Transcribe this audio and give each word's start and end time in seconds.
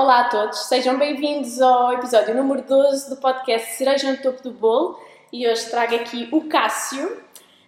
Olá 0.00 0.20
a 0.20 0.24
todos, 0.30 0.60
sejam 0.60 0.96
bem-vindos 0.96 1.60
ao 1.60 1.92
episódio 1.92 2.34
número 2.34 2.62
12 2.62 3.10
do 3.10 3.16
podcast 3.16 3.74
Cereja 3.74 4.10
no 4.10 4.16
Topo 4.16 4.42
do 4.42 4.50
Bolo 4.50 4.98
e 5.30 5.46
hoje 5.46 5.68
trago 5.68 5.94
aqui 5.94 6.26
o 6.32 6.48
Cássio. 6.48 7.06
Uh, 7.06 7.18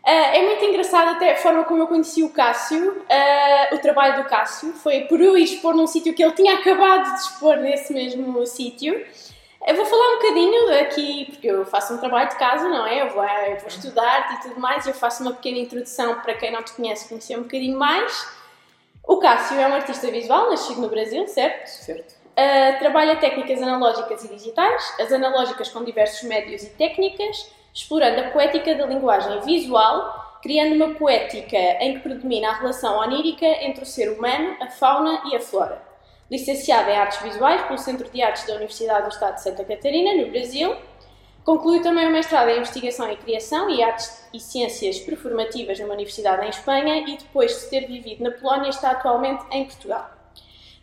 é 0.02 0.42
muito 0.42 0.64
engraçado 0.64 1.10
até 1.10 1.32
a 1.32 1.36
forma 1.36 1.62
como 1.64 1.82
eu 1.82 1.86
conheci 1.86 2.22
o 2.22 2.30
Cássio, 2.30 2.90
uh, 3.02 3.74
o 3.74 3.78
trabalho 3.80 4.22
do 4.22 4.28
Cássio, 4.30 4.72
foi 4.72 5.02
por 5.02 5.20
eu 5.20 5.36
expor 5.36 5.74
num 5.74 5.86
sítio 5.86 6.14
que 6.14 6.24
ele 6.24 6.32
tinha 6.32 6.54
acabado 6.54 7.12
de 7.12 7.20
expor 7.20 7.58
nesse 7.58 7.92
mesmo 7.92 8.46
sítio. 8.46 9.06
Eu 9.66 9.76
vou 9.76 9.84
falar 9.84 10.14
um 10.14 10.18
bocadinho 10.18 10.80
aqui, 10.80 11.26
porque 11.32 11.48
eu 11.48 11.66
faço 11.66 11.92
um 11.92 11.98
trabalho 11.98 12.30
de 12.30 12.36
casa, 12.36 12.66
não 12.66 12.86
é? 12.86 13.02
Eu 13.02 13.10
vou, 13.10 13.22
eu 13.22 13.58
vou 13.58 13.68
estudar 13.68 14.38
e 14.38 14.48
tudo 14.48 14.58
mais, 14.58 14.86
eu 14.86 14.94
faço 14.94 15.22
uma 15.22 15.34
pequena 15.34 15.58
introdução 15.58 16.18
para 16.20 16.32
quem 16.32 16.50
não 16.50 16.62
te 16.62 16.72
conhece 16.72 17.10
conhecer 17.10 17.38
um 17.38 17.42
bocadinho 17.42 17.78
mais. 17.78 18.26
O 19.04 19.18
Cássio 19.18 19.60
é 19.60 19.68
um 19.68 19.74
artista 19.74 20.10
visual, 20.10 20.48
nascido 20.48 20.80
no 20.80 20.88
Brasil, 20.88 21.28
certo? 21.28 21.66
Certo. 21.66 22.21
Uh, 22.32 22.78
trabalha 22.78 23.16
técnicas 23.16 23.60
analógicas 23.60 24.24
e 24.24 24.28
digitais, 24.28 24.94
as 24.98 25.12
analógicas 25.12 25.68
com 25.68 25.84
diversos 25.84 26.22
médios 26.22 26.62
e 26.62 26.70
técnicas, 26.70 27.52
explorando 27.74 28.20
a 28.20 28.30
poética 28.30 28.74
da 28.74 28.86
linguagem 28.86 29.40
visual, 29.40 30.38
criando 30.42 30.74
uma 30.74 30.94
poética 30.94 31.56
em 31.56 31.94
que 31.94 32.00
predomina 32.00 32.48
a 32.48 32.54
relação 32.54 32.98
onírica 32.98 33.46
entre 33.46 33.82
o 33.82 33.86
ser 33.86 34.10
humano, 34.10 34.56
a 34.60 34.68
fauna 34.68 35.22
e 35.30 35.36
a 35.36 35.40
flora. 35.40 35.82
Licenciada 36.30 36.90
em 36.90 36.96
Artes 36.96 37.20
Visuais 37.20 37.62
pelo 37.62 37.78
Centro 37.78 38.08
de 38.08 38.22
Artes 38.22 38.46
da 38.46 38.54
Universidade 38.54 39.02
do 39.02 39.12
Estado 39.12 39.34
de 39.34 39.42
Santa 39.42 39.64
Catarina, 39.64 40.14
no 40.14 40.30
Brasil, 40.30 40.74
Concluiu 41.44 41.82
também 41.82 42.06
o 42.06 42.12
mestrado 42.12 42.50
em 42.50 42.58
Investigação 42.58 43.10
e 43.10 43.16
Criação 43.16 43.68
e 43.68 43.82
Artes 43.82 44.24
e 44.32 44.38
Ciências 44.38 45.00
Performativas 45.00 45.80
numa 45.80 45.94
universidade 45.94 46.46
em 46.46 46.50
Espanha 46.50 46.98
e 46.98 47.16
depois 47.16 47.62
de 47.62 47.68
ter 47.68 47.86
vivido 47.86 48.22
na 48.22 48.30
Polónia 48.30 48.70
está 48.70 48.92
atualmente 48.92 49.44
em 49.50 49.64
Portugal. 49.64 50.21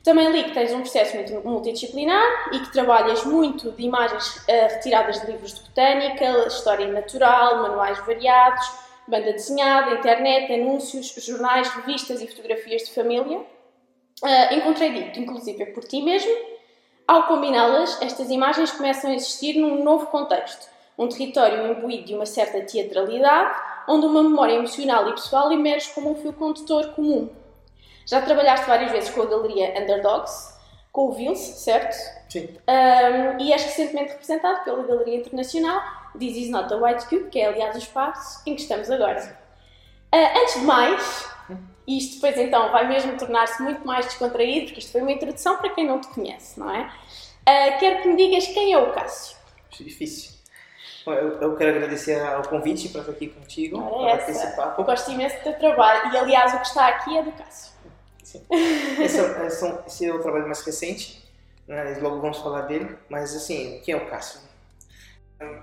Também 0.03 0.31
li 0.31 0.43
que 0.43 0.53
tens 0.53 0.71
um 0.73 0.79
processo 0.79 1.17
multidisciplinar 1.43 2.53
e 2.53 2.59
que 2.59 2.71
trabalhas 2.71 3.25
muito 3.25 3.71
de 3.71 3.83
imagens 3.83 4.37
uh, 4.37 4.43
retiradas 4.47 5.19
de 5.19 5.27
livros 5.27 5.53
de 5.53 5.61
botânica, 5.61 6.47
história 6.47 6.87
natural, 6.87 7.63
manuais 7.63 7.99
variados, 8.05 8.65
banda 9.07 9.33
desenhada, 9.33 9.95
internet, 9.95 10.53
anúncios, 10.53 11.13
jornais, 11.25 11.67
revistas 11.69 12.21
e 12.21 12.27
fotografias 12.27 12.83
de 12.83 12.93
família. 12.93 13.39
Uh, 13.39 14.53
encontrei 14.53 14.91
dito, 14.91 15.19
inclusive, 15.19 15.65
por 15.67 15.83
ti 15.83 16.01
mesmo, 16.01 16.31
ao 17.09 17.23
combiná-las, 17.23 17.99
estas 18.01 18.29
imagens 18.29 18.71
começam 18.71 19.09
a 19.09 19.15
existir 19.15 19.59
num 19.59 19.83
novo 19.83 20.05
contexto, 20.07 20.67
um 20.95 21.07
território 21.07 21.71
imbuído 21.71 22.05
de 22.05 22.13
uma 22.13 22.25
certa 22.25 22.61
teatralidade, 22.61 23.59
onde 23.87 24.05
uma 24.05 24.21
memória 24.21 24.53
emocional 24.53 25.09
e 25.09 25.13
pessoal 25.13 25.51
emerge 25.51 25.89
como 25.93 26.11
um 26.11 26.15
fio 26.15 26.31
condutor 26.31 26.93
comum. 26.93 27.29
Já 28.09 28.23
trabalhaste 28.23 28.65
várias 28.65 28.91
vezes 28.91 29.11
com 29.11 29.21
a 29.21 29.25
galeria 29.27 29.79
Underdogs, 29.79 30.57
com 30.91 31.09
o 31.09 31.11
Vince, 31.11 31.59
certo? 31.59 31.93
Sim. 32.27 32.49
Um, 32.67 33.39
e 33.39 33.53
és 33.53 33.63
recentemente 33.63 34.13
representado 34.13 34.63
pela 34.63 34.81
Galeria 34.81 35.17
Internacional 35.17 35.79
This 36.17 36.35
Is 36.35 36.49
Not 36.49 36.73
a 36.73 36.77
White 36.77 37.05
Cube, 37.05 37.29
que 37.29 37.39
é 37.39 37.47
aliás 37.47 37.75
o 37.75 37.77
espaço 37.77 38.41
em 38.47 38.55
que 38.55 38.61
estamos 38.61 38.89
agora. 38.89 39.37
Uh, 40.11 40.39
antes 40.41 40.55
de 40.55 40.61
mais, 40.61 41.29
e 41.85 41.99
isto 41.99 42.15
depois 42.15 42.35
então 42.39 42.71
vai 42.71 42.87
mesmo 42.87 43.15
tornar-se 43.15 43.61
muito 43.61 43.85
mais 43.85 44.07
descontraído, 44.07 44.65
porque 44.65 44.79
isto 44.79 44.91
foi 44.91 45.01
uma 45.01 45.11
introdução 45.11 45.57
para 45.57 45.69
quem 45.69 45.85
não 45.85 46.01
te 46.01 46.07
conhece, 46.07 46.59
não 46.59 46.73
é? 46.73 46.91
Uh, 47.47 47.79
quero 47.79 48.01
que 48.01 48.07
me 48.07 48.15
digas 48.15 48.47
quem 48.47 48.73
é 48.73 48.77
o 48.79 48.91
Cássio. 48.91 49.37
Acho 49.71 49.83
difícil. 49.83 50.31
Bom, 51.05 51.13
eu, 51.13 51.39
eu, 51.41 51.55
quero 51.55 51.77
agradecer 51.77 52.19
ao 52.19 52.41
convite 52.41 52.89
para 52.89 53.01
estar 53.01 53.13
aqui 53.13 53.27
contigo, 53.27 53.79
para 53.79 54.17
participar. 54.17 54.75
Eu 54.77 54.83
gosto 54.83 55.11
imenso 55.11 55.37
do 55.37 55.43
teu 55.43 55.53
trabalho 55.59 56.11
e 56.11 56.17
aliás 56.17 56.55
o 56.55 56.59
que 56.59 56.67
está 56.67 56.87
aqui 56.87 57.15
é 57.15 57.21
do 57.21 57.31
Cássio. 57.31 57.78
Sim. 58.29 58.45
Esse, 59.03 59.19
é, 59.19 59.47
esse 59.87 60.05
é 60.05 60.13
o 60.13 60.19
trabalho 60.21 60.45
mais 60.45 60.61
recente, 60.61 61.23
né? 61.67 61.97
logo 61.99 62.21
vamos 62.21 62.37
falar 62.37 62.61
dele, 62.61 62.95
mas 63.09 63.35
assim, 63.35 63.81
quem 63.83 63.95
é 63.95 63.97
o 63.97 64.07
Cássio? 64.07 64.41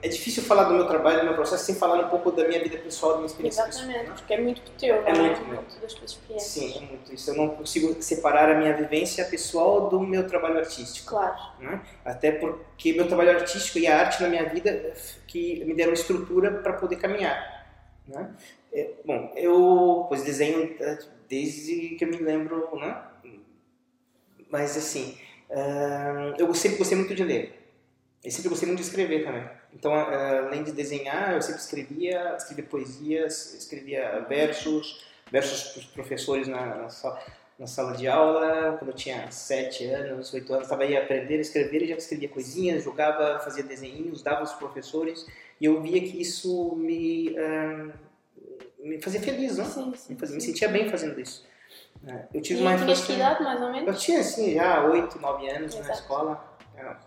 É 0.03 0.09
difícil 0.09 0.43
falar 0.43 0.65
do 0.65 0.75
meu 0.75 0.87
trabalho, 0.89 1.19
do 1.21 1.25
meu 1.27 1.35
processo, 1.35 1.65
sem 1.67 1.75
falar 1.75 2.07
um 2.07 2.09
pouco 2.09 2.33
da 2.33 2.49
minha 2.49 2.61
vida 2.63 2.79
pessoal, 2.79 3.13
da 3.13 3.19
minha 3.19 3.27
experiência 3.27 3.63
Exatamente, 3.63 3.99
pessoal. 3.99 4.17
porque 4.17 4.35
é 4.35 4.41
muito 4.41 4.63
teu, 4.73 4.95
É 5.07 5.13
não 5.13 5.25
muito 5.27 5.41
é? 5.43 5.45
meu. 5.45 5.63
das 5.83 5.93
tuas 5.95 6.11
experiências. 6.13 6.51
Sim, 6.73 6.79
é 6.79 6.81
muito 6.81 7.13
isso. 7.15 7.31
Eu 7.31 7.35
não 7.37 7.49
consigo 7.51 8.03
separar 8.03 8.51
a 8.51 8.55
minha 8.55 8.75
vivência 8.75 9.23
pessoal 9.27 9.89
do 9.91 10.01
meu 10.01 10.27
trabalho 10.27 10.59
artístico. 10.59 11.11
Claro. 11.11 11.37
né? 11.61 11.83
Até 12.05 12.33
porque 12.33 12.95
meu 12.95 13.07
trabalho 13.07 13.33
artístico 13.33 13.79
e 13.79 13.87
a 13.87 14.01
arte 14.01 14.23
na 14.23 14.29
minha 14.29 14.49
vida 14.49 14.95
que 15.27 15.63
me 15.67 15.75
deram 15.75 15.93
estrutura 15.93 16.51
para 16.51 16.73
poder 16.73 16.97
caminhar. 16.97 17.67
Né? 18.09 18.35
É, 18.73 18.91
bom, 19.05 19.31
eu 19.37 20.07
pois 20.09 20.23
desenho 20.25 20.75
é, 20.81 20.99
desde 21.29 21.97
que 21.97 22.05
eu 22.05 22.09
me 22.09 22.19
lembro, 22.19 22.69
né? 22.77 23.03
Mas 24.51 24.77
assim, 24.77 25.19
ah, 25.51 26.35
eu 26.39 26.53
sempre 26.55 26.79
gostei 26.79 26.97
muito 26.97 27.15
de 27.15 27.25
ler. 27.25 27.67
Eu 28.25 28.31
sempre 28.31 28.49
gostei 28.49 28.67
muito 28.67 28.81
de 28.81 28.87
escrever 28.87 29.25
também. 29.25 29.49
Então, 29.73 29.95
ah, 29.95 30.47
além 30.47 30.63
de 30.65 30.73
desenhar, 30.73 31.35
eu 31.35 31.43
sempre 31.43 31.61
escrevia, 31.61 32.35
escrevia 32.37 32.65
poesias, 32.65 33.55
escrevia 33.55 34.25
versos, 34.29 35.05
versos 35.31 35.73
para 35.73 35.81
os 35.81 35.87
professores 35.87 36.49
na, 36.49 36.77
na, 36.77 36.89
sala, 36.89 37.23
na 37.59 37.67
sala 37.67 37.97
de 37.97 38.09
aula. 38.09 38.77
Quando 38.79 38.91
eu 38.91 38.97
tinha 38.97 39.31
sete 39.31 39.85
anos, 39.85 40.33
oito 40.33 40.53
anos, 40.53 40.67
estava 40.67 40.85
aí 40.85 40.97
a 40.97 41.03
aprender 41.03 41.39
a 41.39 41.41
escrever 41.41 41.83
e 41.83 41.89
já 41.89 41.97
escrevia 41.97 42.29
coisinhas, 42.29 42.85
jogava, 42.85 43.39
fazia 43.41 43.63
desenhinhos, 43.63 44.23
dava 44.23 44.41
aos 44.41 44.53
professores. 44.55 45.27
E 45.61 45.65
eu 45.65 45.81
via 45.81 46.01
que 46.01 46.21
isso 46.21 46.75
me, 46.77 47.37
ah, 47.39 47.93
me 48.87 49.01
fazia 49.03 49.21
feliz, 49.21 49.57
não? 49.59 49.65
Sim, 49.67 49.95
sim. 49.97 50.13
Me, 50.15 50.19
fazia, 50.19 50.35
me 50.37 50.41
sentia 50.43 50.69
bem 50.69 50.89
fazendo 50.91 51.21
isso. 51.21 51.47
É, 52.07 52.27
Eu 52.33 52.41
tive 52.43 52.61
E 52.61 52.63
uma 52.63 52.75
infância- 52.75 53.15
idade, 53.15 53.43
mais 53.43 53.61
ou 53.61 53.67
eu 53.69 53.73
menos? 53.73 54.03
tinha 54.03 54.21
assim 54.21 54.55
já 54.55 54.85
8, 54.85 55.19
9 55.19 55.49
anos 55.51 55.75
na 55.75 55.81
Exato. 55.81 55.99
escola. 56.01 56.59
Era- 56.77 57.01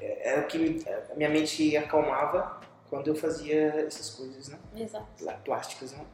Era 0.00 0.40
o 0.42 0.46
que 0.46 0.56
me- 0.58 0.84
a 1.10 1.14
minha 1.16 1.28
mente 1.28 1.76
acalmava 1.76 2.60
quando 2.88 3.08
eu 3.08 3.16
fazia 3.16 3.84
essas 3.86 4.10
coisas, 4.10 4.48
né? 4.48 4.56
Exato. 4.76 5.06
Plá- 5.18 5.34
Plásticas, 5.44 5.92
né? 5.92 6.04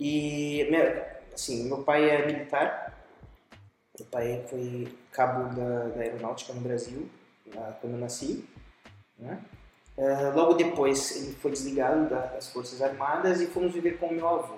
E, 0.00 0.66
assim, 1.34 1.64
meu 1.68 1.82
pai 1.82 2.08
é 2.08 2.24
militar. 2.26 2.98
Meu 3.98 4.06
pai 4.08 4.42
foi 4.48 4.96
cabo 5.12 5.54
da, 5.54 5.88
da 5.88 6.00
aeronáutica 6.00 6.52
no 6.54 6.60
Brasil, 6.62 7.10
lá 7.54 7.76
quando 7.80 7.94
eu 7.94 7.98
nasci, 7.98 8.48
né? 9.18 9.38
Eh, 9.98 10.30
logo 10.32 10.54
depois 10.54 11.16
ele 11.16 11.34
foi 11.34 11.50
desligado 11.50 12.08
da- 12.08 12.26
das 12.26 12.48
Forças 12.50 12.80
Armadas 12.80 13.40
e 13.40 13.46
fomos 13.46 13.72
viver 13.72 13.98
com 13.98 14.08
meu 14.12 14.28
avô. 14.28 14.54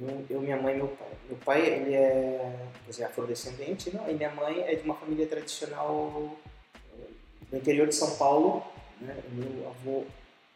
Eu, 0.00 0.24
eu, 0.30 0.40
minha 0.40 0.56
mãe 0.56 0.74
e 0.74 0.76
meu 0.76 0.88
pai. 0.88 1.08
Meu 1.28 1.36
pai 1.38 1.66
ele 1.66 1.94
é, 1.94 2.56
dizer, 2.86 3.04
afrodescendente, 3.04 3.90
né? 3.90 4.04
e 4.08 4.14
minha 4.14 4.30
mãe 4.30 4.60
é 4.60 4.74
de 4.76 4.82
uma 4.84 4.94
família 4.94 5.26
tradicional 5.26 6.36
eh, 6.76 7.06
do 7.50 7.56
interior 7.56 7.88
de 7.88 7.94
São 7.96 8.16
Paulo. 8.16 8.64
Né? 9.00 9.16
Meu 9.32 9.68
avô 9.70 10.04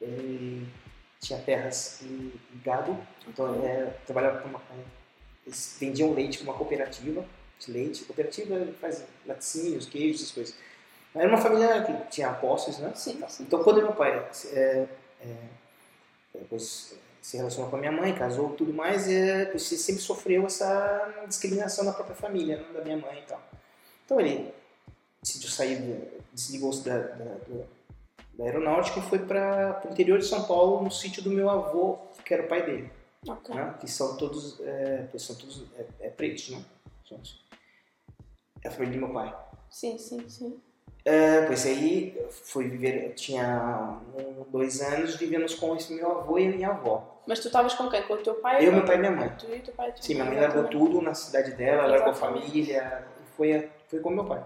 ele 0.01 0.69
tinha 1.21 1.41
terras 1.41 2.01
e, 2.03 2.33
gado, 2.65 2.97
então 3.27 3.53
ele 3.57 3.67
é, 3.67 3.97
trabalhava 4.07 4.39
com 4.41 4.49
uma, 4.49 4.61
eles 5.45 5.77
vendiam 5.81 6.13
leite 6.15 6.39
com 6.39 6.45
uma 6.45 6.55
cooperativa 6.55 7.25
de 7.59 7.73
leite. 7.73 8.05
Cooperativa 8.05 8.65
faz 8.81 9.05
laticínios, 9.27 9.87
queijos, 9.87 10.21
essas 10.23 10.33
coisas. 10.33 10.55
Era 11.15 11.29
uma 11.29 11.39
família 11.39 11.83
que 11.83 12.11
tinha 12.11 12.33
posses, 12.35 12.79
né? 12.79 12.93
Sim, 12.95 13.23
sim. 13.29 13.43
Então, 13.45 13.63
quando 13.63 13.83
meu 13.83 13.93
pai 13.93 14.29
é, 14.53 14.87
é, 15.21 15.37
depois 16.35 16.95
se 17.21 17.37
relacionou 17.37 17.69
com 17.69 17.77
a 17.77 17.79
minha 17.81 17.93
mãe, 17.93 18.15
casou 18.15 18.51
tudo 18.51 18.73
mais, 18.73 19.09
é, 19.09 19.51
ele 19.51 19.59
sempre 19.59 20.01
sofreu 20.01 20.47
essa 20.47 21.25
discriminação 21.27 21.85
da 21.85 21.93
própria 21.93 22.17
família, 22.17 22.57
né, 22.57 22.65
da 22.73 22.83
minha 22.83 22.97
mãe 22.97 23.19
e 23.19 23.23
tal. 23.23 23.43
Então, 24.05 24.21
ele 24.21 24.53
decidiu 25.23 25.51
sair, 25.51 26.23
desligou-se 26.33 26.85
da, 26.85 26.99
da, 26.99 27.37
da 28.35 28.45
aeronáutica 28.45 29.01
e 29.01 29.03
foi 29.03 29.19
para 29.19 29.83
o 29.85 29.93
interior 29.93 30.19
de 30.19 30.27
São 30.27 30.45
Paulo, 30.45 30.83
no 30.83 30.91
sítio 30.91 31.23
do 31.23 31.31
meu 31.31 31.51
avô, 31.51 31.99
que 32.25 32.33
era 32.33 32.45
o 32.45 32.49
pai 32.49 32.65
dele, 32.65 32.91
Ok. 33.27 33.55
né, 33.55 33.75
que 33.81 33.91
são 33.91 34.17
todos, 34.17 34.61
é, 34.61 35.09
são 35.19 35.37
todos 35.37 35.65
é, 35.77 36.07
é 36.07 36.11
pretos, 36.11 36.51
né? 36.51 36.65
Gente. 37.05 37.45
É 38.63 38.69
a 38.69 38.71
família 38.71 38.95
do 38.95 39.07
meu 39.07 39.15
pai. 39.15 39.35
Sim, 39.71 39.99
sim, 39.99 40.29
sim. 40.29 40.61
É, 41.09 41.47
pois 41.47 41.65
aí 41.65 42.21
fui 42.31 42.69
viver, 42.69 43.07
eu 43.07 43.15
tinha 43.15 43.99
um, 44.15 44.45
dois 44.51 44.83
anos, 44.83 45.17
vivemos 45.17 45.55
com 45.55 45.75
esse 45.75 45.93
meu 45.95 46.11
avô 46.19 46.39
e 46.39 46.47
a 46.47 46.51
minha 46.51 46.69
avó. 46.69 47.23
Mas 47.27 47.41
tu 47.41 47.47
estavas 47.47 47.73
com 47.73 47.89
quem? 47.89 48.03
Com 48.03 48.15
o 48.15 48.19
teu 48.19 48.35
pai? 48.35 48.67
Eu, 48.67 48.73
meu 48.73 48.85
pai 48.85 48.97
e 48.97 48.99
minha 48.99 49.13
mãe. 49.13 49.33
Tu 49.39 49.47
e 49.55 49.61
teu 49.61 49.73
pai? 49.73 49.93
tua 49.93 50.03
Sim, 50.03 50.15
minha 50.15 50.27
mãe 50.27 50.39
largou 50.39 50.65
tudo 50.65 51.01
na 51.01 51.15
cidade 51.15 51.53
dela, 51.53 51.87
largou 51.87 52.11
a 52.11 52.15
família, 52.15 53.07
foi, 53.37 53.55
a- 53.57 53.65
foi 53.89 54.01
com 54.01 54.11
meu 54.11 54.25
pai. 54.27 54.45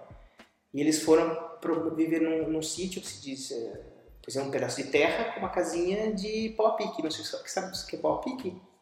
E 0.73 0.81
eles 0.81 1.03
foram 1.03 1.35
pro, 1.61 1.93
viver 1.97 2.21
num, 2.21 2.49
num 2.49 2.63
sítio 2.63 3.01
que 3.01 3.09
se 3.09 3.21
diz, 3.21 3.51
é, 3.51 3.81
pois 4.23 4.37
é 4.37 4.43
um 4.43 4.51
pedaço 4.51 4.83
de 4.83 4.89
terra 4.89 5.33
com 5.33 5.41
uma 5.41 5.49
casinha 5.49 6.13
de 6.15 6.51
pau 6.57 6.69
a 6.69 6.73
pique. 6.77 7.03
Não 7.03 7.11
sei 7.11 7.25
se 7.25 7.37
sabe, 7.49 7.77
o 7.77 7.87
que 7.89 7.97
é 7.97 7.99
pau 7.99 8.21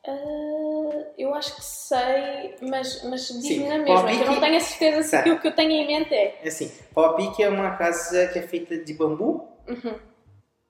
Ah, 0.06 1.04
eu 1.18 1.34
acho 1.34 1.56
que 1.56 1.62
sei, 1.62 2.56
mas, 2.62 3.02
mas 3.04 3.26
diz-me 3.28 3.68
na 3.68 3.78
mesma, 3.78 4.08
que 4.08 4.22
eu 4.22 4.26
não 4.32 4.40
tenho 4.40 4.56
a 4.56 4.60
certeza 4.60 5.02
se 5.02 5.10
Tá. 5.10 5.22
que 5.22 5.30
o 5.30 5.40
que 5.40 5.48
eu 5.48 5.54
tenho 5.54 5.70
em 5.72 5.86
mente 5.86 6.14
é. 6.14 6.40
É 6.42 6.48
assim, 6.48 6.72
pau 6.94 7.04
a 7.04 7.14
pique 7.14 7.42
é 7.42 7.48
uma 7.50 7.76
casa 7.76 8.28
que 8.28 8.38
é 8.38 8.42
feita 8.42 8.78
de 8.78 8.94
bambu, 8.94 9.46
Uhum. 9.68 9.94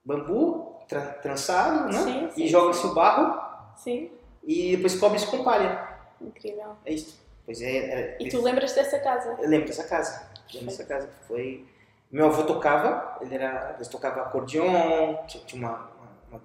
bambu 0.05 0.77
tra- 0.89 1.13
trançado, 1.23 1.87
né? 1.87 1.93
Sim, 1.93 2.31
sim, 2.35 2.43
e 2.45 2.49
joga-se 2.49 2.85
o 2.87 2.95
barro 2.95 3.41
Sim, 3.77 4.11
e 4.43 4.75
depois 4.77 4.99
cobre-se 4.99 5.27
com 5.29 5.45
palha. 5.45 5.89
incrível. 6.21 6.77
É 6.85 6.93
isso. 6.93 7.19
Pois 7.45 7.63
é, 7.63 7.77
é 7.77 8.17
E 8.21 8.29
tu 8.29 8.43
lembras 8.43 8.73
dessa 8.75 8.99
casa? 8.99 9.37
eu 9.41 9.49
lembro 9.49 9.67
dessa 9.69 9.85
casa. 9.85 10.29
da 10.53 10.61
nossa 10.63 10.85
casa. 10.85 11.09
Foi... 11.29 11.65
Meu 12.11 12.27
avô 12.27 12.43
tocava, 12.43 13.19
ele 13.21 13.37
era, 13.37 13.77
ele 13.79 13.89
tocava 13.89 14.23
acordeon, 14.23 15.25
tinha 15.29 15.45
tinha 15.45 15.63
uma, 15.65 15.71
uma- 15.79 16.11
uma- 16.29 16.43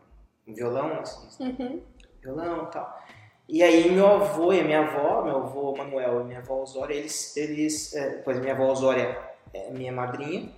um 0.47 0.53
violão, 0.53 0.99
assim, 0.99 1.43
Uhum. 1.43 1.81
Violão 2.25 2.63
e 2.63 2.71
tal. 2.71 2.99
E 3.47 3.61
aí 3.63 3.91
meu 3.91 4.07
avô 4.07 4.51
e 4.51 4.63
minha 4.63 4.79
avó, 4.79 5.21
meu 5.23 5.37
avô 5.37 5.75
Manuel 5.77 6.21
e 6.21 6.23
minha 6.23 6.39
avó 6.39 6.61
Osória, 6.63 6.95
eles, 6.95 7.37
eles 7.37 7.95
é, 7.95 8.21
pois 8.23 8.39
minha 8.39 8.53
avó 8.53 8.65
Osória 8.71 9.17
é 9.53 9.69
minha 9.69 9.91
madrinha, 9.91 10.49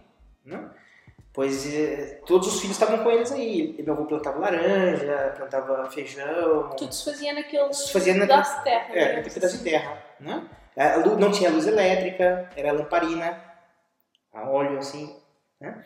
né? 0.46 0.70
Pois 1.34 1.72
é, 1.72 2.20
todos 2.26 2.48
os 2.48 2.62
filhos 2.62 2.76
estavam 2.80 3.04
com 3.04 3.12
eles 3.12 3.32
aí. 3.32 3.76
Meu 3.84 3.94
avô 3.94 4.06
plantava 4.06 4.40
laranja, 4.40 5.34
plantava 5.38 5.92
feijão, 5.92 6.70
Tudo 6.78 6.92
se 6.94 7.06
fazia 7.06 7.34
naquele 7.34 7.72
Se 7.74 7.92
fazia 7.94 8.14
naquele- 8.16 8.28
pedaço 8.42 8.58
de 8.58 8.64
terra. 8.64 8.86
é, 8.90 9.00
digamos 9.00 9.18
aquele 9.20 9.34
pedaço 9.34 9.58
de 9.58 9.64
terra, 9.64 10.04
né? 10.20 10.50
Lu- 11.06 11.18
Não 11.18 11.32
tinha 11.32 11.50
luz 11.52 11.68
elétrica, 11.68 12.50
era 12.56 12.72
lamparina, 12.72 13.44
a 14.34 14.50
óleo 14.50 14.78
assim, 14.80 15.16
né? 15.60 15.84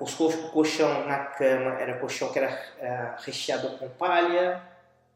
Os 0.00 0.14
colchão 0.14 1.06
na 1.06 1.24
cama 1.26 1.80
era 1.80 1.98
colchão 1.98 2.30
que 2.32 2.38
era 2.38 2.60
ah, 2.82 3.16
recheado 3.24 3.78
com 3.78 3.88
palha, 3.90 4.60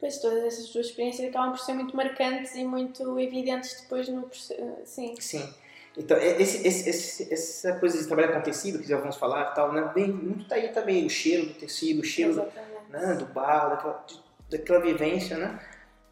Pois 0.04 0.18
todas 0.18 0.44
essas 0.44 0.68
duas 0.68 0.84
experiências 0.88 1.26
acabam 1.30 1.52
por 1.52 1.60
ser 1.60 1.72
muito 1.72 1.96
marcantes 1.96 2.54
e 2.56 2.62
muito 2.62 3.18
evidentes 3.18 3.80
depois 3.80 4.06
no 4.06 4.24
proce- 4.24 4.54
sim. 4.84 5.14
Sim. 5.18 5.48
Então, 5.96 6.18
esse, 6.18 6.68
esse, 6.68 6.90
esse- 6.90 7.32
essa 7.32 7.78
coisa 7.78 7.96
de 7.96 8.06
trabalhar 8.06 8.32
com 8.34 8.42
tecido, 8.42 8.80
que 8.80 8.86
já 8.86 8.98
vamos 8.98 9.16
falar 9.16 9.52
tal, 9.52 9.72
né? 9.72 9.90
Bem, 9.94 10.08
muito 10.08 10.46
tá 10.46 10.56
aí 10.56 10.68
também, 10.68 11.06
o 11.06 11.08
cheiro 11.08 11.46
do 11.46 11.54
tecido, 11.54 12.02
o 12.02 12.04
cheiro 12.04 12.32
Exatamente. 12.32 12.90
né, 12.90 13.14
do 13.14 13.24
barro, 13.24 13.70
daquela, 13.70 14.04
daquela 14.50 14.80
vivência, 14.80 15.38
né? 15.38 15.58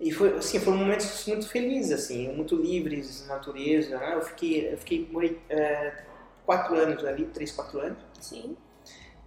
E 0.00 0.10
foi, 0.10 0.38
assim, 0.38 0.58
foram 0.58 0.78
momentos 0.78 1.26
muito 1.26 1.46
felizes, 1.46 1.92
assim, 1.92 2.28
muito 2.32 2.56
livres, 2.56 3.26
natureza, 3.26 3.98
né? 3.98 4.14
Eu 4.14 4.22
fiquei, 4.22 4.72
eu 4.72 4.78
fiquei, 4.78 5.06
morei 5.12 5.38
é, 5.50 5.92
quatro 6.46 6.74
anos 6.76 7.04
ali, 7.04 7.26
três, 7.26 7.52
quatro 7.52 7.78
anos. 7.78 7.98
Sim. 8.18 8.56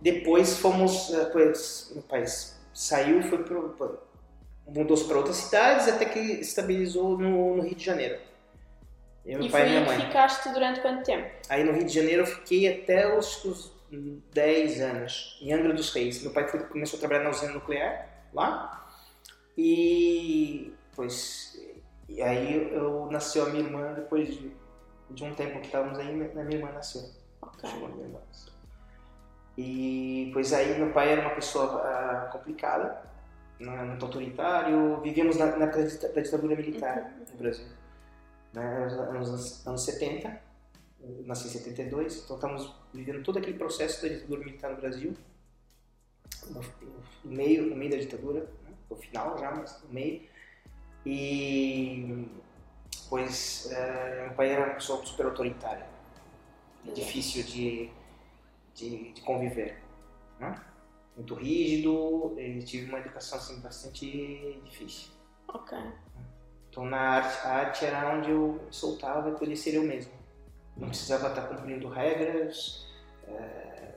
Depois 0.01 0.57
fomos, 0.57 1.13
é, 1.13 1.25
pois, 1.25 1.91
meu 1.93 2.01
pai 2.01 2.25
saiu 2.73 3.19
e 3.19 3.23
foi 3.29 3.43
pro- 3.43 3.69
mudou-se 4.67 5.05
para 5.05 5.17
outras 5.17 5.35
cidades 5.37 5.87
até 5.87 6.05
que 6.05 6.19
estabilizou 6.19 7.17
no, 7.17 7.57
no 7.57 7.63
Rio 7.63 7.75
de 7.75 7.83
Janeiro. 7.85 8.19
Eu, 9.25 9.41
E 9.41 9.49
pai 9.49 9.61
foi 9.61 9.69
e 9.69 9.73
minha 9.73 9.85
mãe. 9.85 9.99
ficaste 10.07 10.49
durante 10.49 10.81
quanto 10.81 11.03
tempo? 11.03 11.29
Aí 11.49 11.63
no 11.63 11.71
Rio 11.71 11.85
de 11.85 11.93
Janeiro 11.93 12.21
eu 12.23 12.27
fiquei 12.27 12.81
até 12.81 13.17
os, 13.17 13.43
os 13.43 13.71
10 14.33 14.81
anos, 14.81 15.39
em 15.41 15.51
Angra 15.53 15.73
dos 15.73 15.91
Reis. 15.93 16.21
Meu 16.21 16.31
pai 16.31 16.47
foi- 16.47 16.59
começou 16.65 16.97
a 16.97 16.99
trabalhar 16.99 17.23
na 17.23 17.29
usina 17.31 17.53
nuclear 17.53 18.07
lá. 18.33 18.87
E 19.57 20.73
pois 20.95 21.59
e 22.07 22.21
aí 22.21 22.71
eu 22.73 23.07
nasceu 23.11 23.45
a 23.45 23.49
minha 23.49 23.63
irmã 23.63 23.93
depois 23.93 24.27
de, 24.27 24.51
de 25.09 25.23
um 25.23 25.33
tempo 25.33 25.59
que 25.59 25.65
estávamos 25.67 25.97
aí, 25.97 26.13
minha 26.13 26.29
minha 26.43 26.57
irmã 26.59 26.71
nasceu. 26.71 27.01
Ok. 27.41 27.67
Chegou 27.69 27.87
a 27.87 27.91
minha 27.91 28.05
irmã. 28.05 28.19
E 29.57 30.29
pois 30.33 30.51
aí 30.53 30.77
meu 30.77 30.91
pai 30.91 31.11
era 31.13 31.21
uma 31.21 31.29
pessoa 31.31 31.81
ah, 31.81 32.29
complicada, 32.31 33.01
né, 33.59 33.83
muito 33.83 34.05
autoritário. 34.05 34.99
Vivíamos 35.01 35.37
na, 35.37 35.57
na 35.57 35.65
época 35.65 35.83
da 35.83 35.87
dita- 35.89 36.09
da 36.09 36.21
ditadura 36.21 36.55
militar 36.55 37.13
no 37.31 37.37
Brasil, 37.37 37.67
né, 38.53 38.79
nos 38.85 38.93
anos, 39.29 39.67
anos 39.67 39.83
70. 39.85 40.41
Eu 41.01 41.23
nasci 41.25 41.47
em 41.47 41.51
72, 41.51 42.23
então 42.23 42.35
estamos 42.35 42.73
vivendo 42.93 43.23
todo 43.23 43.37
aquele 43.37 43.57
processo 43.57 44.01
da 44.01 44.07
ditadura 44.07 44.39
militar 44.39 44.71
no 44.71 44.77
Brasil. 44.77 45.13
No, 46.49 46.61
meio, 47.23 47.65
no 47.67 47.75
meio 47.75 47.91
da 47.91 47.97
ditadura, 47.97 48.41
né, 48.63 48.73
no 48.89 48.95
final 48.95 49.37
já, 49.37 49.51
mas 49.51 49.81
no 49.83 49.93
meio. 49.93 50.23
E 51.05 52.27
pois 53.09 53.69
eh, 53.71 54.25
meu 54.25 54.35
pai 54.35 54.49
era 54.49 54.65
uma 54.65 54.73
pessoa 54.75 55.05
super 55.05 55.27
autoritária, 55.27 55.85
difícil 56.95 57.43
de, 57.43 57.91
de, 58.73 59.11
de 59.13 59.21
conviver, 59.21 59.79
né? 60.39 60.59
Muito 61.15 61.33
rígido, 61.35 62.35
e 62.37 62.59
tive 62.63 62.89
uma 62.89 62.99
educação 62.99 63.37
assim, 63.37 63.59
bastante 63.61 64.59
difícil. 64.63 65.09
Ok. 65.47 65.77
Então 66.69 66.85
na 66.85 66.99
arte, 66.99 67.47
a 67.47 67.51
arte 67.51 67.85
era 67.85 68.13
onde 68.13 68.31
eu 68.31 68.59
soltava 68.69 69.29
e 69.29 69.35
podia 69.35 69.55
ser 69.55 69.75
eu 69.75 69.83
mesmo. 69.83 70.11
Não 70.75 70.89
precisava 70.89 71.29
estar 71.29 71.43
cumprindo 71.47 71.87
regras, 71.87 72.85
eh, 73.27 73.93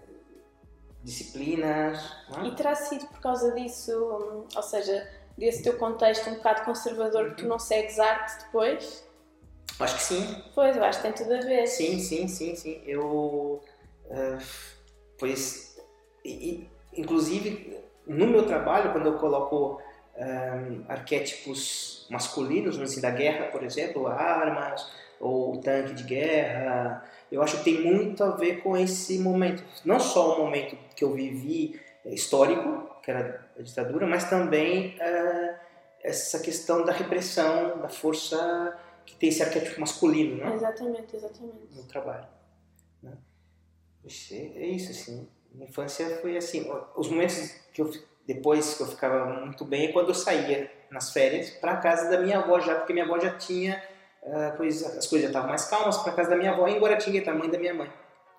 disciplinas. 1.03 1.99
Né? 2.31 2.47
E 2.47 2.55
terá 2.55 2.75
sido 2.77 3.07
por 3.09 3.21
causa 3.21 3.53
disso, 3.53 4.47
ou 4.55 4.63
seja, 4.63 5.11
desse 5.37 5.63
teu 5.63 5.77
contexto 5.77 6.31
um 6.31 6.35
bocado 6.35 6.65
conservador 6.65 7.31
que 7.31 7.43
tu 7.43 7.49
não 7.49 7.59
segues 7.59 7.99
arte 7.99 8.45
depois? 8.45 9.05
Acho 9.81 9.95
que 9.97 10.03
sim, 10.03 10.43
Pois, 10.55 10.77
eu 10.77 10.85
acho 10.85 10.99
que 11.01 11.05
tem 11.05 11.13
tudo 11.13 11.35
a 11.35 11.41
ver. 11.41 11.67
sim, 11.67 11.99
sim, 12.01 12.27
sim, 12.27 12.57
sim. 12.57 12.83
Eu, 12.85 13.61
eh, 14.11 14.39
pois, 15.19 15.81
e, 16.25 16.69
inclusive 16.93 17.79
no 18.07 18.27
meu 18.27 18.47
trabalho, 18.47 18.93
quando 18.93 19.07
eu 19.07 19.19
coloco 19.19 19.81
eh, 20.17 20.81
arquétipos 20.89 22.07
masculinos, 22.11 22.79
no 22.79 22.85
assim, 22.85 23.01
da 23.01 23.11
guerra, 23.11 23.47
por 23.47 23.63
exemplo, 23.63 24.07
armas 24.07 24.91
ou 25.21 25.55
o 25.55 25.61
tanque 25.61 25.95
de 25.95 26.05
guerra, 26.05 27.05
eu 27.31 27.43
acho 27.43 27.59
que 27.59 27.65
tem 27.65 27.83
muito 27.83 28.25
a 28.25 28.31
ver 28.31 28.63
com 28.63 28.77
esse 28.77 29.19
momento. 29.19 29.63
Não 29.85 30.01
só 30.01 30.37
o 30.37 30.45
momento 30.45 30.77
que 30.97 31.05
eu 31.05 31.13
vivi 31.13 31.81
eh, 32.05 32.15
histórico, 32.15 32.97
que 33.03 33.11
era 33.11 33.47
a 33.59 33.63
ditadura, 33.63 34.07
mas 34.07 34.29
também 34.29 34.97
eh, 34.99 35.57
essa 36.03 36.41
questão 36.41 36.85
da 36.85 36.93
repressão, 36.93 37.79
da 37.81 37.89
força 37.89 38.79
que 39.05 39.17
tem 39.17 39.29
esse 39.29 39.43
arquétipo 39.43 39.81
masculino, 39.81 40.37
né? 40.37 40.55
Exatamente, 40.55 41.17
exatamente. 41.17 41.75
no 41.75 41.85
trabalho. 41.85 42.27
Né? 43.03 43.13
É 44.05 44.67
isso, 44.67 44.91
assim. 44.91 45.29
Minha 45.59 45.69
infância 45.69 46.19
foi 46.21 46.37
assim. 46.37 46.71
Os 46.95 47.09
momentos 47.09 47.51
que 47.75 47.83
eu 47.83 47.91
depois 48.25 48.75
que 48.75 48.83
eu 48.83 48.87
ficava 48.87 49.25
muito 49.25 49.65
bem 49.65 49.87
é 49.89 49.93
quando 49.93 50.11
eu 50.11 50.15
saía 50.15 50.71
nas 50.91 51.13
férias 51.13 51.51
para 51.51 51.79
casa 51.79 52.11
da 52.11 52.21
minha 52.21 52.39
avó 52.39 52.61
já, 52.61 52.75
porque 52.77 52.93
minha 52.93 53.05
avó 53.05 53.19
já 53.19 53.37
tinha, 53.37 53.83
ah, 54.23 54.55
pois 54.57 54.85
as 54.85 55.07
coisas 55.07 55.23
já 55.23 55.29
estavam 55.29 55.49
mais 55.49 55.65
calmas 55.65 55.97
para 55.99 56.13
casa 56.13 56.31
da 56.31 56.37
minha 56.37 56.53
avó 56.53 56.69
em 56.69 56.79
Guaratinguetá, 56.79 57.33
mãe 57.35 57.49
da 57.49 57.59
minha 57.59 57.73
mãe, 57.73 57.91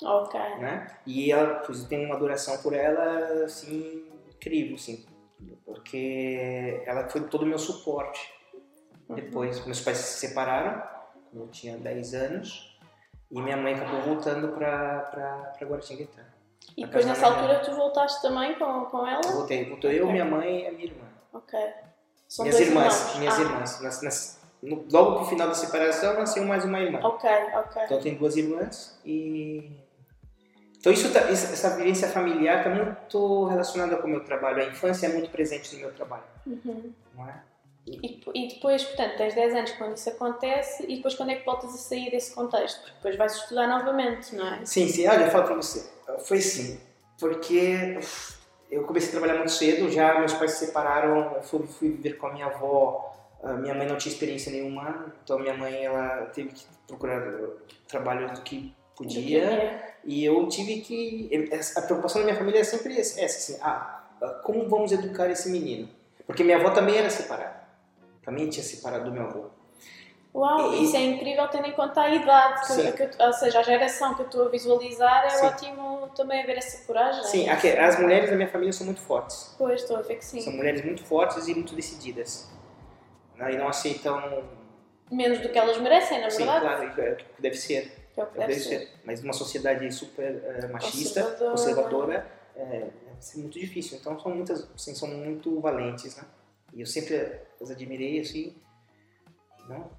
Ok. 0.04 0.40
né? 0.60 0.96
E 1.08 1.32
ela, 1.32 1.56
pois 1.56 1.82
eu 1.82 1.88
tenho 1.88 2.06
uma 2.06 2.16
adoração 2.16 2.58
por 2.60 2.74
ela 2.74 3.46
assim 3.46 4.08
incrível, 4.36 4.76
assim, 4.76 5.06
porque 5.66 6.84
ela 6.86 7.10
foi 7.10 7.22
todo 7.22 7.42
o 7.42 7.48
meu 7.48 7.58
suporte. 7.58 8.32
Uhum. 9.10 9.16
Depois, 9.16 9.66
meus 9.66 9.82
pais 9.82 9.98
se 9.98 10.28
separaram, 10.28 10.84
eu 11.34 11.48
tinha 11.48 11.76
10 11.78 12.14
anos, 12.14 12.80
e 13.32 13.42
minha 13.42 13.58
mãe 13.58 13.74
acabou 13.74 14.02
voltando 14.04 14.50
para 14.50 15.58
Guaratinguetá. 15.64 16.39
E 16.78 16.86
depois 16.86 17.06
nessa 17.06 17.28
altura 17.28 17.60
tu 17.60 17.72
voltaste 17.76 18.22
também 18.22 18.56
com, 18.58 18.86
com 18.86 19.06
ela? 19.08 19.22
Eu 19.26 19.32
voltei, 19.34 19.66
voltou 19.66 19.92
eu, 19.92 20.08
minha 20.12 20.26
mãe 20.26 20.62
e 20.64 20.68
a 20.68 20.72
minha 20.72 20.86
irmã. 20.86 21.06
Ok. 21.34 21.60
São 22.28 22.46
minhas 22.46 22.60
irmãs, 22.60 22.96
irmãos. 23.00 23.18
minhas 23.20 23.38
Ah, 23.38 23.42
irmãs. 23.42 23.82
Nas- 23.82 24.02
nas- 24.02 24.40
no- 24.62 24.86
logo 24.92 25.16
pro 25.18 25.26
final 25.26 25.48
da 25.48 25.54
separação 25.56 26.14
nasceu 26.16 26.46
mais 26.46 26.64
uma 26.66 26.80
irmã. 26.80 27.00
Ok, 27.04 27.30
ok. 27.54 27.82
Então 27.86 28.00
tenho 28.00 28.18
duas 28.20 28.36
irmãs 28.38 29.00
e. 29.06 29.72
Então 30.80 30.94
isso 30.94 31.12
tá- 31.12 31.22
essa 31.22 31.52
essa 31.54 31.76
vivência 31.76 32.08
familiar 32.08 32.60
está 32.60 32.70
muito 32.70 33.46
relacionada 33.48 33.98
com 33.98 34.08
o 34.08 34.10
meu 34.10 34.24
trabalho. 34.24 34.62
A 34.62 34.66
infância 34.66 35.08
é 35.08 35.10
muito 35.10 35.30
presente 35.30 35.74
no 35.76 35.82
meu 35.82 35.94
trabalho, 35.94 36.24
Uhum. 36.48 36.94
não 37.16 37.28
é? 37.28 37.44
E, 38.04 38.22
e 38.36 38.48
depois, 38.48 38.84
portanto, 38.84 39.18
tens 39.18 39.34
10 39.34 39.56
anos 39.56 39.72
quando 39.72 39.98
isso 39.98 40.10
acontece 40.10 40.84
e 40.88 40.98
depois 40.98 41.16
quando 41.16 41.32
é 41.32 41.36
que 41.36 41.46
voltas 41.46 41.74
a 41.74 41.78
sair 41.78 42.12
desse 42.12 42.34
contexto? 42.34 42.80
Porque 42.82 42.96
depois 42.96 43.16
vais 43.16 43.36
estudar 43.36 43.68
novamente, 43.68 44.36
não 44.36 44.48
é? 44.48 44.66
Sim, 44.66 44.88
sim. 44.88 45.08
Olha, 45.08 45.26
eu 45.26 45.32
falo 45.32 45.46
pra 45.46 45.56
você. 45.56 45.90
Foi 46.26 46.38
assim, 46.38 46.80
porque 47.20 48.00
eu 48.70 48.84
comecei 48.84 49.10
a 49.10 49.12
trabalhar 49.12 49.36
muito 49.36 49.52
cedo, 49.52 49.90
já 49.92 50.20
meus 50.20 50.34
pais 50.34 50.52
se 50.52 50.68
separaram, 50.68 51.36
eu 51.36 51.44
fui, 51.44 51.66
fui 51.68 51.90
viver 51.90 52.18
com 52.18 52.28
a 52.28 52.34
minha 52.34 52.46
avó. 52.46 53.06
A 53.42 53.54
minha 53.54 53.74
mãe 53.74 53.88
não 53.88 53.98
tinha 53.98 54.12
experiência 54.12 54.52
nenhuma, 54.52 55.14
então 55.24 55.40
minha 55.40 55.54
mãe 55.54 55.86
ela 55.86 56.26
teve 56.34 56.50
que 56.50 56.66
procurar 56.86 57.22
trabalho 57.88 58.34
do 58.34 58.42
que 58.42 58.76
podia. 58.98 59.94
E 60.04 60.26
eu 60.26 60.48
tive 60.50 60.82
que. 60.82 61.30
A 61.78 61.82
preocupação 61.82 62.22
da 62.22 62.26
minha 62.26 62.38
família 62.38 62.60
é 62.60 62.64
sempre 62.64 63.00
essa, 63.00 63.24
assim: 63.24 63.58
ah, 63.62 64.04
como 64.44 64.68
vamos 64.68 64.92
educar 64.92 65.30
esse 65.30 65.50
menino? 65.50 65.88
Porque 66.28 66.44
minha 66.44 66.58
avó 66.58 66.72
também 66.72 66.98
era 66.98 67.10
separada. 67.10 67.59
Também 68.24 68.50
tinha 68.50 68.64
separado 68.64 69.06
do 69.06 69.12
meu 69.12 69.24
avô. 69.24 69.46
Uau, 70.36 70.74
E- 70.74 70.84
isso 70.84 70.96
é 70.96 71.02
incrível 71.02 71.48
tendo 71.48 71.66
em 71.68 71.72
conta 71.72 72.02
a 72.02 72.10
idade, 72.14 72.62
que- 72.68 72.74
Sim. 72.74 72.92
que 72.92 73.24
ou 73.24 73.34
seja, 73.34 73.60
a 73.60 73.64
geração 73.64 74.14
que 74.14 74.22
eu 74.22 74.26
estou 74.28 74.46
a 74.46 74.50
visualizar 74.50 75.26
é 75.26 75.30
Sim. 75.30 75.46
ótimo 75.48 76.10
também 76.16 76.44
haver 76.44 76.58
essa 76.58 76.86
coragem. 76.86 77.24
Sim, 77.24 77.50
aqui, 77.50 77.70
as 77.70 78.00
mulheres 78.00 78.30
da 78.30 78.36
minha 78.36 78.48
família 78.48 78.72
são 78.72 78.86
muito 78.86 79.02
fortes. 79.02 79.56
Pois, 79.58 79.82
estou 79.82 79.98
a 79.98 80.02
ver 80.02 80.18
que 80.18 80.26
sim. 80.26 80.40
São 80.42 80.54
mulheres 80.54 80.84
muito 80.86 81.04
fortes 81.04 81.48
e 81.48 81.54
muito 81.56 81.74
decididas. 81.76 82.48
Né, 83.36 83.54
E 83.54 83.58
não 83.58 83.68
aceitam. 83.70 84.44
Menos 85.12 85.40
do 85.40 85.50
que 85.50 85.58
elas 85.58 85.78
merecem, 85.80 86.22
na 86.22 86.30
Sim, 86.30 86.46
verdade. 86.46 86.94
claro, 86.94 87.02
é 87.02 87.12
o 87.14 87.16
que 87.16 87.42
deve 87.42 87.56
ser. 87.56 88.10
Que 88.14 88.22
é 88.22 88.24
o 88.24 88.28
que 88.28 88.38
é 88.38 88.42
o 88.42 88.44
que 88.44 88.48
deve 88.48 88.54
deve 88.54 88.64
ser. 88.64 88.80
ser. 88.88 88.94
Mas 89.04 89.22
numa 89.24 89.34
sociedade 89.34 89.92
super 89.92 90.44
eh, 90.46 90.68
machista, 90.68 91.24
Conservadora. 91.24 91.52
conservadora, 91.52 92.32
é, 92.56 92.68
deve 92.68 92.92
ser 93.20 93.40
muito 93.40 93.60
difícil. 93.60 93.98
Então 93.98 94.20
são 94.20 94.36
muitas, 94.36 94.70
assim, 94.76 94.94
são 94.94 95.08
muito 95.08 95.60
valentes, 95.60 96.16
né? 96.16 96.24
E 96.74 96.82
eu 96.82 96.86
sempre 96.86 97.42
as 97.62 97.72
admirei 97.72 98.20
assim, 98.20 98.56
não? 99.68 99.90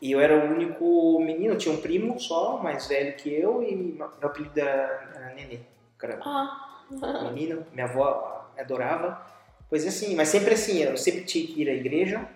E 0.00 0.12
eu 0.12 0.20
era 0.20 0.36
o 0.36 0.52
único 0.52 1.18
menino, 1.20 1.56
tinha 1.56 1.74
um 1.74 1.80
primo 1.80 2.18
só, 2.18 2.58
mais 2.58 2.86
velho 2.86 3.16
que 3.16 3.32
eu, 3.32 3.62
e 3.62 3.74
meu 3.74 4.06
apelido 4.22 4.58
era, 4.58 5.12
era 5.14 5.34
Nenê. 5.34 5.60
Caramba. 5.96 6.22
Ah. 6.24 7.30
menino, 7.30 7.64
minha 7.72 7.86
avó 7.86 8.50
adorava. 8.58 9.24
Pois 9.68 9.86
assim, 9.86 10.14
mas 10.14 10.28
sempre 10.28 10.54
assim, 10.54 10.78
eu 10.78 10.96
sempre 10.96 11.24
tinha 11.24 11.46
que 11.46 11.62
ir 11.62 11.68
à 11.68 11.74
igreja, 11.74 12.28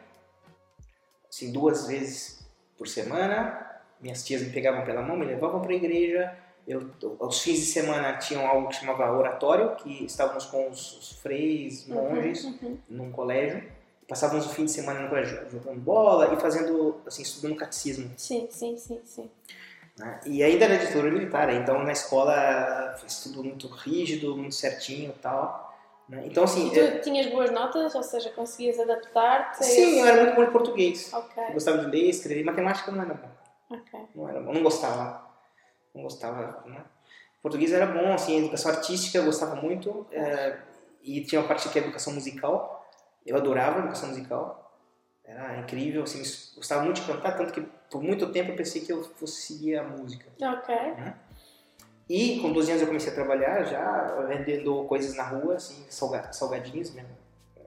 assim, 1.28 1.52
duas 1.52 1.86
vezes 1.86 2.46
por 2.78 2.88
semana. 2.88 3.66
Minhas 4.00 4.24
tias 4.24 4.42
me 4.42 4.50
pegavam 4.50 4.84
pela 4.84 5.02
mão, 5.02 5.16
me 5.16 5.26
levavam 5.26 5.60
para 5.60 5.72
a 5.72 5.76
igreja. 5.76 6.34
Eu, 6.66 6.90
aos 7.18 7.40
fins 7.42 7.58
de 7.58 7.66
semana 7.66 8.16
tinham 8.18 8.46
algo 8.46 8.68
que 8.68 8.76
chamava 8.76 9.10
oratório, 9.16 9.74
que 9.76 10.04
estávamos 10.04 10.44
com 10.46 10.68
os, 10.70 10.98
os 10.98 11.12
freis, 11.20 11.86
monges, 11.88 12.44
Uhum. 12.44 12.78
num 12.88 13.10
colégio. 13.12 13.62
Passávamos 14.08 14.46
o 14.46 14.48
fim 14.50 14.64
de 14.64 14.70
semana 14.72 15.00
no 15.00 15.08
colégio 15.08 15.48
jogando 15.50 15.80
bola 15.80 16.34
e 16.34 16.40
fazendo, 16.40 17.00
assim, 17.06 17.22
estudando 17.22 17.56
catecismo. 17.56 18.10
Sim, 18.16 18.48
sim, 18.50 18.76
sim, 18.76 19.00
sim. 19.04 19.30
né? 19.98 20.20
E 20.26 20.42
ainda 20.42 20.64
era 20.64 20.78
ditadura 20.78 21.10
militar, 21.10 21.52
então 21.52 21.82
na 21.84 21.92
escola 21.92 22.94
foi 22.98 23.08
tudo 23.22 23.44
muito 23.44 23.68
rígido, 23.68 24.36
muito 24.36 24.54
certinho 24.54 25.10
e 25.10 25.18
tal. 25.20 25.68
né? 26.08 26.22
Então, 26.26 26.42
assim, 26.42 26.72
E 26.72 26.76
eu- 26.76 26.98
tu 26.98 27.02
tinhas 27.04 27.26
boas 27.30 27.52
notas, 27.52 27.94
ou 27.94 28.02
seja, 28.02 28.30
conseguias 28.30 28.80
adaptar-te? 28.80 29.64
sim, 29.64 30.00
eu 30.00 30.06
era 30.06 30.24
muito 30.24 30.34
bom 30.36 30.42
em 30.42 30.50
português. 30.50 31.12
Ok, 31.12 31.42
Eu 31.48 31.52
gostava 31.54 31.78
de 31.78 31.86
ler, 31.86 32.08
escrever, 32.10 32.44
matemática 32.44 32.90
não 32.90 33.02
era 33.04 33.14
bom. 33.14 33.28
ok. 33.70 34.00
Não 34.16 34.28
era 34.28 34.40
bom, 34.40 34.52
não 34.52 34.62
gostava. 34.64 35.29
Não 35.94 36.02
gostava, 36.02 36.62
né? 36.66 36.84
Português 37.42 37.72
era 37.72 37.86
bom, 37.86 38.12
assim, 38.12 38.38
educação 38.38 38.70
artística 38.70 39.18
eu 39.18 39.24
gostava 39.24 39.54
muito. 39.56 40.06
é, 40.12 40.58
e 41.02 41.22
tinha 41.24 41.40
uma 41.40 41.48
parte 41.48 41.68
que 41.68 41.78
é 41.78 41.82
educação 41.82 42.12
musical. 42.12 42.86
Eu 43.26 43.36
adorava 43.36 43.78
educação 43.78 44.08
musical. 44.10 44.58
Era 45.24 45.58
incrível, 45.60 46.02
assim, 46.02 46.18
gostava 46.56 46.82
muito 46.82 47.00
de 47.00 47.06
cantar, 47.06 47.36
tanto 47.36 47.52
que 47.52 47.60
por 47.90 48.02
muito 48.02 48.30
tempo 48.32 48.50
eu 48.50 48.56
pensei 48.56 48.82
que 48.82 48.92
eu 48.92 49.02
fosse 49.02 49.42
seguir 49.42 49.76
a 49.76 49.84
música. 49.84 50.26
Ok. 50.42 50.74
E 52.08 52.40
com 52.40 52.52
12 52.52 52.70
anos 52.72 52.82
eu 52.82 52.88
comecei 52.88 53.12
a 53.12 53.14
trabalhar 53.14 53.62
já, 53.64 54.24
vendendo 54.26 54.84
coisas 54.84 55.14
na 55.14 55.22
rua, 55.22 55.54
assim, 55.54 55.86
salga- 55.88 56.32
salgadinhos 56.32 56.90
mesmo. 56.90 57.10
É, 57.56 57.62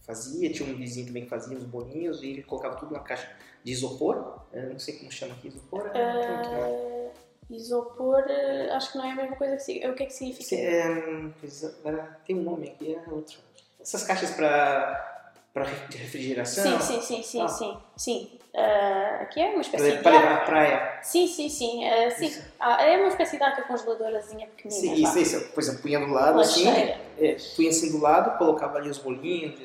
Fazia, 0.00 0.50
tinha 0.50 0.68
um 0.72 0.76
vizinho 0.76 1.06
também 1.06 1.24
que 1.24 1.28
fazia 1.28 1.56
os 1.56 1.64
bolinhos 1.64 2.22
e 2.22 2.30
ele 2.30 2.42
colocava 2.42 2.76
tudo 2.76 2.92
na 2.92 3.00
caixa 3.00 3.30
de 3.62 3.70
isopor. 3.70 4.40
Eu 4.52 4.70
não 4.70 4.78
sei 4.78 4.96
como 4.96 5.12
chama 5.12 5.34
aqui, 5.34 5.48
isopor. 5.48 5.90
é- 5.94 7.01
isopor, 7.50 8.24
eh, 8.28 8.70
acho 8.72 8.92
que 8.92 8.98
não 8.98 9.04
é 9.04 9.12
a 9.12 9.16
mesma 9.16 9.36
coisa 9.36 9.56
que 9.56 9.86
O 9.86 9.94
que 9.94 10.02
é 10.02 10.06
que 10.06 10.12
significa? 10.12 10.44
Se- 10.44 10.56
é, 11.84 12.06
tem 12.26 12.36
um 12.36 12.42
nome 12.42 12.68
aqui, 12.70 12.94
é 12.94 13.10
outro. 13.10 13.38
Essas 13.80 14.04
caixas 14.04 14.30
para 14.30 15.08
para 15.52 15.64
refrigeração. 15.64 16.80
Sim, 16.80 17.00
sim, 17.00 17.00
sim, 17.02 17.22
sim, 17.22 17.40
Ah. 17.42 17.48
sim. 17.48 17.76
sim. 17.94 18.30
Ah, 18.56 19.18
aqui 19.20 19.38
é 19.38 19.50
uma 19.50 19.60
espécie 19.60 19.84
Para, 19.84 19.96
de. 19.96 20.02
para 20.02 20.12
levar 20.12 20.32
à 20.32 20.44
praia. 20.46 20.98
Sim, 21.02 21.26
sim, 21.26 21.48
sim. 21.50 21.86
ah, 21.86 22.10
sim. 22.10 22.42
Ah, 22.58 22.82
é 22.82 22.96
uma 22.96 23.08
espécie 23.08 23.36
de 23.36 23.42
arca 23.42 23.60
congeladorazinha 23.62 24.46
pequenina. 24.46 24.80
Sim, 24.80 24.94
isso, 24.94 25.18
isso. 25.18 25.50
Pois 25.52 25.68
eu 25.68 25.78
punha 25.78 26.00
do 26.00 26.06
lado 26.06 26.40
assim, 26.40 26.66
é, 26.66 27.36
punha 27.54 27.68
assim 27.68 27.90
do 27.92 28.00
lado, 28.00 28.38
colocava 28.38 28.78
ali 28.78 28.88
os 28.88 28.96
bolinhos, 28.96 29.60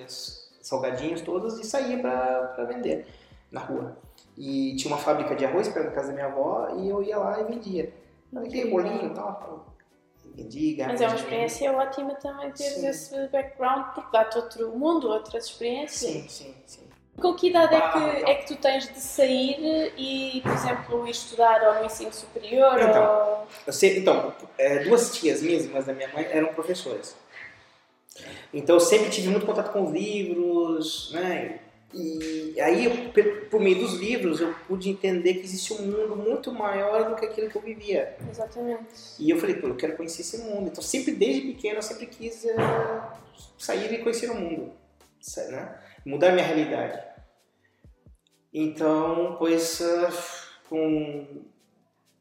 os 0.59 0.67
salgadinhos 0.67 1.21
todos 1.21 1.57
e 1.57 1.63
saía 1.63 1.99
para 1.99 2.65
vender 2.65 3.07
na 3.49 3.61
rua. 3.61 3.95
E 4.37 4.75
tinha 4.75 4.93
uma 4.93 5.01
fábrica 5.01 5.35
de 5.35 5.45
arroz 5.45 5.67
perto 5.67 5.87
da 5.87 5.91
casa 5.91 6.09
da 6.09 6.13
minha 6.13 6.27
avó 6.27 6.69
e 6.77 6.87
eu 6.87 7.01
ia 7.01 7.17
lá 7.17 7.41
e 7.41 7.45
vendia. 7.45 7.91
Aquele 8.35 8.69
bolinho 8.69 9.07
e 9.07 9.15
tal, 9.15 9.33
tal. 9.35 9.73
Vendia, 10.35 10.87
Mas 10.87 11.01
é 11.01 11.07
uma 11.07 11.15
experiência 11.15 11.71
ótima 11.71 12.13
também 12.15 12.51
teres 12.51 12.73
Sim. 12.73 12.87
esse 12.87 13.27
background, 13.29 13.95
porque 13.95 14.11
dá-te 14.11 14.37
outro 14.37 14.69
mundo, 14.77 15.09
outras 15.09 15.45
experiências. 15.45 16.11
Sim, 16.11 16.27
sim, 16.27 16.55
sim. 16.67 16.81
Com 17.19 17.33
que 17.33 17.47
idade 17.49 17.73
é 17.73 17.77
Ah, 17.79 17.91
que, 17.91 17.97
então. 17.97 18.29
é 18.29 18.35
que 18.35 18.45
tu 18.47 18.55
tens 18.57 18.87
de 18.93 18.99
sair 18.99 19.91
e, 19.97 20.39
por 20.41 20.51
exemplo, 20.51 21.07
ir 21.07 21.11
estudar 21.11 21.63
ou 21.63 21.79
no 21.79 21.85
ensino 21.85 22.13
superior? 22.13 22.79
Então. 22.79 23.39
ou... 23.41 23.47
Eu 23.65 23.73
sei, 23.73 23.97
então, 23.97 24.31
é, 24.55 24.83
duas 24.83 25.17
tias 25.17 25.41
minhas, 25.41 25.65
irmãs 25.65 25.85
da 25.85 25.93
minha 25.93 26.09
mãe, 26.09 26.27
eram 26.29 26.49
professoras. 26.53 27.15
Então 28.53 28.75
eu 28.75 28.79
sempre 28.79 29.09
tive 29.09 29.29
muito 29.29 29.45
contato 29.47 29.71
com 29.71 29.83
os 29.83 29.91
livros, 29.91 31.11
né? 31.13 31.59
E 31.93 32.59
aí, 32.59 33.11
por 33.49 33.61
meio 33.61 33.79
dos 33.79 33.93
livros, 33.93 34.41
eu 34.41 34.53
pude 34.67 34.89
entender 34.89 35.35
que 35.35 35.45
existe 35.45 35.73
um 35.73 35.83
mundo 35.83 36.15
muito 36.17 36.51
maior 36.51 37.09
do 37.09 37.15
que 37.15 37.25
aquilo 37.25 37.49
que 37.49 37.55
eu 37.55 37.61
vivia. 37.61 38.17
Exatamente. 38.29 39.15
E 39.17 39.29
eu 39.29 39.37
falei, 39.37 39.55
pô, 39.55 39.67
eu 39.67 39.75
quero 39.75 39.95
conhecer 39.95 40.21
esse 40.21 40.37
mundo. 40.39 40.67
Então, 40.67 40.83
sempre 40.83 41.13
desde 41.13 41.41
pequeno, 41.41 41.77
eu 41.77 41.81
sempre 41.81 42.07
quis 42.07 42.45
eh, 42.45 42.55
sair 43.57 43.91
e 43.93 43.99
conhecer 43.99 44.29
o 44.29 44.35
mundo, 44.35 44.73
né? 45.49 45.79
Mudar 46.05 46.31
minha 46.31 46.45
realidade. 46.45 47.01
Então, 48.53 49.35
pois, 49.39 49.81
ah, 49.81 50.09
com, 50.69 51.43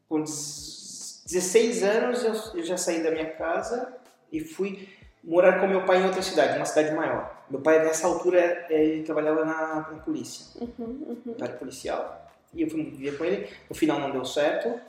com 0.07 0.23
16 0.23 1.83
anos, 1.83 2.23
eu, 2.23 2.59
eu 2.59 2.63
já 2.63 2.77
saí 2.77 3.03
da 3.03 3.11
minha 3.11 3.31
casa 3.31 3.97
e 4.31 4.39
fui 4.39 4.87
morar 5.23 5.59
com 5.59 5.67
meu 5.67 5.85
pai 5.85 6.01
em 6.01 6.05
outra 6.05 6.21
cidade, 6.21 6.57
uma 6.57 6.65
cidade 6.65 6.95
maior. 6.95 7.36
Meu 7.49 7.61
pai, 7.61 7.83
nessa 7.83 8.07
altura, 8.07 8.39
eh, 8.69 8.83
ele 8.83 9.03
trabalhava 9.03 9.45
na, 9.45 9.75
na 9.91 9.99
polícia 9.99 10.45
Uhum, 10.61 11.21
uhum. 11.25 11.35
era 11.39 11.53
policial. 11.53 12.29
E 12.53 12.61
eu 12.61 12.69
fui 12.69 12.83
viver 12.83 13.17
com 13.17 13.23
ele. 13.25 13.47
No 13.69 13.75
final 13.75 13.99
não 13.99 14.11
deu 14.11 14.25
certo. 14.25 14.79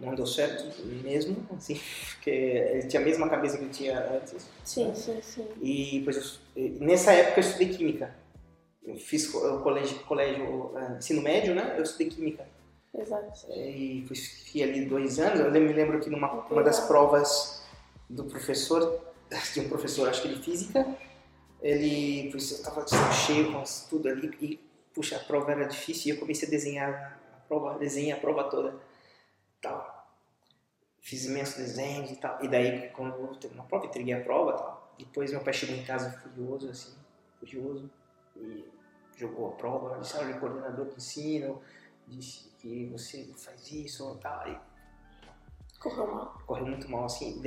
Não 0.00 0.12
deu 0.14 0.26
certo 0.26 0.64
mesmo, 1.04 1.36
assim, 1.56 1.80
porque 2.14 2.28
ele 2.30 2.88
tinha 2.88 3.00
a 3.00 3.04
mesma 3.04 3.28
cabeça 3.28 3.56
que 3.56 3.64
eu 3.64 3.70
tinha 3.70 4.00
antes. 4.16 4.44
Sim, 4.64 4.92
sim, 4.92 5.20
sim. 5.22 5.46
E 5.62 6.00
depois 6.00 6.40
eu- 6.56 6.70
nessa 6.80 7.12
época 7.12 7.38
eu 7.40 7.44
estudei 7.44 7.68
química. 7.68 8.14
Eu 8.84 8.96
fiz 8.96 9.32
o 9.32 9.60
colégio, 9.60 9.96
colégio 10.00 10.72
ah, 10.76 10.96
ensino 10.98 11.22
médio, 11.22 11.54
né? 11.54 11.74
Eu 11.78 11.84
estudei 11.84 12.08
química. 12.08 12.44
Exato. 12.92 13.46
E 13.52 14.04
fui- 14.08 14.16
fiquei 14.16 14.64
ali 14.64 14.84
dois 14.84 15.18
anos. 15.20 15.38
Eu 15.40 15.50
me 15.52 15.72
lembro 15.72 16.00
que 16.00 16.10
numa 16.10 16.28
uma 16.50 16.62
das 16.64 16.80
provas 16.80 17.62
do 18.10 18.24
professor, 18.24 19.00
de 19.54 19.60
um 19.60 19.68
professor, 19.68 20.08
acho 20.08 20.22
que 20.22 20.28
de 20.28 20.42
física, 20.42 20.86
ele, 21.64 22.28
estava 22.36 22.84
cheio 23.10 23.50
com 23.52 23.62
tudo 23.88 24.08
ali 24.08 24.28
e, 24.38 24.60
puxa, 24.92 25.16
a 25.16 25.20
prova 25.20 25.52
era 25.52 25.64
difícil 25.64 26.12
e 26.12 26.16
eu 26.16 26.20
comecei 26.20 26.46
a 26.46 26.50
desenhar 26.50 27.18
a 27.34 27.38
prova, 27.48 27.78
desenhei 27.78 28.12
a 28.12 28.18
prova 28.18 28.44
toda, 28.44 28.78
tal. 29.62 29.94
Fiz 31.00 31.24
imensos 31.24 31.56
desenhos 31.56 32.10
e 32.10 32.16
tal. 32.16 32.42
E 32.44 32.48
daí, 32.48 32.88
quando 32.90 33.14
eu 33.18 33.34
terminei 33.36 33.64
a 33.64 33.66
prova, 33.68 33.86
entreguei 33.86 34.14
a 34.14 34.22
prova 34.22 34.52
tal. 34.52 34.94
Depois 34.98 35.30
meu 35.30 35.40
pai 35.40 35.54
chegou 35.54 35.74
em 35.74 35.84
casa 35.84 36.10
furioso, 36.10 36.68
assim, 36.68 36.94
furioso, 37.40 37.90
e 38.36 38.64
jogou 39.16 39.48
a 39.48 39.52
prova, 39.52 39.98
disse, 39.98 40.16
olha, 40.18 40.36
o 40.36 40.40
coordenador 40.40 40.86
de 40.86 40.96
ensino 40.96 41.62
disse 42.06 42.50
que 42.58 42.86
você 42.86 43.24
faz 43.36 43.70
isso 43.72 44.18
tal. 44.20 44.48
E 44.48 44.58
Correu 45.80 46.06
mal. 46.06 46.42
correu 46.46 46.66
muito 46.66 46.90
mal, 46.90 47.04
assim? 47.06 47.40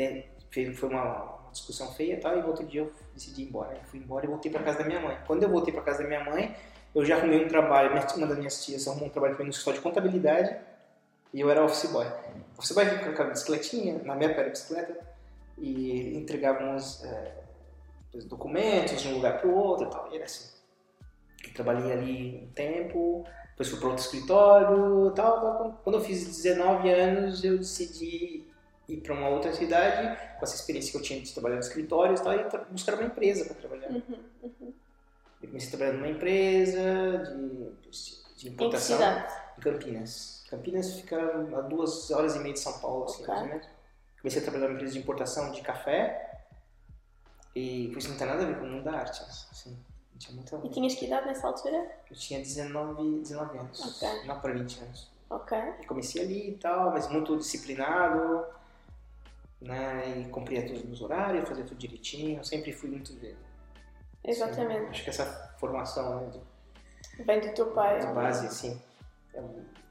Fez- 0.50 0.78
foi 0.78 0.90
uma 0.90 1.47
discussão 1.58 1.92
feia 1.94 2.14
e 2.14 2.18
tal, 2.18 2.38
e 2.38 2.42
no 2.42 2.48
outro 2.48 2.66
dia 2.66 2.82
eu 2.82 2.94
decidi 3.14 3.44
ir 3.44 3.48
embora. 3.48 3.74
Eu 3.74 3.84
fui 3.86 4.00
embora 4.00 4.26
e 4.26 4.30
voltei 4.30 4.52
para 4.52 4.64
casa 4.64 4.80
da 4.80 4.86
minha 4.86 5.00
mãe. 5.00 5.18
Quando 5.28 5.44
eu 5.44 5.50
voltei 5.50 5.74
para 5.74 5.84
casa 5.84 6.04
da 6.04 6.08
minha 6.08 6.24
mãe, 6.24 6.56
eu 6.96 7.06
já 7.06 7.18
arrumei 7.18 7.44
um 7.44 7.48
trabalho, 7.48 7.92
uma 7.92 8.28
das 8.28 8.38
minhas 8.38 8.66
tias 8.66 8.88
arrumou 8.88 9.08
um 9.08 9.12
trabalho 9.12 9.36
para 9.36 9.44
mim 9.44 9.50
no 9.50 9.52
escritório 9.52 9.80
de 9.80 9.84
contabilidade, 9.84 10.56
e 11.34 11.40
eu 11.40 11.50
era 11.50 11.64
office 11.64 11.92
boy. 11.92 12.08
Office 12.58 12.72
boy 12.72 12.86
aquela 12.86 13.30
bicicletinha, 13.30 14.02
na 14.04 14.16
minha 14.16 14.32
era 14.32 14.50
bicicleta, 14.50 14.98
e 15.58 16.18
entregávamos 16.18 17.04
é, 17.04 17.34
os 18.14 18.26
documentos 18.26 19.02
de 19.02 19.10
um 19.10 19.16
lugar 19.16 19.40
para 19.40 19.48
o 19.48 19.56
outro 19.56 19.88
e 19.88 19.90
tal, 19.90 20.10
e 20.12 20.16
era 20.16 20.26
assim. 20.26 20.56
Eu 21.46 21.54
trabalhei 21.54 21.92
ali 21.92 22.44
um 22.44 22.54
tempo, 22.54 23.26
depois 23.52 23.70
fui 23.70 23.80
para 23.80 23.90
outro 23.90 24.04
escritório 24.04 25.12
tal, 25.12 25.42
tal, 25.42 25.58
tal. 25.58 25.82
Quando 25.84 25.98
eu 25.98 26.02
fiz 26.02 26.26
19 26.26 26.90
anos, 26.90 27.44
eu 27.44 27.58
decidi 27.58 28.47
ir 28.88 28.98
para 29.02 29.14
uma 29.14 29.30
outra 29.30 29.52
cidade, 29.54 30.18
com 30.38 30.44
essa 30.46 30.56
experiência 30.56 30.92
que 30.92 30.98
eu 30.98 31.02
tinha 31.02 31.22
de 31.22 31.34
trabalhar 31.34 31.56
no 31.56 31.62
escritório 31.62 32.16
e 32.16 32.20
tal, 32.20 32.34
e 32.34 32.72
buscar 32.72 32.94
uma 32.94 33.04
empresa 33.04 33.46
para 33.46 33.56
trabalhar. 33.56 33.90
Uhum, 33.90 34.04
uhum. 34.44 34.74
Eu 35.42 35.48
comecei 35.50 35.68
a 35.68 35.72
trabalhar 35.72 35.94
numa 35.94 36.08
empresa 36.08 36.80
de, 37.20 37.36
de 37.36 37.68
Em 37.68 38.36
que 38.38 38.48
importação 38.50 39.00
em 39.58 39.62
Campinas. 39.62 40.44
Campinas 40.50 40.94
fica 40.94 41.18
a 41.20 41.62
duas 41.62 42.10
horas 42.12 42.36
e 42.36 42.40
meia 42.40 42.54
de 42.54 42.60
São 42.60 42.80
Paulo, 42.80 43.06
assim, 43.06 43.24
Ok. 43.24 43.28
mais 43.28 43.42
ou 43.42 43.48
menos. 43.50 43.68
Comecei 44.22 44.42
a 44.42 44.44
trabalhar 44.44 44.66
numa 44.68 44.76
empresa 44.76 44.94
de 44.94 45.00
importação 45.00 45.52
de 45.52 45.62
café 45.62 46.46
e 47.56 47.92
isso 47.98 48.10
não 48.10 48.18
tem 48.18 48.28
nada 48.28 48.44
a 48.44 48.46
ver 48.46 48.58
com 48.58 48.66
o 48.66 48.70
mundo 48.70 48.84
da 48.84 48.94
arte, 48.94 49.22
assim, 49.22 49.72
não 50.12 50.18
tinha 50.20 50.36
muito 50.36 50.56
a 50.56 50.60
ver. 50.60 50.68
E 50.68 50.70
tinhas 50.72 50.96
que 50.96 51.06
idade 51.06 51.28
nessa 51.28 51.48
altura? 51.48 51.92
Eu 52.10 52.16
tinha 52.16 52.40
19, 52.40 53.20
19 53.22 53.58
anos, 53.58 53.98
Ok. 53.98 54.26
não 54.26 54.40
para 54.40 54.54
20 54.54 54.80
anos. 54.82 55.12
Ok. 55.30 55.58
E 55.82 55.86
comecei 55.86 56.22
ali 56.22 56.50
e 56.52 56.58
tal, 56.58 56.92
mas 56.92 57.10
muito 57.10 57.36
disciplinado, 57.38 58.46
né? 59.62 60.22
E 60.26 60.30
cumpria 60.30 60.66
todos 60.66 60.84
os 60.92 61.02
horários, 61.02 61.48
fazia 61.48 61.64
tudo 61.64 61.78
direitinho, 61.78 62.44
sempre 62.44 62.72
fui 62.72 62.90
muito 62.90 63.14
de, 63.14 63.36
Exatamente. 64.24 64.90
Acho 64.90 65.04
que 65.04 65.10
essa 65.10 65.54
formação 65.58 66.28
né, 66.28 67.24
Vem 67.26 67.40
do 67.40 67.54
teu 67.54 67.68
pai. 67.68 68.00
de 68.00 68.08
base, 68.08 68.48
assim, 68.48 68.82
é 69.34 69.42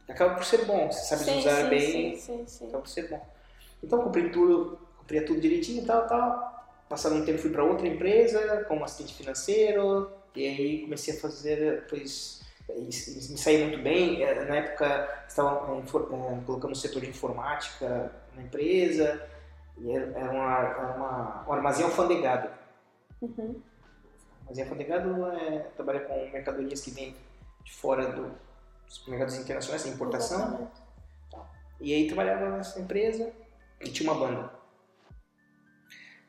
acaba 0.09 0.35
por 0.35 0.45
ser 0.45 0.65
bom, 0.65 0.91
você 0.91 1.01
sabe 1.01 1.25
sim, 1.25 1.39
usar 1.39 1.63
sim, 1.65 1.69
bem, 1.69 2.17
Sim, 2.17 2.21
sim, 2.21 2.47
sim. 2.47 2.69
acaba 2.69 2.83
por 2.83 2.89
ser 2.89 3.09
bom. 3.09 3.27
Então 3.83 4.03
cumpri 4.03 4.31
tudo, 4.31 4.79
cumpria 4.99 5.25
tudo 5.25 5.41
direitinho 5.41 5.83
e 5.83 5.87
tal, 5.87 6.07
tal. 6.07 6.55
Passado 6.89 7.17
um 7.17 7.25
tempo 7.25 7.39
fui 7.39 7.51
para 7.51 7.65
outra 7.65 7.89
empresa 7.89 8.65
como 8.69 8.85
assistente 8.85 9.15
financeiro 9.15 10.11
e 10.35 10.47
aí 10.47 10.83
comecei 10.83 11.17
a 11.17 11.21
fazer, 11.21 11.81
depois 11.83 12.43
me 12.69 12.93
saí 12.93 13.65
muito 13.65 13.83
bem. 13.83 14.23
É, 14.23 14.45
na 14.45 14.57
época, 14.57 15.25
estavam 15.27 15.81
é, 15.81 16.45
colocando 16.45 16.73
o 16.73 16.77
setor 16.77 17.03
de 17.03 17.09
informática 17.09 18.13
na 18.37 18.43
empresa, 18.43 19.21
e 19.79 19.91
era, 19.93 20.31
uma, 20.31 20.59
era 20.59 20.97
uma, 20.97 21.45
um 21.49 21.53
armazém 21.53 21.85
alfandegado. 21.85 22.51
Uhum. 23.21 23.61
Armazém 24.43 24.65
alfandegado 24.65 25.27
é, 25.33 25.59
trabalha 25.77 26.01
com 26.01 26.15
mercadorias 26.31 26.81
que 26.81 26.91
vêm 26.91 27.15
de 27.65 27.73
fora 27.73 28.13
do, 28.13 28.33
dos 28.87 29.07
mercados 29.07 29.37
internacionais, 29.37 29.85
de 29.85 29.91
importação. 29.91 30.71
Tá. 31.31 31.47
E 31.81 31.93
aí 31.93 32.07
trabalhava 32.07 32.57
nessa 32.57 32.81
empresa 32.81 33.33
e 33.81 33.91
tinha 33.91 34.11
uma 34.11 34.19
banda. 34.19 34.51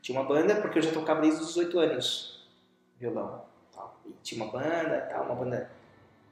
Tinha 0.01 0.19
uma 0.19 0.27
banda 0.27 0.61
porque 0.61 0.79
eu 0.79 0.83
já 0.83 0.91
tocava 0.91 1.21
desde 1.21 1.41
os 1.41 1.47
18 1.47 1.79
anos 1.79 2.37
violão. 2.99 3.45
Tal. 3.73 3.99
E 4.05 4.13
tinha 4.23 4.43
uma 4.43 4.51
banda, 4.51 5.01
tal, 5.09 5.25
uma 5.25 5.35
banda 5.35 5.69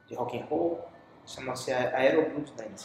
de 0.06 0.14
rock 0.14 0.38
and 0.38 0.44
roll, 0.46 0.84
chamava-se 1.24 1.72
Aero 1.72 2.30
Blues 2.30 2.50
Band. 2.50 2.76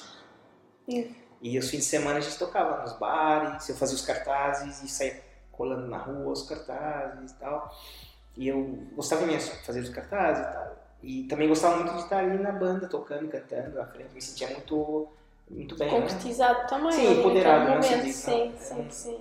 Sim. 0.89 1.15
E 1.41 1.57
os 1.57 1.69
fins 1.69 1.79
de 1.79 1.85
semana 1.85 2.17
a 2.17 2.21
gente 2.21 2.37
tocava 2.37 2.81
nos 2.83 2.93
bares, 2.93 3.67
eu 3.67 3.75
fazia 3.75 3.95
os 3.95 4.05
cartazes 4.05 4.83
e 4.83 4.87
saía 4.87 5.21
colando 5.51 5.87
na 5.87 5.97
rua 5.97 6.31
os 6.31 6.43
cartazes 6.43 7.31
e 7.31 7.35
tal. 7.35 7.75
E 8.37 8.47
eu 8.47 8.87
gostava 8.95 9.23
imenso 9.23 9.51
de 9.51 9.65
fazer 9.65 9.79
os 9.79 9.89
cartazes 9.89 10.45
e 10.47 10.53
tal. 10.53 10.81
E 11.03 11.23
também 11.23 11.47
gostava 11.47 11.77
muito 11.77 11.93
de 11.93 12.01
estar 12.01 12.19
ali 12.19 12.37
na 12.37 12.51
banda, 12.51 12.87
tocando, 12.87 13.27
cantando 13.27 13.81
à 13.81 13.85
frente. 13.85 14.13
Me 14.13 14.21
sentia 14.21 14.49
muito, 14.49 15.09
muito 15.49 15.75
bem. 15.75 15.91
Né? 15.91 15.99
Concretizado 15.99 16.59
né? 16.59 16.67
também. 16.67 16.91
Sim, 16.91 17.19
empoderado. 17.19 17.69
Momento, 17.69 17.89
né? 17.89 18.11
sim, 18.11 18.53
sim, 18.57 18.87
sim. 18.89 19.19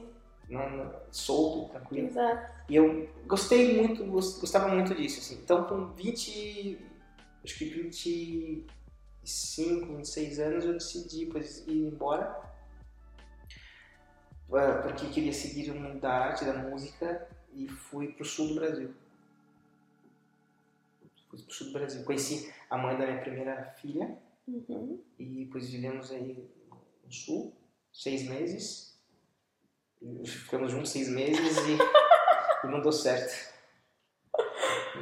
Não, 0.48 0.68
não, 0.68 0.92
solto, 1.10 1.70
tranquilo. 1.70 2.08
Exato. 2.08 2.52
E 2.68 2.76
eu 2.76 3.08
gostei 3.26 3.80
muito, 3.80 4.04
gostava 4.04 4.68
muito 4.68 4.94
disso. 4.94 5.20
Assim. 5.20 5.40
Então, 5.42 5.64
com 5.64 5.86
20, 5.92 6.78
acho 7.44 7.58
que 7.58 8.66
25, 9.22 9.96
26 9.96 10.38
anos, 10.38 10.64
eu 10.64 10.72
decidi 10.74 11.26
pois, 11.26 11.66
ir 11.66 11.86
embora. 11.86 12.50
Porque 14.82 15.06
queria 15.08 15.32
seguir 15.32 15.70
o 15.70 15.74
mundo 15.74 16.00
da 16.00 16.10
arte, 16.10 16.44
da 16.44 16.54
música, 16.54 17.28
e 17.52 17.68
fui 17.68 18.12
para 18.12 18.22
o 18.22 18.26
sul 18.26 18.48
do 18.48 18.54
Brasil. 18.56 18.92
Fui 21.28 21.38
para 21.38 21.50
o 21.50 21.52
sul 21.52 21.66
do 21.68 21.72
Brasil. 21.72 22.04
Conheci 22.04 22.52
a 22.68 22.76
mãe 22.76 22.98
da 22.98 23.06
minha 23.06 23.20
primeira 23.20 23.64
filha, 23.80 24.18
uhum. 24.48 25.00
e 25.18 25.44
depois 25.44 25.70
vivemos 25.70 26.10
aí 26.10 26.48
no 27.04 27.12
sul, 27.12 27.54
seis 27.92 28.28
meses. 28.28 28.98
Ficamos 30.24 30.72
juntos 30.72 30.90
seis 30.90 31.08
meses 31.08 31.56
e, 31.58 32.66
e 32.66 32.70
não 32.70 32.80
deu 32.80 32.90
certo. 32.90 33.50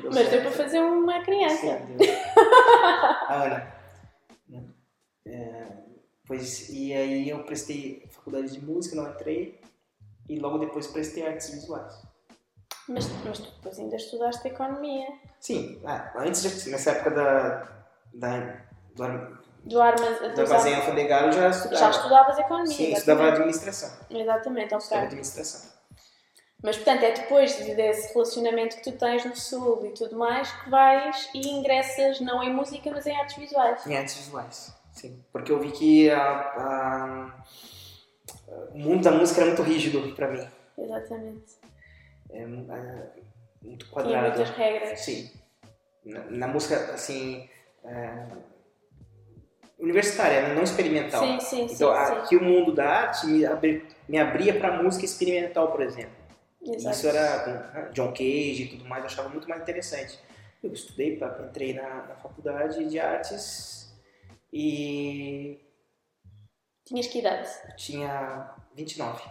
Deu 0.02 0.10
Mas 0.12 0.28
deu 0.28 0.42
para 0.42 0.50
fazer 0.50 0.80
uma 0.80 1.22
criança. 1.22 1.56
Sim, 1.56 1.96
deu. 1.96 2.06
a 3.28 3.44
Ana. 3.44 3.77
É, 5.26 5.66
pois, 6.26 6.68
e 6.70 6.92
aí 6.92 7.28
eu 7.28 7.42
prestei 7.44 8.06
faculdade 8.10 8.52
de 8.52 8.64
música, 8.64 8.96
não 8.96 9.10
entrei. 9.10 9.60
E 10.28 10.38
logo 10.38 10.58
depois 10.58 10.86
prestei 10.86 11.26
artes 11.26 11.50
visuais. 11.50 12.02
Mas, 12.88 13.06
mas 13.24 13.38
tu 13.38 13.50
depois 13.50 13.78
ainda 13.78 13.96
estudaste 13.96 14.48
economia. 14.48 15.06
Sim, 15.40 15.80
ah, 15.84 16.12
antes, 16.16 16.66
nessa 16.66 16.92
época 16.92 17.10
da, 17.10 17.84
da, 18.14 18.60
do, 18.94 19.38
do, 19.64 19.80
armaz, 19.80 20.34
do 20.34 20.40
armazém 20.40 20.74
alfandegário 20.74 21.32
já 21.32 21.48
estudava. 21.48 21.76
Já 21.76 21.90
estudavas 21.90 22.38
economia. 22.38 22.66
Sim, 22.66 22.92
exatamente. 22.92 22.98
estudava 22.98 23.28
administração. 23.28 23.90
Exatamente, 24.10 24.66
ok. 24.66 24.78
Estudava 24.78 25.06
administração. 25.06 25.77
Mas, 26.62 26.76
portanto, 26.76 27.04
é 27.04 27.12
depois 27.12 27.54
desse 27.56 28.12
relacionamento 28.12 28.76
que 28.76 28.82
tu 28.82 28.92
tens 28.92 29.24
no 29.24 29.36
Sul 29.36 29.86
e 29.86 29.90
tudo 29.90 30.16
mais 30.16 30.50
que 30.50 30.68
vais 30.68 31.30
e 31.32 31.48
ingressas 31.48 32.20
não 32.20 32.42
em 32.42 32.52
música, 32.52 32.90
mas 32.90 33.06
em 33.06 33.16
artes 33.16 33.36
visuais. 33.36 33.86
Em 33.86 33.96
artes 33.96 34.16
visuais, 34.16 34.74
sim. 34.92 35.24
Porque 35.32 35.52
eu 35.52 35.60
vi 35.60 35.70
que 35.70 36.10
a, 36.10 36.20
a, 36.20 37.44
o 38.74 38.78
mundo 38.78 39.04
da 39.04 39.12
música 39.12 39.40
era 39.40 39.50
muito 39.50 39.62
rígido 39.62 40.14
para 40.16 40.28
mim. 40.28 40.48
Exatamente. 40.76 41.58
É, 42.30 42.42
é, 42.42 42.46
muito 43.62 43.88
quadrado. 43.88 44.32
Tinha 44.32 44.36
muitas 44.36 44.50
regras. 44.50 45.00
Sim. 45.00 45.30
Na, 46.04 46.24
na 46.24 46.48
música, 46.48 46.92
assim... 46.92 47.48
É, 47.84 48.26
universitária, 49.78 50.42
né? 50.42 50.54
não 50.54 50.64
experimental. 50.64 51.20
Sim, 51.20 51.38
sim, 51.40 51.62
então, 51.70 51.94
sim, 51.94 52.12
aqui 52.14 52.36
o 52.36 52.42
mundo 52.42 52.72
da 52.72 52.84
arte 52.84 53.26
me, 53.28 53.46
abri, 53.46 53.86
me 54.08 54.18
abria 54.18 54.58
para 54.58 54.82
música 54.82 55.04
experimental, 55.04 55.70
por 55.70 55.80
exemplo. 55.80 56.17
Exato. 56.62 56.96
Isso 56.96 57.06
era 57.06 57.46
né, 57.46 57.90
John 57.92 58.10
Cage 58.12 58.62
e 58.62 58.68
tudo 58.68 58.84
mais, 58.84 59.02
eu 59.02 59.06
achava 59.06 59.28
muito 59.28 59.48
mais 59.48 59.62
interessante. 59.62 60.18
Eu 60.62 60.72
estudei, 60.72 61.18
entrei 61.48 61.74
na, 61.74 62.06
na 62.06 62.16
faculdade 62.16 62.84
de 62.84 62.98
artes 62.98 63.94
e. 64.52 65.60
Tinhas 66.84 67.06
que 67.06 67.18
idade? 67.18 67.48
tinha 67.76 68.54
29. 68.74 69.22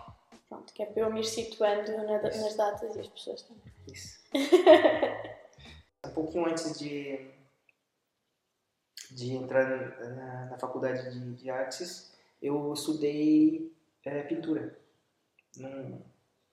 Pronto, 0.48 0.72
que 0.74 0.82
é 0.82 0.86
para 0.86 1.04
eu 1.04 1.12
me 1.12 1.20
ir 1.20 1.26
situando 1.26 1.92
na, 1.98 2.22
nas 2.22 2.56
datas 2.56 2.96
e 2.96 3.00
as 3.00 3.08
pessoas 3.08 3.42
também. 3.42 3.64
Isso. 3.92 4.20
um 6.06 6.10
pouquinho 6.12 6.46
antes 6.46 6.80
de, 6.80 7.30
de 9.12 9.34
entrar 9.34 9.66
na, 10.16 10.46
na 10.46 10.58
faculdade 10.58 11.12
de, 11.12 11.36
de, 11.36 11.50
artes, 11.50 12.14
eu 12.42 12.72
estudei 12.74 13.76
é, 14.06 14.22
pintura. 14.24 14.78
Num, 15.58 16.02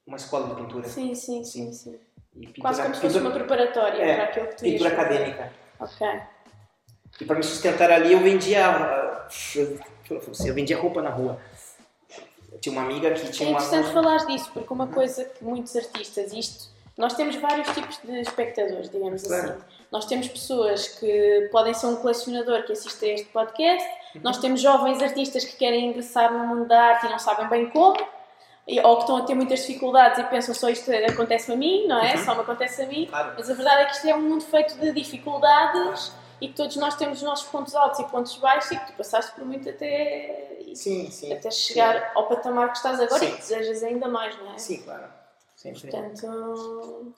uma 0.06 0.16
escola 0.16 0.48
de 0.48 0.60
pintura. 0.60 0.88
Sim, 0.88 1.14
sim, 1.14 1.44
sim. 1.44 1.72
sim. 1.72 1.98
Pintura, 2.32 2.60
Quase 2.60 2.82
como 2.82 2.94
se 2.94 3.00
fosse 3.00 3.18
uma 3.18 3.30
preparatória 3.30 4.02
é, 4.02 4.14
para 4.14 4.24
aquilo 4.24 4.46
que 4.48 4.56
tu 4.56 4.62
Pintura 4.62 4.90
acadêmica. 4.90 5.52
Ok. 5.78 6.06
E 7.20 7.24
para 7.24 7.36
me 7.36 7.42
sustentar 7.42 7.90
ali 7.90 8.12
eu 8.12 8.20
vendia. 8.20 9.26
Eu 10.44 10.54
vendia 10.54 10.78
roupa 10.78 11.00
na 11.00 11.10
rua. 11.10 11.40
Eu 12.52 12.58
tinha 12.58 12.72
uma 12.72 12.82
amiga 12.82 13.10
que 13.12 13.30
tinha 13.30 13.48
é 13.48 13.52
uma. 13.52 13.60
É 13.60 13.64
interessante 13.64 13.92
falar 13.92 14.16
disso, 14.26 14.50
porque 14.52 14.72
uma 14.72 14.88
coisa 14.88 15.24
que 15.24 15.44
muitos 15.44 15.74
artistas, 15.76 16.32
isto. 16.32 16.74
Nós 16.96 17.14
temos 17.14 17.34
vários 17.36 17.68
tipos 17.74 17.98
de 18.04 18.20
espectadores, 18.20 18.88
digamos 18.88 19.22
claro. 19.22 19.50
assim. 19.50 19.60
Nós 19.90 20.06
temos 20.06 20.28
pessoas 20.28 20.88
que 20.88 21.48
podem 21.50 21.74
ser 21.74 21.86
um 21.86 21.96
colecionador 21.96 22.64
que 22.64 22.72
assiste 22.72 23.04
a 23.04 23.08
este 23.14 23.26
podcast, 23.26 23.88
uhum. 24.14 24.20
nós 24.22 24.38
temos 24.38 24.60
jovens 24.60 25.02
artistas 25.02 25.44
que 25.44 25.56
querem 25.56 25.90
ingressar 25.90 26.32
no 26.32 26.46
mundo 26.46 26.68
da 26.68 26.80
arte 26.80 27.06
e 27.06 27.10
não 27.10 27.18
sabem 27.18 27.48
bem 27.48 27.70
como, 27.70 27.96
ou 28.82 28.96
que 28.96 29.02
estão 29.02 29.16
a 29.18 29.22
ter 29.22 29.34
muitas 29.34 29.60
dificuldades 29.60 30.18
e 30.18 30.24
pensam 30.24 30.54
só 30.54 30.70
isto 30.70 30.90
acontece 30.90 31.52
a 31.52 31.56
mim, 31.56 31.86
não 31.86 31.98
é? 31.98 32.16
Uhum. 32.16 32.24
Só 32.24 32.34
me 32.34 32.40
acontece 32.40 32.82
a 32.82 32.86
mim. 32.86 33.06
Claro. 33.06 33.34
Mas 33.36 33.50
a 33.50 33.54
verdade 33.54 33.82
é 33.82 33.84
que 33.86 33.92
isto 33.92 34.08
é 34.08 34.14
um 34.14 34.22
mundo 34.22 34.44
feito 34.44 34.74
de 34.78 34.92
dificuldades 34.92 36.12
e 36.40 36.48
que 36.48 36.54
todos 36.54 36.76
nós 36.76 36.94
temos 36.96 37.18
os 37.18 37.24
nossos 37.24 37.46
pontos 37.48 37.74
altos 37.74 38.00
e 38.00 38.04
pontos 38.04 38.36
baixos 38.36 38.70
e 38.70 38.78
que 38.78 38.86
tu 38.86 38.92
passaste 38.94 39.32
por 39.32 39.44
muito 39.44 39.68
até, 39.68 40.58
sim, 40.74 41.10
sim, 41.10 41.32
até 41.32 41.50
chegar 41.50 41.94
sim. 41.94 42.06
ao 42.14 42.26
patamar 42.26 42.70
que 42.70 42.78
estás 42.78 43.00
agora 43.00 43.24
e 43.24 43.32
que 43.32 43.38
desejas 43.38 43.82
ainda 43.82 44.08
mais, 44.08 44.36
não 44.38 44.54
é? 44.54 44.58
Sim, 44.58 44.82
claro. 44.82 45.04
Sim, 45.56 45.72
portanto, 45.72 47.14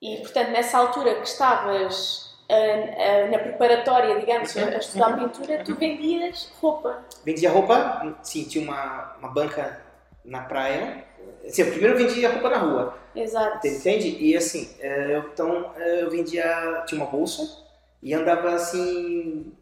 e 0.00 0.16
portanto, 0.18 0.48
nessa 0.48 0.78
altura 0.78 1.14
que 1.14 1.28
estavas 1.28 2.36
uh, 2.50 3.26
uh, 3.26 3.30
na 3.30 3.38
preparatória, 3.38 4.18
digamos, 4.18 4.54
uhum. 4.54 4.64
a 4.64 4.76
estudar 4.76 5.10
uhum. 5.10 5.28
pintura, 5.28 5.62
tu 5.64 5.74
vendias 5.74 6.50
roupa. 6.60 7.04
Vendia 7.24 7.50
roupa, 7.50 8.18
sim, 8.22 8.44
tinha 8.44 8.64
uma, 8.64 9.14
uma 9.18 9.28
banca 9.28 9.85
na 10.26 10.42
praia. 10.42 11.04
Assim, 11.46 11.64
primeiro 11.64 11.98
eu 11.98 12.06
vendia 12.06 12.30
roupa 12.30 12.50
na 12.50 12.58
rua. 12.58 12.98
Exato. 13.14 13.66
Entende? 13.66 14.16
E 14.20 14.36
assim, 14.36 14.68
é, 14.80 15.16
eu, 15.16 15.20
então 15.32 15.72
é, 15.76 16.02
eu 16.02 16.10
vendia, 16.10 16.84
tinha 16.86 17.00
uma 17.00 17.10
bolsa 17.10 17.64
e 18.02 18.12
andava 18.12 18.52
assim 18.52 19.52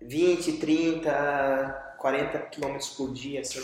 20, 0.00 0.52
30, 0.54 1.96
40 1.98 2.38
quilômetros 2.50 2.90
por 2.90 3.12
dia, 3.12 3.40
assim. 3.40 3.62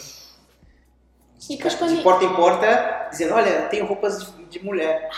E 1.48 1.56
de, 1.56 1.76
quando... 1.76 1.96
de 1.96 2.02
porta 2.02 2.24
em 2.24 2.34
porta, 2.34 3.08
dizendo, 3.10 3.34
olha, 3.34 3.62
tenho 3.62 3.86
roupas 3.86 4.24
de, 4.24 4.44
de 4.44 4.64
mulher. 4.64 5.10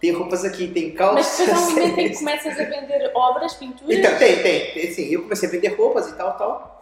Tem 0.00 0.12
roupas 0.12 0.44
aqui, 0.44 0.68
tem 0.68 0.92
calças. 0.92 1.38
Mas 1.38 1.48
depois 1.48 1.56
há 1.56 1.60
um 1.60 1.70
momento 1.70 1.98
em 1.98 2.08
que 2.10 2.18
começas 2.18 2.60
a 2.60 2.64
vender 2.64 3.10
obras, 3.14 3.54
pinturas? 3.54 3.96
Então, 3.96 4.18
tem, 4.18 4.42
tem. 4.42 4.72
tem 4.72 4.90
sim, 4.92 5.06
eu 5.10 5.22
comecei 5.22 5.48
a 5.48 5.52
vender 5.52 5.68
roupas 5.68 6.08
e 6.08 6.16
tal, 6.16 6.36
tal. 6.36 6.75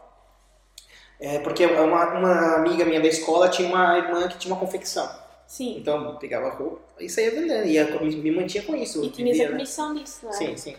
É, 1.20 1.38
porque 1.38 1.64
uma, 1.64 2.18
uma 2.18 2.56
amiga 2.56 2.84
minha 2.84 3.00
da 3.00 3.08
escola 3.08 3.48
tinha 3.48 3.68
uma 3.68 3.96
irmã 3.98 4.28
que 4.28 4.38
tinha 4.38 4.52
uma 4.52 4.60
confecção. 4.60 5.08
Sim. 5.46 5.78
Então 5.78 6.04
eu 6.04 6.16
pegava 6.16 6.50
roupa 6.50 6.80
e 7.00 7.08
saía 7.08 7.30
vendendo. 7.30 7.66
E 7.66 7.76
eu 7.76 8.00
me, 8.00 8.30
mantinha 8.30 8.64
com 8.64 8.74
isso. 8.74 9.04
E 9.04 9.10
tinha 9.10 9.46
a 9.46 9.50
comissão 9.52 9.94
disso, 9.94 10.20
não 10.24 10.30
é? 10.30 10.34
Sim, 10.34 10.56
sim. 10.56 10.76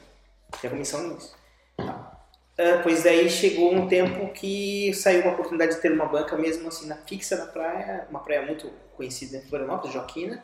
Tinha 0.60 0.70
comissão 0.70 1.08
nisso. 1.08 1.36
Uh, 1.80 2.82
pois 2.84 3.04
daí 3.04 3.30
chegou 3.30 3.74
um 3.74 3.88
tempo 3.88 4.32
que 4.32 4.94
saiu 4.94 5.22
uma 5.22 5.34
oportunidade 5.34 5.76
de 5.76 5.82
ter 5.82 5.92
uma 5.92 6.06
banca 6.06 6.38
mesmo 6.38 6.70
assim 6.70 6.88
na 6.88 6.96
fixa 6.96 7.36
da 7.36 7.48
praia, 7.48 8.08
uma 8.10 8.22
praia 8.22 8.44
muito 8.44 8.72
conhecida 8.96 9.38
em 9.38 9.42
Florianópolis, 9.42 9.94
Joaquina. 9.94 10.42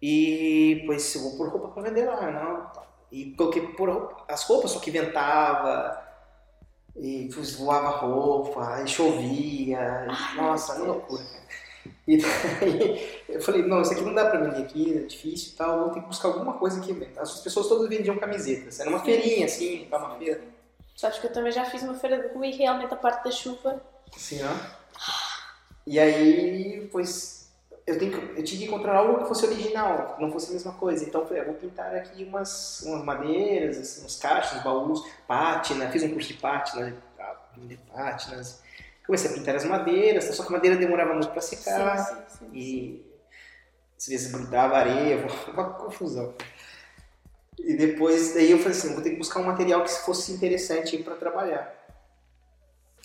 E 0.00 0.82
pois 0.84 1.14
eu 1.14 1.22
vou 1.22 1.36
pôr 1.36 1.48
roupa 1.48 1.68
para 1.68 1.82
vender 1.84 2.06
lá, 2.06 2.28
não? 2.30 2.82
E 3.12 3.32
coloquei 3.36 3.62
por 3.62 4.24
as 4.26 4.42
roupas, 4.44 4.72
só 4.72 4.80
que 4.80 4.90
ventava, 4.90 6.01
e 6.96 7.28
voava 7.58 7.88
roupa, 7.88 8.82
e 8.82 8.88
chovia, 8.88 10.06
Ai, 10.08 10.36
nossa, 10.36 10.74
que 10.74 10.82
loucura. 10.82 11.22
E 12.06 12.16
daí 12.16 13.22
eu 13.28 13.40
falei, 13.40 13.62
não, 13.62 13.82
isso 13.82 13.92
aqui 13.92 14.02
não 14.02 14.14
dá 14.14 14.26
pra 14.26 14.40
vender 14.40 14.62
aqui, 14.62 14.98
é 14.98 15.00
difícil 15.00 15.52
e 15.52 15.56
tal, 15.56 15.80
vou 15.80 15.90
ter 15.90 16.00
que 16.00 16.06
buscar 16.06 16.28
alguma 16.28 16.54
coisa 16.54 16.80
que 16.80 16.94
As 17.16 17.40
pessoas 17.40 17.68
todas 17.68 17.88
vendiam 17.88 18.18
camisetas, 18.18 18.78
era 18.80 18.90
uma 18.90 19.00
feirinha 19.00 19.46
assim, 19.46 19.86
tá, 19.90 19.98
uma 19.98 20.16
feira. 20.16 20.42
Sabes 20.96 21.18
que 21.18 21.26
eu 21.26 21.32
também 21.32 21.52
já 21.52 21.64
fiz 21.64 21.82
uma 21.82 21.94
feira 21.94 22.20
de 22.20 22.34
rua 22.34 22.46
e 22.46 22.52
realmente 22.52 22.92
a 22.92 22.96
parte 22.96 23.24
da 23.24 23.30
chuva. 23.30 23.82
Sim, 24.16 24.40
ó. 24.44 24.82
E 25.86 25.98
aí, 25.98 26.88
pois, 26.92 27.41
eu, 27.86 27.98
tenho 27.98 28.12
que, 28.12 28.40
eu 28.40 28.44
tinha 28.44 28.60
que 28.60 28.66
encontrar 28.66 28.96
algo 28.96 29.22
que 29.22 29.28
fosse 29.28 29.44
original, 29.46 30.14
que 30.14 30.22
não 30.22 30.30
fosse 30.30 30.50
a 30.50 30.52
mesma 30.52 30.72
coisa. 30.72 31.04
Então 31.04 31.22
eu 31.22 31.26
falei, 31.26 31.42
ah, 31.42 31.46
vou 31.46 31.54
pintar 31.54 31.94
aqui 31.94 32.24
umas, 32.24 32.82
umas 32.82 33.04
madeiras, 33.04 33.78
assim, 33.78 34.04
uns 34.04 34.16
caixas, 34.16 34.58
uns 34.58 34.64
baús, 34.64 35.04
pátina, 35.26 35.90
fiz 35.90 36.02
um 36.02 36.10
curso 36.10 36.28
de 36.28 36.34
pátina, 36.34 36.94
de 37.56 37.76
pátinas. 37.76 38.62
Comecei 39.04 39.30
a 39.30 39.34
pintar 39.34 39.56
as 39.56 39.64
madeiras, 39.64 40.24
só 40.34 40.42
que 40.42 40.48
a 40.48 40.52
madeira 40.52 40.76
demorava 40.76 41.12
muito 41.12 41.30
para 41.30 41.40
secar. 41.40 41.98
Sim, 41.98 42.14
sim, 42.14 42.38
sim, 42.38 42.50
e 42.52 43.12
às 43.98 44.06
vezes 44.06 44.32
grudava 44.32 44.76
areia, 44.76 45.26
uma 45.52 45.70
confusão. 45.74 46.34
E 47.58 47.74
depois, 47.74 48.34
daí 48.34 48.50
eu 48.50 48.58
falei 48.58 48.72
assim, 48.76 48.94
vou 48.94 49.02
ter 49.02 49.10
que 49.10 49.16
buscar 49.16 49.40
um 49.40 49.44
material 49.44 49.82
que 49.84 49.90
fosse 49.90 50.32
interessante 50.32 50.98
para 50.98 51.16
trabalhar. 51.16 51.72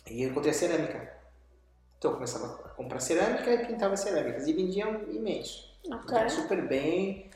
E 0.09 0.23
eu 0.23 0.29
encontrei 0.29 0.51
a 0.51 0.55
cerâmica. 0.55 1.16
Então 1.97 2.11
eu 2.11 2.15
começava 2.15 2.45
a 2.65 2.69
comprar 2.69 2.99
cerâmica 2.99 3.51
e 3.51 3.65
pintava 3.65 3.97
cerâmicas. 3.97 4.47
E 4.47 4.53
vendiam 4.53 5.01
imenso. 5.09 5.67
Ok. 5.91 6.29
super 6.29 6.67
bem, 6.67 7.29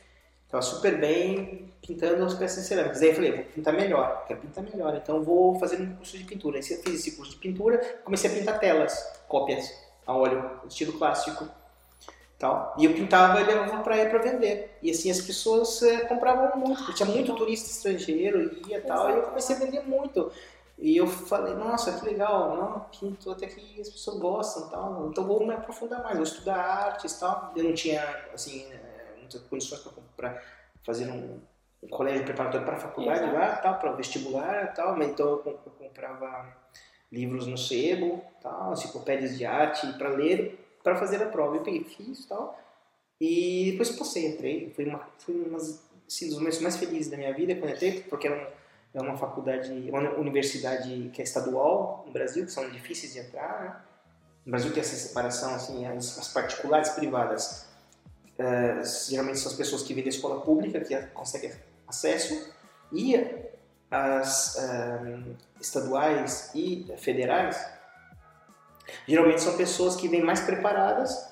estava 0.46 0.62
super 0.62 1.00
bem 1.00 1.72
pintando 1.82 2.24
as 2.24 2.34
peças 2.34 2.66
cerâmicas. 2.66 3.02
Aí 3.02 3.10
eu 3.10 3.16
falei, 3.16 3.32
vou 3.32 3.46
pintar 3.46 3.74
melhor, 3.74 4.26
quero 4.28 4.42
pintar 4.42 4.64
melhor, 4.64 4.96
então 4.96 5.24
vou 5.24 5.58
fazer 5.58 5.82
um 5.82 5.96
curso 5.96 6.18
de 6.18 6.24
pintura. 6.24 6.58
Aí 6.58 6.64
fiz 6.64 6.86
esse 6.86 7.14
curso 7.14 7.32
de 7.32 7.38
pintura, 7.38 7.78
comecei 8.04 8.30
a 8.30 8.34
pintar 8.34 8.60
telas, 8.60 8.94
cópias 9.28 9.74
a 10.06 10.16
óleo, 10.16 10.60
estilo 10.68 10.94
clássico. 10.94 11.48
Tal. 12.38 12.74
E 12.76 12.86
eu 12.86 12.94
pintava 12.96 13.40
e 13.40 13.44
levava 13.44 13.84
para 13.84 14.10
para 14.10 14.18
vender. 14.18 14.76
E 14.82 14.90
assim 14.90 15.12
as 15.12 15.22
pessoas 15.22 15.80
é, 15.84 16.06
compravam 16.06 16.60
muito, 16.60 16.84
porque 16.84 16.94
tinha 16.94 17.08
muito 17.08 17.36
turista 17.36 17.70
estrangeiro 17.70 18.52
e 18.66 18.72
ia 18.72 18.82
tal, 18.82 19.12
e 19.12 19.18
eu 19.18 19.22
comecei 19.22 19.56
a 19.56 19.60
vender 19.60 19.82
muito. 19.82 20.32
E 20.78 20.98
eu 20.98 21.06
falei, 21.06 21.54
nossa, 21.54 22.00
que 22.00 22.06
legal, 22.06 22.56
não, 22.56 22.80
pinto 23.00 23.32
até 23.32 23.46
que 23.46 23.80
as 23.80 23.90
pessoas 23.90 24.18
gostam 24.18 24.70
tal, 24.70 25.10
então 25.10 25.26
vou 25.26 25.46
me 25.46 25.54
aprofundar 25.54 26.02
mais, 26.02 26.16
vou 26.16 26.24
estudar 26.24 26.56
artes 26.56 27.20
tal. 27.20 27.54
Eu 27.56 27.64
não 27.66 27.74
tinha, 27.74 28.02
assim, 28.34 28.66
é, 28.72 29.16
muitas 29.20 29.42
condições 29.42 29.88
para 30.18 30.42
fazer 30.84 31.10
um, 31.10 31.40
um, 31.84 31.88
colégio 31.88 32.24
preparatório 32.24 32.66
para 32.66 32.78
a 32.78 32.80
faculdade 32.80 33.20
Exato. 33.20 33.36
lá, 33.36 33.56
tal, 33.58 33.80
para 33.80 33.92
vestibular 33.92 34.74
tal, 34.74 34.98
mas 34.98 35.10
então 35.10 35.28
eu, 35.28 35.44
eu 35.46 35.72
comprava 35.78 36.58
livros 37.12 37.46
no 37.46 37.58
sebo, 37.58 38.24
tal, 38.42 38.74
enciclopédias 38.74 39.38
de 39.38 39.46
arte 39.46 39.86
para 39.94 40.10
ler, 40.10 40.58
para 40.84 40.96
fazer 40.96 41.22
a 41.22 41.28
prova. 41.28 41.58
Eu 41.58 41.62
peguei, 41.62 41.84
fiz 41.84 42.26
tal, 42.26 42.58
e 43.20 43.70
depois 43.74 43.92
passei, 43.92 44.26
entrei, 44.26 44.72
foi 44.76 44.86
uma, 44.86 45.08
foi 45.20 45.36
uma 45.36 45.58
assim, 45.58 46.28
dos 46.28 46.40
momentos 46.40 46.60
mais 46.60 46.78
felizes 46.78 47.12
da 47.12 47.18
minha 47.18 47.32
vida 47.34 47.56
quando 47.56 47.74
entrei, 47.74 48.02
porque 48.02 48.28
era 48.28 48.36
um 48.36 48.61
é 48.94 49.02
uma 49.02 49.18
faculdade, 49.18 49.72
uma 49.90 50.12
universidade 50.18 51.10
que 51.14 51.22
é 51.22 51.24
estadual 51.24 52.04
no 52.06 52.12
Brasil, 52.12 52.46
que 52.46 52.52
são 52.52 52.70
difíceis 52.70 53.14
de 53.14 53.20
entrar. 53.20 53.64
Né? 53.64 53.76
No 54.46 54.52
Brasil 54.52 54.72
tem 54.74 54.82
essa 54.82 54.96
separação, 54.96 55.56
assim, 55.56 55.86
as, 55.86 56.18
as 56.18 56.28
particulares 56.28 56.90
privadas 56.90 57.68
uh, 58.38 59.10
geralmente 59.10 59.40
são 59.40 59.52
as 59.52 59.58
pessoas 59.58 59.84
que 59.84 59.94
vêm 59.94 60.04
da 60.04 60.10
escola 60.10 60.42
pública 60.42 60.82
que 60.82 60.96
conseguem 61.14 61.54
acesso 61.88 62.52
e 62.92 63.16
as 63.90 64.56
uh, 64.56 65.36
estaduais 65.60 66.52
e 66.56 66.88
federais 66.98 67.62
geralmente 69.08 69.42
são 69.42 69.56
pessoas 69.58 69.96
que 69.96 70.08
vêm 70.08 70.22
mais 70.22 70.42
preparadas 70.42 71.30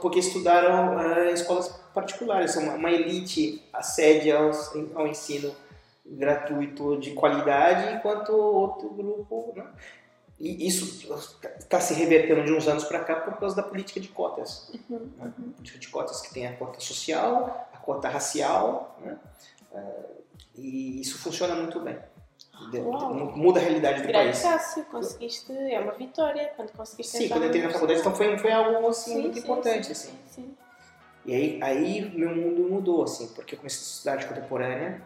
porque, 0.00 0.18
estudaram 0.18 0.96
uh, 0.96 1.24
em 1.28 1.34
escolas 1.34 1.68
particulares, 1.92 2.52
são 2.52 2.62
uma, 2.62 2.74
uma 2.74 2.90
elite 2.90 3.62
acede 3.72 4.30
aos, 4.30 4.72
ao 4.94 5.06
ensino 5.06 5.54
gratuito 6.04 6.98
de 6.98 7.12
qualidade, 7.12 7.94
enquanto 7.94 8.30
outro 8.30 8.90
grupo. 8.90 9.52
Né? 9.56 9.66
E 10.38 10.66
isso 10.66 11.12
está 11.58 11.80
se 11.80 11.94
revertendo 11.94 12.44
de 12.44 12.52
uns 12.52 12.66
anos 12.66 12.84
para 12.84 13.00
cá 13.00 13.16
por 13.16 13.38
causa 13.38 13.56
da 13.56 13.62
política 13.62 14.00
de 14.00 14.08
cotas. 14.08 14.70
Uhum, 14.90 15.10
né? 15.16 15.32
uhum. 15.38 15.52
Política 15.52 15.78
de 15.78 15.88
cotas 15.88 16.20
que 16.20 16.34
tem 16.34 16.46
a 16.46 16.56
cota 16.56 16.80
social, 16.80 17.68
a 17.72 17.78
cota 17.78 18.08
racial, 18.08 18.98
né? 19.00 19.18
Uh, 19.72 20.22
e 20.54 21.00
isso 21.00 21.18
funciona 21.18 21.54
muito 21.54 21.80
bem. 21.80 21.96
Uau. 22.74 23.36
Muda 23.36 23.60
a 23.60 23.62
realidade 23.62 24.02
do 24.02 24.08
Grande 24.08 24.24
país. 24.24 24.42
fácil, 24.42 24.84
conseguiste, 24.84 25.52
é 25.52 25.80
uma 25.80 25.92
vitória 25.92 26.52
quando 26.54 26.70
conseguiste 26.72 27.16
Sim, 27.16 27.28
quando 27.28 27.42
eu 27.42 27.48
entrei 27.48 27.62
na 27.62 27.70
faculdade, 27.70 28.00
então 28.00 28.14
foi, 28.14 28.38
foi 28.38 28.52
algo 28.52 28.88
assim, 28.88 29.14
sim, 29.14 29.20
muito 29.22 29.34
sim, 29.34 29.40
importante. 29.40 29.86
Sim, 29.86 29.92
assim. 29.92 30.18
sim, 30.26 30.56
E 31.24 31.34
aí, 31.34 31.62
aí 31.62 32.10
meu 32.14 32.34
mundo 32.34 32.68
mudou, 32.70 33.02
assim, 33.02 33.28
porque 33.28 33.54
eu 33.54 33.58
comecei 33.58 33.80
a 33.80 33.82
estudar 33.82 34.12
arte 34.12 34.26
contemporânea, 34.26 35.02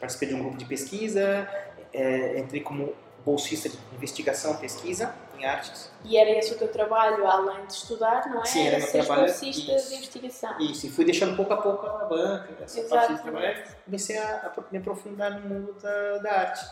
participei 0.00 0.28
de 0.28 0.34
um 0.34 0.40
grupo 0.40 0.56
de 0.56 0.64
pesquisa, 0.64 1.46
é, 1.92 2.38
entrei 2.38 2.62
como 2.62 2.94
bolsista 3.24 3.68
de 3.68 3.76
investigação, 3.94 4.56
pesquisa 4.56 5.14
em 5.38 5.44
artes. 5.44 5.90
E 6.04 6.16
era 6.16 6.30
esse 6.30 6.54
o 6.54 6.58
teu 6.58 6.68
trabalho, 6.68 7.26
além 7.26 7.66
de 7.66 7.72
estudar, 7.72 8.28
não 8.28 8.40
é? 8.40 8.44
Sim, 8.44 8.66
era, 8.66 8.78
meu 8.78 8.90
trabalho. 8.90 9.26
bolsista 9.26 9.72
isso, 9.72 9.88
de 9.88 9.94
investigação. 9.96 10.60
Isso, 10.60 10.86
e 10.86 10.90
fui 10.90 11.04
deixando 11.04 11.36
pouco 11.36 11.52
a 11.52 11.58
pouco 11.58 11.86
a 11.86 12.04
banca, 12.06 12.48
essa 12.62 12.80
Exatamente. 12.80 12.88
parte 12.88 13.14
de 13.14 13.30
trabalho, 13.30 13.64
comecei 13.84 14.18
a, 14.18 14.36
a, 14.36 14.64
me 14.72 14.78
aprofundar 14.78 15.40
no 15.40 15.48
mundo 15.48 15.76
da, 15.80 16.18
da 16.18 16.32
arte, 16.32 16.66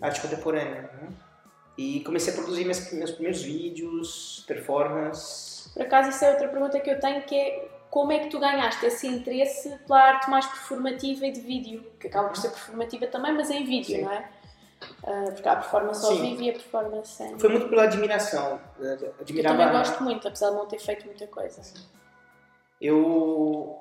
arte 0.00 0.20
contemporânea. 0.20 0.82
Né? 0.82 1.08
E 1.76 2.00
comecei 2.00 2.32
a 2.32 2.36
produzir 2.36 2.64
meus, 2.64 2.92
meus 2.92 3.10
primeiros 3.10 3.42
vídeos, 3.42 4.44
performances. 4.46 5.70
Por 5.74 5.82
acaso, 5.82 6.10
isso 6.10 6.24
é 6.24 6.30
outra 6.30 6.48
pergunta 6.48 6.78
que 6.78 6.88
eu 6.88 7.00
tenho, 7.00 7.22
que 7.22 7.34
é 7.34 7.68
como 7.94 8.10
é 8.10 8.18
que 8.18 8.28
tu 8.28 8.40
ganhaste 8.40 8.84
esse 8.84 9.06
interesse 9.06 9.78
pela 9.86 10.02
arte 10.02 10.28
mais 10.28 10.44
performativa 10.46 11.28
e 11.28 11.30
de 11.30 11.40
vídeo? 11.40 11.92
Que 12.00 12.08
acaba 12.08 12.26
por 12.26 12.36
ser 12.36 12.48
performativa 12.48 13.06
também, 13.06 13.32
mas 13.32 13.48
é 13.50 13.54
em 13.54 13.64
vídeo, 13.64 13.94
Sim. 13.94 14.02
não 14.02 14.10
é? 14.10 14.28
Uh, 15.04 15.32
porque 15.32 15.48
há 15.48 15.52
a 15.52 15.56
performance 15.58 16.04
ao 16.04 16.16
vivo 16.16 16.42
e 16.42 16.50
a 16.50 16.52
performance 16.54 17.12
sem. 17.12 17.38
Foi 17.38 17.48
muito 17.50 17.68
pela 17.68 17.84
admiração. 17.84 18.60
Admirava... 19.20 19.54
Eu 19.54 19.58
também 19.58 19.78
gosto 19.78 20.02
muito, 20.02 20.26
apesar 20.26 20.50
de 20.50 20.56
não 20.56 20.66
ter 20.66 20.80
feito 20.80 21.06
muita 21.06 21.24
coisa. 21.28 21.62
Eu. 22.80 23.80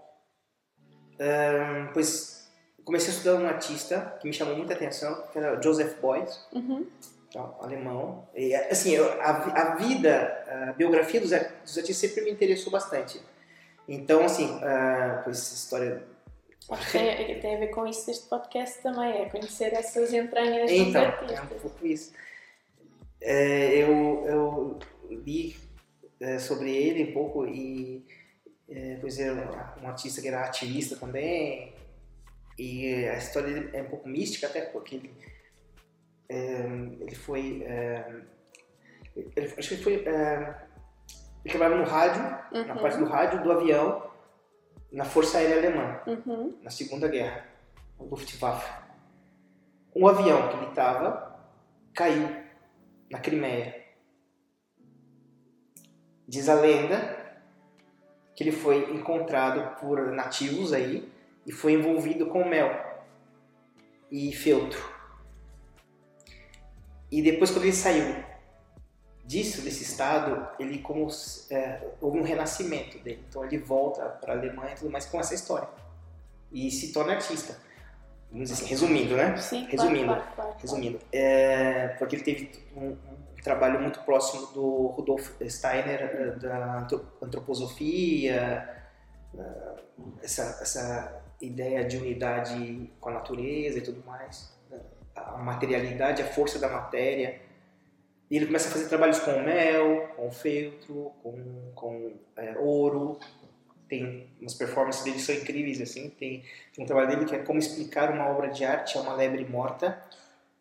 Um, 1.20 1.92
pois 1.92 2.48
comecei 2.86 3.12
a 3.12 3.18
estudar 3.18 3.36
um 3.42 3.48
artista 3.48 4.16
que 4.22 4.28
me 4.28 4.34
chamou 4.34 4.56
muita 4.56 4.74
atenção, 4.74 5.24
que 5.32 5.40
era 5.40 5.60
Joseph 5.60 6.00
Beuys, 6.00 6.40
uhum. 6.54 6.86
então, 7.30 7.56
alemão. 7.60 8.28
E, 8.36 8.54
assim, 8.54 8.96
a, 8.96 9.32
a 9.32 9.76
vida, 9.76 10.68
a 10.70 10.74
biografia 10.74 11.20
dos, 11.20 11.32
dos 11.32 11.78
artistas 11.80 11.98
sempre 11.98 12.22
me 12.22 12.30
interessou 12.30 12.72
bastante. 12.72 13.20
Então, 13.88 14.24
assim, 14.24 14.46
uh, 14.46 15.30
essa 15.30 15.56
história. 15.56 16.04
Acho 16.70 16.92
que 16.92 16.98
tem, 16.98 17.40
tem, 17.40 17.56
a 17.56 17.60
ver 17.60 17.68
com 17.68 17.86
isso 17.86 18.06
deste 18.06 18.28
podcast 18.30 18.82
também, 18.82 19.22
é 19.22 19.30
conhecer 19.30 19.74
essas 19.74 20.14
entranhas 20.14 20.72
então, 20.72 20.86
dos 20.86 20.96
artistas. 20.96 21.38
É 21.38 21.42
um 21.42 21.60
pouco 21.60 21.86
isso. 21.86 22.14
É, 23.22 23.78
eu, 23.78 24.26
eu 24.26 24.80
li 25.10 25.56
é, 26.20 26.40
sobre 26.40 26.76
ele 26.76 27.12
um 27.12 27.14
pouco 27.14 27.46
e 27.46 28.06
é, 28.70 28.98
pois 29.00 29.20
é 29.20 29.32
um, 29.32 29.84
um 29.84 29.88
artista 29.88 30.22
que 30.22 30.28
era 30.28 30.44
ativista 30.44 30.96
também 30.96 31.74
e 32.58 33.06
a 33.08 33.18
história 33.18 33.54
dele 33.54 33.70
é 33.74 33.82
um 33.82 33.90
pouco 33.90 34.08
mística 34.08 34.48
até 34.48 34.62
porque 34.62 34.96
ele, 34.96 35.14
é, 36.30 36.66
ele 37.02 37.16
foi 37.16 37.64
é, 37.64 38.22
ele, 39.16 39.54
acho 39.58 39.70
que 39.70 39.84
foi 39.84 40.04
ele 41.44 41.52
trabalhava 41.54 41.82
no 41.82 41.90
rádio, 41.90 42.22
uhum. 42.52 42.66
na 42.66 42.76
parte 42.76 42.98
do 42.98 43.06
rádio 43.06 43.44
do 43.44 43.52
avião, 43.52 44.10
na 44.92 45.04
Força 45.04 45.40
Aérea 45.40 45.58
Alemã, 45.58 46.00
uhum. 46.08 46.58
na 46.62 46.70
Segunda 46.70 47.08
Guerra, 47.08 47.46
o 47.98 48.06
Luftwaffe. 48.06 48.72
Um 49.96 50.08
avião 50.08 50.50
que 50.50 50.56
ele 50.58 50.68
estava 50.68 51.40
caiu 51.94 52.30
na 53.10 53.20
Crimeia. 53.20 53.84
Diz 56.28 56.48
a 56.48 56.56
lenda 56.56 57.22
que 58.36 58.44
ele 58.44 58.52
foi 58.52 58.92
encontrado 58.94 59.80
por 59.80 60.12
nativos 60.12 60.74
aí 60.74 61.12
e 61.46 61.52
foi 61.52 61.74
envolvido 61.74 62.28
com 62.28 62.48
mel 62.48 62.72
e 64.10 64.34
feltro. 64.34 64.82
E 67.12 67.22
depois 67.22 67.52
quando 67.52 67.66
ele 67.66 67.74
saiu 67.74 68.33
disso, 69.24 69.62
desse 69.62 69.84
estado, 69.84 70.48
ele 70.60 70.80
como 70.80 71.08
é, 71.50 71.82
houve 72.02 72.20
um 72.20 72.24
renascimento 72.24 73.00
dele. 73.00 73.24
Então 73.30 73.44
ele 73.44 73.58
volta 73.58 74.04
para 74.04 74.34
a 74.34 74.38
Alemanha 74.38 74.74
e 74.74 74.76
tudo 74.76 74.92
mais 74.92 75.06
com 75.06 75.20
essa 75.20 75.34
história 75.34 75.68
e 76.54 76.70
se 76.70 76.94
torna 76.94 77.14
artista. 77.14 77.58
Vamos 78.32 78.50
dizer 78.50 78.64
assim, 78.64 78.70
resumindo, 78.70 79.16
né? 79.16 79.36
Sim, 79.38 79.66
resumindo, 79.66 80.06
claro, 80.06 80.22
claro, 80.22 80.36
claro. 80.36 80.56
resumindo, 80.60 81.00
é, 81.12 81.90
porque 82.00 82.16
ele 82.16 82.24
teve 82.24 82.52
um, 82.76 82.90
um, 82.90 82.98
trabalho 83.44 83.80
muito 83.80 84.00
próximo 84.02 84.48
do 84.48 84.88
Rudolf 84.88 85.32
Steiner 85.48 86.02
é, 86.02 86.32
da 86.40 86.88
antroposofia, 87.22 88.70
é, 89.38 89.76
essa, 90.24 90.60
essa 90.62 91.22
ideia 91.42 91.84
de 91.84 91.98
unidade 91.98 92.90
com 93.00 93.10
a 93.10 93.14
natureza 93.14 93.78
e 93.78 93.82
tudo 93.82 94.04
mais, 94.06 94.52
a 95.16 95.38
materialidade, 95.38 96.22
a 96.22 96.26
força 96.26 96.58
da 96.58 96.70
matéria 96.70 97.40
E 98.34 98.38
ele 98.38 98.48
começa 98.48 98.68
a 98.68 98.72
fazer 98.72 98.90
trabalhos 98.90 99.20
com 99.20 99.32
mel, 99.44 100.08
com 100.16 100.32
feltro, 100.32 101.12
com, 101.22 101.72
com 101.76 102.14
é, 102.36 102.58
ouro. 102.58 103.20
Tem 103.88 104.28
umas 104.42 104.56
performances 104.56 105.04
dele 105.04 105.18
que 105.18 105.22
são 105.22 105.36
incríveis, 105.36 105.80
assim. 105.80 106.10
Tem, 106.10 106.44
tem 106.74 106.84
um 106.84 106.88
trabalho 106.88 107.10
dele 107.10 107.26
que 107.26 107.36
é 107.36 107.44
como 107.44 107.60
explicar 107.60 108.12
uma 108.12 108.28
obra 108.28 108.48
de 108.48 108.66
arte 108.66 108.98
a 108.98 109.02
uma 109.02 109.14
lebre 109.14 109.46
morta. 109.46 110.04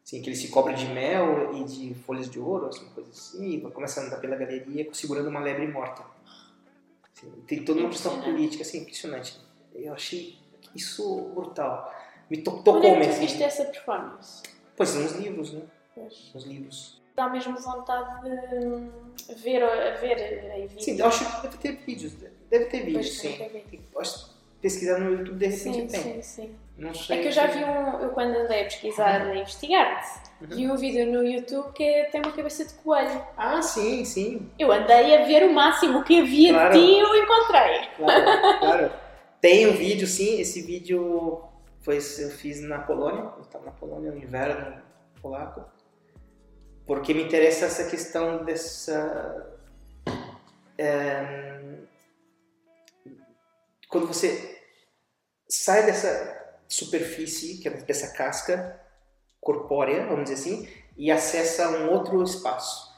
Assim, 0.04 0.20
que 0.20 0.28
ele 0.28 0.36
se 0.36 0.48
cobre 0.48 0.74
de 0.74 0.84
mel 0.84 1.56
e 1.56 1.64
de 1.64 1.94
folhas 1.94 2.28
de 2.28 2.38
ouro, 2.38 2.66
assim, 2.66 2.84
coisa 2.90 3.08
assim, 3.08 3.54
e 3.54 3.60
começa 3.70 4.02
a 4.02 4.04
andar 4.04 4.16
pela 4.18 4.36
galeria 4.36 4.86
segurando 4.92 5.30
uma 5.30 5.40
lebre 5.40 5.66
morta. 5.66 6.04
Assim, 7.10 7.30
tem 7.46 7.64
toda 7.64 7.80
uma 7.80 7.88
questão 7.88 8.20
política, 8.20 8.64
assim, 8.64 8.80
impressionante. 8.80 9.40
Eu 9.74 9.94
achei 9.94 10.36
isso 10.74 11.30
brutal. 11.34 11.90
Me 12.28 12.36
to 12.36 12.50
tocou 12.62 12.76
Onde 12.80 12.86
é 12.88 13.00
que 13.00 13.06
mesmo. 13.06 13.20
viste 13.22 13.42
essa 13.42 13.64
performance? 13.64 14.42
Pois, 14.76 14.94
nos 14.94 15.12
livros, 15.12 15.54
né? 15.54 15.62
Pois. 15.94 16.30
Nos 16.34 16.44
livros. 16.44 17.01
Dá 17.14 17.28
mesmo 17.28 17.56
vontade 17.58 18.22
de 18.22 18.56
hum, 18.66 18.90
ver, 19.36 19.60
ver 20.00 20.50
aí 20.52 20.66
vídeos. 20.66 20.84
Sim, 20.84 21.02
acho 21.02 21.24
que 21.36 21.42
deve 21.42 21.58
ter 21.58 21.72
vídeos. 21.84 22.12
Deve 22.50 22.64
ter 22.66 22.84
vídeos, 22.84 23.18
sim. 23.18 23.38
acho 23.98 24.26
que 24.26 24.32
pesquisar 24.62 24.98
no 25.00 25.10
YouTube 25.10 25.38
de 25.38 25.46
repente 25.46 25.74
sim, 25.74 25.86
tem. 25.88 26.00
sim, 26.00 26.22
sim. 26.22 26.56
Não 26.78 26.94
sei. 26.94 27.18
É 27.18 27.22
que 27.22 27.28
eu 27.28 27.32
já 27.32 27.46
vi 27.48 27.64
um, 27.64 27.98
eu 28.00 28.10
quando 28.10 28.34
andei 28.36 28.60
a 28.62 28.64
pesquisar, 28.64 29.20
a 29.22 29.36
investigar-te, 29.36 30.30
Uhum. 30.40 30.48
vi 30.48 30.70
um 30.70 30.76
vídeo 30.76 31.06
no 31.12 31.22
YouTube 31.24 31.72
que 31.72 31.84
é- 31.84 32.04
tem 32.06 32.20
uma 32.22 32.32
cabeça 32.32 32.64
de 32.64 32.74
coelho. 32.74 33.24
Ah, 33.36 33.60
sim, 33.62 34.04
sim. 34.04 34.50
Eu 34.58 34.72
andei 34.72 35.16
a 35.16 35.24
ver 35.26 35.44
o 35.44 35.52
máximo 35.52 36.02
que 36.02 36.20
havia 36.20 36.52
Claro. 36.52 36.72
de 36.74 36.78
ti 36.80 36.92
e 36.92 36.98
eu 36.98 37.16
encontrei. 37.16 37.88
Claro, 37.96 38.24
claro. 38.60 38.92
Tem 39.40 39.68
um 39.68 39.72
vídeo, 39.72 40.06
sim. 40.06 40.40
Esse 40.40 40.62
vídeo 40.62 41.42
foi, 41.80 41.98
eu 41.98 42.30
fiz 42.30 42.60
na 42.60 42.78
Polônia. 42.80 43.30
Eu 43.36 43.42
estava 43.42 43.64
na 43.66 43.72
Polônia 43.72 44.10
no 44.12 44.18
inverno 44.18 44.80
polaco. 45.20 45.64
Porque 46.86 47.14
me 47.14 47.22
interessa 47.22 47.66
essa 47.66 47.84
questão 47.84 48.44
dessa. 48.44 49.58
é, 50.76 51.78
quando 53.88 54.06
você 54.06 54.60
sai 55.48 55.84
dessa 55.84 56.58
superfície, 56.66 57.58
que 57.58 57.68
é 57.68 57.70
dessa 57.70 58.12
casca 58.12 58.80
corpórea, 59.40 60.06
vamos 60.06 60.30
dizer 60.30 60.34
assim, 60.34 60.68
e 60.96 61.10
acessa 61.10 61.68
um 61.68 61.90
outro 61.90 62.22
espaço, 62.22 62.94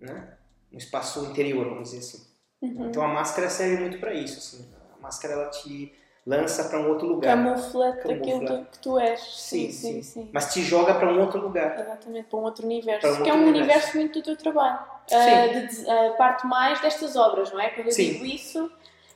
né? 0.00 0.36
Um 0.72 0.76
espaço 0.76 1.24
interior, 1.24 1.66
vamos 1.66 1.90
dizer 1.90 1.98
assim. 1.98 2.26
Uhum. 2.60 2.88
Então 2.88 3.02
a 3.02 3.08
máscara 3.08 3.48
serve 3.48 3.78
muito 3.78 3.98
para 3.98 4.12
isso, 4.12 4.38
assim. 4.38 4.70
A 4.96 5.00
máscara 5.00 5.34
ela 5.34 5.50
te 5.50 5.94
lança 6.28 6.64
para 6.64 6.78
um 6.78 6.88
outro 6.90 7.06
lugar, 7.06 7.34
Camufla. 7.36 7.88
aquilo 7.88 8.20
que, 8.20 8.64
que 8.70 8.78
tu 8.80 8.98
és. 8.98 9.18
Sim, 9.20 9.70
Sim, 9.72 9.92
sim, 9.94 10.02
sim. 10.02 10.30
mas 10.32 10.52
te 10.52 10.62
joga 10.62 10.94
para 10.94 11.10
um 11.10 11.18
outro 11.20 11.40
lugar. 11.40 11.78
Exatamente, 11.80 12.28
para 12.28 12.38
um 12.38 12.42
outro 12.42 12.64
universo. 12.66 13.08
Um 13.08 13.22
que 13.22 13.30
é 13.30 13.32
outro 13.32 13.46
um 13.46 13.48
universo. 13.48 13.62
universo 13.70 13.96
muito 13.96 14.18
do 14.20 14.24
teu 14.24 14.36
trabalho. 14.36 14.78
Sim. 15.06 15.16
Ah, 15.16 15.46
de- 15.46 15.90
a 15.90 16.10
parte 16.12 16.46
mais 16.46 16.80
destas 16.82 17.16
obras, 17.16 17.50
não 17.50 17.58
é? 17.58 17.70
Quando 17.70 17.86
eu 17.86 17.92
Sim. 17.92 18.12
digo 18.12 18.26
isso, 18.26 18.70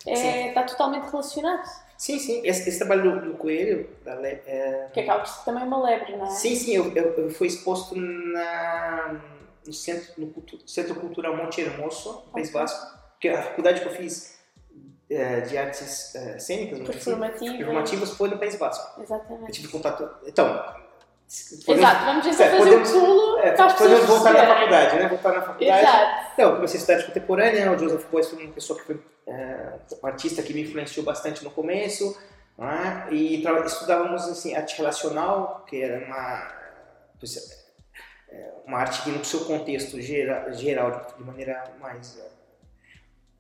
é, 0.07 0.49
está 0.49 0.63
totalmente 0.63 1.05
relacionado. 1.11 1.69
Sim, 1.99 2.19
sim. 2.19 2.41
Esse, 2.45 2.69
esse 2.69 2.79
trabalho 2.79 3.21
do, 3.21 3.31
do 3.33 3.37
coelho, 3.37 3.89
da 4.05 4.15
le- 4.15 4.41
é, 4.47 4.89
Que 4.93 5.01
acaba 5.01 5.21
por 5.21 5.29
ser 5.29 5.45
também 5.45 5.63
uma 5.65 5.81
lebre, 5.85 6.17
não 6.17 6.25
é? 6.27 6.31
sim, 6.31 6.57
sim, 6.57 6.75
eu, 6.75 6.91
eu, 6.97 7.13
eu 7.15 7.31
fui 7.31 7.47
exposto 7.47 7.95
na 7.95 9.21
no 9.65 9.73
centro, 9.73 10.13
no 10.19 10.27
cultu- 10.29 10.59
centro 10.67 10.95
cultural 10.97 11.37
Monte 11.37 11.61
Hermoso, 11.61 12.25
no 12.27 12.33
País 12.33 12.49
Ok. 12.49 12.61
Basco, 12.61 12.99
que 13.21 13.29
a 13.29 13.41
faculdade 13.43 13.81
que 13.81 13.87
eu 13.87 13.93
fiz 13.93 14.37
é, 14.37 14.42
de 15.43 15.59
artes 15.59 16.15
é, 16.15 16.39
cênicas, 16.39 16.79
dizer 16.81 16.93
Performativas. 16.93 17.57
performativas, 17.57 18.11
foi 18.11 18.29
no 18.29 18.39
País 18.39 18.55
Basco. 18.57 18.99
Eu 18.99 19.05
Exatamente. 19.05 19.53
tive 19.53 19.69
contato. 19.69 20.09
Então, 20.27 20.47
podemos- 21.67 21.69
Exato, 21.69 22.05
vamos 22.05 22.27
então 22.27 22.33
Certo, 22.39 22.51
fazer 22.59 22.71
podemos- 22.71 22.91
um 22.91 23.01
pulo 23.01 23.39
É, 23.39 23.53
para 23.53 23.65
as 23.67 23.73
pessoas 23.73 23.91
podemos 23.91 24.07
voltar 24.07 24.33
na 24.33 24.55
faculdade, 24.55 24.97
né? 24.97 25.09
Voltar 25.09 25.33
na 25.33 25.43
faculdade. 25.43 25.81
Exato. 25.83 26.27
Então, 26.35 26.49
eu 26.51 26.55
comecei 26.57 26.79
a 26.79 26.81
estudar 26.81 27.03
contemporânea, 27.07 27.73
o 27.73 27.79
Joseph 27.79 28.07
Beuys 28.11 28.29
foi 28.29 28.45
uma 28.45 28.53
pessoa 28.53 28.79
que 28.79 28.85
foi 28.87 29.03
é, 29.27 29.73
um 30.03 30.07
artista 30.07 30.43
que 30.43 30.53
me 30.53 30.63
influenciou 30.63 31.05
bastante 31.07 31.45
no 31.45 31.51
começo, 31.51 32.19
né? 32.59 33.07
e 33.11 33.43
estudávamos 33.65 34.25
assim, 34.29 34.55
arte 34.55 34.77
relacional, 34.77 35.65
que 35.69 35.81
era 35.81 36.05
uma, 36.05 36.53
pois, 37.19 37.37
é, 38.29 38.51
uma 38.67 38.79
arte 38.79 39.03
que 39.03 39.11
no 39.11 39.25
seu 39.25 39.45
contexto 39.45 40.01
gera, 40.01 40.53
geral, 40.53 41.07
de, 41.17 41.23
maneira 41.25 41.65
mais, 41.81 42.19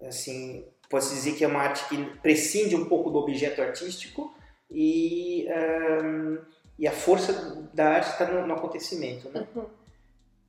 é, 0.00 0.06
assim, 0.06 0.64
pode-se 0.92 1.14
dizer 1.14 1.32
que 1.32 1.42
é 1.42 1.48
uma 1.48 1.60
arte 1.60 1.88
que 1.88 2.04
prescinde 2.20 2.76
um 2.76 2.84
pouco 2.84 3.10
do 3.10 3.18
objeto 3.18 3.62
artístico 3.62 4.30
e, 4.70 5.48
é, 5.48 5.98
e 6.78 6.86
a 6.86 6.92
força 6.92 7.66
da 7.72 7.94
arte 7.94 8.10
está 8.10 8.26
no, 8.30 8.46
no 8.46 8.52
acontecimento, 8.52 9.30
né? 9.30 9.46
Uhum. 9.56 9.64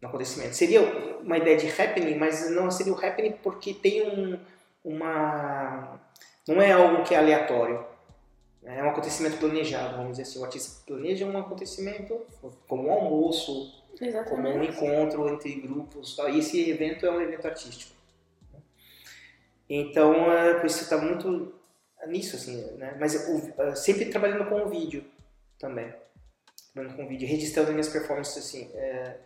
no 0.01 0.08
acontecimento. 0.10 0.53
Seria 0.53 0.82
uma 1.21 1.38
ideia 1.38 1.56
de 1.56 1.69
happening, 1.69 2.15
mas 2.15 2.51
não 2.51 2.69
seria 2.69 2.91
o 2.91 3.06
happening 3.06 3.32
porque 3.41 3.73
tem 3.73 4.06
um, 4.06 4.38
uma. 4.84 5.97
Não 6.45 6.62
é 6.62 6.73
algo 6.73 7.03
que 7.03 7.15
é 7.15 7.17
aleatório. 7.17 7.86
É 8.65 8.84
um 8.84 8.89
acontecimento 8.89 9.38
planejado, 9.38 9.95
vamos 9.95 10.12
dizer 10.12 10.23
assim. 10.23 10.39
O 10.39 10.43
artista 10.43 10.84
planeja 10.86 11.25
um 11.25 11.38
acontecimento, 11.38 12.19
como 12.67 12.89
um 12.89 12.91
almoço, 12.91 13.71
como 13.97 14.01
um 14.01 14.62
Exatamente. 14.62 14.71
encontro 14.71 15.29
entre 15.29 15.53
grupos. 15.56 16.17
Tal. 16.17 16.29
E 16.29 16.39
esse 16.39 16.69
evento 16.69 17.06
é 17.06 17.12
um 17.12 17.21
evento 17.21 17.45
artístico. 17.45 18.03
Então, 19.76 20.32
é, 20.32 20.54
por 20.56 20.66
isso 20.66 20.84
está 20.84 20.98
muito 20.98 21.54
nisso, 22.08 22.36
assim, 22.36 22.62
né? 22.78 22.96
Mas 23.00 23.16
é, 23.16 23.76
sempre 23.76 24.06
trabalhando 24.06 24.48
com 24.48 24.62
o 24.62 24.70
vídeo 24.70 25.04
também. 25.58 25.92
Trabalhando 26.74 26.98
com 26.98 27.06
o 27.06 27.08
vídeo, 27.08 27.28
registrando 27.28 27.72
minhas 27.72 27.90
performances, 27.90 28.38
assim, 28.38 28.70
é, 28.76 29.18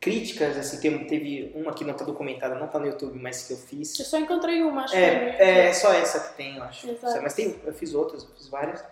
críticas, 0.00 0.56
assim, 0.56 0.80
tem, 0.80 1.06
teve 1.06 1.52
uma 1.54 1.74
que 1.74 1.84
não 1.84 1.92
está 1.92 2.04
documentada, 2.04 2.54
não 2.54 2.66
está 2.66 2.78
no 2.78 2.86
YouTube, 2.86 3.18
mas 3.18 3.46
que 3.46 3.54
eu 3.54 3.56
fiz. 3.56 3.98
Eu 3.98 4.04
só 4.04 4.18
encontrei 4.18 4.62
uma, 4.62 4.84
acho 4.84 4.94
que 4.94 5.00
foi 5.00 5.10
no 5.10 5.22
É, 5.22 5.68
é 5.68 5.72
só 5.72 5.92
essa 5.92 6.20
que 6.20 6.36
tem, 6.36 6.56
eu 6.56 6.62
acho. 6.62 6.88
Exato. 6.88 7.22
Mas 7.22 7.34
tem, 7.34 7.60
eu 7.64 7.74
fiz 7.74 7.94
outras, 7.94 8.22
eu 8.22 8.30
fiz 8.36 8.48
várias. 8.48 8.84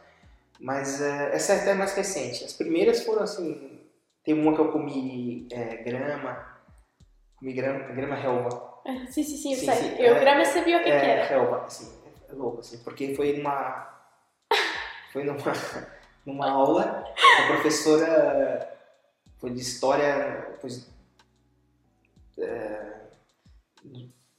Mas 0.59 1.00
é, 1.00 1.35
essa 1.35 1.55
é 1.55 1.61
até 1.61 1.74
mais 1.74 1.94
recente. 1.94 2.44
As 2.44 2.53
primeiras 2.53 3.03
foram 3.03 3.22
assim. 3.22 3.81
Tem 4.22 4.35
uma 4.35 4.55
que 4.55 4.61
eu 4.61 4.72
comi 4.72 5.46
é, 5.50 5.76
grama. 5.76 6.61
Comi 7.37 7.53
grama, 7.53 7.94
grama 7.94 8.14
relva. 8.14 8.69
Sim, 9.10 9.22
sim, 9.22 9.36
sim, 9.36 9.52
eu 9.52 9.58
Sim, 9.58 9.66
sei. 9.66 9.74
sim, 9.74 9.94
eu 10.02 10.14
é- 10.16 10.44
sabia 10.44 10.78
o 10.78 10.82
que, 10.82 10.88
é 10.88 11.00
que 11.00 11.06
É, 11.06 11.10
era. 11.10 11.24
relva, 11.26 11.64
assim, 11.64 11.92
é 12.28 12.32
louco, 12.32 12.60
assim, 12.60 12.78
porque 12.78 13.14
foi 13.14 13.36
numa. 13.36 13.88
Foi 15.12 15.24
numa, 15.24 15.38
numa 16.24 16.48
aula, 16.50 17.04
a 17.40 17.46
professora 17.48 18.78
foi 19.38 19.50
de 19.50 19.60
história, 19.60 20.56
pois, 20.60 20.86
é, 22.38 23.00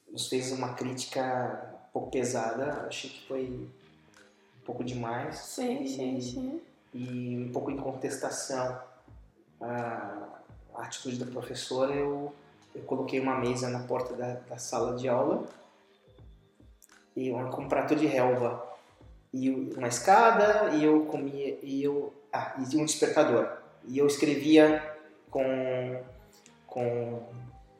nos 0.09 0.27
fez 0.29 0.51
uma 0.53 0.73
crítica 0.73 1.75
um 1.87 1.91
pouco 1.91 2.11
pesada, 2.11 2.85
achei 2.87 3.09
que 3.09 3.27
foi 3.27 3.43
um 3.49 4.65
pouco 4.65 4.81
demais. 4.83 5.39
Sim, 5.39 5.83
e, 5.83 5.89
sim, 5.89 6.21
sim. 6.21 6.61
E 6.93 7.37
um 7.47 7.51
pouco 7.51 7.69
em 7.69 7.75
contestação 7.77 8.81
à 9.59 10.27
atitude 10.75 11.17
da 11.23 11.29
professora, 11.29 11.93
eu, 11.93 12.33
eu 12.75 12.81
coloquei 12.83 13.19
uma 13.19 13.37
mesa 13.37 13.69
na 13.69 13.79
porta 13.79 14.13
da, 14.15 14.33
da 14.33 14.57
sala 14.57 14.95
de 14.95 15.07
aula 15.09 15.45
e 17.15 17.31
um, 17.31 17.49
com 17.49 17.63
um 17.63 17.67
prato 17.67 17.95
de 17.95 18.05
relva 18.05 18.65
e 19.33 19.49
uma 19.49 19.87
escada 19.87 20.69
e 20.75 20.83
eu 20.83 21.05
comia 21.05 21.57
e 21.61 21.83
eu 21.83 22.13
ah, 22.33 22.55
e 22.57 22.77
um 22.77 22.85
despertador. 22.85 23.49
E 23.85 23.97
eu 23.97 24.07
escrevia 24.07 24.97
com 25.29 26.01
com, 26.67 27.23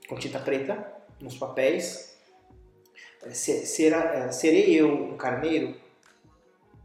com 0.09 0.15
tinta 0.15 0.39
preta 0.39 0.85
nos 1.19 1.37
papéis. 1.37 2.17
Eh, 3.23 3.29
se- 3.33 3.87
eh, 3.93 4.31
serei 4.31 4.73
eu 4.73 4.89
um 4.91 5.15
carneiro? 5.17 5.75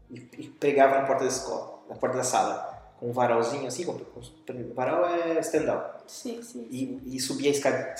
E, 0.09 0.15
e 0.37 0.47
pregava 0.47 0.99
na 1.01 1.05
porta 1.05 1.23
da 1.23 1.29
escola 1.29 1.79
na 1.89 1.95
porta 1.95 2.17
da 2.17 2.23
sala 2.23 2.76
com 2.99 3.09
um 3.09 3.11
varalzinho 3.11 3.67
assim 3.67 3.85
com, 3.85 3.93
com, 3.93 4.21
varal 4.73 5.05
é 5.05 5.39
stand-up 5.39 6.01
Sim, 6.07 6.41
sim. 6.41 6.67
e, 6.69 7.15
e 7.15 7.19
subia 7.19 7.51
escada, 7.51 7.95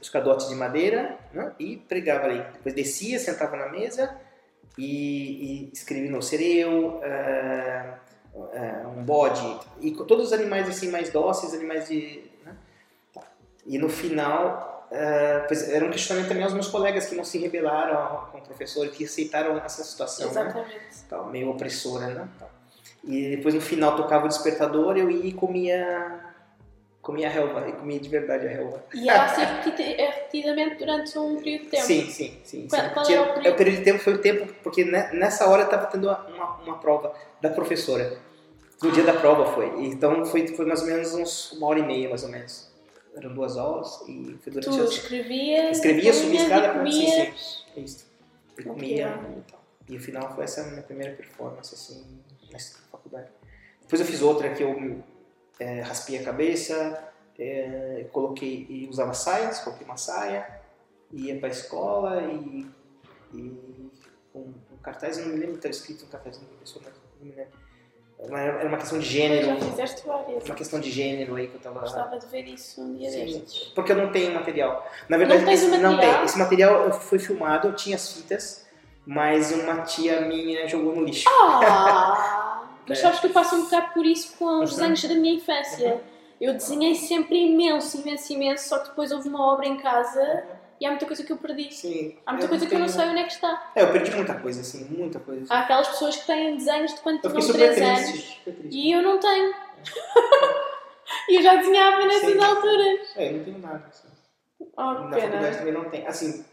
escadote 0.00 0.48
de 0.48 0.54
madeira 0.54 1.18
né? 1.32 1.52
e 1.58 1.76
pregava 1.76 2.26
ali. 2.26 2.42
Depois 2.52 2.74
descia, 2.74 3.18
sentava 3.18 3.56
na 3.56 3.68
mesa 3.68 4.16
e, 4.76 5.66
e 5.66 5.70
escrevia 5.72 6.10
no 6.10 6.22
sereu, 6.22 7.00
eh, 7.02 7.94
eh, 8.52 8.86
um 8.86 9.02
bode, 9.02 9.58
e 9.80 9.92
com 9.92 10.04
todos 10.04 10.26
os 10.26 10.32
animais 10.32 10.68
assim 10.68 10.90
mais 10.90 11.10
dóceis, 11.10 11.52
animais 11.52 11.88
de... 11.88 12.22
né? 12.44 12.54
E 13.66 13.76
no 13.76 13.88
final, 13.88 14.86
eh, 14.90 15.44
pois, 15.48 15.68
era 15.68 15.84
um 15.84 15.90
questionamento 15.90 16.28
também 16.28 16.44
aos 16.44 16.54
meus 16.54 16.68
colegas 16.68 17.06
que 17.06 17.16
não 17.16 17.24
se 17.24 17.38
rebelaram 17.38 18.30
com 18.30 18.38
o 18.38 18.42
professor, 18.42 18.86
que 18.88 19.04
aceitaram 19.04 19.58
essa 19.58 19.82
situação, 19.82 20.26
né? 20.26 20.30
Exatamente. 20.30 21.04
Tal, 21.08 21.26
meio 21.28 21.50
opressora, 21.50 22.06
né? 22.08 22.28
Tal. 22.38 22.57
E 23.08 23.36
depois 23.36 23.54
no 23.54 23.60
final 23.60 23.96
tocava 23.96 24.26
o 24.26 24.28
despertador, 24.28 24.96
eu 24.98 25.10
ia 25.10 25.26
e 25.26 25.32
comia 25.32 26.24
comia 27.00 27.26
a 27.26 27.30
relva, 27.30 27.66
e 27.66 27.72
comia 27.72 27.98
de 27.98 28.06
verdade 28.08 28.46
a 28.46 28.50
relva. 28.50 28.84
E 28.92 29.08
era 29.08 29.24
assim 29.24 29.40
repeti- 29.40 29.94
repetidamente 29.96 30.74
durante 30.76 31.18
um 31.18 31.36
período 31.38 31.64
de 31.64 31.70
tempo. 31.70 31.82
Sim, 31.86 32.10
sim, 32.10 32.38
sim. 32.44 32.68
Qual- 32.68 32.82
sim. 32.82 32.88
qual 32.92 33.06
Tinha- 33.06 33.18
é 33.18 33.20
o 33.22 33.34
período? 33.34 33.56
período 33.56 33.78
de 33.78 33.84
tempo 33.84 33.98
foi 34.00 34.12
o 34.12 34.18
tempo, 34.18 34.52
porque 34.62 34.84
ne- 34.84 35.10
nessa 35.14 35.48
hora 35.48 35.62
estava 35.62 35.86
tendo 35.86 36.06
uma, 36.06 36.58
uma, 36.62 36.78
prova 36.78 37.14
da 37.40 37.48
professora. 37.48 38.18
No 38.82 38.92
dia 38.92 39.04
da 39.04 39.14
prova 39.14 39.46
foi. 39.54 39.86
Então 39.86 40.22
foi, 40.26 40.46
foi 40.48 40.66
mais 40.66 40.82
ou 40.82 40.86
menos 40.86 41.14
uns, 41.14 41.52
uma 41.52 41.68
hora 41.68 41.78
e 41.78 41.82
meia, 41.82 42.10
mais 42.10 42.24
ou 42.24 42.28
menos. 42.28 42.68
eram 43.16 43.32
duas 43.34 43.56
aulas 43.56 44.02
e 44.06 44.36
foi 44.42 44.52
durante 44.52 44.68
Tu 44.76 44.82
as- 44.82 44.90
escrevias, 44.90 45.76
Escrevia, 45.78 46.12
subia 46.12 46.40
escada, 46.42 46.86
e 46.88 46.92
sim, 46.92 47.06
sim. 47.06 47.32
É 47.74 47.80
isso. 47.80 48.06
E 48.58 48.62
comia 48.62 49.06
e 49.08 49.50
tal. 49.50 49.64
E 49.88 49.96
o 49.96 50.00
final 50.00 50.32
foi 50.34 50.44
essa 50.44 50.62
minha 50.64 50.82
primeira 50.82 51.14
performance, 51.14 51.74
assim, 51.74 52.04
nessa 52.52 52.78
faculdade. 52.90 53.28
Depois 53.82 54.00
eu 54.00 54.06
fiz 54.06 54.20
outra 54.22 54.50
que 54.50 54.62
eu 54.62 55.02
é, 55.58 55.80
raspei 55.80 56.18
a 56.18 56.24
cabeça, 56.24 57.02
é, 57.38 58.06
coloquei 58.12 58.66
e 58.68 58.86
usava 58.88 59.14
saias, 59.14 59.60
coloquei 59.60 59.86
uma 59.86 59.96
saia, 59.96 60.60
ia 61.12 61.38
pra 61.38 61.48
escola 61.48 62.22
e, 62.24 62.66
e 63.32 63.90
com 64.32 64.40
um 64.40 64.54
cartaz, 64.82 65.18
eu 65.18 65.24
não 65.26 65.32
me 65.32 65.38
lembro 65.38 65.52
de 65.52 65.58
estar 65.58 65.70
escrito 65.70 66.04
um 66.04 66.08
cartaz, 66.08 66.38
não 66.38 66.46
pessoa, 66.58 66.84
mas 66.84 66.94
não 67.20 67.26
me 67.26 67.34
lembro. 67.34 67.68
Era 68.20 68.66
uma 68.68 68.78
questão 68.78 68.98
de 68.98 69.06
gênero, 69.06 69.46
Já 69.46 69.56
fizeste 69.70 70.04
várias. 70.04 70.44
uma 70.44 70.54
questão 70.56 70.80
de 70.80 70.90
gênero 70.90 71.36
aí 71.36 71.46
que 71.46 71.54
eu 71.54 71.60
tava... 71.60 71.80
Gostava 71.80 72.18
de 72.18 72.26
ver 72.26 72.46
isso 72.46 72.82
um 72.82 72.96
dia 72.96 73.08
destes. 73.10 73.68
porque 73.76 73.92
eu 73.92 73.96
não 73.96 74.10
tenho 74.10 74.34
material. 74.34 74.84
Na 75.08 75.16
verdade, 75.16 75.44
Não 75.44 75.52
esse, 75.52 75.66
o 75.66 75.78
não 75.78 75.92
material? 75.92 76.16
tem. 76.16 76.24
Esse 76.24 76.36
material 76.38 76.92
foi 76.92 77.20
filmado, 77.20 77.68
eu 77.68 77.76
tinha 77.76 77.94
as 77.94 78.12
fitas, 78.12 78.66
mas 79.06 79.52
uma 79.52 79.82
tia 79.82 80.22
minha 80.22 80.66
jogou 80.66 80.96
no 80.96 81.04
lixo. 81.04 81.28
Ah! 81.28 82.34
Mas 82.88 82.98
sabes 82.98 83.20
que 83.20 83.26
eu 83.26 83.30
passo 83.30 83.56
um 83.56 83.62
bocado 83.64 83.92
por 83.92 84.06
isso 84.06 84.36
com 84.38 84.62
os 84.62 84.70
desenhos 84.70 85.02
da 85.04 85.14
minha 85.14 85.34
infância. 85.34 86.00
Eu 86.40 86.52
desenhei 86.54 86.94
sempre 86.94 87.36
imenso, 87.36 88.00
imenso, 88.00 88.32
imenso, 88.32 88.68
só 88.68 88.78
que 88.78 88.88
depois 88.90 89.10
houve 89.12 89.28
uma 89.28 89.44
obra 89.52 89.66
em 89.66 89.76
casa 89.76 90.44
e 90.80 90.86
há 90.86 90.90
muita 90.90 91.04
coisa 91.06 91.24
que 91.24 91.32
eu 91.32 91.36
perdi. 91.36 91.72
Sim. 91.74 92.16
Há 92.24 92.32
muita 92.32 92.46
coisa 92.48 92.64
que 92.66 92.74
eu 92.74 92.78
não 92.78 92.88
sei 92.88 93.04
onde 93.06 93.18
é 93.18 93.24
que 93.24 93.32
está. 93.32 93.72
É, 93.74 93.82
eu 93.82 93.90
perdi 93.92 94.12
muita 94.14 94.34
coisa, 94.34 94.60
assim, 94.60 94.84
muita 94.84 95.18
coisa. 95.18 95.52
Há 95.52 95.60
aquelas 95.60 95.88
pessoas 95.88 96.16
que 96.16 96.26
têm 96.26 96.56
desenhos 96.56 96.94
de 96.94 97.00
quando 97.00 97.20
tinham 97.20 97.40
super 97.42 97.74
3 97.74 98.00
triste. 98.10 98.42
anos 98.46 98.74
e 98.74 98.92
eu 98.92 99.02
não 99.02 99.18
tenho. 99.18 99.52
E 101.28 101.36
eu 101.36 101.42
já 101.42 101.56
desenhava 101.56 102.04
nessas 102.06 102.32
Sim. 102.32 102.38
alturas. 102.38 103.00
É, 103.16 103.28
eu 103.30 103.36
não 103.38 103.44
tenho 103.44 103.58
nada. 103.58 103.84
Assim. 103.88 104.08
Oh, 104.76 104.82
Na 104.82 104.94
faculdade 104.94 105.30
pena. 105.30 105.56
também 105.56 105.72
não 105.72 105.90
tem. 105.90 106.06
Assim, 106.06 106.44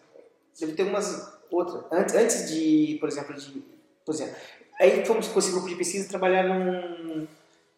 deve 0.60 0.74
ter 0.74 0.84
umas 0.84 1.38
outras. 1.52 1.84
Antes, 1.92 2.16
antes 2.16 2.52
de, 2.52 2.98
por 3.00 3.10
exemplo, 3.10 3.36
de. 3.36 3.64
Por 4.06 4.14
exemplo, 4.14 4.36
aí 4.80 5.06
fomos 5.06 5.28
com 5.28 5.40
esse 5.40 5.52
grupo 5.52 5.68
de 5.70 5.76
pesquisa 5.76 6.08
trabalhar 6.10 6.44
num, 6.44 7.28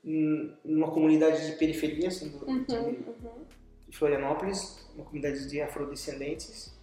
num- 0.04 0.54
numa 0.64 0.92
comunidade 0.92 1.46
de 1.46 1.58
periferia, 1.58 2.08
assim, 2.08 2.30
do, 2.30 2.46
Uhum, 2.46 2.64
de, 2.64 2.76
uhum. 2.76 3.46
de 3.90 3.98
Florianópolis, 3.98 4.80
uma 4.96 5.06
comunidade 5.06 5.48
de 5.50 5.62
afrodescendentes. 5.62 6.74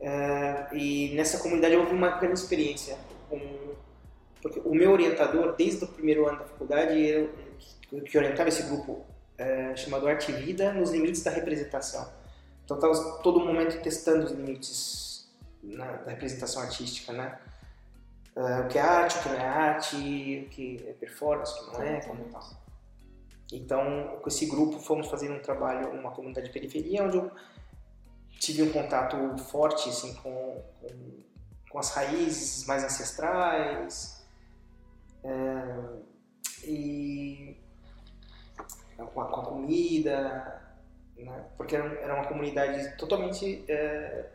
Eh, 0.00 0.66
e 0.74 1.14
nessa 1.14 1.38
comunidade 1.38 1.74
eu 1.74 1.82
tive 1.82 1.94
uma 1.96 2.18
grande 2.18 2.38
experiência. 2.38 2.96
Porque 4.40 4.60
o 4.64 4.72
meu 4.74 4.92
orientador, 4.92 5.54
desde 5.56 5.84
o 5.84 5.88
primeiro 5.88 6.26
ano 6.28 6.38
da 6.38 6.44
faculdade, 6.44 6.98
eu, 7.00 7.30
que- 8.04 8.16
orientava 8.16 8.48
esse 8.48 8.62
grupo 8.64 9.04
eh, 9.36 9.74
chamado 9.76 10.06
Arte 10.08 10.30
e 10.30 10.34
Vida 10.34 10.72
nos 10.72 10.90
limites 10.90 11.22
da 11.22 11.30
representação. 11.30 12.08
Então 12.64 12.76
estava 12.76 13.18
todo 13.22 13.40
momento 13.40 13.80
testando 13.82 14.24
os 14.26 14.32
limites 14.32 15.28
na- 15.62 15.92
da 15.96 16.10
representação 16.10 16.62
artística, 16.62 17.12
né? 17.12 17.38
Eh, 18.38 18.60
o 18.60 18.68
que 18.68 18.78
é 18.78 18.80
arte, 18.80 19.18
o 19.18 19.22
que 19.22 19.28
não 19.30 19.36
é 19.36 19.48
arte, 19.48 19.96
o 20.46 20.48
que 20.50 20.86
é 20.86 20.92
performance, 20.92 21.52
o 21.60 21.70
que 21.70 21.76
não 21.76 21.82
é, 21.82 22.00
como 22.02 22.24
tal. 22.26 22.42
Então, 23.52 24.18
com 24.22 24.28
esse 24.28 24.46
grupo, 24.46 24.78
fomos 24.78 25.08
fazer 25.08 25.28
um 25.28 25.40
trabalho 25.40 25.92
numa 25.92 26.12
comunidade 26.12 26.46
de 26.46 26.52
periferia, 26.52 27.02
onde 27.02 27.16
eu 27.16 27.32
tive 28.38 28.62
um 28.62 28.70
contato 28.70 29.16
forte 29.38 29.88
assim, 29.88 30.14
com, 30.14 30.62
com, 30.80 30.88
com 31.68 31.78
as 31.80 31.90
raízes 31.90 32.64
mais 32.66 32.84
ancestrais 32.84 34.24
é, 35.24 36.64
e 36.64 37.56
com 38.96 39.20
a, 39.20 39.26
com 39.26 39.40
a 39.40 39.44
comida, 39.46 40.62
né? 41.16 41.44
porque 41.56 41.74
era, 41.74 41.92
era 42.00 42.14
uma 42.14 42.26
comunidade 42.26 42.96
totalmente 42.96 43.64
é, 43.66 44.30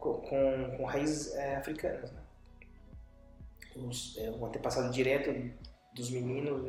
com, 0.00 0.76
com, 0.76 0.84
raízes 0.84 1.34
é, 1.34 1.56
africanas. 1.56 2.10
Né? 2.10 2.20
É, 4.16 4.30
um 4.30 4.44
antepassado 4.44 4.90
direto 4.90 5.30
dos 5.94 6.10
meninos 6.10 6.66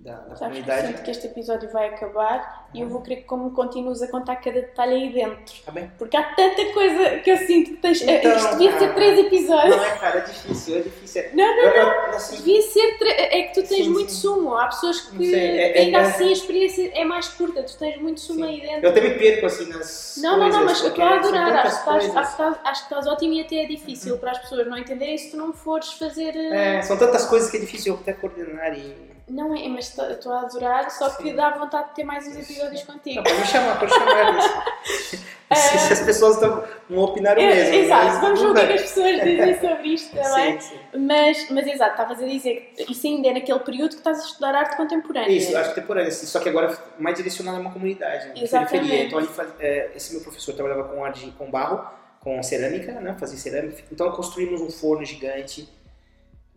da, 0.00 0.14
da 0.14 0.34
Sabes 0.34 0.38
que 0.38 0.62
comunidade. 0.64 0.86
sinto 0.86 1.02
que 1.02 1.10
este 1.10 1.26
episódio 1.26 1.70
vai 1.70 1.88
acabar 1.90 2.70
e 2.72 2.80
eu 2.80 2.88
vou 2.88 3.02
querer 3.02 3.16
que 3.16 3.24
como 3.24 3.50
continues 3.50 4.00
a 4.00 4.08
contar 4.08 4.36
cada 4.36 4.58
detalhe 4.62 4.94
aí 4.94 5.12
dentro. 5.12 5.54
Tá 5.62 5.70
bem? 5.72 5.92
Porque 5.98 6.16
há 6.16 6.22
tanta 6.34 6.72
coisa 6.72 7.18
que 7.18 7.30
eu 7.30 7.36
sinto 7.36 7.72
que 7.72 7.76
tens. 7.76 8.00
Então, 8.00 8.34
Isto 8.34 8.50
devia 8.52 8.78
ser 8.78 8.94
três 8.94 9.18
episódios. 9.18 9.76
Não 9.76 9.84
é, 9.84 9.98
cara, 9.98 10.18
é 10.20 10.22
difícil, 10.22 10.78
é 10.78 10.80
difícil. 10.80 11.24
Não, 11.34 11.54
não, 11.54 11.64
eu- 11.64 11.90
assim, 12.16 12.36
Devia 12.36 12.62
ser. 12.62 12.96
tre- 12.98 13.10
É 13.10 13.42
que 13.42 13.60
tu 13.60 13.68
tens 13.68 13.84
Sim, 13.84 13.90
muito 13.90 14.10
sim. 14.10 14.20
sumo. 14.22 14.56
Há 14.56 14.68
pessoas 14.68 15.00
que 15.02 15.14
Não 15.16 15.22
sei, 15.22 15.34
é- 15.60 15.78
ainda 15.80 15.98
é- 15.98 16.00
assim 16.00 16.28
a 16.30 16.32
experiência 16.32 16.90
é 16.94 17.04
mais 17.04 17.28
curta. 17.28 17.62
Tu 17.62 17.76
tens 17.76 18.00
muito 18.00 18.20
sumo 18.20 18.38
Sim. 18.46 18.50
aí 18.50 18.60
dentro. 18.62 18.86
eu 18.88 19.02
me 19.02 19.10
perco 19.18 19.44
assim 19.46 19.68
nas. 19.68 20.14
Não, 20.22 20.38
não, 20.38 20.48
não, 20.48 20.60
coisas, 20.60 20.64
mas 20.64 20.80
eu 20.82 20.88
estou 20.88 21.04
a 21.04 21.14
adorar. 21.18 21.52
Acho 21.56 21.62
que, 21.62 21.68
estás, 21.68 21.84
coisas. 22.06 22.16
acho, 22.16 22.36
que 22.36 22.42
estás, 22.42 22.58
acho 22.64 22.88
que 22.88 22.94
estás 22.94 23.06
ótimo 23.06 23.34
e 23.34 23.40
até 23.42 23.56
é 23.56 23.66
difícil 23.66 24.16
para 24.16 24.30
as 24.30 24.38
pessoas 24.38 24.66
não 24.66 24.78
entenderem 24.78 25.18
se 25.18 25.30
tu 25.30 25.36
não 25.36 25.52
fores 25.52 25.92
fazer. 25.92 26.34
eh, 26.34 26.78
É, 26.78 26.82
são 26.82 26.96
tantas 26.96 27.26
coisas 27.26 27.50
que 27.50 27.58
é 27.58 27.60
difícil 27.60 27.92
até 28.00 28.14
coordenar 28.14 28.72
e. 28.72 29.10
Não 29.30 29.54
é, 29.54 29.68
mas 29.68 29.96
estou- 29.96 30.32
a 30.32 30.40
adorar, 30.40 30.90
só 30.90 31.08
que 31.10 31.22
Sim. 31.22 31.36
dá 31.36 31.50
vontade 31.50 31.90
de 31.90 31.94
ter 31.94 32.04
mais 32.04 32.26
uns 32.26 32.36
episódios 32.36 32.82
contigo. 32.82 33.16
Não, 33.16 33.22
pode 33.22 33.38
me 33.38 33.46
chamar, 33.46 33.78
pode 33.78 33.92
chamar 33.94 34.38
isso. 34.38 35.24
se, 35.54 35.78
se 35.78 35.92
as 35.92 36.00
pessoas 36.00 36.34
estão, 36.34 36.64
vão 36.88 37.04
opinar 37.04 37.36
o 37.36 37.40
É, 37.40 37.46
mesmo. 37.54 37.74
exato, 37.76 38.04
mas 38.06 38.20
vamos 38.20 38.40
ver 38.40 38.46
o 38.48 38.54
que 38.54 38.60
é 38.60 38.74
as 38.74 38.82
pessoas 38.82 39.22
dizem 39.22 39.60
sobre 39.60 39.88
isto 39.88 40.14
também. 40.16 40.60
Sim, 40.60 40.68
sim. 40.92 40.98
Mas, 40.98 41.50
mas 41.50 41.66
exato, 41.66 41.90
estavas 41.92 42.22
a 42.22 42.26
dizer 42.26 42.72
que 42.76 42.92
isso 42.92 43.06
ainda 43.06 43.28
é 43.28 43.32
naquele 43.34 43.58
período 43.60 43.90
que 43.90 43.96
estás 43.96 44.18
a 44.18 44.22
estudar 44.22 44.54
arte 44.54 44.76
contemporânea. 44.76 45.28
Isso, 45.30 45.56
arte 45.56 45.68
contemporânea, 45.70 46.10
só 46.10 46.40
que 46.40 46.48
agora 46.48 46.76
mais 46.98 47.16
direcionado 47.16 47.56
a 47.56 47.60
uma 47.60 47.72
comunidade, 47.72 48.28
né, 48.28 48.34
Exatamente. 48.36 48.70
periferia. 48.70 49.04
Então 49.06 49.24
faz- 49.26 49.52
é, 49.60 49.90
esse 49.94 50.12
meu 50.12 50.22
professor 50.22 50.54
trabalhava 50.54 50.84
com 50.88 51.00
com 51.38 51.50
barro, 51.50 51.84
com 52.20 52.42
cerâmica, 52.42 52.92
né, 52.92 53.16
fazia 53.18 53.38
cerâmica. 53.38 53.82
Então 53.92 54.10
construímos 54.12 54.60
um 54.60 54.70
forno 54.70 55.04
gigante, 55.04 55.68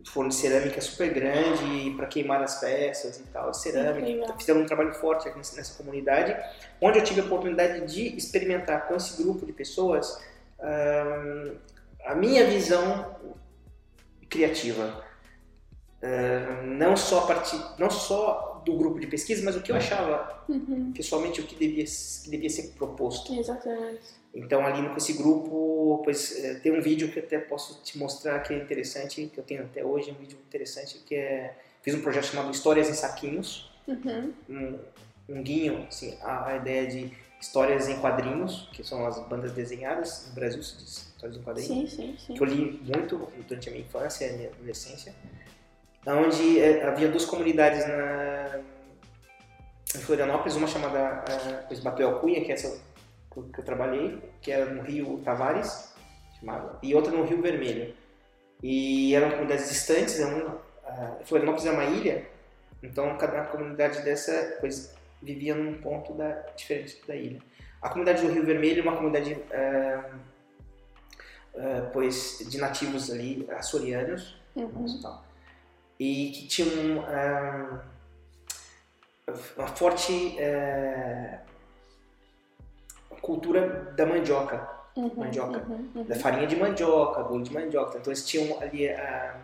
forno 0.04 0.28
de 0.28 0.36
cerâmica 0.36 0.80
super 0.80 1.12
grande 1.12 1.94
para 1.96 2.06
queimar 2.06 2.42
as 2.42 2.60
peças 2.60 3.18
e 3.18 3.22
tal, 3.24 3.50
de 3.50 3.60
cerâmica. 3.60 4.08
Então, 4.08 4.38
fizemos 4.38 4.62
um 4.62 4.66
trabalho 4.66 4.92
forte 4.94 5.28
aqui 5.28 5.38
nessa, 5.38 5.74
comunidade, 5.74 6.36
onde 6.80 6.98
eu 6.98 7.04
tive 7.04 7.20
a 7.20 7.24
oportunidade 7.24 7.86
de 7.92 8.16
experimentar 8.16 8.86
com 8.86 8.94
esse 8.96 9.22
grupo 9.22 9.46
de 9.46 9.52
pessoas 9.52 10.22
a 12.04 12.14
minha 12.14 12.46
visão 12.46 13.16
criativa. 14.28 15.02
Não 16.64 16.96
só 16.96 17.20
a 17.20 17.26
partir, 17.26 17.60
não 17.78 17.88
só 17.90 18.62
do 18.64 18.76
grupo 18.76 18.98
de 18.98 19.06
pesquisa, 19.06 19.44
mas 19.44 19.56
o 19.56 19.62
que 19.62 19.72
eu 19.72 19.76
achava 19.76 20.34
Uhum, 20.48 20.92
pessoalmente 20.92 21.40
o 21.40 21.44
que 21.44 21.54
devia, 21.54 21.84
que 21.84 22.30
devia 22.30 22.50
ser 22.50 22.74
proposto. 22.76 23.32
exatamente. 23.34 24.02
Então 24.34 24.66
ali 24.66 24.88
com 24.88 24.96
esse 24.96 25.12
grupo, 25.12 26.00
pois 26.04 26.44
eh, 26.44 26.54
tem 26.54 26.72
um 26.72 26.80
vídeo 26.80 27.10
que 27.10 27.18
eu 27.20 27.22
até 27.22 27.38
posso 27.38 27.80
te 27.82 27.96
mostrar 27.96 28.40
que 28.40 28.52
é 28.52 28.56
interessante, 28.56 29.30
que 29.32 29.38
eu 29.38 29.44
tenho 29.44 29.62
até 29.62 29.84
hoje, 29.84 30.10
um 30.10 30.14
vídeo 30.14 30.38
interessante 30.46 30.98
que 31.06 31.14
é 31.14 31.54
fiz 31.82 31.94
um 31.94 32.00
projeto 32.00 32.24
chamado 32.24 32.50
Histórias 32.50 32.88
em 32.88 32.94
Saquinhos, 32.94 33.70
Uhum. 33.86 34.32
um, 34.48 34.78
um 35.28 35.42
guinho, 35.42 35.86
assim, 35.86 36.16
a, 36.22 36.46
a 36.46 36.56
ideia 36.56 36.86
de 36.86 37.12
histórias 37.38 37.88
em 37.88 37.98
quadrinhos, 38.00 38.68
que 38.72 38.82
são 38.82 39.06
as 39.06 39.18
bandas 39.28 39.52
desenhadas 39.52 40.26
no 40.28 40.34
Brasil, 40.34 40.62
se 40.62 40.78
diz 40.78 41.12
histórias 41.14 41.36
em 41.36 41.42
quadrinhos 41.42 41.90
Sim, 41.90 41.96
sim, 41.96 42.16
sim. 42.18 42.34
que 42.34 42.40
eu 42.42 42.46
li 42.46 42.80
muito 42.82 43.28
durante 43.46 43.68
a 43.68 43.72
minha 43.72 43.84
infância 43.84 44.24
e 44.26 44.36
minha 44.36 44.48
adolescência, 44.48 45.14
onde 46.06 46.58
eh, 46.58 46.82
havia 46.86 47.08
duas 47.08 47.26
comunidades 47.26 47.86
na, 47.86 48.60
em 49.94 49.98
Florianópolis, 49.98 50.56
uma 50.56 50.66
chamada 50.66 51.24
uh, 51.68 51.72
Isbatuel 51.72 52.18
Cunha, 52.18 52.42
que 52.42 52.50
é 52.50 52.54
essa 52.54 52.80
que 53.42 53.60
eu, 53.60 53.64
trabalhei, 53.64 54.22
que 54.40 54.50
era 54.50 54.66
no 54.66 54.82
Rio 54.82 55.20
Tavares, 55.24 55.94
chamava, 56.38 56.78
e 56.82 56.94
outra 56.94 57.12
no 57.12 57.24
Rio 57.24 57.42
Vermelho. 57.42 57.94
E 58.62 59.14
eram 59.14 59.30
comunidades 59.30 59.68
distantes, 59.68 60.20
eram, 60.20 60.56
uh, 60.56 61.24
Florianópolis 61.24 61.66
é 61.66 61.70
uma 61.70 61.84
ilha, 61.84 62.26
então 62.82 63.16
cada 63.18 63.44
comunidade 63.44 64.02
dessa 64.02 64.56
pois, 64.60 64.94
vivia 65.22 65.54
num 65.54 65.74
ponto 65.80 66.14
da, 66.14 66.30
diferente 66.56 67.00
da 67.06 67.14
ilha. 67.16 67.40
A 67.82 67.88
comunidade 67.88 68.22
do 68.22 68.32
Rio 68.32 68.44
Vermelho 68.44 68.80
é 68.80 68.82
uma 68.82 68.96
comunidade 68.96 69.36
ah, 69.52 70.10
ah, 71.56 71.90
pois 71.92 72.38
de 72.48 72.58
nativos 72.58 73.10
ali 73.10 73.46
açorianos 73.50 74.42
Uhum. 74.56 74.86
e 75.98 76.30
que 76.30 76.46
tinham 76.46 77.04
ah, 77.08 77.84
uma 79.56 79.66
forte 79.66 80.36
ah, 80.40 81.40
cultura 83.24 83.92
da 83.96 84.04
mandioca 84.06 84.72
Uhum, 84.96 85.10
mandioca. 85.16 85.58
uhum, 85.68 85.90
uhum. 85.94 86.04
da 86.04 86.14
farinha 86.14 86.46
de 86.46 86.54
mandioca, 86.54 87.24
bolo 87.24 87.42
de 87.42 87.52
mandioca. 87.52 87.98
Então 87.98 88.12
eles 88.12 88.24
tinham 88.24 88.60
ali 88.62 88.88
ah, 88.88 89.36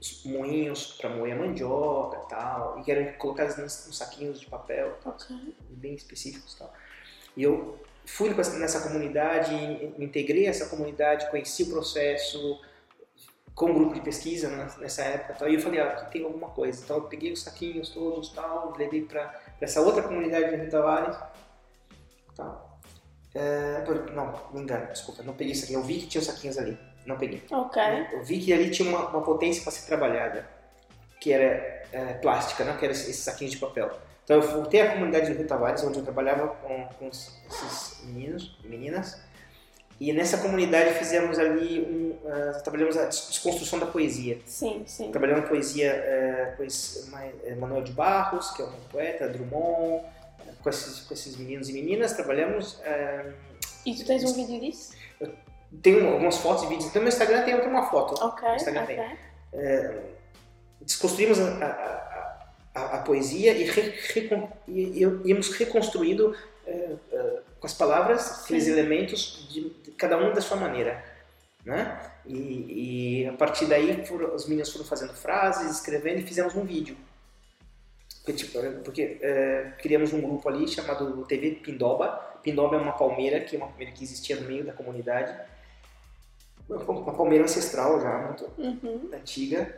os 0.00 0.24
moinhos 0.24 0.94
para 0.94 1.08
moer 1.08 1.34
a 1.34 1.38
mandioca 1.38 2.20
e 2.24 2.28
tal, 2.28 2.82
e 2.84 2.90
eram 2.90 3.12
colocados 3.16 3.56
nos, 3.56 3.86
nos 3.86 3.96
saquinhos 3.96 4.40
de 4.40 4.46
papel, 4.46 4.98
Ok. 5.04 5.54
bem 5.70 5.94
específicos 5.94 6.54
e 6.54 6.58
tal. 6.58 6.72
E 7.36 7.44
eu 7.44 7.78
fui 8.04 8.30
nessa- 8.34 8.80
comunidade, 8.80 9.54
me 9.96 10.04
integrei 10.04 10.48
a 10.48 10.50
essa 10.50 10.66
comunidade, 10.68 11.30
conheci 11.30 11.62
o 11.62 11.70
processo, 11.70 12.60
com 13.54 13.66
um 13.66 13.74
grupo 13.74 13.94
de 13.94 14.00
pesquisa 14.00 14.48
nessa 14.80 15.02
época 15.02 15.34
tal, 15.34 15.48
e 15.48 15.54
eu 15.54 15.60
falei, 15.60 15.78
ah, 15.78 15.90
aqui 15.92 16.10
tem 16.14 16.24
alguma 16.24 16.48
coisa. 16.48 16.82
Então 16.82 16.96
eu 16.96 17.02
peguei 17.04 17.30
os 17.32 17.42
saquinhos 17.42 17.90
todos 17.90 18.30
tal, 18.30 18.74
levei 18.76 19.02
para 19.02 19.32
essa 19.60 19.80
outra 19.80 20.02
comunidade 20.02 20.50
de 20.50 20.56
Rio 20.56 20.70
Tavares. 20.70 21.16
Tal. 22.34 22.71
É, 23.34 23.82
não, 24.14 24.34
me 24.52 24.60
engano, 24.60 24.86
desculpa, 24.92 25.22
não 25.22 25.34
peguei 25.34 25.52
isso 25.52 25.64
aqui. 25.64 25.72
Eu 25.72 25.82
vi 25.82 26.00
que 26.00 26.06
tinha 26.06 26.20
os 26.20 26.26
saquinhos 26.26 26.58
ali, 26.58 26.78
não 27.06 27.16
peguei. 27.16 27.42
Ok. 27.50 27.82
Eu 28.12 28.22
vi 28.22 28.40
que 28.40 28.52
ali 28.52 28.70
tinha 28.70 28.88
uma, 28.88 29.08
uma 29.08 29.22
potência 29.22 29.62
para 29.62 29.72
ser 29.72 29.86
trabalhada, 29.86 30.46
que 31.20 31.32
era 31.32 31.82
é, 31.92 32.14
plástica, 32.20 32.64
não 32.64 32.76
que 32.76 32.84
era 32.84 32.92
esses 32.92 33.16
saquinhos 33.16 33.52
de 33.52 33.58
papel. 33.58 33.90
Então 34.24 34.36
eu 34.36 34.42
voltei 34.42 34.80
à 34.80 34.92
comunidade 34.92 35.30
do 35.30 35.38
Rio 35.38 35.46
Tavares, 35.46 35.82
onde 35.82 35.98
eu 35.98 36.04
trabalhava 36.04 36.48
com, 36.48 36.88
com 36.98 37.08
esses 37.08 38.00
meninos 38.04 38.56
e 38.62 38.68
meninas, 38.68 39.20
e 40.00 40.12
nessa 40.12 40.38
comunidade 40.38 40.94
fizemos 40.94 41.38
ali 41.38 41.80
um, 41.80 42.10
uh, 42.26 42.62
trabalhamos 42.62 42.96
a 42.96 43.04
desconstrução 43.04 43.78
da 43.78 43.86
poesia. 43.86 44.38
Sim, 44.46 44.82
sim. 44.86 45.10
Trabalhamos 45.10 45.48
poesia, 45.48 45.94
uh, 45.94 46.56
pois, 46.56 47.08
Manuel 47.58 47.82
de 47.82 47.92
Barros, 47.92 48.50
que 48.50 48.62
é 48.62 48.64
um 48.64 48.72
poeta, 48.90 49.28
Drummond, 49.28 50.04
com, 50.62 50.68
esses, 50.68 51.00
com 51.00 51.14
esses 51.14 51.36
meninos 51.36 51.68
e 51.68 51.72
meninas, 51.72 52.12
trabalhamos. 52.12 52.80
e 53.86 53.94
tu 53.94 54.04
tens 54.06 54.24
um 54.24 54.34
vídeo 54.34 54.60
disso? 54.60 54.94
Eu 55.20 55.34
tenho 55.82 56.08
algumas 56.08 56.38
fotos 56.38 56.64
e 56.64 56.66
vídeos. 56.66 56.86
Então, 56.86 57.02
no 57.02 57.08
Instagram 57.08 57.44
tem 57.44 57.54
uma 57.54 57.90
foto. 57.90 58.22
Ok. 58.22 58.48
No 58.48 58.54
Instagram 58.56 58.82
okay. 58.82 58.96
tem. 58.96 59.16
desconstruímos 60.80 61.38
a, 61.40 61.64
a, 61.64 62.80
a, 62.80 62.84
a 62.96 62.98
poesia 62.98 63.52
e, 63.52 63.64
re, 63.64 63.80
re, 63.90 64.48
e, 64.68 65.04
e 65.04 65.28
íamos 65.28 65.48
reconstruindo 65.50 66.34
com 67.62 67.66
as 67.66 67.74
palavras, 67.74 68.42
aqueles 68.44 68.66
elementos 68.66 69.48
de, 69.48 69.70
de, 69.70 69.90
cada 69.92 70.16
um 70.16 70.32
da 70.32 70.40
sua 70.40 70.56
maneira, 70.56 71.02
né? 71.64 72.10
E, 72.26 73.22
e 73.22 73.28
a 73.28 73.32
partir 73.34 73.66
daí 73.66 74.04
foram, 74.04 74.34
os 74.34 74.46
meninos 74.46 74.72
foram 74.72 74.84
fazendo 74.84 75.14
frases, 75.14 75.70
escrevendo 75.70 76.18
e 76.18 76.22
fizemos 76.22 76.54
um 76.56 76.64
vídeo. 76.64 76.96
Porque, 78.24 78.32
tipo, 78.32 78.58
porque 78.84 79.18
é, 79.20 79.72
criamos 79.78 80.12
um 80.12 80.20
grupo 80.20 80.48
ali 80.48 80.68
chamado 80.68 81.24
TV 81.24 81.52
Pindoba. 81.62 82.38
Pindoba 82.42 82.76
é 82.76 82.80
uma 82.80 82.92
palmeira 82.92 83.40
que 83.40 83.56
é 83.56 83.58
uma 83.58 83.68
palmeira 83.68 83.92
que 83.92 84.04
existia 84.04 84.36
no 84.36 84.46
meio 84.46 84.64
da 84.64 84.72
comunidade, 84.72 85.36
uma 86.68 87.12
palmeira 87.12 87.44
ancestral 87.44 88.00
já 88.00 88.18
muito 88.18 88.48
uhum. 88.58 89.10
antiga. 89.12 89.76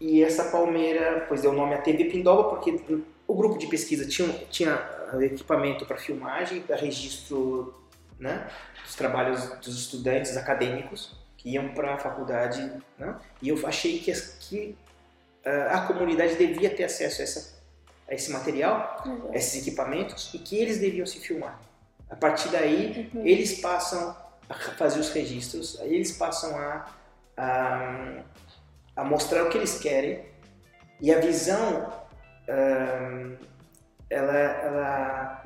E 0.00 0.22
essa 0.22 0.44
palmeira, 0.50 1.24
pois 1.28 1.42
deu 1.42 1.52
nome 1.52 1.74
a 1.74 1.82
TV 1.82 2.04
Pindoba 2.04 2.44
porque 2.50 2.78
o 3.26 3.34
grupo 3.34 3.58
de 3.58 3.66
pesquisa 3.66 4.06
tinha, 4.06 4.28
tinha 4.50 4.90
equipamento 5.20 5.86
para 5.86 5.96
filmagem, 5.96 6.60
para 6.60 6.76
registro 6.76 7.74
né, 8.18 8.48
dos 8.84 8.94
trabalhos 8.94 9.48
dos 9.60 9.78
estudantes 9.78 10.36
acadêmicos 10.36 11.16
que 11.36 11.50
iam 11.50 11.68
para 11.74 11.94
a 11.94 11.98
faculdade. 11.98 12.72
Né, 12.98 13.16
e 13.40 13.48
eu 13.48 13.66
achei 13.66 13.98
que, 13.98 14.12
que 14.40 14.76
uh, 15.44 15.70
a 15.70 15.80
comunidade 15.86 16.36
devia 16.36 16.70
ter 16.70 16.84
acesso 16.84 17.20
a, 17.20 17.24
essa, 17.24 17.53
esse 18.14 18.30
material, 18.32 19.02
uhum. 19.04 19.34
esses 19.34 19.60
equipamentos, 19.60 20.32
e 20.34 20.38
que 20.38 20.56
eles 20.56 20.78
deviam 20.78 21.06
se 21.06 21.18
filmar. 21.20 21.60
A 22.08 22.16
partir 22.16 22.48
daí, 22.48 23.10
uhum. 23.14 23.26
eles 23.26 23.60
passam 23.60 24.16
a 24.48 24.54
fazer 24.54 25.00
os 25.00 25.10
registros, 25.10 25.78
eles 25.80 26.12
passam 26.12 26.56
a, 26.58 26.86
a, 27.36 28.22
a 28.96 29.04
mostrar 29.04 29.44
o 29.44 29.50
que 29.50 29.58
eles 29.58 29.78
querem, 29.78 30.24
e 31.00 31.12
a 31.12 31.18
visão. 31.20 31.92
Uh, 32.48 33.54
ela, 34.10 34.36
ela, 34.36 35.44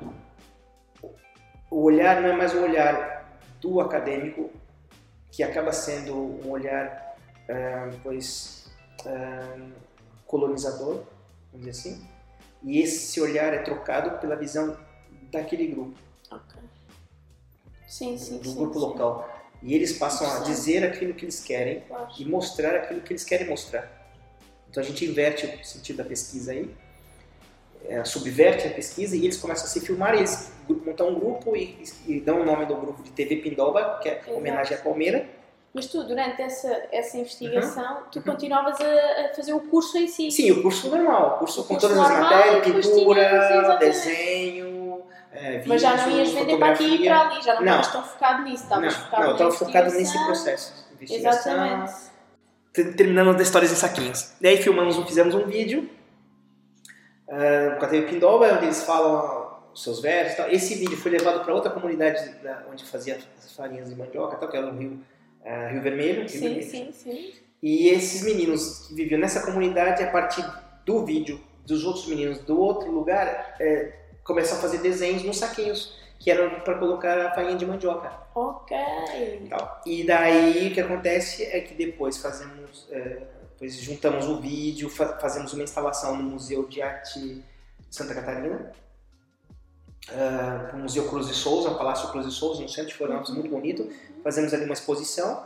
o 1.71 1.81
olhar 1.83 2.21
não 2.21 2.29
é 2.29 2.33
mais 2.33 2.53
o 2.53 2.61
olhar 2.61 3.25
do 3.59 3.79
acadêmico, 3.79 4.51
que 5.31 5.43
acaba 5.43 5.71
sendo 5.71 6.15
um 6.15 6.49
olhar, 6.49 7.15
pois, 8.03 8.69
colonizador, 10.27 11.03
vamos 11.51 11.65
dizer 11.65 11.69
assim, 11.71 12.07
e 12.63 12.81
esse 12.81 13.19
olhar 13.21 13.53
é 13.53 13.59
trocado 13.59 14.19
pela 14.19 14.35
visão 14.35 14.77
daquele 15.31 15.67
grupo. 15.67 15.97
Ok. 16.31 16.61
Sim, 17.87 18.17
sim, 18.17 18.37
do 18.37 18.49
sim, 18.49 18.55
grupo 18.55 18.73
sim. 18.73 18.79
local. 18.79 19.39
E 19.61 19.73
eles 19.73 19.97
passam 19.97 20.29
a 20.29 20.39
dizer 20.39 20.83
aquilo 20.85 21.13
que 21.13 21.25
eles 21.25 21.41
querem 21.41 21.83
e 22.17 22.25
mostrar 22.25 22.75
aquilo 22.75 23.01
que 23.01 23.11
eles 23.11 23.23
querem 23.23 23.47
mostrar. 23.47 23.91
Então 24.69 24.81
a 24.81 24.85
gente 24.85 25.03
inverte 25.05 25.45
o 25.45 25.65
sentido 25.65 25.97
da 25.97 26.05
pesquisa 26.05 26.51
aí 26.51 26.73
é, 27.85 28.03
subverte 28.03 28.67
a 28.67 28.71
pesquisa 28.71 29.15
e 29.15 29.23
eles 29.23 29.37
começam 29.37 29.65
a 29.65 29.67
se 29.67 29.79
filmar, 29.79 30.13
eles 30.13 30.51
montam 30.67 31.09
um 31.09 31.19
grupo 31.19 31.55
e, 31.55 31.81
e 32.07 32.19
dão 32.19 32.41
o 32.41 32.45
nome 32.45 32.65
do 32.65 32.75
grupo 32.75 33.01
de 33.01 33.11
TV 33.11 33.37
Pindoba, 33.37 33.99
que 34.01 34.09
é 34.09 34.19
Exato. 34.19 34.33
homenagem 34.33 34.77
à 34.77 34.81
Palmeira. 34.81 35.27
Mas 35.73 35.85
tu, 35.85 36.03
durante 36.03 36.41
essa, 36.41 36.67
essa 36.91 37.17
investigação, 37.17 37.97
uhum. 37.97 38.03
tu 38.11 38.21
continuavas 38.21 38.79
a, 38.81 38.85
a, 38.85 39.33
fazer 39.35 39.53
o 39.53 39.59
curso 39.59 39.97
em 39.97 40.07
si? 40.07 40.31
Sim, 40.31 40.51
o 40.51 40.63
curso 40.63 40.89
normal, 40.89 41.35
o 41.35 41.39
curso, 41.39 41.61
o 41.61 41.63
com 41.63 41.75
todas 41.77 41.97
as 41.97 42.09
matérias, 42.09 42.65
pintura, 42.65 43.77
desenho, 43.77 45.03
vídeo, 45.31 45.63
Mas 45.67 45.81
já 45.81 45.95
não 45.95 46.09
ias 46.09 46.31
vender 46.31 46.57
para 46.57 46.73
aqui 46.73 46.95
e 46.95 47.05
para 47.05 47.21
ali, 47.21 47.41
já 47.41 47.55
não 47.55 47.61
estavas 47.61 47.87
tão 47.91 48.03
focado 48.03 48.43
nisso, 48.43 48.63
estavas 48.63 48.93
não, 48.95 49.03
focado 49.03 49.23
Não, 49.23 49.31
estava 49.33 49.51
focado 49.51 49.91
nesse 49.91 50.25
processo. 50.25 50.89
Exatamente. 51.01 51.93
Terminando 52.73 53.35
as 53.35 53.41
histórias 53.41 53.71
em 53.71 53.75
saquinhos. 53.75 54.33
E 54.41 54.47
aí 54.47 54.57
filmamos, 54.57 54.97
fizemos 55.07 55.35
um 55.35 55.45
vídeo 55.45 55.89
uh, 57.27 57.77
com 57.77 57.85
a 57.85 57.87
TV 57.87 58.07
Pindoba, 58.07 58.53
onde 58.53 58.65
eles 58.65 58.83
falam 58.83 59.49
os 59.73 59.83
seus 59.83 60.01
versos. 60.01 60.37
Tal. 60.37 60.49
Esse 60.49 60.75
vídeo 60.75 60.97
foi 60.97 61.11
levado 61.11 61.43
para 61.43 61.53
outra 61.53 61.71
comunidade 61.71 62.29
da, 62.43 62.63
onde 62.71 62.83
fazia 62.85 63.19
as 63.37 63.53
farinhas 63.53 63.89
de 63.89 63.95
mandioca, 63.95 64.35
tal, 64.37 64.49
que 64.49 64.57
era 64.57 64.65
no 64.65 64.77
Rio, 64.77 64.99
uh, 65.41 65.71
Rio 65.71 65.81
Vermelho. 65.81 66.21
Rio 66.21 66.29
sim, 66.29 66.39
Vermelho. 66.39 66.63
sim, 66.63 66.91
sim. 66.91 67.33
E 67.61 67.89
esses 67.89 68.23
meninos 68.23 68.87
que 68.87 68.93
viviam 68.93 69.19
nessa 69.19 69.45
comunidade, 69.45 70.01
a 70.03 70.09
partir 70.09 70.45
do 70.85 71.05
vídeo 71.05 71.39
dos 71.65 71.83
outros 71.83 72.07
meninos 72.07 72.39
do 72.39 72.59
outro 72.59 72.89
lugar, 72.89 73.55
é, 73.59 73.93
começam 74.23 74.57
a 74.57 74.61
fazer 74.61 74.79
desenhos 74.79 75.23
nos 75.23 75.37
saquinhos, 75.37 75.97
que 76.17 76.31
eram 76.31 76.61
para 76.61 76.77
colocar 76.77 77.17
a 77.19 77.33
farinha 77.33 77.55
de 77.55 77.65
mandioca. 77.65 78.11
Ok. 78.33 78.77
Tal. 79.49 79.81
E 79.85 80.03
daí 80.05 80.69
o 80.69 80.73
que 80.73 80.81
acontece 80.81 81.43
é 81.43 81.59
que 81.59 81.73
depois 81.73 82.17
fazemos. 82.17 82.87
É, 82.91 83.23
depois 83.51 83.75
juntamos 83.75 84.25
o 84.25 84.39
vídeo, 84.39 84.89
fazemos 84.89 85.51
uma 85.53 85.63
instalação 85.63 86.15
no 86.15 86.23
Museu 86.23 86.65
de 86.65 86.81
Arte 86.81 87.43
Santa 87.89 88.13
Catarina, 88.13 88.71
uh, 90.11 90.75
o 90.75 90.79
Museu 90.79 91.09
Cruz 91.09 91.27
de 91.27 91.33
Souza, 91.33 91.71
Palácio 91.71 92.09
Cruz 92.09 92.25
de 92.25 92.31
Souza, 92.31 92.61
no 92.61 92.69
centro 92.69 92.91
de 92.91 92.95
Florianópolis, 92.95 93.35
muito 93.35 93.49
bonito. 93.49 93.89
Fazemos 94.23 94.53
ali 94.53 94.65
uma 94.65 94.73
exposição, 94.73 95.45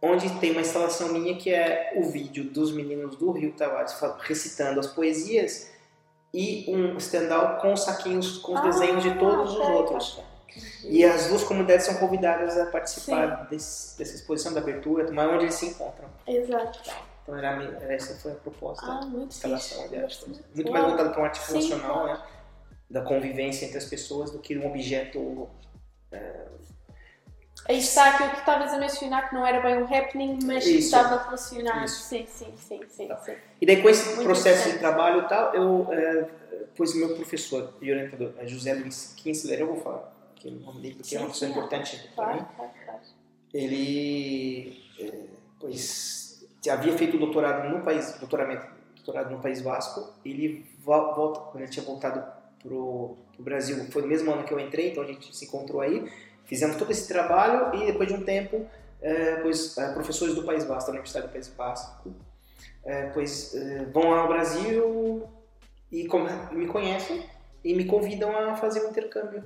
onde 0.00 0.28
tem 0.38 0.52
uma 0.52 0.60
instalação 0.60 1.12
minha 1.12 1.36
que 1.36 1.52
é 1.52 1.92
o 1.96 2.10
vídeo 2.10 2.44
dos 2.44 2.72
meninos 2.72 3.16
do 3.16 3.30
Rio 3.32 3.52
Tavares 3.52 3.96
recitando 4.20 4.80
as 4.80 4.86
poesias 4.86 5.70
e 6.32 6.66
um 6.68 6.96
stand-up 6.98 7.60
com 7.62 7.72
os 7.72 7.84
saquinhos, 7.84 8.38
com 8.38 8.52
os 8.52 8.60
ah, 8.60 8.64
desenhos 8.64 9.02
de 9.02 9.18
todos 9.18 9.52
os 9.52 9.58
outros. 9.58 10.20
E 10.84 11.04
as 11.04 11.28
duas 11.28 11.44
comunidades 11.44 11.86
são 11.86 11.96
convidadas 11.96 12.56
a 12.56 12.66
participar 12.66 13.46
desse, 13.48 13.98
dessa 13.98 14.14
exposição 14.14 14.52
da 14.52 14.60
abertura, 14.60 15.10
mas 15.12 15.30
onde 15.30 15.44
eles 15.44 15.54
se 15.54 15.66
encontram. 15.66 16.08
Exato. 16.26 16.80
Então 17.22 17.36
era, 17.36 17.92
essa 17.92 18.14
foi 18.16 18.32
a 18.32 18.34
proposta 18.36 18.86
ah, 18.86 19.04
muito 19.04 19.32
instalação 19.32 19.82
arte. 19.82 20.24
Muito 20.54 20.70
mais 20.70 20.84
voltado 20.84 21.10
para 21.10 21.18
uma 21.18 21.26
arte 21.26 21.40
funcional, 21.40 22.06
né? 22.06 22.22
Da 22.88 23.00
convivência 23.00 23.66
entre 23.66 23.78
as 23.78 23.84
pessoas 23.84 24.30
do 24.30 24.38
que 24.38 24.56
um 24.56 24.66
objeto. 24.66 25.48
É... 26.12 26.46
Aí 27.68 27.78
está 27.78 28.10
aquilo 28.10 28.30
que 28.30 28.38
estavas 28.38 28.72
a 28.72 28.78
mencionar, 28.78 29.28
que 29.28 29.34
não 29.34 29.46
era 29.46 29.60
bem 29.60 29.82
um 29.82 29.84
happening, 29.84 30.38
mas 30.44 30.64
que 30.64 30.78
estava 30.78 31.24
relacionado. 31.24 31.84
Isso. 31.84 32.04
Sim, 32.04 32.26
sim, 32.28 32.52
sim, 32.56 32.80
sim, 32.88 33.08
tá. 33.08 33.16
sim. 33.18 33.34
E 33.60 33.66
daí 33.66 33.82
com 33.82 33.88
esse 33.88 34.08
muito 34.10 34.22
processo 34.22 34.70
de 34.70 34.78
trabalho 34.78 35.22
e 35.22 35.28
tal, 35.28 35.54
eu 35.54 35.86
é, 35.90 36.28
pus 36.76 36.94
meu 36.94 37.14
professor 37.16 37.74
e 37.80 37.90
orientador, 37.90 38.32
José 38.44 38.74
Luiz 38.74 39.14
Kinsler, 39.16 39.60
eu 39.60 39.66
vou 39.66 39.80
falar 39.80 40.12
que 40.36 40.48
é 40.48 40.50
o 40.50 40.54
nome 40.54 40.80
dele, 40.80 40.94
porque 40.94 41.08
sim, 41.08 41.16
é 41.16 41.20
uma 41.20 41.28
pessoa 41.28 41.50
sim, 41.50 41.58
importante 41.58 42.10
para 42.14 42.34
mim. 42.34 42.46
Claro, 42.56 42.70
claro. 42.84 43.00
Ele, 43.52 44.82
é, 45.00 45.12
pois 45.58 46.46
havia 46.68 46.96
feito 46.96 47.18
doutorado 47.18 47.68
no 47.68 47.82
país, 47.82 48.12
doutoramento, 48.18 48.66
doutorado 48.96 49.30
no 49.30 49.40
País 49.40 49.60
Vasco. 49.60 50.12
Ele 50.24 50.64
volta, 50.84 51.40
quando 51.40 51.62
ele 51.62 51.70
tinha 51.70 51.84
voltado 51.84 52.24
pro, 52.62 53.16
pro 53.34 53.42
Brasil, 53.42 53.84
foi 53.90 54.02
no 54.02 54.08
mesmo 54.08 54.30
ano 54.32 54.44
que 54.44 54.52
eu 54.52 54.60
entrei, 54.60 54.90
então 54.90 55.02
a 55.02 55.06
gente 55.06 55.34
se 55.34 55.44
encontrou 55.44 55.80
aí, 55.80 56.10
fizemos 56.46 56.76
todo 56.76 56.90
esse 56.90 57.06
trabalho 57.06 57.74
e 57.74 57.86
depois 57.86 58.08
de 58.08 58.14
um 58.14 58.24
tempo, 58.24 58.66
é, 59.02 59.36
pois 59.36 59.76
é, 59.76 59.92
professores 59.92 60.34
do 60.34 60.44
País 60.44 60.64
Vasco, 60.64 60.86
da 60.86 60.92
Universidade 60.92 61.26
do 61.26 61.32
País 61.32 61.48
Vasco, 61.48 62.14
é, 62.84 63.06
pois 63.10 63.54
vão 63.92 64.14
ao 64.14 64.28
Brasil 64.28 65.28
e 65.90 66.08
me 66.52 66.66
conhecem 66.66 67.24
e 67.64 67.74
me 67.74 67.84
convidam 67.84 68.34
a 68.36 68.56
fazer 68.56 68.86
um 68.86 68.90
intercâmbio. 68.90 69.44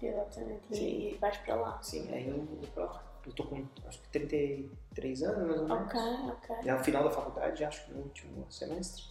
Exatamente. 0.00 0.60
Sim. 0.70 0.86
E 0.86 1.18
vais 1.20 1.36
para 1.38 1.54
lá. 1.54 1.78
Sim, 1.82 2.08
aí 2.12 2.28
eu 2.28 2.44
vou 2.44 2.68
para 2.74 2.84
lá. 2.84 3.04
Eu 3.26 3.32
tô 3.32 3.44
com 3.44 3.64
acho 3.86 4.00
que 4.00 4.08
33 4.10 5.22
anos, 5.22 5.46
mais 5.46 5.60
ou 5.60 5.68
menos. 5.68 5.86
Ok, 5.86 6.00
ok. 6.28 6.56
Já 6.64 6.76
no 6.76 6.84
final 6.84 7.04
da 7.04 7.10
faculdade, 7.10 7.64
acho 7.64 7.84
que 7.84 7.92
no 7.92 8.00
último 8.02 8.46
semestre. 8.50 9.04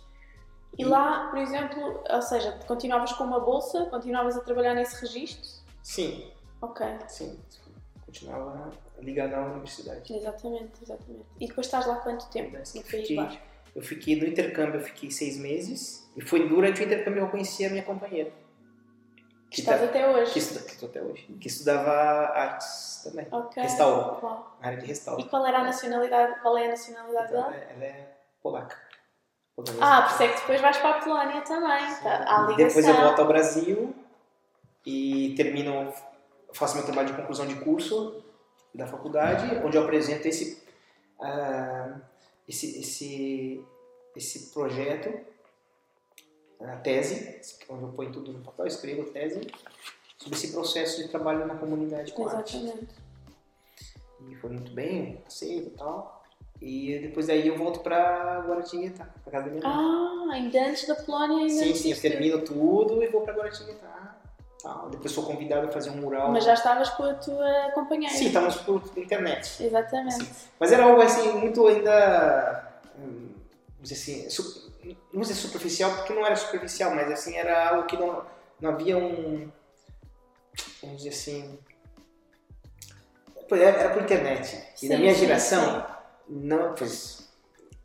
E, 0.78 0.82
e 0.82 0.86
lá, 0.86 1.28
por 1.30 1.40
exemplo, 1.40 2.04
ou 2.10 2.22
seja, 2.22 2.52
continuavas 2.68 3.12
com 3.14 3.24
uma 3.24 3.40
bolsa, 3.40 3.86
continuavas 3.86 4.38
a 4.38 4.42
trabalhar 4.42 4.74
nesse 4.74 5.00
registro? 5.02 5.50
Sim. 5.84 6.32
Ok. 6.62 6.86
Sim. 7.08 7.40
continuava 8.06 8.72
ligado 9.00 9.34
à 9.36 9.42
universidade. 9.46 10.14
Exatamente, 10.14 10.72
exatamente. 10.82 11.26
E 11.40 11.48
depois 11.48 11.68
estás 11.68 11.86
lá 11.86 11.98
quanto 11.98 12.28
tempo 12.30 12.52
País 12.54 12.72
Fiquei-? 12.72 13.40
Eu 13.76 13.82
fiquei 13.82 14.20
no 14.20 14.26
intercâmbio, 14.26 14.80
eu 14.80 14.84
fiquei 14.84 15.12
seis 15.12 15.38
meses 15.38 16.10
e 16.16 16.22
foi 16.22 16.48
durante 16.48 16.82
o 16.82 16.84
intercâmbio 16.86 17.20
que 17.22 17.26
eu 17.28 17.32
conheci 17.32 17.66
a 17.66 17.70
minha 17.70 17.84
companheira. 17.84 18.32
Que 19.52 19.60
Estás 19.62 19.80
tá- 19.82 19.86
até 19.88 20.10
hoje? 20.10 20.32
Que, 20.34 20.40
estuda, 20.40 20.60
que 20.62 20.72
estou 20.72 20.90
até 20.90 21.02
hoje. 21.02 21.24
Que 21.40 21.48
estudava 21.48 21.92
artes 21.92 23.02
também. 23.04 23.28
Ok. 23.32 23.62
Restauro. 23.64 24.26
Uau. 24.26 24.58
Área 24.62 24.78
de 24.78 24.84
E 24.86 24.88
restauro. 24.88 25.24
qual 25.30 25.46
era 25.46 25.60
a 25.60 25.64
nacionalidade? 25.64 26.40
Qual 26.42 26.58
é 26.58 26.66
a 26.66 26.70
nacionalidade 26.70 27.28
Então, 27.32 27.44
dela? 27.44 27.56
ela, 27.56 27.72
ela 27.74 27.84
é 27.86 28.18
polaca. 28.42 28.76
Polonesa. 29.56 29.80
Ah, 29.86 30.02
por 30.04 30.12
isso 30.14 30.24
é 30.24 30.28
que 30.30 30.40
depois 30.42 30.62
vais 30.62 30.78
para 30.78 30.90
a 30.90 31.00
Polónia 31.02 31.42
também. 31.42 31.96
Tá, 32.04 32.48
E. 32.52 32.56
Depois 32.58 32.88
eu 32.88 32.94
volto 32.96 33.20
ao 33.20 33.28
Brasil 33.28 33.96
e 34.86 35.34
termino, 35.38 35.94
faço 36.58 36.76
meu 36.76 36.86
trabalho 36.86 37.08
de 37.08 37.14
conclusão 37.14 37.46
de 37.46 37.56
curso 37.56 38.24
da 38.74 38.88
faculdade, 38.88 39.58
onde 39.64 39.78
eu 39.78 39.84
apresento 39.84 40.28
esse, 40.28 40.62
ah, 41.20 42.00
esse, 42.48 42.80
esse, 42.80 43.66
esse 44.16 44.52
projeto, 44.52 45.20
a 46.60 46.78
tese, 46.78 47.40
onde 47.70 47.84
eu 47.84 47.90
ponho 47.90 48.12
tudo 48.12 48.34
no 48.34 48.40
papel, 48.40 48.66
escrevo 48.66 49.04
a 49.04 49.12
tese, 49.12 49.42
sobre 50.18 50.36
esse 50.36 50.52
processo 50.52 51.04
de 51.04 51.10
trabalho 51.10 51.46
na 51.46 51.56
comunidade 51.56 52.12
com 52.14 52.28
arte. 52.28 52.58
Exatamente. 52.58 52.96
E 54.28 54.36
foi 54.36 54.50
muito 54.50 54.72
bem, 54.72 55.22
aceito 55.28 55.68
e 55.68 55.78
tal. 55.78 56.24
E 56.60 57.00
depois 57.00 57.28
daí 57.28 57.48
eu 57.48 57.56
volto 57.56 57.82
pra 57.82 58.40
Guaratinguetá, 58.48 59.06
pra 59.24 59.32
casa 59.32 59.46
da 59.46 59.52
minha 59.52 59.64
mãe. 59.64 60.32
Ah, 60.32 60.34
ainda 60.34 60.70
antes 60.70 60.88
da 60.88 60.96
Polónia 60.96 61.38
ainda 61.38 61.64
Sim, 61.64 61.76
sim, 61.76 61.92
eu 61.92 62.02
termino 62.02 62.42
tudo 62.44 63.04
e 63.04 63.08
vou 63.08 63.22
pra 63.22 63.34
Guaratinguetá. 63.34 64.07
Tal. 64.62 64.90
Depois 64.90 65.12
sou 65.12 65.24
convidado 65.24 65.68
a 65.68 65.72
fazer 65.72 65.92
um 65.92 65.98
mural. 65.98 66.32
Mas 66.32 66.44
já 66.44 66.54
estavas 66.54 66.90
com 66.90 67.04
a 67.04 67.14
tua 67.14 67.72
companheira. 67.74 68.14
Sim, 68.16 68.28
estávamos 68.28 68.56
por 68.58 68.82
internet. 68.98 69.64
Exatamente. 69.64 70.24
Sim. 70.24 70.30
Mas 70.60 70.72
era 70.72 70.84
algo 70.84 71.02
assim, 71.02 71.32
muito 71.34 71.66
ainda. 71.68 72.72
hum, 72.98 73.34
Vamos 73.76 73.90
dizer 73.90 74.28
assim. 74.28 74.56
Não 75.14 75.22
dizer 75.22 75.36
superficial, 75.36 75.92
porque 75.96 76.14
não 76.14 76.26
era 76.26 76.36
superficial, 76.36 76.96
mas 76.96 77.12
assim, 77.12 77.36
era 77.36 77.70
algo 77.70 77.86
que 77.86 77.98
não, 77.98 78.26
não 78.60 78.72
havia 78.72 78.98
um. 78.98 79.52
Vamos 80.82 80.98
dizer 80.98 81.10
assim. 81.10 81.60
Pô, 83.48 83.56
Era, 83.56 83.90
por 83.90 84.02
internet. 84.02 84.56
E 84.82 84.90
na 84.90 84.96
Sim, 84.96 85.02
minha 85.02 85.14
sim, 85.14 85.20
geração, 85.22 85.86
não. 86.28 86.74
Pois, 86.74 87.30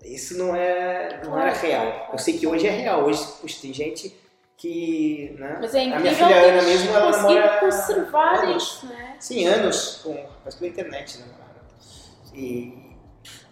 isso 0.02 0.36
não, 0.38 0.56
é, 0.56 1.20
não 1.22 1.32
Claro, 1.32 1.48
era 1.48 1.56
real. 1.56 2.08
Eu 2.12 2.18
sei 2.18 2.38
que 2.38 2.46
hoje 2.46 2.66
é 2.66 2.70
real. 2.70 3.04
Hoje, 3.04 3.24
puxa, 3.40 3.58
tem 3.62 3.72
gente 3.72 4.16
que. 4.62 5.34
Né? 5.38 5.58
Mas 5.60 5.74
é 5.74 5.92
a 5.92 5.98
minha 5.98 6.14
filha 6.14 6.40
Ana 6.40 6.62
mesmo, 6.62 6.94
ela 6.94 7.10
namora. 7.10 7.58
conservar 7.58 8.44
anos. 8.44 8.62
isso, 8.62 8.86
não 8.86 8.96
é? 8.96 9.16
Sim, 9.18 9.46
anos 9.46 10.00
com 10.02 10.26
mas 10.44 10.54
pela 10.54 10.70
internet, 10.70 11.18
né? 11.18 11.26
E, 12.32 12.96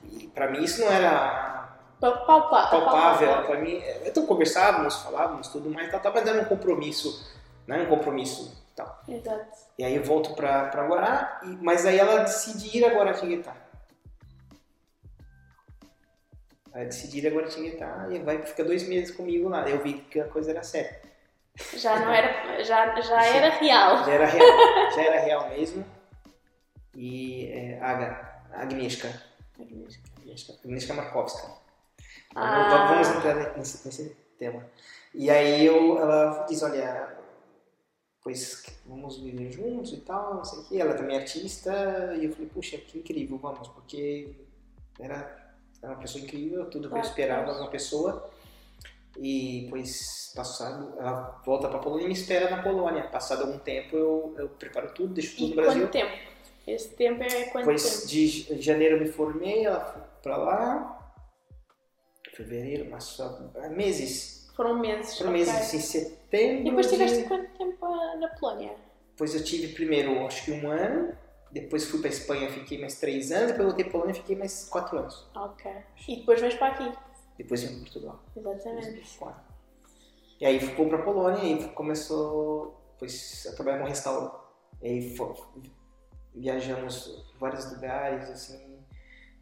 e 0.04 0.26
para 0.28 0.50
mim 0.50 0.62
isso 0.62 0.80
não 0.80 0.90
era 0.90 1.76
palpável. 2.00 2.80
palpável. 2.80 3.42
Para 3.44 3.60
mim, 3.60 3.82
então 4.06 4.24
conversávamos, 4.24 4.96
falávamos, 5.02 5.48
tudo 5.48 5.68
mais, 5.68 5.90
tal, 5.90 6.00
tal, 6.00 6.12
mas 6.14 6.26
era 6.26 6.40
um 6.40 6.44
compromisso, 6.44 7.28
né? 7.66 7.82
Um 7.82 7.86
compromisso, 7.86 8.64
tal. 8.76 9.02
Exato. 9.08 9.58
E 9.76 9.84
aí 9.84 9.96
eu 9.96 10.04
volto 10.04 10.34
para 10.34 10.86
Guará, 10.86 11.40
e, 11.42 11.48
mas 11.60 11.84
aí 11.84 11.98
ela 11.98 12.20
decide 12.20 12.78
ir 12.78 12.84
a 12.84 12.94
Guaratinguetá. 12.94 13.54
Ela 16.72 16.84
decide 16.84 17.18
ir 17.18 17.26
a 17.26 17.30
Guaratinguetá 17.30 18.06
e 18.10 18.20
vai 18.20 18.40
ficar 18.42 18.62
dois 18.62 18.88
meses 18.88 19.14
comigo 19.14 19.48
lá. 19.48 19.68
Eu 19.68 19.82
vi 19.82 19.94
que 19.94 20.20
a 20.20 20.28
coisa 20.28 20.52
era 20.52 20.62
séria. 20.62 20.99
Já 21.74 21.98
não 21.98 22.12
era, 22.12 22.62
já, 22.64 23.00
já 23.00 23.22
Sim. 23.22 23.36
era 23.36 23.50
real. 23.50 24.04
Já 24.04 24.12
era 24.12 24.26
real, 24.26 24.46
já 24.94 25.02
era 25.02 25.20
real 25.20 25.48
mesmo. 25.50 25.84
E 26.94 27.46
é, 27.46 27.80
Aga, 27.80 28.42
Agnieszka. 28.52 29.08
Agnieszka, 29.58 30.54
Agnieszka 30.64 30.94
Markowska. 30.94 31.60
Ah. 32.34 32.88
Vamos 32.88 33.08
entrar 33.08 33.56
nesse, 33.56 33.86
nesse 33.86 34.16
tema. 34.38 34.64
E 35.14 35.30
aí 35.30 35.66
eu, 35.66 35.98
ela 35.98 36.46
diz, 36.48 36.62
olha, 36.62 37.16
pois 38.22 38.64
vamos 38.86 39.18
viver 39.18 39.50
juntos 39.50 39.92
e 39.92 39.98
tal, 39.98 40.34
não 40.34 40.44
sei 40.44 40.58
o 40.60 40.64
que. 40.64 40.80
Ela 40.80 40.94
também 40.94 41.16
é 41.16 41.20
artista. 41.20 42.14
E 42.16 42.24
eu 42.24 42.32
falei, 42.32 42.48
puxa, 42.48 42.78
que 42.78 42.98
incrível, 42.98 43.38
vamos, 43.38 43.68
porque 43.68 44.34
era, 44.98 45.54
era 45.82 45.92
uma 45.92 46.00
pessoa 46.00 46.22
incrível, 46.22 46.68
tudo 46.70 46.88
que 46.88 46.94
eu 46.94 47.00
esperava 47.00 47.52
de 47.52 47.60
uma 47.60 47.70
pessoa. 47.70 48.30
E 49.18 49.66
pois, 49.68 50.32
passado, 50.34 50.94
ela 50.98 51.40
volta 51.44 51.68
pra 51.68 51.78
Polônia 51.78 52.04
e 52.04 52.08
me 52.08 52.14
espera 52.14 52.48
na 52.50 52.62
Polônia. 52.62 53.04
Passado 53.08 53.42
algum 53.42 53.58
tempo, 53.58 53.96
eu, 53.96 54.34
eu 54.38 54.48
preparo 54.50 54.92
tudo, 54.94 55.14
deixo 55.14 55.36
tudo 55.36 55.46
E 55.46 55.50
no 55.50 55.56
Brasil. 55.56 55.80
quanto 55.82 55.92
tempo? 55.92 56.30
Esse 56.66 56.88
tempo 56.94 57.22
é 57.22 57.44
quanto 57.46 57.64
Depois 57.64 57.94
tempo? 57.94 58.06
de 58.06 58.54
de 58.54 58.62
janeiro 58.62 58.96
eu 58.96 59.00
me 59.00 59.08
formei, 59.08 59.64
ela 59.64 59.80
foi 59.84 60.02
pra 60.22 60.36
lá. 60.36 60.96
Fevereiro, 62.34 62.88
março, 62.90 63.22
ah, 63.22 63.68
meses. 63.68 64.48
Foram 64.56 64.78
meses. 64.78 65.18
Foram 65.18 65.32
meses, 65.32 65.54
assim, 65.54 65.80
setembro. 65.80 66.60
E 66.60 66.64
depois 66.64 66.86
de- 66.86 66.92
tiveste 66.92 67.24
quanto 67.24 67.50
tempo 67.58 67.84
ah, 67.84 68.16
na 68.16 68.28
Polónia? 68.28 68.74
Depois 69.10 69.34
eu 69.34 69.42
tive 69.44 69.68
primeiro, 69.74 70.24
acho 70.26 70.44
que 70.44 70.52
um 70.52 70.70
ano. 70.70 71.16
Depois 71.50 71.84
fui 71.86 71.98
pra 72.00 72.08
Espanha, 72.08 72.48
fiquei 72.48 72.78
mais 72.80 73.00
três 73.00 73.32
anos. 73.32 73.48
Depois 73.48 73.66
voltei 73.66 73.84
pra 73.84 73.92
Polônia, 73.92 74.14
fiquei 74.14 74.36
mais 74.36 74.68
quatro 74.68 74.98
anos. 74.98 75.26
Ok. 75.34 75.70
E 76.08 76.16
depois 76.16 76.40
vens 76.40 76.54
para 76.54 76.68
aqui. 76.68 76.92
Depois 77.42 77.62
vim 77.62 77.68
pra 77.76 77.78
Portugal. 77.84 78.20
Exatamente. 78.36 79.18
E 80.40 80.44
aí 80.46 80.60
ficou 80.60 80.88
pra 80.88 80.98
Polônia 80.98 81.42
e 81.42 81.68
começou 81.70 82.78
pois, 82.98 83.46
a 83.50 83.54
trabalhar 83.54 83.78
com 83.78 83.84
restauro. 83.86 84.30
E 84.82 84.88
aí 84.88 85.16
fo- 85.16 85.34
viajamos 86.34 87.24
vários 87.38 87.70
lugares, 87.72 88.28
assim, 88.28 88.78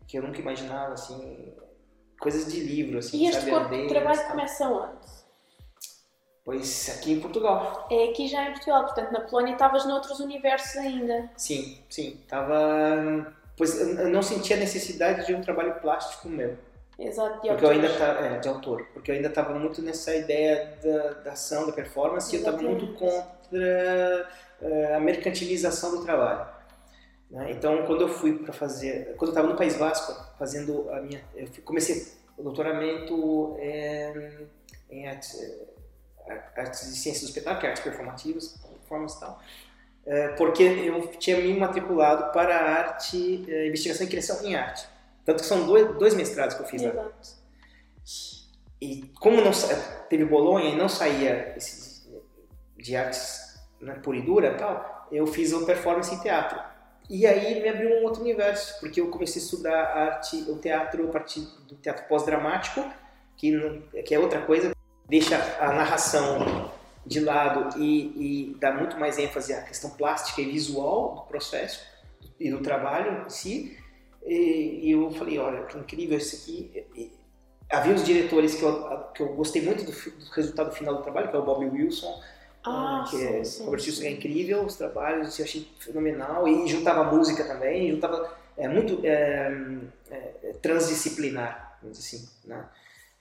que 0.06 0.16
eu 0.18 0.22
nunca 0.22 0.38
imaginava, 0.40 0.94
assim, 0.94 1.52
coisas 2.20 2.52
de 2.52 2.60
livro, 2.60 2.98
assim, 2.98 3.18
E 3.18 3.26
este 3.26 3.40
sabe? 3.40 3.50
aldeias, 3.52 3.88
trabalho 3.88 4.18
tal. 4.20 4.30
começa 4.30 4.68
onde? 4.68 5.18
Pois 6.44 6.88
aqui 6.96 7.12
em 7.12 7.20
Portugal. 7.20 7.86
É 7.90 8.10
aqui 8.10 8.26
já 8.28 8.44
em 8.48 8.52
Portugal, 8.52 8.84
portanto 8.84 9.10
na 9.12 9.20
Polónia 9.22 9.52
estavas 9.52 9.84
noutros 9.86 10.18
universos 10.20 10.76
ainda. 10.76 11.30
Sim, 11.36 11.82
sim. 11.90 12.22
Tava. 12.28 13.34
Pois 13.56 13.78
eu 13.80 13.88
eu 13.98 14.08
não 14.08 14.22
sentia 14.22 14.56
a 14.56 14.58
necessidade 14.60 15.26
de 15.26 15.34
um 15.34 15.42
trabalho 15.42 15.80
plástico 15.80 16.28
meu. 16.28 16.56
Exato, 16.98 17.40
de 17.42 17.48
Porque 17.48 17.64
eu 17.64 17.70
ainda 17.70 17.96
tava, 17.96 18.26
é, 18.26 18.38
de 18.38 18.48
autor, 18.48 18.84
porque 18.92 19.10
eu 19.12 19.14
ainda 19.14 19.28
estava 19.28 19.56
muito 19.56 19.80
nessa 19.80 20.16
ideia 20.16 20.76
da, 20.82 21.12
da 21.20 21.32
ação, 21.32 21.66
da 21.66 21.72
performance, 21.72 22.34
e 22.34 22.36
eu 22.36 22.40
estava 22.40 22.60
muito 22.60 22.86
Exatamente. 22.86 22.98
contra 22.98 24.28
eh, 24.60 24.94
a 24.96 24.98
mercantilização 24.98 25.92
do 25.92 26.04
trabalho. 26.04 26.48
né? 27.30 27.52
Então, 27.52 27.86
quando 27.86 28.00
eu 28.00 28.08
fui 28.08 28.40
para 28.40 28.52
fazer, 28.52 29.14
quando 29.16 29.28
eu 29.28 29.32
estava 29.32 29.46
no 29.46 29.56
País 29.56 29.76
Vasco, 29.76 30.12
fazendo 30.36 30.90
a 30.90 31.00
minha, 31.00 31.24
eu 31.36 31.48
comecei 31.64 32.04
o 32.36 32.42
doutoramento 32.42 33.56
em, 33.60 34.48
em 34.90 35.06
artes, 35.06 35.40
eh, 36.26 36.42
artes 36.56 36.80
de 36.80 36.96
ciências 36.96 37.22
do 37.22 37.28
espetáculo, 37.28 37.60
que 37.60 37.66
é 37.66 37.68
artes 37.70 37.84
performativas, 37.84 38.56
performance 38.80 39.16
e 39.16 39.20
tal, 39.20 39.40
eh, 40.04 40.28
porque 40.36 40.64
eu 40.64 41.06
tinha 41.12 41.36
me 41.36 41.54
matriculado 41.54 42.32
para 42.32 42.56
arte, 42.56 43.16
investigação 43.68 44.04
e 44.04 44.10
criação 44.10 44.44
em 44.44 44.56
arte. 44.56 44.97
Tanto 45.28 45.42
que 45.42 45.46
são 45.46 45.66
dois, 45.66 45.98
dois 45.98 46.14
mestrados 46.14 46.54
que 46.56 46.62
eu 46.62 46.66
fiz 46.66 46.80
lá. 46.80 46.88
Exato. 46.88 47.36
E 48.80 49.02
como 49.20 49.42
não 49.42 49.50
teve 50.08 50.24
Bolonha 50.24 50.70
e 50.70 50.74
não 50.74 50.88
saía 50.88 51.52
esse 51.54 52.08
de 52.78 52.96
artes 52.96 53.60
né, 53.78 53.92
pura 54.02 54.16
e 54.16 54.22
dura 54.22 54.54
tal, 54.54 55.06
eu 55.12 55.26
fiz 55.26 55.52
o 55.52 55.66
performance 55.66 56.14
em 56.14 56.18
teatro. 56.20 56.58
E 57.10 57.26
aí 57.26 57.60
me 57.60 57.68
abriu 57.68 57.90
um 57.98 58.04
outro 58.04 58.22
universo, 58.22 58.80
porque 58.80 59.02
eu 59.02 59.10
comecei 59.10 59.42
a 59.42 59.44
estudar 59.44 59.82
arte, 59.84 60.46
o 60.48 60.56
teatro 60.56 61.06
a 61.06 61.12
partir 61.12 61.40
do 61.66 61.74
teatro 61.74 62.06
pós-dramático, 62.08 62.82
que, 63.36 63.50
não- 63.50 63.82
que 64.02 64.14
é 64.14 64.18
outra 64.18 64.40
coisa, 64.40 64.72
deixa 65.06 65.36
a 65.60 65.74
narração 65.74 66.72
de 67.04 67.20
lado 67.20 67.78
e, 67.78 68.52
e 68.52 68.56
dá 68.58 68.72
muito 68.72 68.96
mais 68.98 69.18
ênfase 69.18 69.52
à 69.52 69.60
questão 69.60 69.90
plástica 69.90 70.40
e 70.40 70.50
visual 70.50 71.16
do 71.16 71.22
processo 71.24 71.84
e 72.40 72.50
do 72.50 72.62
trabalho 72.62 73.26
em 73.26 73.28
si. 73.28 73.77
E, 74.24 74.88
e 74.88 74.90
eu 74.92 75.10
falei, 75.10 75.38
olha, 75.38 75.62
que 75.64 75.78
incrível 75.78 76.18
isso 76.18 76.36
aqui. 76.36 76.84
E- 76.94 77.12
havia 77.70 77.94
os 77.94 78.04
diretores 78.04 78.54
que 78.54 78.62
eu, 78.62 78.98
que 79.14 79.22
eu 79.22 79.34
gostei 79.34 79.62
muito 79.62 79.84
do, 79.84 79.92
do 79.92 80.30
resultado 80.32 80.72
final 80.72 80.96
do 80.96 81.02
trabalho, 81.02 81.28
que 81.30 81.36
é 81.36 81.38
o 81.38 81.42
Bob 81.44 81.64
Wilson, 81.66 82.20
Ah, 82.66 83.04
que 83.08 83.16
sim, 83.16 83.26
é, 83.26 83.44
sim, 83.44 83.64
Robert 83.64 83.80
Wilson 83.80 84.02
é 84.04 84.10
incrível, 84.10 84.64
os 84.64 84.76
trabalhos, 84.76 85.38
eu 85.38 85.44
achei 85.44 85.66
fenomenal, 85.78 86.46
e 86.48 86.66
juntava 86.66 87.04
música 87.04 87.44
também, 87.44 87.90
juntava, 87.90 88.36
é 88.56 88.66
muito 88.68 89.00
é, 89.04 89.52
é, 90.10 90.52
transdisciplinar, 90.62 91.78
vamos 91.82 91.98
dizer 91.98 92.16
assim, 92.16 92.28
né? 92.44 92.68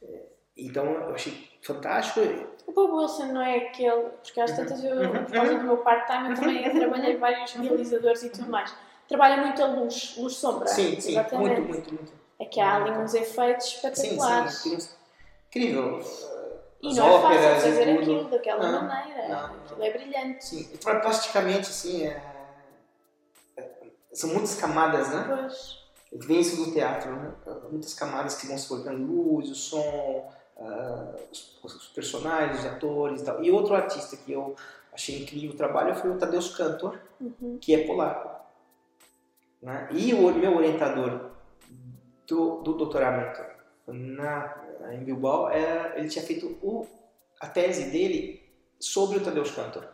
É, 0.02 0.22
Então 0.58 0.86
eu 0.86 1.14
achei 1.14 1.34
fantástico, 1.62 2.20
O 2.66 2.72
Bob 2.72 2.93
Wilson 2.93 3.28
não 3.34 3.41
é 3.41 3.58
aquele. 3.58 4.10
Porque 4.24 4.39
às 4.41 4.52
tantas 4.56 4.84
eu, 4.84 4.95
Uhum. 4.95 5.24
por 5.26 5.32
causa 5.32 5.56
do 5.56 5.64
meu 5.64 5.78
part-time, 5.78 6.30
eu 6.30 6.36
também 6.36 6.70
trabalhei 6.72 7.18
vários 7.18 7.52
realizadores 7.54 8.24
e 8.24 8.30
tudo 8.30 8.50
mais. 8.50 8.74
Trabalha 9.08 9.38
muito 9.38 9.64
a 9.64 9.68
luz, 9.68 10.16
luz-sombra. 10.18 10.68
sim, 10.68 10.99
sim, 10.99 11.12
Exatamente. 11.12 11.62
muito, 11.62 11.68
muito, 11.74 11.93
muito. 11.93 12.14
É 12.39 12.45
que 12.45 12.60
há 12.60 12.76
ali 12.76 12.91
uns 12.91 13.14
efeitos 13.14 13.68
Sim, 13.68 13.76
espetaculares. 13.76 14.53
sim, 14.55 14.78
incrível. 15.49 15.99
E 16.82 16.89
As 16.89 16.95
não 16.97 17.08
é 17.08 17.22
fácil 17.22 17.62
fazer 17.62 17.89
aquilo 17.97 18.24
daquela 18.30 18.72
Não, 18.72 18.88
maneira. 18.88 19.28
não, 19.30 19.45
Aquilo 19.55 19.84
é 19.84 19.91
brilhante. 19.91 20.45
Sim, 20.45 20.64
plasticamente, 20.82 21.70
assim, 21.70 22.03
é, 22.05 22.22
é- 23.58 23.70
são 24.14 24.30
muitas 24.30 24.55
camadas, 24.55 25.10
né? 25.10 25.26
Pois. 25.28 25.78
Vem 26.12 26.39
isso 26.39 26.64
do 26.64 26.72
teatro, 26.72 27.12
né? 27.16 27.32
Muitas 27.72 27.93
camadas 27.93 28.36
que 28.36 28.47
vão 28.47 28.58
se 28.58 28.68
colocando 28.68 29.03
luz, 29.05 29.49
o 29.49 29.55
som, 29.55 30.32
ah, 30.60 31.16
os, 31.32 31.58
os 31.64 31.88
personagens, 31.88 32.60
os 32.60 32.66
atores 32.66 33.22
e 33.22 33.26
tal. 33.26 33.43
E 33.43 33.51
outro 33.51 33.74
artista 33.76 34.16
que 34.16 34.32
eu 34.32 34.55
achei 34.93 35.22
incrível 35.24 35.51
o 35.51 35.58
trabalho 35.58 35.95
foi 35.95 36.12
o 36.12 36.18
Tadeusz 36.18 36.55
Kantor, 36.55 36.97
Uhum. 37.20 37.58
que 37.60 37.74
é 37.74 37.86
polaco. 37.88 38.30
Né? 39.62 39.88
E 39.91 40.14
o 40.14 40.34
meu 40.34 40.55
orientador 40.55 41.32
do, 42.28 42.62
do 42.62 42.74
doutoramento 42.74 43.41
na, 43.88 44.55
em 44.91 45.03
Bilbao, 45.03 45.49
é, 45.49 45.97
ele 45.97 46.10
tinha 46.10 46.24
feito 46.24 46.58
o, 46.62 46.86
a 47.39 47.47
tese 47.47 47.89
dele 47.89 48.43
sobre 48.80 49.18
o 49.18 49.24
Tadeusz 49.24 49.51
Kantor. 49.51 49.88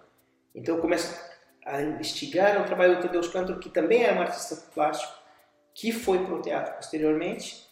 Então 0.54 0.76
eu 0.76 0.82
começo 0.82 1.18
a 1.66 1.82
investigar 1.82 2.62
o 2.62 2.66
trabalho 2.66 2.98
do 2.98 3.04
Tadeusz 3.04 3.28
Kantor, 3.30 3.60
que 3.60 3.70
também 3.70 4.04
era 4.04 4.18
um 4.18 4.22
artista 4.22 4.56
plástico, 4.74 5.14
que 5.74 5.92
foi 5.92 6.26
para 6.26 6.36
o 6.36 6.42
teatro 6.42 6.76
posteriormente. 6.76 7.72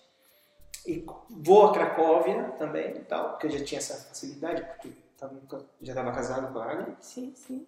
E 0.85 1.05
vou 1.29 1.67
a 1.67 1.73
Cracóvia 1.73 2.55
também, 2.57 3.03
tal, 3.03 3.31
porque 3.31 3.47
eu 3.47 3.51
já 3.51 3.63
tinha 3.63 3.77
essa 3.77 3.95
facilidade, 4.07 4.63
porque 4.63 4.89
já 5.81 5.91
estava 5.91 6.11
casado 6.11 6.51
com 6.51 6.59
a 6.59 6.71
Agnes. 6.71 6.97
Sim, 7.01 7.33
sim. 7.35 7.67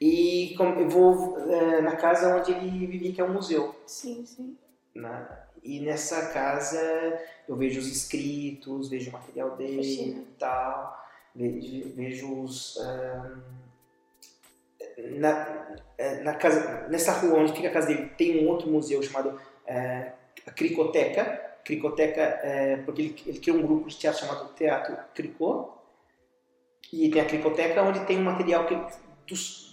E 0.00 0.54
eu 0.58 0.88
vou 0.88 1.38
eh, 1.38 1.80
na 1.80 1.96
casa 1.96 2.36
onde 2.36 2.52
ele 2.52 2.86
vivia, 2.86 3.12
que 3.12 3.20
é 3.20 3.24
um 3.24 3.32
museu. 3.32 3.74
Sim, 3.86 4.24
sim. 4.26 4.56
né? 4.94 5.26
E 5.62 5.80
nessa 5.80 6.26
casa 6.32 6.80
eu 7.48 7.56
vejo 7.56 7.80
os 7.80 7.88
escritos, 7.88 8.88
vejo 8.88 9.10
o 9.10 9.12
material 9.12 9.56
dele 9.56 9.76
Fascina. 9.76 10.18
e 10.20 10.38
tal, 10.38 11.06
vejo, 11.34 11.88
vejo 11.94 12.42
os. 12.42 12.78
na, 15.18 15.76
eh, 15.98 16.22
na 16.22 16.34
casa, 16.34 16.86
nessa 16.88 17.12
rua 17.12 17.40
onde 17.40 17.52
fica 17.52 17.68
a 17.68 17.72
casa 17.72 17.88
dele 17.88 18.10
tem 18.16 18.44
um 18.44 18.48
outro 18.48 18.68
museu 18.70 19.02
chamado 19.02 19.40
eh, 19.66 20.12
a 20.46 20.50
Cricoteca. 20.50 21.44
Cricoteca, 21.64 22.20
eh, 22.20 22.76
porque 22.84 23.02
ele, 23.02 23.22
ele 23.26 23.40
criou 23.40 23.58
um 23.58 23.66
grupo 23.66 23.88
de 23.88 23.96
teatro 23.96 24.20
chamado 24.20 24.54
Teatro 24.54 24.96
Cricô. 25.14 25.72
E 26.92 27.10
tem 27.10 27.20
a 27.20 27.24
Cricoteca 27.24 27.82
onde 27.82 28.04
tem 28.06 28.18
um 28.18 28.24
material 28.24 28.66
que, 28.66 28.78
dos, 29.26 29.65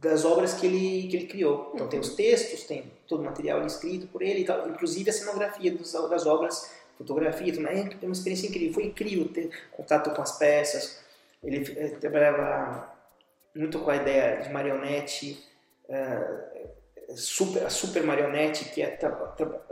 das 0.00 0.24
obras 0.24 0.54
que 0.54 0.66
ele, 0.66 1.08
que 1.08 1.16
ele 1.16 1.26
criou. 1.26 1.72
Então 1.74 1.88
tem 1.88 1.98
os 1.98 2.14
textos, 2.14 2.64
tem 2.64 2.92
todo 3.08 3.20
o 3.20 3.24
material 3.24 3.64
escrito 3.66 4.06
por 4.08 4.22
ele 4.22 4.40
e 4.40 4.44
tal, 4.44 4.68
inclusive 4.68 5.08
a 5.10 5.12
cenografia 5.12 5.72
dos, 5.72 5.92
das 5.92 6.26
obras, 6.26 6.70
fotografia, 6.98 7.52
tudo 7.52 7.62
mais. 7.62 7.80
É 7.80 8.06
uma 8.06 8.12
experiência 8.12 8.48
incrível. 8.48 8.74
Foi 8.74 8.84
incrível 8.84 9.28
ter 9.28 9.50
contato 9.72 10.10
com 10.10 10.22
as 10.22 10.38
peças. 10.38 11.00
Ele 11.42 11.64
eh, 11.78 11.88
trabalhava 12.00 12.92
muito 13.54 13.78
com 13.78 13.90
a 13.90 13.96
ideia 13.96 14.42
de 14.42 14.50
marionete, 14.52 15.42
eh, 15.88 16.72
super, 17.14 17.64
a 17.64 17.70
super 17.70 18.02
marionete, 18.02 18.66
que 18.66 18.82
é 18.82 18.98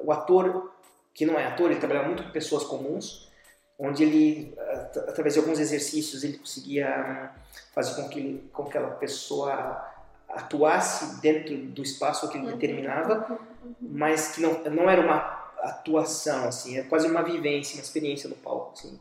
o 0.03 0.11
ator, 0.13 0.73
que 1.13 1.27
não 1.27 1.39
é 1.39 1.47
ator, 1.47 1.71
ele 1.71 1.81
trabalhava 1.81 2.09
muito 2.09 2.23
com 2.23 2.31
pessoas 2.31 2.65
comuns, 2.65 3.31
onde 3.79 4.03
ele, 4.05 4.55
at- 4.59 4.97
através 5.09 5.35
de 5.35 5.41
alguns 5.41 5.59
exercícios, 5.59 6.25
ele 6.25 6.39
conseguia 6.39 7.33
hum, 7.35 7.41
fazer 7.75 8.01
com 8.01 8.09
que, 8.09 8.49
com 8.53 8.65
que 8.65 8.71
aquela 8.71 8.91
pessoa 8.93 9.94
atuasse 10.35 11.21
dentro 11.21 11.57
do 11.57 11.83
espaço 11.83 12.29
que 12.29 12.39
ele 12.39 12.53
determinava, 12.53 13.39
mas 13.81 14.35
que 14.35 14.41
não, 14.43 14.63
não 14.65 14.89
era 14.91 15.01
uma 15.01 15.17
atuação, 15.63 16.49
assim, 16.49 16.77
é 16.79 16.83
quase 16.83 17.07
uma 17.07 17.23
vivência, 17.23 17.77
uma 17.77 17.83
experiência 17.83 18.29
no 18.29 18.35
palco, 18.37 18.73
assim, 18.75 19.01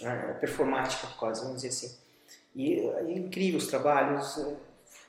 né, 0.00 0.36
performática 0.40 1.06
quase, 1.18 1.40
vamos 1.42 1.62
dizer 1.62 1.68
assim. 1.68 1.96
E 2.54 2.78
é 2.80 3.12
incrível 3.12 3.58
os 3.58 3.66
trabalhos, 3.66 4.38
eh, 4.38 4.56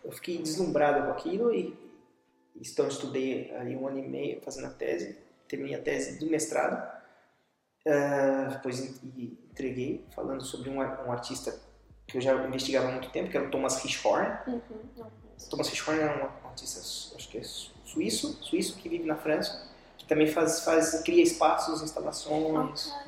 eu 0.05 0.11
fiquei 0.11 0.38
deslumbrado 0.38 1.05
com 1.05 1.11
aquilo 1.11 1.53
e 1.53 1.78
então 2.55 2.88
estudei 2.88 3.53
ali 3.55 3.76
um 3.76 3.88
ano 3.88 3.99
e 3.99 4.07
meio 4.07 4.41
fazendo 4.41 4.68
a 4.68 4.70
tese, 4.72 5.18
terminei 5.47 5.76
a 5.76 5.82
tese 5.82 6.18
do 6.18 6.28
mestrado, 6.28 6.82
eh, 7.86 8.47
depois 8.51 8.80
en- 8.80 9.38
entreguei 9.51 10.05
falando 10.16 10.43
sobre 10.43 10.70
um, 10.70 10.78
um 10.78 11.11
artista 11.11 11.59
que 12.07 12.18
eu 12.18 12.22
já 12.22 12.34
investigava 12.45 12.88
há 12.88 12.91
muito 12.91 13.09
tempo, 13.09 13.30
que 13.30 13.38
era 13.38 13.47
o 13.47 13.51
Thomas 13.51 13.84
Hirschhorn, 13.84 14.30
Uhum. 14.47 14.61
Thomas 15.50 15.68
Hirschhorn 15.70 16.00
é 16.02 16.06
um 16.44 16.48
artista, 16.48 16.80
acho 17.16 17.30
que 17.30 17.38
é 17.38 17.44
su- 17.44 17.72
suíço, 17.86 18.38
suíço 18.42 18.76
que 18.78 18.90
vive 18.90 19.06
na 19.06 19.16
França, 19.16 19.68
que 19.98 20.06
também 20.06 20.28
faz, 20.28 20.62
faz 20.62 21.02
cria 21.04 21.22
espaços, 21.24 21.82
instalações 21.82 22.88
Ok. 22.88 23.02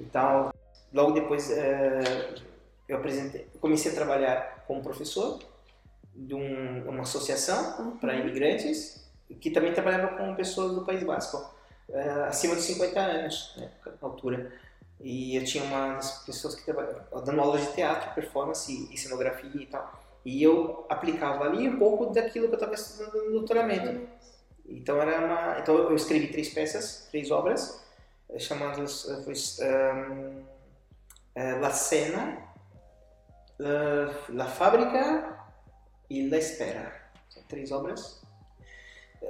e 0.00 0.04
tal. 0.04 0.52
Logo 0.92 1.12
depois 1.12 1.50
eh, 1.50 2.34
eu 2.88 2.96
apresentei, 2.98 3.46
comecei 3.60 3.90
a 3.92 3.94
trabalhar 3.94 4.64
como 4.66 4.82
professor 4.82 5.40
de 6.14 6.34
um- 6.34 6.88
uma 6.88 7.02
associação 7.02 7.78
Uhum. 7.78 7.96
para 7.98 8.14
imigrantes 8.14 9.02
que 9.40 9.50
também 9.50 9.72
trabalhava 9.72 10.16
com 10.16 10.34
pessoas 10.34 10.74
do 10.74 10.84
País 10.84 11.02
Basco, 11.02 11.42
eh, 11.90 12.26
acima 12.28 12.54
de 12.54 12.62
50 12.62 13.00
anos, 13.00 13.52
né, 13.56 13.70
na 14.00 14.08
altura. 14.08 14.52
E 15.00 15.34
eu 15.36 15.44
tinha 15.44 15.64
uma 15.64 15.94
das 15.94 16.24
pessoas 16.24 16.54
que 16.54 16.64
trabalhava 16.64 17.20
dando 17.22 17.40
aula 17.40 17.58
de 17.58 17.66
teatro, 17.72 18.14
performance 18.14 18.88
e 18.92 18.96
cenografia 18.96 19.50
e 19.60 19.66
tal. 19.66 20.03
E 20.24 20.42
eu 20.42 20.86
aplicava 20.88 21.44
ali 21.44 21.68
um 21.68 21.78
pouco 21.78 22.06
daquilo 22.06 22.48
que 22.48 22.54
eu 22.54 22.58
estava 22.58 22.74
estudando 22.74 23.24
no 23.24 23.30
doutoramento. 23.32 24.08
Então 24.66 25.00
era 25.00 25.24
uma, 25.24 25.58
então 25.58 25.76
eu 25.76 25.94
escrevi 25.94 26.28
três 26.28 26.48
peças, 26.48 27.06
três 27.10 27.30
obras 27.30 27.84
eh, 28.30 28.38
chamadas 28.38 29.06
eh, 29.08 29.22
foi, 29.22 29.34
ehm, 29.66 30.42
eh, 31.34 31.58
La 31.60 31.70
Cena, 31.70 32.38
La 34.30 34.46
Fábrica 34.46 35.38
e 36.08 36.28
La 36.28 36.38
Espera. 36.38 36.92
São 37.28 37.42
três 37.44 37.70
obras 37.70 38.22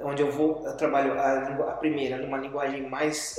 onde 0.01 0.21
eu 0.21 0.31
vou 0.31 0.65
eu 0.65 0.75
trabalho 0.75 1.13
a, 1.13 1.71
a 1.71 1.77
primeira 1.77 2.17
numa 2.17 2.37
linguagem 2.37 2.89
mais 2.89 3.37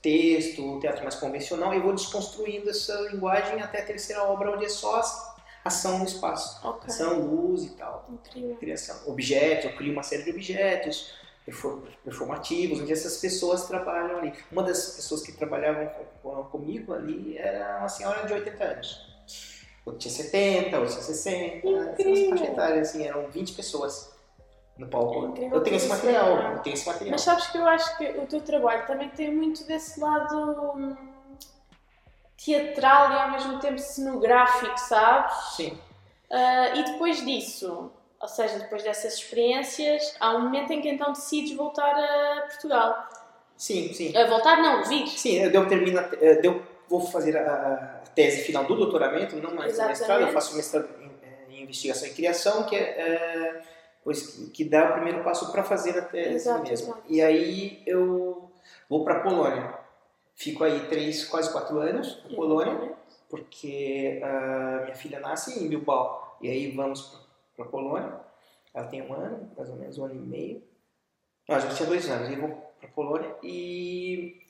texto, 0.00 0.80
teatro 0.80 1.02
mais 1.02 1.16
convencional 1.16 1.74
e 1.74 1.80
vou 1.80 1.92
desconstruindo 1.92 2.70
essa 2.70 2.94
linguagem 3.10 3.60
até 3.60 3.80
a 3.80 3.84
terceira 3.84 4.22
obra 4.24 4.52
onde 4.52 4.64
é 4.64 4.68
só 4.68 5.00
a- 5.00 5.35
ação 5.66 5.98
no 5.98 6.04
espaço, 6.04 6.60
Ok. 6.66 6.84
ação, 6.88 7.20
luz 7.20 7.64
e 7.64 7.70
tal 7.70 8.06
Incrível. 8.10 8.56
criação. 8.56 8.96
Objetos, 9.06 9.64
eu 9.70 9.76
crio 9.76 9.92
uma 9.92 10.02
série 10.02 10.22
de 10.22 10.30
objetos 10.30 11.12
perfor- 11.44 11.82
performativos, 12.04 12.80
onde 12.80 12.92
essas 12.92 13.18
pessoas 13.18 13.66
trabalham 13.66 14.18
ali. 14.18 14.32
Uma 14.50 14.62
das 14.62 14.90
pessoas 14.96 15.22
que 15.22 15.32
trabalhavam 15.32 15.86
com- 16.22 16.30
com- 16.30 16.44
comigo 16.44 16.92
ali 16.94 17.36
era 17.38 17.78
uma 17.78 17.88
senhora 17.88 18.26
de 18.26 18.32
80 18.32 18.64
anos. 18.64 19.06
Outra 19.84 20.00
tinha 20.00 20.12
70, 20.14 20.78
outra 20.78 20.92
tinha 20.92 21.02
60, 21.04 21.68
Incrível. 21.68 22.30
faixas 22.30 22.48
etárias, 22.48 22.88
assim, 22.88 23.06
eram 23.06 23.28
20 23.28 23.52
pessoas 23.54 24.12
no 24.76 24.88
palco. 24.88 25.34
Eu 25.40 25.60
tenho 25.62 25.76
esse 25.76 25.86
material, 25.88 26.38
é. 26.38 26.54
eu 26.54 26.58
tenho 26.58 26.74
esse 26.74 26.86
material. 26.86 27.12
Mas 27.12 27.20
sabes 27.22 27.46
que 27.46 27.56
eu 27.58 27.66
acho 27.66 27.96
que 27.96 28.04
o 28.04 28.26
teu 28.26 28.40
trabalho 28.40 28.84
também 28.86 29.08
tem 29.10 29.32
muito 29.34 29.64
desse 29.64 30.00
lado 30.00 30.72
hum, 30.76 30.96
teatral 32.36 33.12
e 33.12 33.14
ao 33.18 33.30
mesmo 33.30 33.58
tempo 33.58 33.78
cenográfico, 33.78 34.78
sabes? 34.78 35.34
Sim, 35.56 35.78
Ah, 36.30 36.72
e 36.74 36.84
depois 36.84 37.24
disso, 37.24 37.90
ou 38.20 38.28
seja, 38.28 38.58
depois 38.58 38.82
dessas 38.82 39.14
experiências, 39.14 40.14
há 40.20 40.32
um 40.36 40.40
momento 40.42 40.72
em 40.72 40.80
que 40.80 40.88
então 40.88 41.12
decides 41.12 41.56
voltar 41.56 41.94
a 41.94 42.42
Portugal. 42.42 43.08
sim, 43.56 43.92
sim. 43.92 44.16
A 44.16 44.26
voltar 44.26 44.56
não, 44.58 44.84
vir. 44.84 45.06
Sim, 45.08 45.36
eu 45.38 45.68
termino, 45.68 45.98
eh, 46.20 46.40
eu 46.42 46.62
vou 46.88 47.00
fazer 47.00 47.36
a, 47.36 48.02
tese 48.14 48.42
final 48.44 48.64
do 48.64 48.74
doutoramento, 48.76 49.36
não 49.36 49.54
mais 49.54 49.72
Exatamente. 49.72 49.98
mestrado, 49.98 50.20
eu 50.22 50.28
faço 50.28 50.56
mestrado 50.56 50.88
em, 51.00 51.10
eh, 51.22 51.46
em 51.50 51.62
investigação 51.62 52.08
e 52.08 52.12
criação, 52.14 52.64
que 52.64 52.74
é, 52.74 52.80
eh, 52.80 53.62
pois, 54.02 54.22
que, 54.26 54.50
que 54.50 54.64
dá 54.64 54.90
o 54.90 54.92
primeiro 54.94 55.22
passo 55.22 55.52
para 55.52 55.62
fazer 55.62 55.98
a 55.98 56.02
tese 56.02 56.34
Exato, 56.36 56.62
mesmo. 56.62 56.88
exato. 56.92 57.02
E 57.08 57.20
aí 57.22 57.82
eu 57.86 58.50
vou 58.88 59.04
para 59.04 59.18
a 59.18 59.20
Polônia. 59.20 59.85
Fico 60.36 60.62
aí 60.62 60.86
três, 60.88 61.24
quase 61.24 61.50
quatro 61.50 61.78
anos 61.78 62.22
na 62.22 62.36
Polônia, 62.36 62.92
porque 63.28 64.20
a 64.22 64.82
minha 64.84 64.94
filha 64.94 65.18
nasce 65.18 65.58
em 65.58 65.66
Bilbao. 65.66 66.36
E 66.42 66.50
aí 66.50 66.70
vamos 66.70 67.18
para 67.56 67.64
a 67.64 67.68
Polônia. 67.68 68.20
Ela 68.74 68.86
tem 68.86 69.00
um 69.00 69.14
ano, 69.14 69.50
mais 69.56 69.70
ou 69.70 69.76
menos 69.76 69.96
um 69.96 70.04
ano 70.04 70.14
e 70.14 70.18
meio. 70.18 70.62
Não, 71.48 71.58
já 71.58 71.74
tinha 71.74 71.88
dois 71.88 72.08
anos. 72.10 72.28
E 72.28 72.36
vou 72.36 72.50
para 72.78 72.86
a 72.86 72.92
Polônia. 72.92 73.34
E 73.42 74.42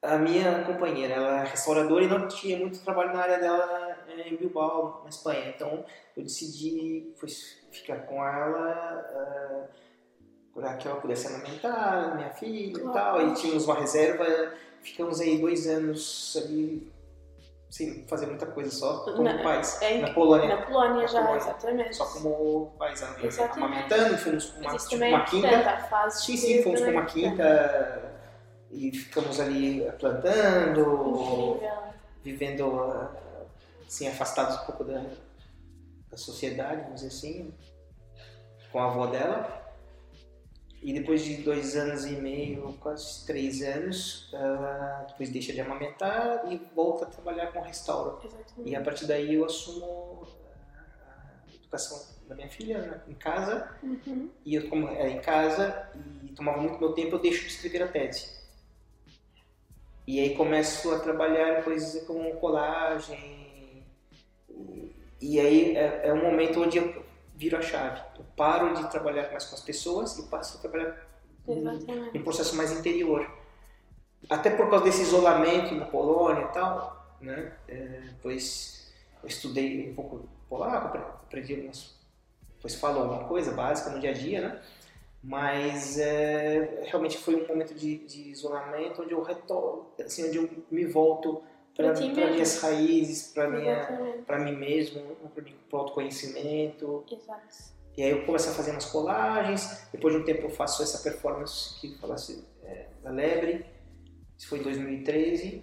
a 0.00 0.16
minha 0.18 0.64
companheira, 0.64 1.14
ela 1.14 1.40
é 1.40 1.44
restauradora 1.46 2.04
e 2.04 2.08
não 2.08 2.28
tinha 2.28 2.56
muito 2.56 2.80
trabalho 2.84 3.12
na 3.12 3.22
área 3.22 3.38
dela 3.38 3.98
eh, 4.06 4.28
em 4.28 4.36
Bilbao, 4.36 5.00
na 5.02 5.08
Espanha. 5.08 5.48
Então 5.48 5.84
eu 6.16 6.22
decidi 6.22 7.12
pois, 7.18 7.58
ficar 7.72 8.06
com 8.06 8.24
ela 8.24 9.68
para 10.54 10.76
que 10.76 10.86
ela 10.86 11.00
pudesse 11.00 11.26
amamentar 11.26 12.14
minha 12.14 12.30
filha 12.30 12.78
e 12.78 12.92
tal. 12.92 13.20
E 13.20 13.34
tínhamos 13.34 13.64
uma 13.64 13.74
reserva. 13.74 14.24
Ficamos 14.84 15.18
aí 15.20 15.38
dois 15.38 15.66
anos 15.66 16.36
ali 16.44 16.92
sem 17.70 18.06
fazer 18.06 18.26
muita 18.26 18.46
coisa, 18.46 18.70
só 18.70 18.98
como 19.04 19.22
Na- 19.22 19.42
pais. 19.42 19.80
é 19.82 19.98
na 19.98 20.12
Polônia. 20.12 20.46
Na 20.56 20.62
Polónia 20.66 21.00
Na 21.00 21.06
já, 21.06 21.20
Polónia. 21.22 21.36
exatamente. 21.42 21.96
Só 21.96 22.06
como 22.06 22.72
pais 22.78 23.02
Exatamente. 23.02 23.58
amamentando, 23.58 24.18
fomos 24.18 24.44
para 24.46 24.60
uma, 24.70 24.76
tipo, 24.78 25.04
uma 25.04 25.24
quinta. 25.24 25.78
fases 25.88 26.24
Sim, 26.24 26.36
sim, 26.36 26.62
fomos 26.62 26.80
para 26.80 26.86
também 26.92 27.00
uma 27.00 27.08
é 27.08 27.12
quinta 27.12 28.12
e 28.70 28.92
ficamos 28.92 29.40
ali 29.40 29.90
plantando, 29.98 31.56
Incrível. 31.56 31.82
vivendo 32.22 33.08
assim, 33.86 34.06
afastados 34.06 34.56
um 34.62 34.66
pouco 34.66 34.84
da, 34.84 35.02
da 36.10 36.16
sociedade, 36.16 36.82
vamos 36.82 37.00
dizer 37.00 37.08
assim, 37.08 37.54
com 38.70 38.78
a 38.78 38.84
avó 38.84 39.06
dela. 39.06 39.63
E 40.84 40.92
depois 40.92 41.24
de 41.24 41.36
dois 41.38 41.74
anos 41.76 42.04
e 42.04 42.10
meio, 42.10 42.74
quase 42.78 43.24
três 43.24 43.62
anos, 43.62 44.28
ela 44.34 45.06
depois 45.08 45.30
deixa 45.30 45.50
de 45.50 45.62
amamentar 45.62 46.44
e 46.52 46.60
volta 46.76 47.06
a 47.06 47.08
trabalhar 47.08 47.46
com 47.52 47.62
restauro. 47.62 48.20
Exatamente. 48.22 48.70
E 48.70 48.76
a 48.76 48.82
partir 48.82 49.06
daí 49.06 49.34
eu 49.34 49.46
assumo 49.46 50.28
a 51.06 51.54
educação 51.54 51.98
da 52.28 52.34
minha 52.34 52.50
filha 52.50 52.82
né, 52.82 53.00
em 53.08 53.14
casa. 53.14 53.74
Uhum. 53.82 54.28
E 54.44 54.56
eu, 54.56 54.68
como 54.68 54.88
era 54.88 55.08
em 55.08 55.22
casa 55.22 55.88
e 56.22 56.28
tomava 56.34 56.60
muito 56.60 56.78
meu 56.78 56.92
tempo, 56.92 57.16
eu 57.16 57.18
deixo 57.18 57.46
de 57.46 57.52
escrever 57.52 57.82
a 57.84 57.88
tese. 57.88 58.44
E 60.06 60.20
aí 60.20 60.36
começo 60.36 60.92
a 60.92 60.98
trabalhar 60.98 61.64
coisas 61.64 62.04
como 62.04 62.30
colagem. 62.34 63.88
E, 64.50 64.94
e 65.18 65.40
aí 65.40 65.76
é, 65.78 66.08
é 66.08 66.12
um 66.12 66.22
momento 66.22 66.60
onde 66.60 66.76
eu 66.76 67.04
viro 67.34 67.56
a 67.56 67.62
chave. 67.62 68.00
Eu 68.18 68.24
paro 68.36 68.74
de 68.74 68.88
trabalhar 68.90 69.30
mais 69.30 69.44
com 69.44 69.54
as 69.54 69.60
pessoas 69.60 70.18
e 70.18 70.28
passo 70.28 70.58
a 70.58 70.60
trabalhar 70.60 70.96
Exatamente. 71.46 72.16
em 72.16 72.20
um 72.20 72.24
processo 72.24 72.56
mais 72.56 72.72
interior. 72.72 73.28
Até 74.30 74.50
por 74.50 74.70
causa 74.70 74.84
desse 74.84 75.02
isolamento 75.02 75.74
na 75.74 75.84
Polônia 75.84 76.44
e 76.44 76.52
tal, 76.52 77.16
né? 77.20 77.52
É, 77.68 78.02
pois 78.22 78.92
eu 79.22 79.28
estudei 79.28 79.90
um 79.90 79.94
pouco 79.94 80.28
polaco, 80.48 80.86
apre- 80.86 81.00
aprendi 81.00 81.54
algumas, 81.54 81.94
pois 82.60 82.74
falo 82.74 83.00
alguma 83.00 83.24
coisa 83.28 83.52
básica 83.52 83.90
no 83.90 84.00
dia 84.00 84.10
a 84.10 84.14
dia, 84.14 84.40
né? 84.48 84.62
Mas 85.22 85.98
é, 85.98 86.82
realmente 86.84 87.16
foi 87.16 87.34
um 87.34 87.46
momento 87.48 87.74
de, 87.74 87.98
de 88.06 88.28
isolamento 88.30 89.02
onde 89.02 89.12
eu 89.12 89.22
retorno, 89.22 89.86
assim, 89.98 90.28
onde 90.28 90.36
eu 90.36 90.50
me 90.70 90.84
volto 90.84 91.42
para 91.76 91.92
minhas 91.92 92.60
raízes, 92.60 93.32
para 93.32 93.50
minha 93.50 94.22
para 94.26 94.38
mim 94.38 94.56
mesmo, 94.56 95.16
para 95.34 95.76
o 95.76 95.80
autoconhecimento. 95.80 97.04
Exato. 97.10 97.74
E 97.96 98.02
aí 98.02 98.10
eu 98.10 98.24
começo 98.26 98.50
a 98.50 98.52
fazer 98.52 98.72
umas 98.72 98.86
colagens, 98.86 99.86
depois 99.92 100.14
de 100.14 100.20
um 100.20 100.24
tempo 100.24 100.42
eu 100.42 100.50
faço 100.50 100.82
essa 100.82 100.98
performance 100.98 101.78
que 101.80 101.96
falasse 101.98 102.44
é, 102.64 102.88
da 103.02 103.10
Lebre, 103.10 103.64
isso 104.36 104.48
foi 104.48 104.58
em 104.58 104.62
2013. 104.62 105.62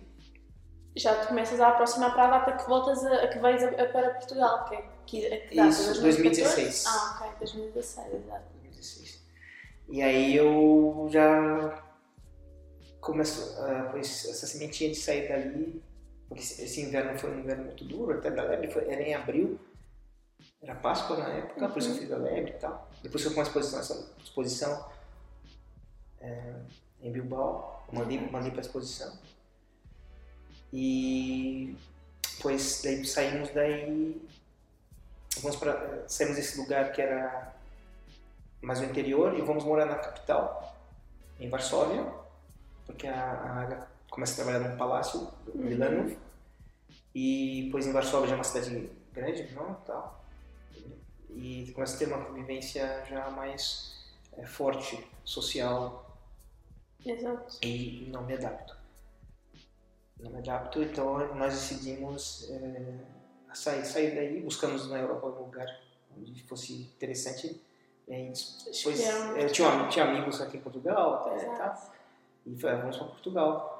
Já 0.95 1.15
te 1.21 1.27
começas 1.27 1.59
a 1.59 1.69
aproximar 1.69 2.13
para 2.13 2.23
a 2.25 2.39
data 2.39 2.51
que 2.53 2.69
voltas 2.69 3.05
a, 3.05 3.23
a 3.23 3.27
que 3.27 3.39
vais 3.39 3.63
a, 3.63 3.67
a 3.69 3.85
para 3.85 4.09
Portugal, 4.11 4.65
que, 4.65 4.75
é- 4.75 4.89
que, 5.05 5.27
a 5.27 5.47
que 5.47 5.55
data? 5.55 5.69
Isso, 5.69 6.01
2014? 6.01 6.41
2016. 6.41 6.85
Ah, 6.87 7.15
ok, 7.21 7.31
2016, 7.39 8.13
exato. 8.13 8.43
2016. 8.61 9.21
E 9.89 10.01
aí 10.01 10.35
eu 10.35 11.07
já 11.09 11.83
começo, 13.01 13.57
pois 13.91 14.25
essa 14.29 14.47
sementinha 14.47 14.89
de 14.89 14.95
sair 14.95 15.27
dali, 15.27 15.83
porque 16.31 16.43
esse 16.43 16.79
inverno 16.79 17.19
foi 17.19 17.29
um 17.29 17.39
inverno 17.39 17.65
muito 17.65 17.83
duro, 17.83 18.17
até 18.17 18.31
da 18.31 18.43
Lebre, 18.43 18.71
foi, 18.71 18.89
era 18.89 19.01
em 19.01 19.13
abril, 19.13 19.59
era 20.61 20.73
Páscoa 20.75 21.17
na 21.17 21.27
época, 21.27 21.67
por 21.67 21.79
isso 21.79 21.89
eu 21.89 21.95
fiz 21.95 22.09
a 22.09 22.15
Lebre 22.15 22.51
e 22.51 22.57
tal. 22.57 22.89
Depois 23.03 23.21
foi 23.21 23.33
com 23.33 23.41
uma 23.41 23.45
exposição, 23.45 23.79
essa 23.81 24.13
exposição 24.23 24.89
é, 26.21 26.53
em 27.01 27.11
Bilbao, 27.11 27.85
eu 27.91 27.99
mandei, 27.99 28.17
mandei 28.29 28.49
para 28.49 28.61
exposição. 28.61 29.11
E 30.71 31.75
pois 32.41 32.81
daí 32.81 33.03
saímos 33.03 33.49
daí, 33.49 34.25
vamos 35.41 35.57
pra, 35.57 36.07
saímos 36.07 36.37
desse 36.37 36.57
lugar 36.61 36.93
que 36.93 37.01
era 37.01 37.53
mais 38.61 38.79
no 38.79 38.85
interior 38.85 39.37
e 39.37 39.41
vamos 39.41 39.65
morar 39.65 39.85
na 39.85 39.95
capital, 39.95 40.77
em 41.37 41.49
Varsóvia, 41.49 42.09
porque 42.85 43.05
a, 43.05 43.33
a 43.33 43.90
Começa 44.11 44.33
a 44.33 44.45
trabalhar 44.45 44.69
num 44.69 44.77
palácio, 44.77 45.21
Uhum. 45.47 45.63
Milano, 45.63 46.15
e 47.15 47.69
pois 47.71 47.87
em 47.87 47.91
Varsóvia 47.91 48.27
já 48.27 48.35
é 48.35 48.37
uma 48.37 48.43
cidade 48.43 48.89
grande, 49.11 49.51
não, 49.53 49.73
tal, 49.85 50.23
e 51.29 51.71
começa 51.73 51.95
a 51.95 51.99
ter 51.99 52.07
uma 52.13 52.23
convivência 52.25 53.03
já 53.09 53.29
mais 53.31 54.05
é, 54.37 54.45
forte, 54.45 55.03
social, 55.23 56.17
Exato. 57.05 57.57
e 57.65 58.09
não 58.11 58.23
me 58.23 58.33
adapto. 58.33 58.75
Não 60.19 60.29
me 60.31 60.37
adapto, 60.39 60.83
então 60.83 61.33
nós 61.35 61.53
decidimos 61.53 62.49
é, 62.51 62.99
sair, 63.53 63.85
sair 63.85 64.13
daí, 64.15 64.41
buscamos 64.41 64.89
na 64.89 64.99
Europa 64.99 65.27
um 65.27 65.45
lugar 65.45 65.67
onde 66.15 66.43
fosse 66.43 66.73
interessante. 66.83 67.59
E 68.07 68.13
aí, 68.13 68.23
depois, 68.27 68.67
Escolheram 68.67 69.37
eu 69.37 69.49
tinha, 69.51 69.69
um- 69.69 69.89
tinha 69.89 70.05
amigos 70.05 70.41
aqui 70.41 70.57
em 70.57 70.61
Portugal 70.61 71.15
até, 71.15 71.45
tal, 71.45 71.91
e 72.45 72.53
ah, 72.67 72.75
vamos 72.75 72.97
para 72.97 73.07
Portugal. 73.07 73.77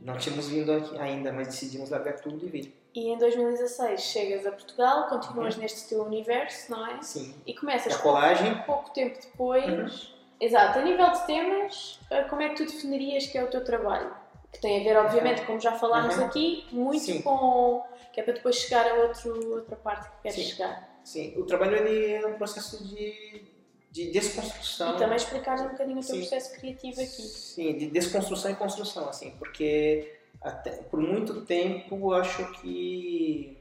Não 0.00 0.16
tínhamos 0.16 0.48
vindo 0.48 0.72
aqui 0.72 0.98
ainda, 0.98 1.32
mas 1.32 1.48
decidimos 1.48 1.90
largar 1.90 2.14
tudo 2.20 2.44
e 2.44 2.48
vir. 2.48 2.74
E 2.94 3.08
em 3.10 3.18
2016 3.18 4.00
chegas 4.00 4.46
a 4.46 4.50
Portugal, 4.52 5.08
continuas 5.08 5.54
Uhum. 5.54 5.60
neste 5.62 5.88
teu 5.88 6.02
universo, 6.02 6.70
não 6.70 6.86
é? 6.86 7.02
Sim. 7.02 7.34
E 7.46 7.54
começas 7.54 7.94
a 7.94 7.98
colagem, 7.98 8.54
pouco 8.62 8.90
tempo 8.90 9.18
depois. 9.20 9.64
Uhum. 9.64 10.20
Exato, 10.40 10.78
a 10.78 10.82
nível 10.82 11.10
de 11.12 11.26
temas, 11.26 12.00
eh, 12.10 12.22
como 12.24 12.40
é 12.42 12.48
que 12.48 12.56
tu 12.56 12.64
definirias 12.64 13.26
que 13.26 13.36
é 13.36 13.44
o 13.44 13.48
teu 13.48 13.62
trabalho? 13.62 14.12
Que 14.50 14.58
tem 14.60 14.80
a 14.80 14.82
ver, 14.84 14.96
obviamente, 14.96 15.42
como 15.42 15.60
já 15.60 15.72
falámos 15.72 16.16
Uhum. 16.16 16.24
aqui, 16.24 16.66
muito 16.72 17.04
Sim. 17.04 17.22
com. 17.22 17.84
que 18.12 18.20
é 18.20 18.24
para 18.24 18.32
depois 18.34 18.56
chegar 18.56 18.90
a 18.90 18.94
outro, 18.94 19.54
outra 19.54 19.76
parte 19.76 20.08
que 20.10 20.22
queres 20.22 20.36
Sim. 20.38 20.44
chegar. 20.56 20.90
sim, 21.04 21.32
o 21.36 21.44
trabalho 21.44 21.76
ele 21.76 22.14
é 22.14 22.26
um 22.26 22.34
processo 22.34 22.82
de, 22.88 23.44
de 23.90 24.10
desconstrução. 24.10 24.94
E 24.94 24.98
também 24.98 25.16
explicares 25.16 25.62
um 25.62 25.68
bocadinho 25.68 25.98
o 25.98 26.04
teu 26.04 26.14
Sim. 26.14 26.20
processo 26.20 26.54
criativo 26.58 27.00
aqui. 27.00 27.22
Sim, 27.22 27.76
de 27.76 27.86
desconstrução 27.90 28.50
e 28.50 28.54
construção, 28.54 29.08
assim, 29.08 29.32
porque 29.38 30.14
até, 30.40 30.70
por 30.70 31.00
muito 31.00 31.44
tempo 31.44 31.96
eu 31.96 32.12
acho 32.14 32.50
que, 32.60 33.58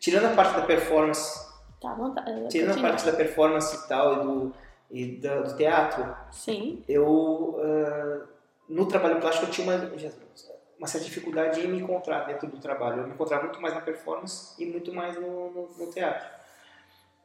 tirando 0.00 0.26
a 0.26 0.34
parte 0.36 0.54
da 0.60 0.62
performance, 0.66 1.48
Tá, 1.80 1.94
não 1.96 2.12
tá. 2.14 2.22
tirando 2.48 2.70
a 2.70 2.72
continua. 2.74 2.90
parte 2.90 3.04
da 3.06 3.12
performance 3.12 3.76
e 3.76 3.88
tal, 3.88 4.12
e 4.12 4.22
do, 4.24 4.54
e 4.90 5.16
da- 5.16 5.40
do 5.42 5.56
teatro, 5.56 6.16
Sim, 6.32 6.82
eu, 6.88 7.56
ah, 7.62 8.26
no 8.68 8.86
trabalho 8.86 9.20
plástico, 9.20 9.46
eu 9.46 9.50
tinha 9.50 9.66
uma, 9.66 9.90
uma 10.78 10.86
certa 10.86 11.04
dificuldade 11.06 11.60
em 11.60 11.68
me 11.68 11.78
encontrar 11.80 12.26
dentro 12.26 12.46
do 12.48 12.58
trabalho. 12.58 13.00
Eu 13.02 13.06
me 13.08 13.14
encontrava 13.14 13.44
muito 13.44 13.60
mais 13.60 13.74
na 13.74 13.80
performance 13.80 14.54
e 14.62 14.66
muito 14.66 14.92
mais 14.92 15.14
no, 15.16 15.50
no, 15.50 15.68
no 15.76 15.86
teatro. 15.92 16.37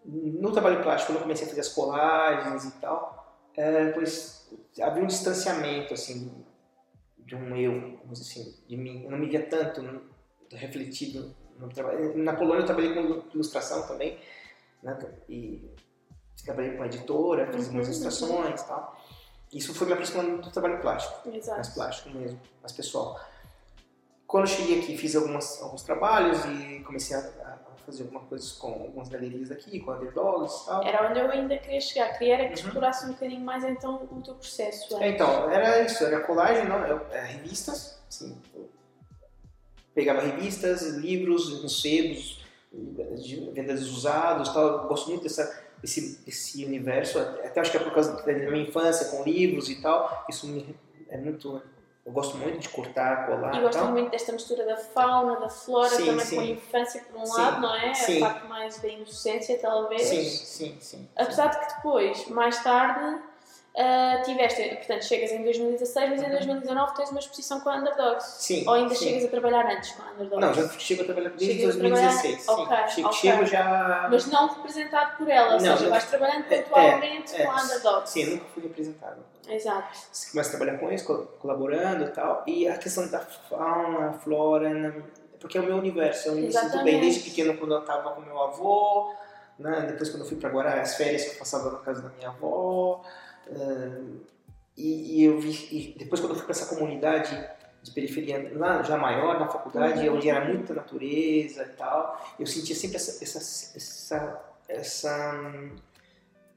No 0.06 0.52
trabalho 0.52 0.82
plástico, 0.84 1.12
quando 1.12 1.18
eu 1.20 1.24
comecei 1.24 1.46
a 1.46 1.50
fazer 1.50 1.62
as 1.62 1.70
colagens 1.70 2.66
e 2.66 2.72
tal, 2.80 3.38
eh, 3.56 3.92
pois 3.94 4.52
havia 4.82 5.04
um 5.04 5.08
distanciamento, 5.08 5.94
assim, 5.94 6.44
de 7.18 7.36
um 7.36 7.56
eu, 7.56 7.98
vamos 8.00 8.20
dizer 8.20 8.42
assim, 8.42 8.64
de 8.68 8.76
mim. 8.78 9.04
Eu 9.06 9.12
não 9.12 9.18
me 9.18 9.28
via 9.28 9.46
tanto 9.46 9.82
no- 9.82 10.02
refletido 10.52 11.34
no 11.58 11.70
trabalho. 11.70 12.18
Na 12.18 12.34
Polônia 12.36 12.62
eu 12.62 12.66
trabalhei 12.66 12.94
com 12.94 13.24
ilustração 13.34 13.88
também, 13.88 14.20
né? 14.82 14.98
E 15.30 15.70
trabalhei 16.44 16.76
com 16.76 16.84
a 16.84 16.88
editora, 16.88 17.52
fiz 17.54 17.68
Uhum, 17.68 17.76
umas 17.76 17.88
ilustrações 17.88 18.62
e 18.62 18.68
tal. 18.68 18.98
Isso 19.54 19.74
foi 19.74 19.88
me 19.88 19.94
aproximando 19.94 20.42
do 20.42 20.52
trabalho 20.52 20.82
plástico, 20.82 21.30
mais 21.30 21.44
exato. 21.44 21.74
plástico 21.76 22.10
mesmo, 22.10 22.40
mais 22.62 22.72
pessoal. 22.74 23.20
Quando 24.28 24.46
eu 24.46 24.48
cheguei 24.48 24.80
aqui, 24.80 24.98
fiz 24.98 25.16
algumas, 25.16 25.62
alguns 25.62 25.84
trabalhos 25.84 26.44
e 26.46 26.80
comecei 26.82 27.16
a, 27.16 27.20
a 27.20 27.58
fazer 27.86 28.04
algumas 28.04 28.28
coisas 28.28 28.52
com 28.54 28.68
algumas 28.68 29.10
galerias 29.10 29.52
aqui, 29.52 29.80
com 29.80 29.92
underdogs 29.92 30.64
e 30.64 30.66
tal. 30.66 30.84
Era 30.84 31.10
onde 31.10 31.20
eu 31.20 31.30
ainda 31.32 31.58
queria 31.58 31.82
chegar. 31.82 32.18
Queria 32.18 32.34
era 32.36 32.44
que 32.50 32.60
Uhum. 32.62 32.68
explorasse 32.68 33.06
um 33.06 33.10
bocadinho 33.14 33.42
mais 33.42 33.64
então 33.64 34.08
o 34.12 34.22
teu 34.22 34.36
processo. 34.36 34.98
É, 35.02 35.10
então, 35.10 35.50
era 35.52 35.82
isso, 35.82 36.04
era 36.04 36.20
colagem, 36.22 36.66
não, 36.68 36.86
eu- 36.86 37.06
é, 37.12 37.22
revistas, 37.22 38.00
assim, 38.10 38.38
pegava 39.94 40.22
revistas, 40.22 40.82
livros, 40.98 41.82
sebos, 41.82 42.44
vendas 43.54 43.84
usados, 43.88 44.50
tal. 44.50 44.84
Eu 44.84 44.88
gosto 44.88 45.10
muito 45.10 45.24
dessa, 45.24 45.64
desse, 45.82 46.24
desse 46.26 46.66
universo, 46.66 47.20
até 47.20 47.60
acho 47.62 47.72
que 47.72 47.78
é 47.78 47.80
por 47.80 47.94
causa 47.94 48.16
da 48.22 48.34
minha 48.34 48.68
infância 48.68 49.06
com 49.10 49.24
livros 49.24 49.70
e 49.70 49.82
tal. 49.82 50.26
Isso 50.30 50.48
me, 50.48 50.76
é 51.10 51.18
muito, 51.18 51.62
eu 52.06 52.12
gosto 52.12 52.38
muito 52.38 52.60
de 52.60 52.70
cortar, 52.70 53.26
colar 53.28 53.56
E 53.56 53.62
gosto 53.62 53.86
muito 53.86 54.12
desta 54.12 54.32
mistura 54.34 54.66
da 54.66 54.76
fauna, 54.76 55.40
da 55.40 55.50
flora, 55.50 55.90
Sim, 55.90 56.06
também 56.08 56.26
sim. 56.26 56.36
com 56.36 56.42
a 56.42 56.46
infância 56.46 57.02
por 57.10 57.22
um 57.22 57.26
Sim, 57.26 57.42
lado, 57.42 57.62
não 57.62 57.76
é? 57.76 57.94
sim. 57.94 58.22
A 58.24 58.30
parte 58.30 58.48
mais 58.48 58.78
da 58.82 58.88
inocência, 58.90 59.58
talvez. 59.60 60.02
Sim, 60.02 60.24
sim, 60.24 60.78
sim. 60.82 61.10
Apesar 61.16 61.48
de 61.48 61.60
que 61.66 61.76
depois, 61.76 62.28
mais 62.28 62.62
tarde, 62.62 63.20
ah, 63.78 64.22
tiveste, 64.26 64.62
portanto, 64.76 65.06
chegas 65.06 65.32
em 65.32 65.44
2016, 65.44 66.10
mas 66.10 66.22
em 66.22 66.26
Uhum. 66.26 66.32
2019 66.32 66.94
tens 66.96 67.10
uma 67.10 67.20
exposição 67.20 67.62
com 67.62 67.70
a 67.70 67.78
Underdogs. 67.78 68.26
Sim, 68.40 68.66
Ou 68.68 68.74
ainda 68.74 68.94
chegas 68.96 69.24
a 69.24 69.28
trabalhar 69.30 69.66
antes 69.66 69.92
com 69.94 70.04
a 70.04 70.12
Underdogs? 70.12 70.46
Não, 70.46 70.54
já 70.54 70.70
chego 70.80 71.02
a 71.04 71.06
trabalhar 71.06 71.30
desde 71.30 71.58
Chegas 71.58 71.76
a 71.76 71.80
trabalhar- 71.80 72.08
2016. 72.22 72.50
ok, 72.50 72.78
sim. 72.78 72.94
Chego, 72.96 73.08
ok. 73.08 73.20
chego 73.20 73.46
já. 73.46 74.08
Mas 74.12 74.26
não 74.28 74.48
representado 74.50 75.18
por 75.18 75.30
ela, 75.30 75.46
ou 75.46 75.52
Não, 75.54 75.60
seja, 75.60 75.84
não- 75.84 75.90
vais 75.90 76.04
trabalhando 76.06 76.46
é, 76.52 76.62
pontualmente 76.62 77.34
é, 77.36 77.46
com 77.46 77.52
a 77.52 77.62
Underdogs. 77.64 78.10
Sim, 78.12 78.24
eu 78.24 78.30
nunca 78.32 78.46
fui 78.54 78.64
representado. 78.64 79.24
Exato. 79.50 79.98
Você 80.12 80.32
começa 80.32 80.50
a 80.50 80.58
trabalhar 80.58 80.78
com 80.80 80.92
isso, 80.92 81.06
co- 81.06 81.26
colaborando 81.40 82.06
e 82.06 82.10
tal. 82.10 82.44
E 82.48 82.68
a 82.68 82.78
questão 82.78 83.08
da 83.10 83.20
fauna, 83.20 84.14
flora, 84.14 84.70
né, 84.74 85.04
porque 85.40 85.58
é 85.58 85.62
o 85.62 85.66
meu 85.66 85.76
universo. 85.78 86.30
Eu 86.30 86.36
me 86.36 86.52
sinto 86.52 86.84
bem 86.84 87.02
desde 87.02 87.22
pequeno 87.30 87.58
quando 87.58 87.74
eu 87.74 87.80
estava 87.82 88.12
com 88.12 88.22
meu 88.22 88.40
avô, 88.42 89.14
né, 89.60 89.86
depois 89.88 90.10
quando 90.10 90.22
eu 90.24 90.28
fui 90.28 90.38
para 90.38 90.50
Guará, 90.50 90.82
as 90.82 90.96
férias 90.96 91.24
que 91.26 91.32
eu 91.36 91.40
passava 91.40 91.72
na 91.72 91.80
casa 91.80 92.02
da 92.02 92.10
minha 92.10 92.30
avó. 92.30 93.02
eh, 93.48 94.02
e, 94.78 95.20
e 95.22 95.24
eu 95.26 95.40
vi, 95.40 95.52
e 95.72 95.96
depois 96.00 96.20
quando 96.22 96.32
eu 96.32 96.36
fui 96.38 96.46
para 96.46 96.54
essa 96.56 96.66
comunidade 96.74 97.48
de 97.84 97.92
periferia, 97.92 98.52
lá 98.56 98.82
já 98.82 98.98
maior, 98.98 99.38
na 99.40 99.48
faculdade, 99.48 100.08
Uhum. 100.08 100.16
onde 100.16 100.30
era 100.30 100.46
muita 100.46 100.74
natureza 100.74 101.64
e 101.64 101.70
tal, 101.78 102.20
eu 102.40 102.48
sentia 102.48 102.74
sempre 102.76 102.96
essa, 102.96 103.22
essa, 103.24 103.38
essa, 103.78 104.42
essa 104.70 105.42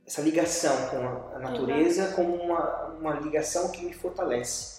essa 0.07 0.23
ligação 0.23 0.89
com 0.89 1.35
a, 1.35 1.39
natureza 1.41 2.13
como 2.13 2.35
uma, 2.35 2.85
uma 2.99 3.15
ligação 3.15 3.71
que 3.71 3.85
me 3.85 3.93
fortalece. 3.93 4.77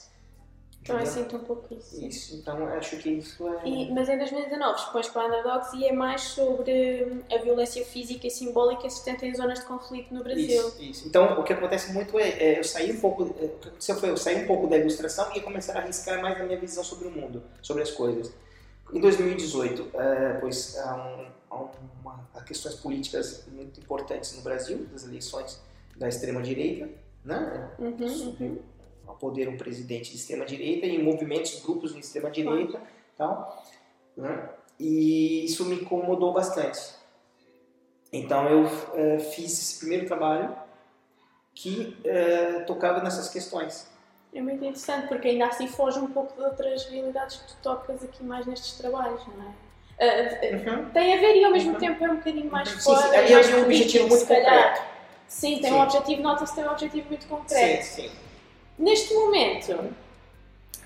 Então 0.81 0.95
eu 0.95 1.01
Entendeu? 1.03 1.23
sinto 1.23 1.35
um 1.35 1.39
pouco 1.43 1.73
isso. 1.73 2.05
Isso, 2.05 2.35
então 2.37 2.65
acho 2.67 2.95
que 2.95 3.09
isso 3.09 3.45
é. 3.45 3.67
E- 3.67 3.91
mas 3.91 4.07
em 4.07 4.17
2019 4.17 4.79
expões 4.79 5.09
para 5.09 5.25
Underdogs 5.25 5.75
e 5.75 5.85
é 5.85 5.91
mais 5.91 6.21
sobre 6.21 7.03
hum, 7.03 7.23
a 7.29 7.37
violência 7.39 7.83
física 7.83 8.25
e 8.25 8.31
simbólica 8.31 8.87
existente 8.87 9.25
em 9.25 9.35
zonas 9.35 9.59
de 9.59 9.65
conflito 9.65 10.13
no 10.13 10.23
Brasil. 10.23 10.45
Isso, 10.45 10.81
isso. 10.81 11.07
Então, 11.09 11.37
o 11.41 11.43
que 11.43 11.51
acontece 11.51 11.91
muito 11.91 12.17
é, 12.17 12.29
é 12.29 12.59
eu 12.59 12.63
sair 12.63 12.93
um 12.93 13.01
pouco, 13.01 13.23
é, 13.23 13.45
o 13.47 13.49
que 13.49 13.67
aconteceu 13.67 13.95
foi 13.97 14.09
eu 14.11 14.15
sair 14.15 14.45
um 14.45 14.47
pouco 14.47 14.65
da 14.67 14.77
ilustração 14.77 15.29
e 15.35 15.41
começar 15.41 15.75
a 15.75 15.81
arriscar 15.81 16.21
mais 16.21 16.39
a 16.39 16.45
minha 16.45 16.57
visão 16.57 16.85
sobre 16.85 17.09
o 17.09 17.11
mundo, 17.11 17.43
sobre 17.61 17.83
as 17.83 17.91
coisas. 17.91 18.31
Em 18.93 19.01
2018, 19.01 19.89
é, 19.93 20.37
pois 20.39 20.77
há, 20.77 20.95
um, 20.95 21.25
há, 21.49 21.55
uma, 21.55 22.29
há 22.33 22.41
questões 22.41 22.75
políticas 22.75 23.45
muito 23.47 23.79
importantes 23.79 24.35
no 24.35 24.41
Brasil, 24.41 24.85
das 24.91 25.03
eleições 25.05 25.61
da 25.95 26.07
extrema 26.07 26.41
direita, 26.41 26.89
né? 27.23 27.71
Uhum, 27.79 28.07
Subiu 28.07 28.47
uhum. 28.47 28.59
ao 29.07 29.15
poder 29.15 29.49
um 29.49 29.57
presidente 29.57 30.11
de 30.11 30.17
extrema 30.17 30.45
direita 30.45 30.85
e 30.85 31.01
movimentos, 31.01 31.59
grupos 31.61 31.93
de 31.93 31.99
extrema 31.99 32.29
direita, 32.29 32.81
tal, 33.17 33.63
né? 34.15 34.49
E 34.79 35.45
isso 35.45 35.65
me 35.65 35.75
incomodou 35.75 36.33
bastante. 36.33 36.95
Então 38.13 38.47
eu 38.47 38.65
eh, 38.93 39.19
fiz 39.19 39.51
esse 39.53 39.79
primeiro 39.79 40.05
trabalho 40.05 40.55
que 41.53 41.97
eh, 42.05 42.59
tocava 42.61 43.01
nessas 43.01 43.27
questões. 43.29 43.89
É 44.33 44.41
muito 44.41 44.57
interessante 44.57 45.07
porque 45.07 45.29
ainda 45.29 45.47
assim 45.47 45.67
foge 45.67 45.99
um 45.99 46.07
pouco 46.07 46.33
de 46.35 46.41
outras 46.41 46.85
realidades 46.85 47.37
que 47.37 47.47
tu 47.47 47.57
tocas 47.63 48.03
aqui 48.03 48.23
mais 48.23 48.45
nestes 48.45 48.77
trabalhos, 48.77 49.25
não 49.27 49.43
é? 49.43 49.66
Ah, 49.99 50.85
tem 50.93 51.13
a 51.13 51.17
ver 51.19 51.35
e 51.37 51.43
ao 51.45 51.51
mesmo 51.51 51.73
Uhum. 51.73 51.79
tempo 51.79 52.05
é 52.05 52.09
um 52.11 52.15
bocadinho 52.17 52.51
mais 52.51 52.69
Sim, 52.69 52.79
fora. 52.79 53.01
sim, 53.09 53.15
é 53.15 53.33
ali 53.35 53.55
um 53.55 53.63
objetivo 53.63 54.07
muito 54.07 54.25
concreto. 54.27 54.81
Sim, 55.27 55.59
tem 55.59 55.71
Sim. 55.71 55.77
um 55.77 55.81
objetivo, 55.81 56.21
nota-se 56.21 56.55
tem 56.55 56.63
um 56.65 56.71
objetivo 56.71 57.07
muito 57.09 57.27
concreto. 57.27 57.83
Sim, 57.83 58.01
sim. 58.03 58.11
Neste 58.77 59.13
momento, 59.13 59.93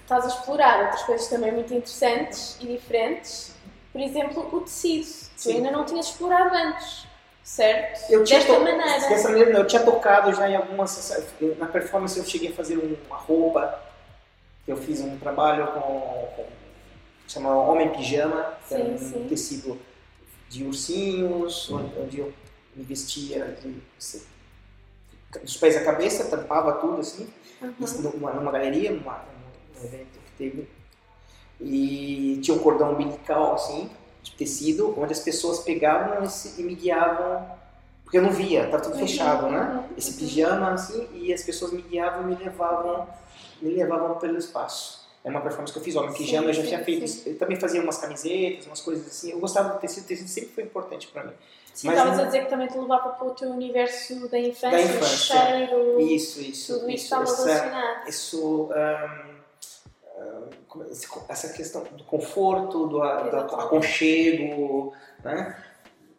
estás 0.01 0.24
a 0.26 0.28
explorar 0.30 0.82
outras 0.84 1.03
coisas 1.03 1.28
também 1.28 1.51
muito 1.51 1.74
interessantes 1.74 2.57
e 2.62 2.68
diferentes. 2.68 3.53
Por 3.91 3.99
exemplo, 3.99 4.49
o 4.55 4.62
tecido. 4.62 5.05
Tu 5.43 5.49
ainda 5.49 5.72
não 5.72 5.84
tinhas 5.84 6.05
explorado 6.07 6.55
antes, 6.55 7.05
certo? 7.43 8.09
Eu 8.09 8.24
tinha 8.24 8.39
Desta 8.39 8.57
maneira. 8.59 9.09
Dessa 9.09 9.28
maneira, 9.30 9.51
eu 9.59 9.68
tinha 9.68 9.84
tocado 9.84 10.34
já 10.34 10.49
em 10.49 10.55
algumas. 10.55 11.36
Na 11.57 11.66
performance 11.68 12.18
eu 12.18 12.24
cheguei 12.24 12.49
a 12.49 12.53
fazer 12.53 12.78
uma 12.78 13.18
roupa. 13.18 13.78
Eu 14.66 14.78
fiz 14.78 15.01
um 15.01 15.18
trabalho 15.18 15.68
com. 15.68 15.82
com 16.38 16.61
chama 17.34 17.55
Homem 17.55 17.89
Pijama, 17.91 18.57
que 18.67 18.73
era 18.73 18.84
Sim, 18.84 18.93
um 18.93 18.97
sim. 18.97 19.27
tecido 19.27 19.79
de 20.49 20.63
ursinhos, 20.65 21.69
onde, 21.71 22.19
eu 22.19 22.34
me 22.75 22.84
vestia 22.84 23.57
de, 23.61 23.82
se- 23.97 24.25
dos 25.41 25.57
pés 25.57 25.77
à 25.77 25.84
cabeça, 25.84 26.25
tampava 26.25 26.73
tudo 26.73 26.99
assim, 26.99 27.27
Uhum. 27.61 28.11
numa, 28.15 28.34
numa 28.34 28.51
galeria, 28.51 28.91
num 28.91 29.01
evento 29.86 30.19
que 30.19 30.32
teve. 30.38 30.67
E 31.59 32.39
tinha 32.41 32.55
um 32.55 32.59
cordão 32.59 32.93
umbilical 32.93 33.53
assim, 33.53 33.89
de 34.23 34.32
tecido, 34.32 34.99
onde 34.99 35.13
as 35.13 35.19
pessoas 35.19 35.59
pegavam 35.59 36.23
esse, 36.23 36.59
e 36.59 36.63
me 36.63 36.75
guiavam, 36.75 37.47
porque 38.03 38.17
eu 38.17 38.21
não 38.23 38.32
via, 38.32 38.65
estava 38.65 38.84
tudo 38.84 38.93
Uhum, 38.95 38.99
fechado, 38.99 39.49
né? 39.49 39.89
Esse 39.97 40.13
pijama 40.13 40.71
assim, 40.71 41.07
e 41.13 41.34
as 41.34 41.43
pessoas 41.43 41.71
me 41.71 41.82
guiavam 41.82 42.23
e 42.23 42.36
me 42.36 42.43
levavam, 42.43 43.07
me 43.61 43.69
levavam 43.73 44.17
pelo 44.17 44.38
espaço. 44.38 45.00
É 45.24 45.30
uma 45.30 45.41
performance 45.41 45.72
que 45.72 45.78
eu 45.80 45.84
fiz, 45.84 45.95
homem 45.95 46.11
Sim, 46.11 46.17
pijama, 46.17 46.47
eu 46.49 46.53
já 46.53 46.63
tinha 46.63 46.84
feito 46.84 47.07
sim. 47.07 47.30
Eu 47.30 47.38
também 47.38 47.55
fazia 47.59 47.82
umas 47.82 47.97
camisetas, 47.99 48.65
umas 48.65 48.82
coisas 48.82 49.05
assim. 49.05 49.32
Eu 49.32 49.39
gostava 49.39 49.69
do 49.74 49.80
tecido, 49.80 50.03
o 50.03 50.07
tecido 50.07 50.28
sempre 50.28 50.49
foi 50.49 50.63
importante 50.63 51.07
para 51.09 51.26
mim. 51.26 51.34
Sim, 51.74 51.88
Mas 51.88 51.97
estavas 51.97 52.17
não- 52.17 52.24
a 52.24 52.28
dizer 52.28 52.43
que 52.43 52.49
também 52.49 52.67
te 52.67 52.78
levava 52.78 53.09
para 53.09 53.28
o 53.28 53.32
teu 53.36 53.49
universo 53.49 54.28
da 54.28 54.39
infância, 54.39 54.72
Da 54.72 54.82
infância. 54.82 55.17
cheiro, 55.38 56.01
Isso, 56.01 56.41
isso. 56.41 56.74
tudo 56.80 56.89
isso 56.89 57.03
estava 57.03 57.24
relacionado. 57.26 58.09
isso, 58.09 58.69
esse- 60.89 61.07
essa 61.30 61.49
questão 61.53 61.84
do 61.84 62.03
conforto, 62.03 62.88
do, 62.88 62.99
do 62.99 63.38
aconchego, 63.38 64.93
né? 65.24 65.63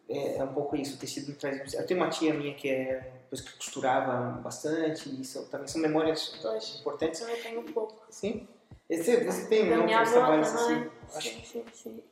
É, 0.09 0.37
é 0.37 0.43
um 0.43 0.53
pouco 0.53 0.75
isso, 0.75 0.95
o 0.95 0.97
tecido 0.99 1.27
me 1.29 1.33
traz. 1.35 1.73
Eu 1.73 1.85
tenho 1.85 1.99
uma 1.99 2.09
tia 2.09 2.33
minha 2.33 2.53
que 2.53 2.69
é 2.69 3.11
que 3.31 3.53
costurava 3.57 4.39
bastante, 4.41 5.09
e 5.09 5.21
isso 5.21 5.43
também 5.49 5.67
são 5.67 5.81
memórias 5.81 6.35
importantes. 6.79 7.19
Também 7.19 7.41
tenho 7.41 7.61
um 7.61 7.63
pouco. 7.71 7.95
Sim. 8.09 8.47
Você, 8.89 9.23
você 9.23 9.47
tem 9.47 9.69
Da 9.69 10.01
avó 10.01 10.11
trabalhos 10.11 10.47
assim? 10.53 10.89
Acho 11.15 11.29
Sim, 11.29 11.43
sim, 11.43 11.65
sim. 11.73 12.03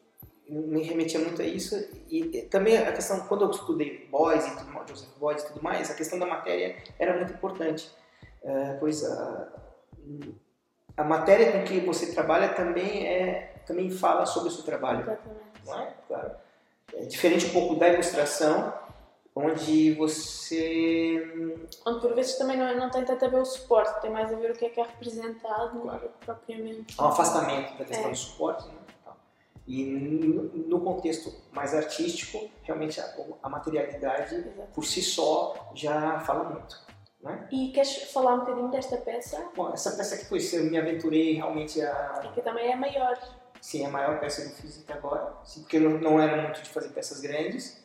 me 0.50 0.84
remetia 0.84 1.20
muito 1.20 1.42
a 1.42 1.46
isso 1.46 1.76
e, 2.10 2.38
e 2.38 2.42
também 2.44 2.78
a 2.78 2.92
questão 2.92 3.20
quando 3.22 3.46
eu 3.46 3.52
estudei 3.52 4.08
Boys 4.12 4.46
e 4.46 4.58
tudo 4.58 4.72
mais, 4.72 4.90
Joseph 4.90 5.10
Boys 5.18 5.44
e 5.44 5.48
tudo 5.48 5.64
mais 5.64 5.90
a 5.92 5.94
questão 5.94 6.20
da 6.20 6.26
matéria 6.26 6.76
era 7.00 7.16
muito 7.18 7.34
importante 7.34 7.90
Eh, 8.44 8.76
pois 8.80 9.06
a, 9.06 9.48
a 10.98 11.04
matéria 11.04 11.52
com 11.52 11.64
que 11.64 11.80
você 11.80 12.12
trabalha 12.12 12.50
também 12.56 13.06
é 13.08 13.54
também 13.68 13.92
fala 13.92 14.26
sobre 14.26 14.50
o 14.50 14.52
seu 14.52 14.64
trabalho 14.64 15.02
Exatamente. 15.02 15.66
não 15.66 15.80
é 15.80 15.94
claro 16.08 16.32
é 16.94 17.06
diferente 17.06 17.46
um 17.46 17.50
pouco 17.50 17.76
da 17.76 17.88
ilustração 17.90 18.74
onde 19.36 19.94
você 19.94 21.48
Onde 21.86 22.02
por 22.02 22.14
vezes 22.14 22.38
também 22.38 22.58
não, 22.58 22.76
não 22.76 22.90
tem 22.90 23.06
tanto 23.06 23.24
a 23.26 23.28
ver 23.28 23.40
o 23.42 23.46
suporte, 23.46 24.02
tem 24.02 24.12
mais 24.12 24.32
a 24.32 24.36
ver 24.36 24.52
o 24.52 24.56
que 24.56 24.66
é 24.66 24.70
que 24.70 24.80
é 24.80 24.84
representado 24.84 25.80
Claro. 25.80 26.10
propriamente. 26.26 26.96
há 26.98 27.06
um 27.06 27.10
afastamento 27.10 27.78
da 27.78 27.86
questão 27.86 28.08
É. 28.08 28.12
do 28.12 28.18
suporte 28.18 28.68
né, 28.68 28.74
e 29.68 29.86
no, 29.86 30.82
contexto 30.82 31.34
mais 31.52 31.74
artístico 31.74 32.50
realmente 32.64 33.00
a, 33.00 33.16
a 33.44 33.50
materialidade 33.50 34.36
Exato. 34.36 34.72
por 34.74 34.86
si 34.86 35.02
só 35.02 35.72
já 35.74 36.20
fala 36.22 36.44
muito. 36.50 36.76
Né? 37.22 37.48
E 37.52 37.72
queres 37.72 38.12
falar 38.12 38.34
um 38.34 38.40
bocadinho 38.40 38.70
desta 38.70 38.98
peça? 38.98 39.48
Bom, 39.56 39.72
essa 39.72 39.92
peça 39.92 40.18
que 40.18 40.26
foi, 40.26 40.40
eu 40.54 40.64
me 40.66 40.78
aventurei 40.78 41.34
realmente 41.36 41.80
a. 41.80 42.24
E 42.26 42.30
que 42.30 42.42
também 42.42 42.72
é 42.72 42.76
maior. 42.76 43.16
Sim, 43.62 43.86
a 43.86 43.90
maior 43.90 44.20
peça 44.20 44.42
que 44.42 44.48
eu 44.48 44.56
fiz 44.56 44.82
até 44.82 44.94
agora, 44.94 45.36
sim, 45.44 45.62
porque 45.62 45.78
eu 45.78 45.88
não 46.02 46.20
era 46.20 46.42
muito 46.42 46.64
de 46.64 46.70
fazer 46.70 46.90
peças 46.90 47.22
grandes, 47.22 47.81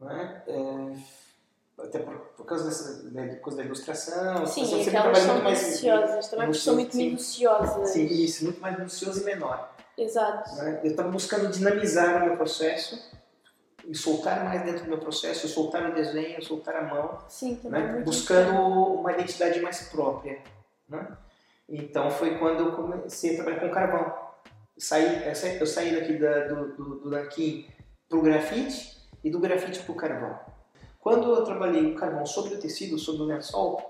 né? 0.00 0.42
É, 0.46 1.82
até 1.82 1.98
por, 2.00 2.14
por 2.36 2.44
causa 2.46 2.64
dessa 2.64 3.08
da, 3.10 3.36
coisa 3.36 3.58
da 3.58 3.64
ilustração. 3.64 4.46
Sim, 4.46 4.64
sempre 4.64 4.96
aquelas 4.96 5.22
trabalhei 5.22 5.56
são 5.56 5.66
minuciosas, 5.68 6.28
também 6.28 6.52
são 6.52 6.74
muito 6.74 6.92
Sim. 6.92 7.04
minuciosas. 7.06 7.90
Sim, 7.90 8.06
isso, 8.06 8.44
muito 8.44 8.60
mais 8.60 8.76
minucioso 8.76 9.20
e 9.22 9.24
menor. 9.24 9.74
Exato. 9.96 10.54
né? 10.56 10.80
Eu 10.84 10.90
estava 10.90 11.10
buscando 11.10 11.48
dinamizar 11.48 12.22
o 12.22 12.26
meu 12.26 12.36
processo, 12.36 13.18
me 13.84 13.94
soltar 13.94 14.44
mais 14.44 14.62
dentro 14.64 14.84
do 14.84 14.88
meu 14.90 14.98
processo, 14.98 15.48
soltar 15.48 15.90
o 15.90 15.94
desenho, 15.94 16.42
soltar 16.44 16.76
a 16.76 16.82
mão, 16.82 17.18
Sim, 17.28 17.60
é 17.64 17.68
né? 17.68 18.02
buscando 18.04 18.52
uma 18.60 19.12
identidade 19.12 19.60
mais 19.60 19.88
própria. 19.88 20.38
Né? 20.88 21.16
Então 21.68 22.10
foi 22.10 22.38
quando 22.38 22.60
eu 22.64 22.72
comecei 22.72 23.32
a 23.32 23.34
trabalhar 23.36 23.60
com 23.60 23.70
carvão. 23.70 24.06
Eu 24.76 24.82
saí- 24.82 25.58
eu 25.60 25.66
saí 25.66 25.94
daqui 25.98 26.14
da, 26.18 26.46
do, 26.46 26.76
do, 26.76 26.94
do 27.00 27.10
nanquim 27.10 27.66
para 28.08 28.18
o 28.18 28.22
grafite 28.22 28.97
e 29.22 29.30
do 29.30 29.38
grafite 29.38 29.80
para 29.82 29.92
o 29.92 29.96
carvão. 29.96 30.38
Quando 31.00 31.32
eu 31.34 31.44
trabalhei 31.44 31.92
o 31.92 31.94
carvão 31.94 32.26
sobre 32.26 32.54
o 32.54 32.58
tecido, 32.60 32.98
sobre 32.98 33.22
o 33.22 33.26
lençol, 33.26 33.80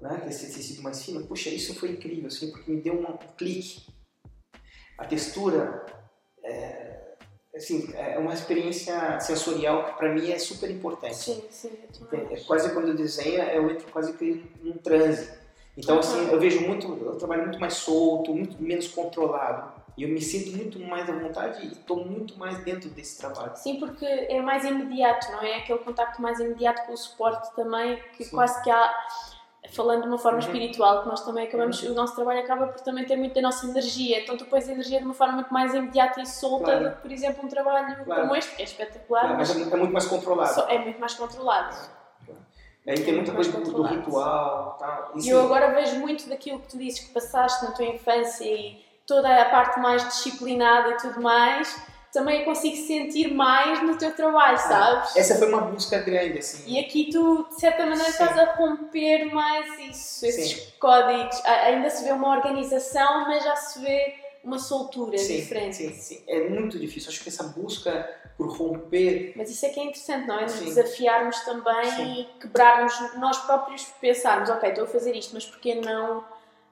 né, 0.00 0.18
que 0.20 0.26
é 0.26 0.30
esse 0.30 0.52
tecido 0.54 0.82
mais 0.82 1.02
fino, 1.02 1.24
puxa, 1.26 1.48
isso 1.50 1.74
foi 1.74 1.90
incrível, 1.92 2.26
assim, 2.26 2.50
porque 2.50 2.70
me 2.70 2.80
deu 2.80 2.94
um 2.94 3.16
clique. 3.36 3.86
A 4.98 5.04
textura, 5.04 5.84
é, 6.42 7.14
assim, 7.54 7.90
é 7.94 8.18
uma 8.18 8.34
experiência 8.34 9.18
sensorial 9.20 9.84
que 9.86 9.92
para 9.98 10.12
mim 10.12 10.30
é 10.30 10.38
super 10.38 10.70
importante. 10.70 11.14
Sim, 11.16 11.42
sim, 11.50 11.70
eu 11.82 12.06
também 12.08 12.32
É 12.34 12.40
quase 12.40 12.72
quando 12.72 12.88
eu 12.88 12.94
desenho, 12.94 13.42
eu 13.42 13.70
entro 13.70 13.90
quase 13.92 14.12
que 14.14 14.44
num 14.62 14.76
transe. 14.78 15.30
Então, 15.76 15.94
Uhum. 15.94 16.00
assim, 16.00 16.30
eu 16.30 16.40
vejo 16.40 16.60
muito, 16.66 16.86
eu 16.86 17.16
trabalho 17.16 17.44
muito 17.44 17.60
mais 17.60 17.74
solto, 17.74 18.34
muito 18.34 18.60
menos 18.62 18.88
controlado. 18.88 19.79
E 19.96 20.02
eu 20.04 20.08
me 20.08 20.20
sinto 20.20 20.56
muito 20.56 20.78
mais 20.80 21.08
à 21.08 21.12
vontade 21.12 21.64
e 21.66 21.72
estou 21.72 22.04
muito 22.04 22.38
mais 22.38 22.58
dentro 22.64 22.88
desse 22.90 23.18
trabalho. 23.18 23.52
Sim, 23.56 23.78
porque 23.78 24.04
é 24.06 24.40
mais 24.40 24.64
imediato, 24.64 25.30
não 25.32 25.42
é? 25.42 25.56
Aquele 25.56 25.80
contacto 25.80 26.22
mais 26.22 26.38
imediato 26.40 26.86
com 26.86 26.92
o 26.92 26.96
suporte 26.96 27.54
também, 27.54 27.96
que 28.16 28.24
Sim. 28.24 28.30
quase 28.34 28.62
que 28.62 28.70
há, 28.70 28.94
falando 29.72 30.02
de 30.02 30.08
uma 30.08 30.18
forma 30.18 30.38
Uhum. 30.38 30.44
espiritual, 30.46 31.02
que 31.02 31.08
nós 31.08 31.24
também 31.24 31.46
acabamos, 31.46 31.82
o 31.82 31.92
nosso 31.94 32.14
trabalho 32.14 32.40
acaba 32.40 32.68
por 32.68 32.80
também 32.80 33.04
ter 33.04 33.16
muito 33.16 33.34
da 33.34 33.42
nossa 33.42 33.66
energia, 33.66 34.20
então 34.22 34.36
tu 34.36 34.46
pões 34.46 34.68
a 34.68 34.72
energia 34.72 34.98
de 35.00 35.04
uma 35.04 35.12
forma 35.14 35.34
muito 35.34 35.52
mais 35.52 35.74
imediata 35.74 36.20
e 36.22 36.26
solta 36.26 36.64
Claro. 36.64 36.84
do 36.88 36.96
que, 36.96 37.02
por 37.02 37.12
exemplo, 37.12 37.44
um 37.44 37.48
trabalho 37.48 38.04
Claro. 38.04 38.20
como 38.22 38.36
este, 38.36 38.56
que 38.56 38.62
é 38.62 38.64
espetacular, 38.64 39.20
Claro, 39.22 39.36
mas 39.36 39.48
mas 39.48 39.60
é 39.60 39.64
mu- 39.66 39.74
é 39.74 39.78
muito 39.78 39.92
mais 39.92 40.06
controlado. 40.06 40.54
só- 40.54 40.68
é 40.68 40.78
muito 40.78 40.98
mais 41.00 41.14
controlado. 41.14 41.76
Aí 42.88 42.94
tem 42.94 43.14
muita 43.14 43.32
muito 43.32 43.34
mais 43.34 43.48
coisa 43.48 43.72
do, 43.72 43.82
ritual 43.82 44.76
tal. 44.80 45.12
E 45.22 45.28
eu 45.28 45.42
agora 45.44 45.72
vejo 45.74 45.98
muito 46.00 46.26
daquilo 46.28 46.58
que 46.60 46.68
tu 46.68 46.78
dizes 46.78 47.00
que 47.00 47.12
passaste 47.12 47.64
na 47.66 47.72
tua 47.72 47.84
infância 47.84 48.44
e 48.44 48.82
toda 49.10 49.42
a 49.42 49.44
parte 49.46 49.80
mais 49.80 50.06
disciplinada 50.06 50.90
e 50.90 50.96
tudo 50.98 51.20
mais, 51.20 51.76
também 52.12 52.44
consigo 52.44 52.76
sentir 52.76 53.34
mais 53.34 53.82
no 53.82 53.98
teu 53.98 54.14
trabalho, 54.14 54.56
sabes? 54.56 55.16
Essa 55.16 55.34
foi 55.36 55.48
uma 55.48 55.62
busca 55.62 55.98
grande, 55.98 56.38
assim. 56.38 56.62
E 56.64 56.78
aqui 56.78 57.10
tu, 57.10 57.44
de 57.48 57.60
certa 57.60 57.82
maneira, 57.82 58.04
Sim. 58.04 58.10
estás 58.10 58.38
a 58.38 58.52
romper 58.54 59.24
mais 59.34 59.66
isso, 59.80 60.24
esses 60.24 60.50
Sim. 60.52 60.72
códigos. 60.78 61.44
Ainda 61.44 61.90
se 61.90 62.04
vê 62.04 62.12
uma 62.12 62.36
organização, 62.36 63.24
mas 63.26 63.42
já 63.42 63.56
se 63.56 63.80
vê 63.80 64.14
uma 64.44 64.60
soltura 64.60 65.18
sim, 65.18 65.40
diferente. 65.40 65.76
Sim, 65.76 65.92
sim. 65.92 66.22
É 66.28 66.48
muito 66.48 66.78
difícil. 66.78 67.10
Acho 67.10 67.20
que 67.20 67.28
essa 67.28 67.42
busca 67.44 68.08
por 68.38 68.48
romper. 68.56 69.32
Mas 69.34 69.50
isso 69.50 69.66
é 69.66 69.70
que 69.70 69.80
é 69.80 69.84
interessante, 69.84 70.28
não 70.28 70.38
é? 70.38 70.42
Nos 70.42 70.52
Sim. 70.52 70.66
desafiarmos 70.66 71.40
também 71.40 71.90
Sim. 71.90 72.12
e 72.20 72.38
quebrarmos 72.40 72.94
nós 73.16 73.38
próprios, 73.38 73.84
pensarmos, 74.00 74.48
ok, 74.48 74.68
estou 74.68 74.84
a 74.84 74.86
fazer 74.86 75.16
isto, 75.16 75.34
mas 75.34 75.44
porquê 75.44 75.74
não 75.74 76.24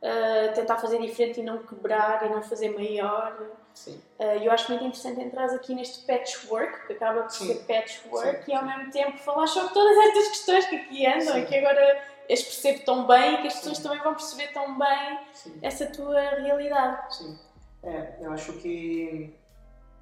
ah, 0.03 0.53
tentar 0.55 0.76
fazer 0.78 1.01
diferente 1.01 1.40
e 1.40 1.42
não 1.42 1.59
quebrar 1.59 2.24
e 2.26 2.28
não 2.28 2.42
fazer 2.42 2.70
maior? 2.70 3.36
Sim. 3.74 4.01
E 4.18 4.44
eu 4.44 4.51
acho 4.51 4.68
muito 4.70 4.84
interessante 4.84 5.20
entrar 5.20 5.44
aqui 5.55 5.72
neste 5.72 6.05
patchwork, 6.05 6.88
que 6.88 6.94
acaba 6.94 7.22
por 7.22 7.30
ser 7.30 7.64
patchwork, 7.64 8.44
Sim, 8.44 8.51
e 8.51 8.55
ao 8.55 8.62
sim. 8.62 8.66
mesmo 8.66 8.90
tempo 8.90 9.18
falar 9.18 9.46
sobre 9.46 9.72
todas 9.72 9.96
estas 9.99 10.28
questões 10.28 10.66
que 10.66 10.76
aqui 10.76 11.07
andam 11.07 11.34
Sim. 11.34 11.42
e 11.42 11.46
que 11.46 11.57
agora 11.57 12.03
as 12.30 12.42
percebo 12.42 12.84
tão 12.84 13.07
bem 13.07 13.34
e 13.34 13.36
que 13.42 13.46
as 13.46 13.55
pessoas 13.55 13.78
também 13.78 13.99
vão 14.01 14.14
perceber 14.14 14.49
tão 14.53 14.76
bem 14.76 15.20
essa 15.62 15.86
tua 15.86 16.20
realidade. 16.20 17.16
Sim. 17.16 17.38
É, 17.84 18.16
eu 18.20 18.32
acho 18.32 18.53
que. 18.55 19.32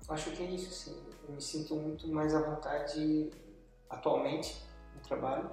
Acho 0.09 0.31
que 0.31 0.43
é 0.43 0.47
isso, 0.47 0.71
sim. 0.71 0.97
Eu 1.29 1.35
me 1.35 1.43
sinto 1.43 1.75
muito 1.75 2.09
mais 2.09 2.35
à 2.35 2.41
vontade 2.41 3.31
atualmente 3.91 4.57
no 4.95 5.01
trabalho. 5.03 5.51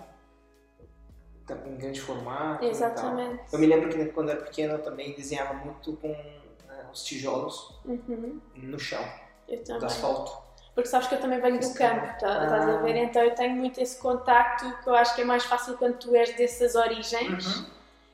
Tá- 1.47 1.57
Em 1.65 1.75
grande 1.75 1.99
formato. 1.99 2.63
e. 2.63 2.69
Exatamente. 2.69 3.41
Eu 3.51 3.59
me 3.59 3.65
lembro 3.65 3.89
que 3.89 4.05
quando 4.05 4.29
eu 4.29 4.35
era 4.35 4.43
pequeno 4.45 4.73
eu 4.75 4.81
também 4.81 5.13
desenhava 5.13 5.53
muito 5.53 5.93
com 5.97 6.09
eh, 6.11 6.85
os 6.91 7.03
tijolos 7.03 7.75
Uhum. 7.85 8.39
no 8.55 8.79
chão, 8.79 9.03
Eu 9.47 9.57
do 9.57 9.63
também. 9.63 9.85
asfalto. 9.85 10.43
Porque 10.73 10.89
sabes 10.89 11.07
que 11.07 11.15
eu 11.15 11.19
também 11.19 11.39
venho 11.39 11.59
do 11.59 11.73
campo, 11.75 12.01
tá, 12.19 12.43
estás 12.43 12.67
a 12.69 12.77
ver? 12.77 12.93
Ah. 12.95 12.97
Então 12.99 13.21
eu 13.21 13.35
tenho 13.35 13.55
muito 13.55 13.79
esse 13.79 13.99
contacto 13.99 14.65
que 14.83 14.89
eu 14.89 14.95
acho 14.95 15.13
que 15.15 15.21
é 15.21 15.25
mais 15.25 15.43
fácil 15.43 15.77
quando 15.77 15.97
tu 15.99 16.15
és 16.15 16.33
dessas 16.35 16.73
origens. 16.75 17.45
Uhum. 17.57 17.65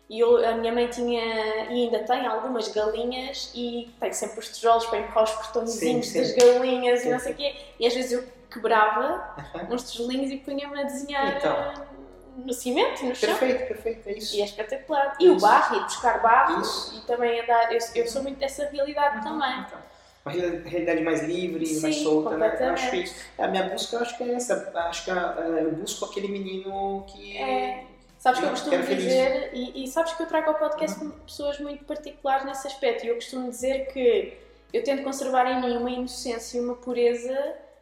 E 0.10 0.20
eu, 0.20 0.44
a 0.44 0.54
minha 0.54 0.74
mãe 0.74 0.88
tinha, 0.88 1.66
e 1.72 1.84
ainda 1.86 2.00
tem, 2.00 2.26
algumas 2.26 2.68
galinhas 2.70 3.52
e 3.54 3.94
tem 4.00 4.12
sempre 4.12 4.40
os 4.40 4.50
tijolos 4.50 4.88
para 4.88 4.98
empurrar 5.00 5.24
os 5.26 5.32
portõezinhos 5.34 6.12
das 6.12 6.32
galinhas 6.34 7.02
e 7.02 7.04
Sim, 7.04 7.12
não 7.12 7.20
sei 7.20 7.34
o 7.34 7.36
quê. 7.36 7.56
E 7.80 7.86
às 7.86 7.94
vezes 7.94 8.12
eu 8.14 8.24
quebrava 8.50 9.36
Uhum. 9.54 9.76
uns 9.76 9.92
tijolinhos 9.92 10.32
e 10.32 10.38
punha-me 10.38 10.80
a 10.82 10.84
desenhar 10.84 11.38
Então. 11.38 11.89
Eh, 12.38 12.42
no 12.46 12.54
cimento, 12.54 13.06
no 13.06 13.16
chão. 13.16 13.30
Perfeito, 13.30 13.68
perfeito, 13.68 14.10
é 14.10 14.14
isso. 14.14 14.36
E 14.36 14.42
é 14.42 14.46
espetacular. 14.46 15.16
E 15.20 15.30
o 15.30 15.40
barro, 15.40 15.78
e 15.78 15.80
buscar 15.82 16.22
barro, 16.22 16.62
Isso. 16.62 16.98
e 16.98 17.02
também 17.08 17.40
andar. 17.42 17.72
Eu, 17.74 17.80
eu 17.96 18.08
sou 18.08 18.22
muito 18.24 18.38
dessa 18.40 18.68
realidade 18.70 19.24
também. 19.24 19.60
Então, 19.60 19.78
uma 20.26 20.32
real- 20.34 20.62
realidade 20.66 21.02
mais 21.02 21.24
livre, 21.24 21.66
Sim, 21.66 21.82
mais 21.82 21.96
solta, 21.98 22.38
né? 22.38 22.58
Eu 22.60 22.72
acho 22.74 22.92
que. 22.92 23.06
A 23.38 23.48
minha 23.48 23.64
busca, 23.70 23.96
eu 23.96 24.02
acho 24.02 24.18
que 24.18 24.24
é 24.24 24.34
essa. 24.34 24.72
Acho 24.76 25.06
que 25.06 25.12
ah, 25.12 25.36
eu 25.62 25.72
busco 25.72 26.06
aquele 26.06 26.28
menino 26.28 27.06
que. 27.08 27.38
É. 27.38 27.84
Sabes 28.18 28.42
que 28.42 28.46
eu 28.46 28.50
costumo 28.50 28.84
dizer, 28.84 29.50
e, 29.54 29.86
e 29.86 29.88
sabes 29.88 30.12
que 30.12 30.22
eu 30.22 30.28
trago 30.28 30.50
ao 30.50 30.56
podcast 30.56 31.02
Uhum. 31.02 31.10
pessoas 31.26 31.58
muito 31.60 31.86
particulares 31.86 32.46
nesse 32.46 32.68
aspecto, 32.68 33.06
e 33.06 33.08
eu 33.08 33.16
costumo 33.16 33.50
dizer 33.50 33.88
que 33.94 34.34
eu 34.74 34.84
tento 34.84 35.04
conservar 35.04 35.46
em 35.50 35.62
mim 35.62 35.78
uma 35.78 35.90
inocência 35.90 36.58
e 36.58 36.62
uma 36.62 36.76
pureza 36.76 37.34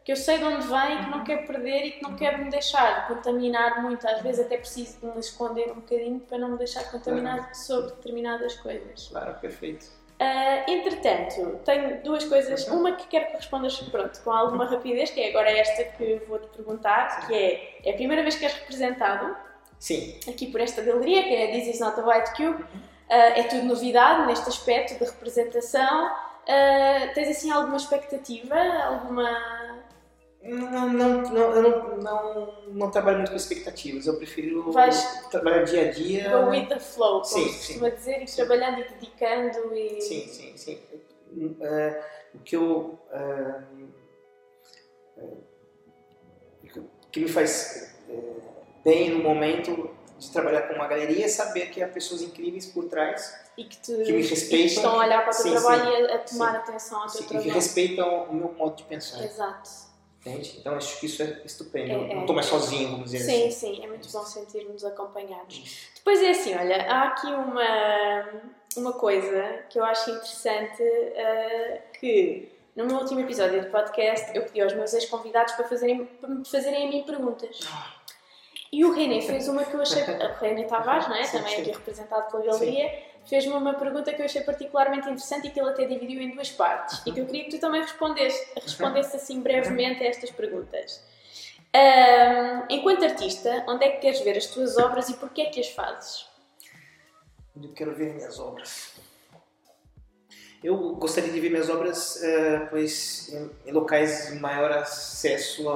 que 0.07 0.13
eu 0.13 0.15
sei 0.15 0.37
de 0.37 0.45
onde 0.45 0.65
vem 0.65 0.93
e 0.93 0.97
que 0.99 1.03
Uhum. 1.03 1.09
não 1.17 1.23
quero 1.25 1.45
perder 1.45 1.83
e 1.85 1.91
que 1.91 2.01
não 2.01 2.15
quero 2.15 2.37
me 2.41 2.49
deixar 2.49 3.09
contaminar 3.09 3.81
muito. 3.81 4.07
Às 4.07 4.21
vezes 4.21 4.45
até 4.45 4.55
preciso 4.55 5.01
de 5.01 5.05
me 5.05 5.19
esconder 5.19 5.69
um 5.69 5.81
bocadinho 5.81 6.21
para 6.21 6.37
não 6.37 6.51
me 6.51 6.57
deixar 6.57 6.89
contaminar 6.89 7.53
sobre 7.53 7.87
determinadas 7.91 8.55
coisas. 8.55 9.09
Claro, 9.09 9.33
perfeito. 9.41 9.85
Ah, 10.17 10.63
entretanto, 10.65 11.59
tenho 11.65 12.01
duas 12.03 12.23
coisas. 12.23 12.65
Uhum. 12.69 12.79
Uma 12.79 12.93
que 12.93 13.05
quero 13.07 13.25
que 13.25 13.33
respondas 13.33 13.77
pronto, 13.81 14.17
com 14.23 14.31
alguma 14.31 14.63
rapidez, 14.65 15.09
que 15.11 15.19
é 15.19 15.27
agora 15.27 15.51
esta 15.51 15.83
que 15.83 16.21
vou-te 16.25 16.47
perguntar, 16.55 17.27
que 17.27 17.33
é, 17.35 17.79
é 17.83 17.91
a 17.91 17.93
primeira 17.95 18.23
vez 18.23 18.35
que 18.35 18.45
és 18.45 18.53
representado 18.53 19.35
Sim. 19.77 20.17
aqui 20.25 20.47
por 20.49 20.61
esta 20.61 20.81
galeria, 20.83 21.21
que 21.23 21.35
é 21.35 21.49
a 21.49 21.51
This 21.51 21.67
is 21.75 21.79
not 21.81 21.99
a 21.99 22.05
White 22.07 22.31
Cube. 22.37 22.63
Ah, 23.09 23.13
é 23.37 23.43
tudo 23.43 23.63
novidade 23.63 24.25
neste 24.25 24.47
aspecto 24.47 24.97
de 24.97 25.03
representação. 25.03 26.15
Ah, 26.47 27.11
tens 27.13 27.27
assim 27.27 27.51
alguma 27.51 27.75
expectativa? 27.75 28.55
Alguma. 28.85 29.66
Não, 30.47 30.89
não, 30.93 31.21
não, 31.23 31.51
eu 31.55 31.61
não, 31.61 31.97
não, 31.97 32.63
não 32.67 32.91
trabalho 32.91 33.17
muito 33.17 33.31
com 33.31 33.35
expectativas. 33.37 34.07
Eu 34.07 34.17
prefiro 34.17 34.71
Vais- 34.71 35.27
trabalhar 35.29 35.63
dia 35.63 35.89
a 35.89 35.91
dia. 35.91 36.29
Go 36.29 36.49
with 36.49 36.67
the 36.67 36.79
flow, 36.79 37.21
como 37.21 37.25
Sim, 37.25 37.49
se 37.49 37.67
costuma 37.67 37.89
dizer, 37.89 38.21
e 38.23 38.25
trabalhando 38.25 38.79
e 38.79 38.83
dedicando 38.89 39.75
e. 39.75 40.01
Sim, 40.01 40.27
sim, 40.27 40.57
sim. 40.57 40.79
Eh, 41.61 42.03
o 42.33 42.39
que 42.39 42.55
eu. 42.55 42.97
eh, 43.11 43.61
o 46.75 47.09
que 47.11 47.19
me 47.21 47.27
faz 47.27 47.93
bem 48.83 49.09
no 49.11 49.19
momento 49.23 49.89
de 50.17 50.31
trabalhar 50.31 50.63
com 50.63 50.73
uma 50.75 50.87
galeria 50.87 51.25
é 51.25 51.27
saber 51.27 51.69
que 51.69 51.81
há 51.83 51.87
pessoas 51.87 52.21
incríveis 52.21 52.65
por 52.67 52.85
trás 52.85 53.35
E 53.57 53.63
que, 53.63 53.77
te, 53.77 53.91
Que 54.03 54.13
me 54.13 54.19
e 54.19 54.23
que 54.23 54.29
respeitam. 54.29 54.67
estão 54.67 54.99
a 54.99 55.03
olhar 55.05 55.21
para 55.25 55.31
o 55.31 55.35
teu 55.35 55.43
Sim, 55.43 55.51
trabalho 55.51 55.83
sim. 55.83 55.89
e 55.89 56.11
a, 56.11 56.15
a 56.15 56.19
tomar 56.19 56.51
Sim. 56.51 56.57
atenção 56.57 56.97
ao 57.01 57.07
teu 57.07 57.11
sim, 57.11 57.17
e 57.17 57.23
que 57.23 57.29
trabalho. 57.33 57.53
respeitam 57.53 58.23
o 58.23 58.33
meu 58.35 58.53
modo 58.53 58.75
de 58.77 58.83
pensar. 58.83 59.23
Exato. 59.23 59.69
Entende? 60.19 60.55
Então 60.59 60.75
acho 60.75 60.99
que 60.99 61.05
isso 61.05 61.21
é 61.23 61.41
estupendo. 61.45 61.91
É, 61.91 62.11
é. 62.11 62.15
não 62.15 62.21
estou 62.21 62.35
mais 62.35 62.47
sozinho, 62.47 62.89
vamos 62.91 63.11
dizer 63.11 63.19
Sim, 63.19 63.47
assim. 63.47 63.75
sim, 63.75 63.83
é 63.83 63.87
muito 63.87 64.11
bom 64.11 64.23
sentir-nos 64.23 64.83
acompanhados. 64.83 65.89
Depois 65.95 66.21
é 66.21 66.31
assim, 66.31 66.55
olha, 66.55 66.91
há 66.91 67.03
aqui 67.03 67.27
uma, 67.27 68.41
uma 68.75 68.93
coisa 68.93 69.63
que 69.69 69.79
eu 69.79 69.83
acho 69.83 70.09
interessante 70.09 70.81
eh, 70.81 71.81
que 71.99 72.51
no 72.75 72.85
meu 72.85 72.97
último 72.97 73.19
episódio 73.21 73.61
do 73.61 73.71
podcast 73.71 74.35
eu 74.35 74.43
pedi 74.43 74.61
aos 74.61 74.73
meus 74.73 74.93
ex-convidados 74.93 75.53
para 75.53 75.67
fazerem, 75.67 76.05
para 76.05 76.29
me 76.29 76.45
fazerem 76.45 76.87
a 76.87 76.91
mim 76.91 77.03
perguntas. 77.03 77.59
E 78.71 78.83
o 78.83 78.91
René 78.91 79.21
fez 79.21 79.47
uma 79.47 79.63
que 79.63 79.73
eu 79.73 79.81
achei. 79.81 80.03
O 80.03 80.39
René 80.39 80.63
Tavares, 80.65 81.07
não 81.07 81.15
é? 81.15 81.23
Sim, 81.23 81.37
Também 81.37 81.55
sim. 81.55 81.61
aqui 81.61 81.71
representado 81.71 82.29
pela 82.29 82.43
galeria, 82.45 83.03
fez-me 83.27 83.53
uma 83.53 83.73
pergunta 83.73 84.13
que 84.13 84.21
eu 84.21 84.25
achei 84.25 84.41
particularmente 84.41 85.07
interessante 85.07 85.47
e 85.47 85.51
que 85.51 85.59
ele 85.59 85.69
até 85.69 85.85
dividiu 85.85 86.21
em 86.21 86.33
duas 86.33 86.49
partes. 86.49 87.01
E 87.05 87.11
que 87.11 87.19
eu 87.19 87.25
queria 87.25 87.43
que 87.43 87.51
tu 87.51 87.59
também 87.59 87.81
respondesse, 87.81 88.47
respondesse 88.55 89.15
assim 89.15 89.41
brevemente 89.41 90.03
a 90.03 90.07
estas 90.07 90.31
perguntas. 90.31 91.03
Ahm, 91.73 92.65
enquanto 92.69 93.03
artista, 93.03 93.65
onde 93.67 93.85
é 93.85 93.91
que 93.91 93.99
queres 93.99 94.21
ver 94.21 94.37
as 94.37 94.47
tuas 94.47 94.77
obras 94.77 95.09
e 95.09 95.13
porquê 95.15 95.41
é 95.41 95.45
que 95.49 95.59
as 95.59 95.69
fazes? 95.69 96.25
Eu 97.61 97.73
quero 97.73 97.93
ver 97.93 98.13
minhas 98.13 98.39
obras. 98.39 98.93
Eu 100.63 100.95
gostaria 100.95 101.31
de 101.31 101.39
ver 101.39 101.49
minhas 101.49 101.69
obras, 101.69 102.21
eh, 102.23 102.59
pois 102.69 103.29
em, 103.31 103.69
em 103.69 103.71
locais 103.71 104.27
de 104.27 104.39
maior 104.39 104.71
acesso 104.71 105.69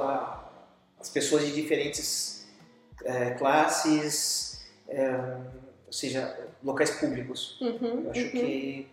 às 0.99 1.09
pessoas 1.09 1.45
de 1.45 1.51
diferentes 1.51 2.47
eh, 3.05 3.31
classes, 3.31 4.65
eh, 4.87 5.37
ou 5.91 5.93
seja, 5.93 6.49
locais 6.63 6.89
públicos. 6.91 7.59
Uhum, 7.59 8.05
Eu 8.05 8.11
acho 8.11 8.21
uhum. 8.21 8.31
que 8.31 8.87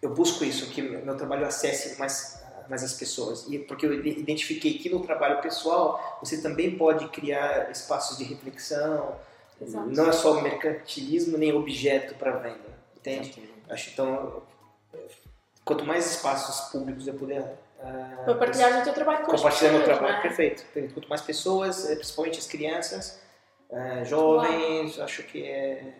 eu 0.00 0.14
busco 0.14 0.44
isso, 0.44 0.70
que 0.70 0.80
meu 0.80 1.16
trabalho 1.16 1.44
acesse 1.44 1.98
mais, 1.98 2.40
mais 2.68 2.84
as 2.84 2.92
pessoas. 2.92 3.44
E 3.48 3.58
porque 3.58 3.84
eu 3.84 3.92
identifiquei 4.06 4.78
que 4.78 4.88
no 4.88 5.00
trabalho 5.00 5.42
pessoal 5.42 6.20
você 6.22 6.40
também 6.40 6.78
pode 6.78 7.08
criar 7.08 7.68
espaços 7.72 8.16
de 8.16 8.22
reflexão. 8.22 9.16
Exato. 9.60 9.90
Não 9.90 10.08
é 10.08 10.12
só 10.12 10.40
mercantilismo 10.40 11.36
nem 11.36 11.52
objeto 11.52 12.14
para 12.14 12.36
venda, 12.36 12.78
entende? 12.96 13.30
Exatamente. 13.30 13.52
Acho 13.70 13.90
então 13.90 14.42
quanto 15.64 15.84
mais 15.84 16.08
espaços 16.12 16.70
públicos 16.70 17.08
eu 17.08 17.14
puder 17.14 17.58
ah, 17.80 18.22
Para 18.24 18.34
partilhar 18.36 18.80
o 18.80 18.84
teu 18.84 18.92
trabalho 18.92 19.24
com 19.24 19.32
compartilhar 19.32 19.72
meu 19.72 19.82
trabalho, 19.82 20.12
não 20.12 20.18
é? 20.18 20.22
perfeito. 20.22 20.64
Quanto 20.94 21.08
mais 21.08 21.22
pessoas, 21.22 21.90
eh, 21.90 21.96
principalmente 21.96 22.38
as 22.38 22.46
crianças, 22.46 23.21
eh, 23.72 24.04
jovens, 24.04 25.00
acho 25.00 25.22
que 25.24 25.42
é, 25.44 25.94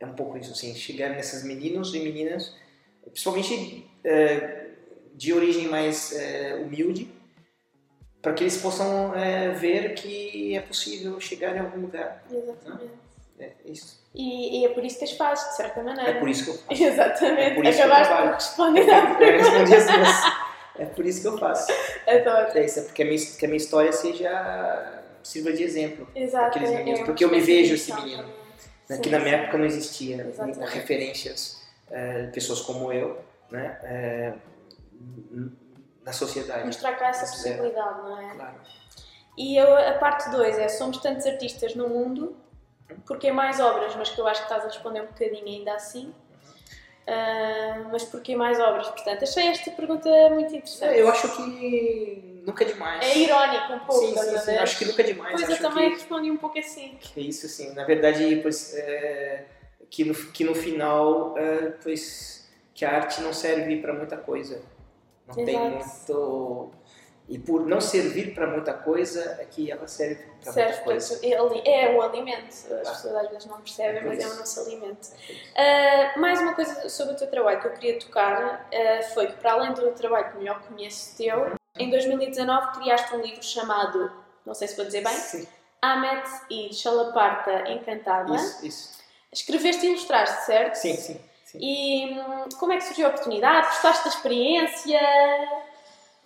é 0.00 0.06
um 0.06 0.14
pouco 0.14 0.38
isso, 0.38 0.52
assim, 0.52 0.74
chegar 0.74 1.10
nessas 1.10 1.44
meninos 1.44 1.94
e 1.94 2.00
meninas, 2.00 2.56
principalmente 3.04 3.86
eh, 4.02 4.68
de 5.14 5.32
origem 5.34 5.68
mais 5.68 6.12
eh, 6.12 6.58
humilde, 6.64 7.08
para 8.22 8.32
que 8.32 8.42
eles 8.42 8.56
possam 8.56 9.14
eh, 9.14 9.50
ver 9.50 9.94
que 9.94 10.56
é 10.56 10.60
possível 10.60 11.20
chegar 11.20 11.54
em 11.54 11.60
algum 11.60 11.82
lugar. 11.82 12.24
Exatamente. 12.30 13.00
É 13.38 13.52
isso. 13.64 14.00
E, 14.14 14.60
e 14.60 14.66
é 14.66 14.68
por 14.70 14.84
isso 14.84 14.98
que 14.98 15.04
as 15.04 15.12
fazes, 15.12 15.48
de 15.50 15.56
certa 15.56 15.82
maneira. 15.82 16.10
É 16.10 16.14
por 16.18 16.28
isso 16.28 16.44
que 16.44 16.50
eu 16.50 16.54
faço. 16.54 16.82
Exatamente. 16.82 17.42
É 17.42 17.54
por 17.54 17.64
isso 17.64 17.78
que 17.78 17.84
eu 17.84 17.92
Acabaste 17.92 18.48
responder 18.48 18.90
à 18.90 19.20
Eu 19.20 19.38
respondi 19.38 19.74
as 19.74 19.86
duas. 19.86 20.40
É 20.78 20.84
por 20.86 21.06
isso 21.06 21.20
que 21.22 21.28
eu 21.28 21.38
faço. 21.38 21.72
Adoro. 22.06 22.58
É 22.58 22.64
isso, 22.64 22.80
é 22.80 22.82
porque 22.82 23.02
a 23.02 23.04
minha, 23.06 23.18
que 23.18 23.44
a 23.44 23.48
minha 23.48 23.56
história 23.56 23.92
seja 23.92 24.99
sirva 25.22 25.52
de 25.52 25.62
exemplo. 25.62 26.08
Exato. 26.14 26.46
Aqueles 26.46 26.70
é- 26.70 26.76
meninos, 26.78 27.00
é 27.00 27.04
porque 27.04 27.24
eu 27.24 27.30
me 27.30 27.40
vejo 27.40 27.68
de 27.70 27.74
esse 27.74 27.92
menino. 27.94 28.24
né, 28.88 28.98
que 28.98 29.08
na 29.08 29.18
minha 29.20 29.36
época 29.36 29.58
não 29.58 29.64
existia 29.64 30.22
Exatamente. 30.26 30.74
referências, 30.74 31.62
eh, 31.90 32.26
pessoas 32.32 32.60
como 32.60 32.92
eu, 32.92 33.18
né, 33.50 33.78
eh, 33.84 34.34
na 36.04 36.12
sociedade. 36.12 36.66
Mostrar 36.66 36.94
cá 36.94 37.08
essa 37.08 37.26
Zero. 37.26 37.58
possibilidade, 37.62 37.98
não 38.02 38.20
é? 38.20 38.34
Claro. 38.34 38.60
E 39.36 39.56
eu, 39.56 39.76
a 39.76 39.92
parte 39.94 40.28
2 40.30 40.58
é: 40.58 40.68
somos 40.68 40.98
tantos 40.98 41.26
artistas 41.26 41.74
no 41.74 41.88
mundo, 41.88 42.36
porque 43.06 43.30
mais 43.30 43.60
obras, 43.60 43.94
mas 43.96 44.10
que 44.10 44.20
eu 44.20 44.26
acho 44.26 44.40
que 44.40 44.46
estás 44.46 44.64
a 44.64 44.66
responder 44.66 45.02
um 45.02 45.06
bocadinho 45.06 45.46
ainda 45.46 45.74
assim. 45.74 46.12
Ah, 47.06 47.88
mas 47.90 48.04
porquê 48.04 48.36
mais 48.36 48.58
obras? 48.60 48.88
Portanto, 48.88 49.22
achei 49.22 49.48
esta 49.48 49.70
pergunta 49.70 50.08
muito 50.30 50.54
interessante. 50.54 50.98
Eu 50.98 51.08
acho 51.08 51.36
que 51.36 52.42
nunca 52.46 52.64
é 52.64 52.66
demais. 52.66 53.04
É 53.04 53.18
irónico 53.18 53.72
um 53.72 53.78
pouco, 53.80 54.06
Sim, 54.06 54.16
sim, 54.16 54.38
sim. 54.38 54.56
Acho 54.56 54.78
que 54.78 54.84
nunca 54.84 55.02
é 55.02 55.04
demais. 55.06 55.32
Pois 55.32 55.42
eu 55.42 55.52
acho 55.54 55.62
também 55.62 55.90
que, 55.90 55.96
respondi 55.96 56.30
um 56.30 56.36
pouco 56.36 56.58
assim. 56.58 56.96
que 57.00 57.20
é 57.20 57.22
isso, 57.22 57.46
assim. 57.46 57.74
Na 57.74 57.84
verdade, 57.84 58.40
pois, 58.42 58.74
eh, 58.76 59.44
que, 59.90 60.04
no, 60.04 60.14
que 60.14 60.44
no 60.44 60.54
final, 60.54 61.34
eh, 61.36 61.72
pois, 61.82 62.48
que 62.74 62.84
a 62.84 62.92
arte 62.92 63.20
não 63.22 63.32
serve 63.32 63.76
para 63.78 63.92
muita 63.92 64.16
coisa. 64.16 64.62
Não 65.26 65.34
tem 65.34 65.56
Exato. 65.56 66.14
muito. 66.14 66.79
E 67.30 67.38
por 67.38 67.64
não 67.64 67.80
servir 67.80 68.34
para 68.34 68.44
muita 68.48 68.72
coisa, 68.74 69.38
é 69.40 69.44
que 69.44 69.70
ela 69.70 69.86
serve 69.86 70.16
para 70.16 70.26
muita 70.34 70.52
Serve 70.52 70.82
coisa. 70.82 71.16
para- 71.16 71.26
ele- 71.28 71.62
é 71.64 71.94
o 71.96 72.02
alimento. 72.02 72.48
As 72.48 72.90
pessoas 72.90 73.14
às 73.14 73.28
vezes 73.30 73.46
não 73.46 73.60
percebem, 73.60 74.04
mas 74.04 74.18
é 74.18 74.26
o 74.26 74.34
nosso 74.34 74.60
alimento. 74.60 75.08
Ah, 75.56 76.18
mais 76.18 76.40
uma 76.40 76.54
coisa 76.54 76.88
sobre 76.88 77.14
o 77.14 77.16
teu 77.16 77.30
trabalho 77.30 77.60
que 77.60 77.66
eu 77.68 77.72
queria 77.74 78.00
tocar 78.00 78.68
ah, 78.74 79.02
foi 79.14 79.28
que, 79.28 79.34
para 79.34 79.52
além 79.52 79.72
do 79.74 79.92
trabalho 79.92 80.32
que 80.32 80.38
melhor 80.38 80.60
conheço 80.62 81.16
teu, 81.16 81.52
em 81.78 81.88
2019 81.88 82.80
criaste 82.80 83.14
um 83.14 83.20
livro 83.20 83.42
chamado, 83.44 84.10
não 84.44 84.52
sei 84.52 84.66
se 84.66 84.74
vou 84.74 84.84
dizer 84.84 85.04
bem, 85.04 85.14
Sim, 85.14 85.46
Amet 85.80 86.28
e 86.50 86.74
Chalaparta 86.74 87.70
Encantada. 87.70 88.34
isso, 88.34 88.66
isso. 88.66 89.00
Escreveste 89.32 89.86
e 89.86 89.90
ilustraste, 89.90 90.46
certo? 90.46 90.74
Sim, 90.74 90.96
sim. 90.96 91.20
sim. 91.44 91.58
E 91.62 92.10
hum, 92.18 92.48
como 92.58 92.72
é 92.72 92.76
que 92.78 92.82
surgiu 92.84 93.06
a 93.06 93.10
oportunidade? 93.10 93.68
Gostaste 93.68 94.02
da 94.02 94.10
experiência? 94.10 95.00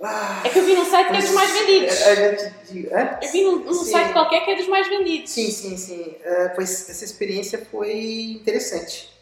Ah, 0.01 0.43
É 0.45 0.49
que 0.49 0.59
eu 0.59 0.65
vi 0.65 0.75
num 0.75 0.85
site 0.85 1.11
que 1.11 1.17
é 1.17 1.21
dos 1.21 1.31
mais 1.31 1.51
vendidos. 1.53 2.03
a 2.03 2.15
gente 2.15 2.55
diz- 2.73 2.93
hã? 2.93 3.19
Eu 3.23 3.31
vi 3.31 3.45
num, 3.45 3.59
num 3.61 3.73
site 3.75 4.13
qualquer 4.13 4.45
que 4.45 4.51
é 4.51 4.57
dos 4.57 4.69
mais 4.69 4.89
vendidos. 4.89 5.31
Sim, 5.31 5.51
sim, 5.51 5.77
sim. 5.77 6.17
Ah, 6.25 6.53
pois 6.55 6.91
essa 6.91 7.05
experiência 7.05 7.65
foi 7.71 7.93
interessante. 8.41 9.13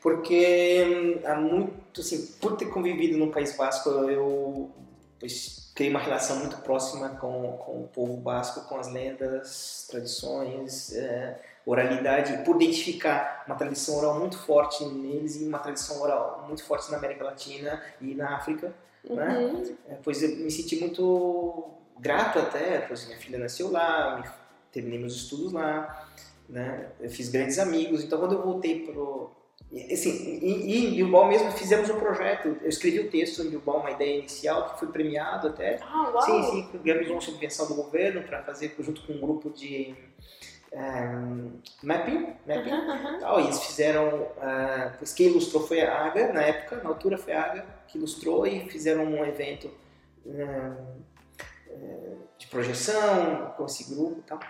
Porque 0.00 0.84
hum, 0.86 1.20
há 1.26 1.34
muito, 1.36 2.00
assim, 2.00 2.26
por 2.40 2.56
ter 2.56 2.66
convivido 2.66 3.16
no 3.16 3.30
País 3.30 3.56
Basco, 3.56 3.88
eu 3.88 4.70
pois, 5.18 5.70
criei 5.74 5.90
uma 5.90 6.00
relação 6.00 6.36
muito 6.36 6.56
próxima 6.58 7.10
com, 7.10 7.56
com 7.58 7.72
o 7.82 7.88
povo 7.92 8.16
basco, 8.16 8.62
com 8.68 8.76
as 8.76 8.88
lendas, 8.92 9.86
tradições, 9.88 10.92
eh, 10.94 11.38
oralidade, 11.64 12.32
e 12.34 12.38
por 12.38 12.60
identificar 12.60 13.44
uma 13.46 13.54
tradição 13.54 13.96
oral 13.96 14.18
muito 14.18 14.36
forte 14.38 14.84
neles 14.84 15.36
e 15.40 15.44
uma 15.44 15.60
tradição 15.60 16.02
oral 16.02 16.44
muito 16.48 16.64
forte 16.64 16.90
na 16.90 16.98
América 16.98 17.24
Latina 17.24 17.80
e 18.00 18.14
na 18.14 18.34
África. 18.36 18.74
Né? 19.08 19.38
Uhum. 19.38 19.76
É, 19.88 19.94
pois 20.02 20.22
eu 20.22 20.36
me 20.36 20.50
senti 20.50 20.76
muito 20.76 21.70
grato 21.98 22.38
até, 22.38 22.80
pois 22.80 23.06
minha 23.06 23.18
filha 23.18 23.38
nasceu 23.38 23.70
lá, 23.70 24.36
terminei 24.72 24.98
meus 24.98 25.14
estudos 25.14 25.52
lá, 25.52 26.08
né? 26.48 26.88
Eu 27.00 27.10
fiz 27.10 27.28
grandes 27.28 27.58
amigos, 27.58 28.02
então 28.02 28.18
quando 28.18 28.34
eu 28.34 28.42
voltei 28.42 28.80
pro 28.80 29.30
assim, 29.90 30.38
e, 30.42 30.86
em 30.86 30.94
Bilbao 30.94 31.26
mesmo 31.26 31.50
fizemos 31.52 31.88
um 31.88 31.98
projeto, 31.98 32.58
eu 32.60 32.68
escrevi 32.68 33.00
o 33.00 33.10
texto 33.10 33.42
em 33.42 33.50
Bilbao, 33.50 33.80
uma 33.80 33.90
ideia 33.90 34.18
inicial 34.18 34.70
que 34.70 34.80
foi 34.80 34.88
premiado 34.88 35.48
até. 35.48 35.78
Ah, 35.82 36.10
uau! 36.10 36.22
Sim, 36.22 36.42
sim, 36.42 36.78
ganhamos 36.84 37.10
uma 37.10 37.20
subvenção 37.20 37.66
do 37.66 37.74
governo 37.74 38.22
para 38.22 38.42
fazer 38.42 38.74
junto 38.78 39.02
com 39.06 39.14
um 39.14 39.20
grupo 39.20 39.48
de 39.50 39.94
ehm, 40.72 41.52
mapping, 41.82 42.34
mapping 42.46 42.70
Aham, 42.70 42.90
aham. 42.90 43.18
tal, 43.18 43.40
e 43.40 43.44
eles 43.44 43.60
fizeram, 43.64 44.28
ah, 44.40 44.92
pois 44.98 45.14
quem 45.14 45.28
ilustrou 45.28 45.66
foi 45.66 45.80
a 45.80 46.06
Aga, 46.06 46.32
na 46.32 46.42
época, 46.42 46.82
na 46.82 46.90
altura 46.90 47.16
foi 47.16 47.32
a 47.32 47.42
Aga 47.42 47.81
que 47.92 47.98
ilustrou 47.98 48.46
e 48.46 48.68
fizeram 48.70 49.04
um 49.04 49.24
evento 49.24 49.70
ah, 50.26 50.76
eh, 51.68 52.14
de 52.38 52.46
projeção 52.46 53.52
com 53.56 53.66
esse 53.66 53.94
grupo 53.94 54.18
e 54.18 54.22
tal. 54.22 54.40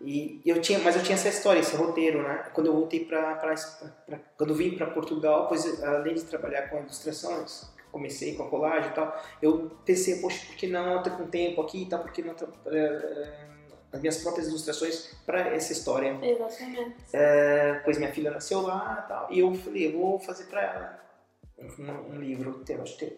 E 0.00 0.42
eu 0.44 0.60
tinha, 0.60 0.78
mas 0.78 0.94
eu 0.94 1.02
tinha 1.02 1.14
essa 1.14 1.28
história, 1.28 1.58
esse 1.58 1.74
roteiro, 1.74 2.22
né? 2.22 2.50
Quando 2.52 2.66
eu 2.66 2.74
voltei 2.74 3.04
para, 3.04 3.54
quando 4.36 4.50
eu 4.50 4.56
vim 4.56 4.76
para 4.76 4.86
Portugal, 4.88 5.48
pois 5.48 5.82
além 5.82 6.14
de 6.14 6.22
trabalhar 6.24 6.68
com 6.68 6.78
ilustrações, 6.78 7.64
comecei 7.90 8.34
com 8.34 8.44
a 8.44 8.50
colagem 8.50 8.90
e 8.90 8.94
tal, 8.94 9.24
eu 9.40 9.70
pensei, 9.84 10.20
poxa, 10.20 10.46
por 10.46 10.54
que 10.54 10.66
não 10.66 11.02
tô 11.02 11.10
com 11.10 11.26
tempo 11.26 11.62
aqui 11.62 11.82
e 11.82 11.86
tal, 11.86 12.00
por 12.00 12.12
que 12.12 12.22
não 12.22 12.34
eh, 12.34 12.36
eh, 12.66 13.46
as 13.90 14.00
minhas 14.00 14.18
próprias 14.18 14.48
ilustrações 14.48 15.14
para 15.24 15.48
essa 15.48 15.72
história? 15.72 16.18
Exatamente. 16.22 16.96
É, 17.14 17.80
pois 17.84 17.96
minha 17.96 18.12
filha 18.12 18.30
nasceu 18.30 18.60
lá 18.60 19.02
e 19.02 19.08
tal, 19.08 19.32
e 19.32 19.38
eu 19.40 19.54
falei, 19.54 19.86
eu 19.86 19.98
vou 19.98 20.18
fazer 20.18 20.44
para 20.44 20.62
ela 20.62 21.05
um, 21.58 22.14
um 22.14 22.20
livro, 22.20 22.52
tem, 22.64 22.76
tem, 22.78 23.12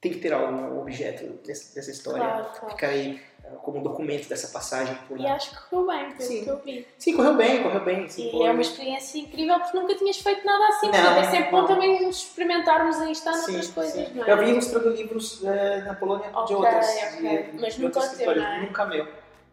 tem 0.00 0.12
que 0.12 0.18
ter 0.18 0.32
algum 0.32 0.80
objeto 0.80 1.24
dessa, 1.46 1.74
dessa 1.74 1.90
história, 1.90 2.20
Claro, 2.22 2.44
claro. 2.58 2.68
ficar 2.74 2.88
aí 2.88 3.20
eh, 3.44 3.48
como 3.62 3.82
documento 3.82 4.28
dessa 4.28 4.48
passagem 4.48 4.94
por 5.06 5.18
E 5.20 5.26
acho 5.26 5.50
que 5.50 5.68
correu 5.70 5.86
bem, 5.86 6.10
pelo 6.12 6.22
Sim. 6.28 6.44
que 6.44 6.48
eu 6.50 6.58
vi. 6.60 6.86
Sim, 6.98 7.16
correu 7.16 7.34
bem, 7.36 7.62
correu 7.62 7.84
bem. 7.84 8.08
Sim, 8.08 8.28
E 8.28 8.30
foi. 8.30 8.46
é 8.46 8.50
uma 8.52 8.62
experiência 8.62 9.18
incrível 9.18 9.58
porque 9.60 9.76
nunca 9.78 9.94
tinhas 9.96 10.16
feito 10.18 10.46
nada 10.46 10.66
assim. 10.68 10.86
Não, 10.90 11.16
é 11.16 11.24
sempre 11.24 11.50
bom 11.50 11.66
também 11.66 12.08
experimentarmos 12.08 12.96
estar 13.10 13.32
Sim, 13.34 13.52
noutras 13.52 13.68
coisas, 13.72 14.08
sim. 14.08 14.14
não 14.14 14.24
é? 14.26 14.30
Eu 14.32 14.38
vi 14.38 14.50
ilustrando 14.50 14.90
livros 14.90 15.42
eh, 15.44 15.82
na 15.84 15.94
Polônia 15.94 16.28
de 16.30 16.36
Ok, 16.36 16.56
outras, 16.56 16.86
ok. 16.88 17.42
de, 17.42 17.60
Mas 17.60 17.74
de 17.74 17.82
nunca 17.82 17.98
outras 18.00 18.16
teu, 18.18 18.36
não 18.36 18.46
é? 18.46 18.60
Nunca 18.62 18.86
meu, 18.86 19.08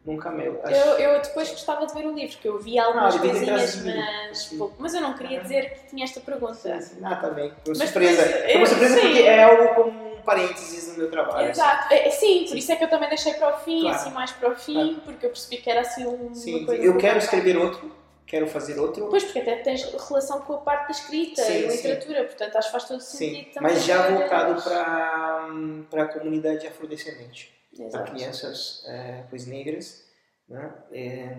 nunca 0.07 0.31
meu. 0.31 0.59
Acho- 0.63 0.73
Eu, 0.75 0.93
eu 1.13 1.21
depois 1.21 1.49
gostava 1.51 1.85
de 1.85 1.93
ver 1.93 2.05
o 2.07 2.13
livro, 2.15 2.31
porque 2.35 2.47
eu 2.47 2.57
vi 2.57 2.79
algumas 2.79 3.15
Ah, 3.15 3.19
coisinhas, 3.19 3.75
mas, 3.83 4.37
Sim. 4.37 4.57
pouco. 4.57 4.75
mas 4.79 4.93
eu 4.93 5.01
não 5.01 5.13
queria 5.13 5.41
dizer 5.41 5.69
que 5.73 5.89
tinha 5.89 6.03
esta 6.05 6.19
pergunta. 6.21 6.55
Sim, 6.55 6.81
sim. 6.81 7.01
Ah, 7.03 7.17
também. 7.17 7.49
Foi 7.63 7.73
uma 7.73 7.79
Mas 7.79 7.89
surpresa. 7.89 8.23
depois, 8.23 8.41
Foi 8.43 8.55
uma 8.55 8.61
eu- 8.61 8.65
surpresa 8.67 8.95
sim. 8.95 9.01
porque 9.01 9.19
é 9.23 9.43
algo 9.43 9.75
como 9.75 10.13
um 10.15 10.21
parênteses 10.21 10.87
no 10.87 10.97
meu 10.97 11.11
trabalho. 11.11 11.49
Exato, 11.49 11.93
É, 11.93 12.09
sim, 12.09 12.45
por 12.47 12.57
isso 12.57 12.71
é 12.71 12.75
que 12.77 12.83
eu 12.85 12.89
também 12.89 13.09
deixei 13.09 13.33
para 13.33 13.55
o 13.55 13.59
fim, 13.59 13.81
Claro. 13.81 13.95
assim 13.97 14.09
mais 14.11 14.31
para 14.31 14.49
o 14.49 14.55
fim, 14.55 15.01
porque 15.05 15.25
eu 15.25 15.29
percebi 15.29 15.57
que 15.57 15.69
era 15.69 15.81
assim 15.81 16.05
um, 16.07 16.33
Sim, 16.33 16.65
coisa. 16.65 16.81
eu 16.83 16.93
que 16.93 16.99
quero 17.01 17.17
escrever 17.19 17.57
outro, 17.57 17.91
quero 18.25 18.47
fazer 18.47 18.77
outro. 18.79 19.07
Pois, 19.09 19.23
porque 19.23 19.39
até 19.39 19.55
tens 19.57 19.83
relação 20.07 20.41
com 20.41 20.53
a 20.55 20.57
parte 20.57 20.85
da 20.85 20.91
escrita 20.91 21.41
Sim, 21.41 21.53
e 21.65 21.69
sim. 21.69 21.75
literatura, 21.77 22.23
portanto 22.25 22.55
acho 22.57 22.67
que 22.67 22.71
faz 22.71 22.83
todo 22.85 22.99
sentido 23.01 23.35
Sim, 23.45 23.51
também. 23.53 23.73
mas 23.73 23.83
já 23.85 24.09
voltado 24.09 24.61
para 24.61 25.47
para 25.89 26.03
a 26.03 26.07
comunidade 26.07 26.67
afrodescendente, 26.67 27.53
para 27.91 28.03
crianças 28.03 28.83
é, 28.87 29.23
pois 29.29 29.45
negras, 29.45 30.05
né? 30.47 30.73
É, 30.91 31.37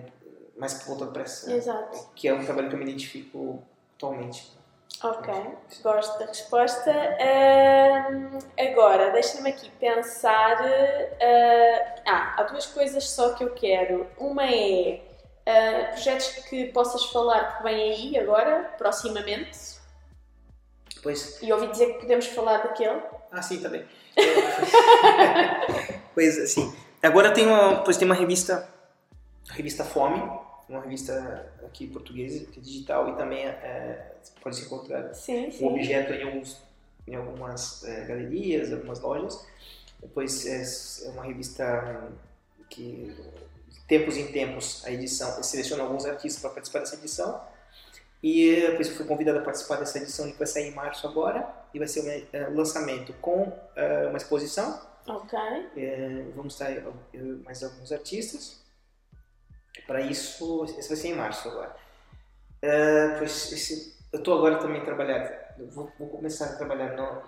mais 0.56 0.82
voltado 0.84 1.12
para 1.12 1.22
essa, 1.22 1.52
Exato. 1.52 2.10
que 2.14 2.26
é 2.28 2.34
um 2.34 2.44
trabalho 2.44 2.68
que 2.68 2.74
eu 2.74 2.78
me 2.78 2.84
identifico 2.84 3.62
atualmente. 3.96 4.56
Ok, 5.02 5.32
gosto 5.82 6.18
da 6.18 6.26
resposta. 6.26 6.92
Agora, 8.58 9.10
deixa-me 9.10 9.50
aqui 9.50 9.70
pensar. 9.78 10.56
ah, 10.60 11.94
ah, 12.06 12.34
há 12.38 12.42
duas 12.44 12.66
coisas 12.66 13.08
só 13.08 13.34
que 13.34 13.44
eu 13.44 13.54
quero. 13.54 14.08
Uma 14.18 14.44
é 14.50 15.00
ah, 15.46 15.88
projetos 15.92 16.28
que 16.48 16.66
possas 16.72 17.04
falar 17.06 17.58
que 17.58 17.62
vêm 17.62 17.92
aí 17.92 18.18
agora, 18.18 18.74
proximamente. 18.76 19.78
Pois, 21.00 21.40
E 21.42 21.52
ouvi 21.52 21.68
dizer 21.68 21.92
que 21.94 22.00
podemos 22.00 22.26
falar 22.26 22.58
daquele. 22.58 23.00
ah, 23.30 23.40
sim, 23.42 23.60
também. 23.62 23.86
pois, 26.18 26.36
assim, 26.36 26.74
agora 27.00 27.30
tem 27.30 27.46
uma, 27.46 27.76
pois 27.84 27.96
tem 27.96 28.04
uma 28.04 28.14
revista, 28.16 28.68
a 29.48 29.52
revista 29.52 29.84
Fome, 29.84 30.20
uma 30.68 30.80
revista 30.80 31.48
aqui 31.64 31.86
portuguesa, 31.86 32.44
que 32.46 32.58
é 32.58 32.62
digital 32.62 33.08
e 33.10 33.16
também 33.16 33.46
é, 33.46 34.16
pode 34.42 34.56
se 34.56 34.64
encontrar 34.64 35.14
Sim, 35.14 35.48
um 35.60 35.68
objeto 35.68 36.12
em, 36.12 36.24
alguns, 36.24 36.60
em 37.06 37.14
algumas 37.14 37.84
eh, 37.84 38.04
galerias, 38.04 38.72
algumas 38.72 38.98
lojas. 38.98 39.46
Depois 40.02 40.44
é, 40.44 41.06
é 41.06 41.10
uma 41.10 41.22
revista 41.22 42.08
que, 42.68 43.14
tempos 43.86 44.16
em 44.16 44.26
tempos, 44.32 44.84
a 44.84 44.90
edição 44.90 45.40
seleciona 45.40 45.84
alguns 45.84 46.04
artistas 46.04 46.42
para 46.42 46.50
participar 46.50 46.80
dessa 46.80 46.96
edição. 46.96 47.40
E 48.20 48.56
depois 48.56 48.88
eu 48.88 48.96
fui 48.96 49.06
convidado 49.06 49.38
a 49.38 49.42
participar 49.42 49.76
dessa 49.76 49.98
edição 49.98 50.28
que 50.28 50.36
vai 50.36 50.48
sair 50.48 50.66
em 50.66 50.74
março 50.74 51.06
agora. 51.06 51.48
E 51.72 51.78
vai 51.78 51.86
ser 51.86 52.00
um 52.00 52.08
eh, 52.08 52.48
lançamento 52.48 53.12
com 53.20 53.52
eh, 53.76 54.06
uma 54.08 54.16
exposição. 54.16 54.88
Ok. 55.08 55.38
Eh, 55.76 56.24
vamos 56.36 56.58
e 57.12 57.18
mais 57.44 57.62
alguns 57.62 57.92
artistas. 57.92 58.62
Para 59.86 60.00
isso, 60.00 60.64
esse 60.64 60.88
vai 60.88 60.96
ser 60.96 61.08
em 61.08 61.14
março 61.14 61.48
agora. 61.48 61.74
Eh, 62.60 63.14
pois 63.18 63.52
esse, 63.52 63.96
eu 64.12 64.18
estou 64.18 64.36
agora 64.36 64.58
também 64.58 64.84
trabalhando, 64.84 65.30
vou, 65.70 65.90
vou 65.98 66.08
começar 66.08 66.46
a 66.46 66.56
trabalhar 66.56 66.96
no, 66.96 67.22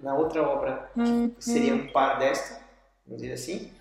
na 0.00 0.14
outra 0.14 0.42
obra 0.42 0.90
que 0.94 1.44
seria 1.44 1.74
um 1.74 1.90
par 1.90 2.18
desta, 2.18 2.60
vamos 3.06 3.22
dizer 3.22 3.34
assim, 3.34 3.72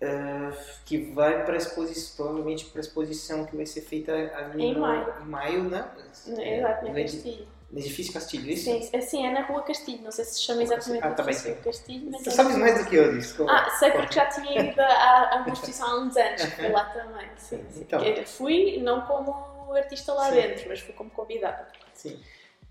eh, 0.00 0.52
que 0.84 1.10
vai 1.12 1.44
para 1.44 1.56
exposição, 1.56 2.16
provavelmente 2.16 2.66
para 2.66 2.80
a 2.80 2.82
exposição 2.82 3.44
que 3.44 3.56
vai 3.56 3.66
ser 3.66 3.80
feita 3.80 4.12
ali 4.36 4.62
Em 4.62 4.74
no- 4.74 4.80
maio. 4.80 5.14
em 5.20 5.24
maio, 5.24 5.62
né? 5.64 5.84
Exato, 6.26 6.84
na 6.84 6.92
no 6.92 6.98
edi- 6.98 7.12
Castilho. 7.12 7.48
no 7.72 7.78
edifício 7.80 8.12
Castilho, 8.12 8.50
isso? 8.50 8.64
Sim, 8.64 8.90
assim 8.96 9.26
é 9.26 9.30
na 9.32 9.42
Rua 9.42 9.62
Castilho. 9.62 10.02
Não 10.02 10.12
sei 10.12 10.24
se 10.24 10.40
chama 10.40 10.62
exatamente 10.62 11.04
Ah, 11.04 11.10
tá 11.10 11.22
bem, 11.24 11.34
Edifício 11.34 11.56
sim. 11.56 11.62
Castilho, 11.62 12.10
mas 12.12 12.22
Tu 12.22 12.28
é- 12.28 12.32
sabes 12.32 12.56
mais 12.56 12.78
do 12.78 12.88
que 12.88 12.96
eu 12.96 13.12
disso. 13.12 13.36
como- 13.38 13.50
Ah, 13.50 13.70
sei 13.78 13.90
porque 13.90 14.14
já 14.14 14.26
tinha 14.26 14.62
ido 14.70 14.80
a, 14.80 15.34
a 15.34 15.36
uma 15.44 15.52
exposição 15.52 15.88
há 15.88 16.00
uns 16.00 16.16
anos, 16.16 16.42
fui 16.44 16.68
lá 16.68 16.84
também. 16.84 17.26
Sim, 17.36 17.64
sim. 17.70 17.80
Então. 17.80 18.00
Fui 18.26 18.78
não 18.82 19.00
como 19.02 19.74
artista 19.74 20.12
lá 20.14 20.28
Sim. 20.30 20.36
dentro, 20.36 20.68
mas 20.68 20.80
fui 20.80 20.94
como 20.94 21.10
convidada. 21.10 21.66
Sim. 21.92 22.18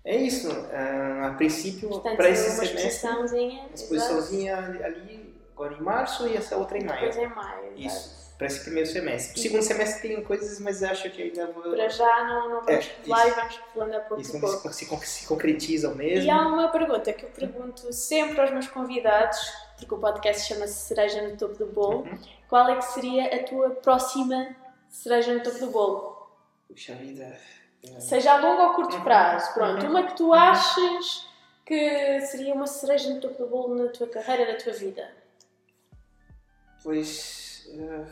É 0.04 0.16
isso. 0.16 0.48
ah, 0.72 1.28
a 1.28 1.34
princípio, 1.34 1.90
para 2.00 2.30
esse 2.30 2.50
semestre, 2.50 2.78
exposiçãozinha. 2.78 3.60
uma 3.66 3.74
exposiçãozinha 3.74 4.56
ali, 4.56 4.82
ali, 4.82 5.37
agora 5.58 5.74
em 5.74 5.80
março 5.82 6.26
e 6.28 6.36
essa 6.36 6.56
outra 6.56 6.78
em 6.78 6.84
maio. 6.84 7.10
Depois 7.10 7.16
em 7.16 7.34
maio. 7.34 7.64
exato. 7.76 7.80
Isso. 7.80 8.18
Para 8.38 8.46
esse 8.46 8.60
primeiro 8.62 8.88
semestre. 8.88 9.36
O 9.36 9.42
segundo 9.42 9.62
semestre 9.62 10.08
tem 10.14 10.22
coisas, 10.22 10.60
mas 10.60 10.80
acho 10.84 11.10
que 11.10 11.22
ainda 11.22 11.48
vou. 11.50 11.72
Para 11.72 11.88
já 11.88 12.24
não, 12.24 12.48
não 12.50 12.60
vamos 12.62 12.86
É, 12.86 13.08
lá 13.08 13.26
e 13.26 13.30
vamos 13.32 13.56
falando 13.74 13.94
a 13.96 14.00
pouco 14.00 14.22
Isso 14.22 14.36
a 14.36 14.40
pouco. 14.40 14.72
se, 14.72 14.84
se, 14.86 15.06
se 15.06 15.26
concretizam 15.26 15.94
mesmo. 15.96 16.24
E 16.24 16.30
há 16.30 16.46
uma 16.46 16.68
pergunta 16.68 17.12
que 17.12 17.24
eu 17.24 17.30
pergunto 17.30 17.92
sempre 17.92 18.40
aos 18.40 18.52
meus 18.52 18.68
convidados, 18.68 19.38
porque 19.76 19.92
o 19.92 19.98
podcast 19.98 20.46
chama-se 20.46 20.74
Cereja 20.86 21.20
no 21.22 21.36
Topo 21.36 21.56
do 21.58 21.66
Bolo. 21.66 22.02
Uhum. 22.02 22.18
Qual 22.48 22.68
é 22.68 22.76
que 22.76 22.84
seria 22.84 23.26
a 23.34 23.42
tua 23.42 23.70
próxima 23.70 24.54
cereja 24.88 25.34
no 25.34 25.42
topo 25.42 25.58
do 25.58 25.66
bolo? 25.70 26.28
Puxa 26.68 26.94
vida. 26.94 27.36
Seja 27.98 28.34
a 28.34 28.36
longo 28.38 28.62
ou 28.62 28.74
curto 28.74 28.96
Uhum. 28.96 29.02
prazo, 29.02 29.52
pronto. 29.52 29.82
Uhum. 29.82 29.90
Uma 29.90 30.02
que 30.06 30.16
tu 30.16 30.32
aches 30.32 31.26
que 31.66 32.20
seria 32.22 32.54
uma 32.54 32.66
cereja 32.68 33.12
no 33.12 33.20
topo 33.20 33.42
do 33.42 33.48
bolo 33.50 33.74
na 33.74 33.88
tua 33.90 34.06
carreira, 34.06 34.52
na 34.52 34.58
tua 34.58 34.72
vida? 34.72 35.17
Pois. 36.88 37.68
Uh, 37.68 38.06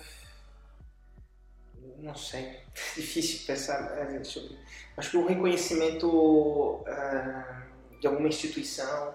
não 1.97 2.15
sei. 2.15 2.61
Difícil 2.95 3.47
pensar 3.47 3.89
sobre. 4.23 4.59
Acho 4.99 5.11
que 5.13 5.17
o 5.17 5.27
reconhecimento 5.27 6.83
uh, 6.83 7.99
de 7.99 8.07
alguma 8.07 8.29
instituição. 8.29 9.15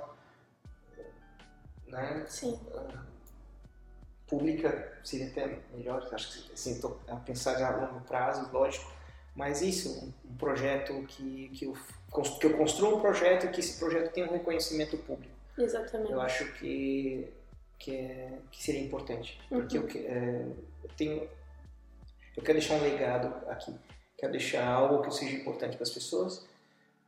Né? 1.86 2.26
Sim. 2.28 2.60
Pública 4.26 4.98
seria 5.04 5.28
até 5.28 5.60
melhor, 5.76 6.10
acho 6.12 6.42
que 6.48 6.54
assim, 6.54 6.82
a 7.08 7.18
pensar 7.18 7.62
a 7.62 7.86
longo 7.86 8.02
prazo, 8.02 8.50
lógico, 8.52 8.92
mas 9.36 9.62
isso, 9.62 10.12
um 10.26 10.38
projeto 10.38 11.06
que, 11.08 11.50
que, 11.50 11.66
eu, 11.66 11.78
que 12.40 12.48
eu 12.48 12.58
construa 12.58 12.96
um 12.96 13.00
projeto 13.00 13.46
e 13.46 13.50
que 13.50 13.60
esse 13.60 13.78
projeto 13.78 14.12
tenha 14.12 14.28
um 14.28 14.34
reconhecimento 14.34 14.98
público. 14.98 15.36
Exatamente. 15.56 16.12
Eu 16.12 16.22
acho 16.22 16.52
que, 16.54 17.32
que, 17.82 17.96
é, 17.96 18.38
que 18.52 18.64
seria 18.64 18.82
importante, 18.82 19.40
porque 19.50 19.78
uhum. 19.78 19.88
eu, 19.88 20.02
é, 20.08 20.46
eu 20.84 20.90
tenho, 20.96 21.30
eu 22.38 22.44
quero 22.44 22.60
deixar 22.60 22.76
um 22.76 22.82
legado 22.82 23.50
aqui, 23.50 23.74
quero 24.18 24.32
deixar 24.32 24.68
algo 24.68 25.02
que 25.02 25.12
seja 25.12 25.36
importante 25.36 25.76
para 25.76 25.84
as 25.84 25.90
pessoas, 25.90 26.48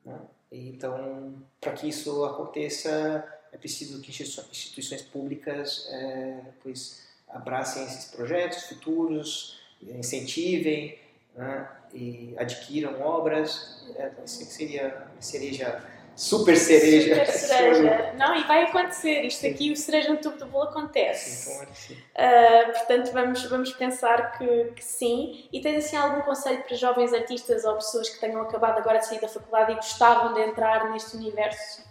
né? 0.04 0.20
então, 0.52 1.36
para 1.62 1.74
que 1.74 1.88
isso 1.88 2.26
aconteça, 2.26 3.24
é 3.52 3.58
preciso 3.58 4.02
que 4.02 4.12
instituições 4.12 5.04
públicas, 5.04 5.88
é, 5.92 6.40
pois 6.64 7.04
abracem 7.28 7.84
esses 7.86 8.06
projetos 8.06 8.64
futuros, 8.64 9.60
incentivem 9.82 10.98
né, 11.36 11.70
e 11.94 12.34
adquiram 12.38 13.02
obras. 13.02 13.86
É, 13.96 14.12
seria 14.26 15.08
cereja, 15.20 15.84
super 16.16 16.56
cereja. 16.58 17.16
Super 17.16 17.28
cereja. 17.34 18.14
Não, 18.14 18.36
e 18.36 18.44
vai 18.44 18.64
acontecer. 18.64 19.24
Isto 19.24 19.42
sim. 19.42 19.50
aqui, 19.50 19.72
o 19.72 19.76
cereja 19.76 20.14
no 20.14 20.18
topo 20.18 20.38
do 20.38 20.46
bolo 20.46 20.70
acontece. 20.70 21.50
Sim, 21.50 21.62
então, 21.62 21.76
sim. 21.76 21.94
Uh, 21.94 22.74
portanto, 22.74 23.12
vamos, 23.12 23.44
vamos 23.46 23.74
pensar 23.74 24.38
que, 24.38 24.66
que, 24.76 24.84
sim. 24.84 25.48
E 25.52 25.62
tens 25.62 25.86
assim 25.86 25.96
algum 25.96 26.22
conselho 26.22 26.64
para 26.64 26.76
jovens 26.76 27.14
artistas 27.14 27.64
ou 27.64 27.76
pessoas 27.76 28.10
que 28.10 28.20
tenham 28.20 28.42
acabado 28.42 28.78
agora 28.78 29.00
de 29.00 29.08
sair 29.08 29.20
da 29.20 29.28
faculdade 29.28 29.72
e 29.72 29.76
gostavam 29.76 30.34
de 30.34 30.42
entrar 30.42 30.92
neste 30.92 31.16
universo? 31.16 31.84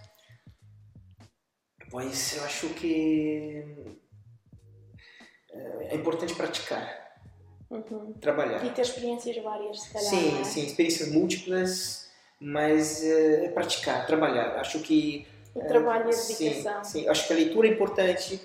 Pois 1.91 2.37
eu 2.37 2.45
acho 2.45 2.69
que 2.71 3.65
é 5.93 5.95
importante 5.95 6.35
praticar, 6.35 7.19
uhum. 7.71 8.15
trabalhar. 8.15 8.65
E 8.65 8.71
ter 8.71 8.81
experiências 8.81 9.37
várias, 9.43 9.83
se 9.83 9.93
calhar. 9.93 10.11
Sim, 10.11 10.41
é? 10.41 10.45
sim, 10.45 10.65
experiências 10.65 11.13
múltiplas, 11.13 12.02
mas 12.43 13.05
é, 13.05 13.49
praticar, 13.49 14.05
trabalhar. 14.07 14.57
Acho 14.59 14.81
que. 14.81 15.27
O 15.55 15.65
trabalho 15.67 16.11
e 16.11 16.15
a 16.15 16.17
dedicação. 16.17 16.85
Sim, 16.85 17.03
sim, 17.03 17.09
acho 17.09 17.27
que 17.27 17.33
a 17.33 17.37
leitura 17.37 17.69
é 17.69 17.71
importante. 17.71 18.41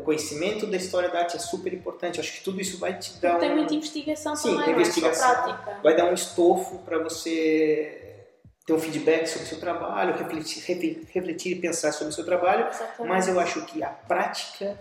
o 0.00 0.02
conhecimento 0.04 0.66
da 0.66 0.76
história 0.76 1.08
da 1.08 1.18
arte 1.18 1.36
é 1.36 1.38
super 1.40 1.72
importante. 1.74 2.20
Acho 2.20 2.32
que 2.32 2.44
tudo 2.44 2.60
isso 2.60 2.78
vai 2.78 2.96
te 2.96 3.14
dar. 3.20 3.38
Tem 3.38 3.50
um... 3.50 3.56
muita 3.56 3.74
investigação 3.74 4.36
Sim, 4.36 4.56
também, 4.56 4.72
investigação. 4.72 5.42
prática. 5.42 5.78
Vai 5.82 5.96
dar 5.96 6.04
um 6.06 6.14
estofo 6.14 6.78
para 6.78 6.98
você 6.98 8.24
ter 8.64 8.72
um 8.72 8.78
feedback 8.78 9.26
sobre 9.26 9.46
o 9.46 9.48
seu 9.48 9.58
trabalho, 9.58 10.16
refletir, 10.16 10.62
refletir 11.12 11.56
e 11.56 11.60
pensar 11.60 11.92
sobre 11.92 12.12
o 12.12 12.14
seu 12.14 12.24
trabalho. 12.24 12.68
Exatamente. 12.68 13.08
Mas 13.08 13.26
eu 13.28 13.40
acho 13.40 13.64
que 13.66 13.82
a 13.82 13.90
prática 13.90 14.78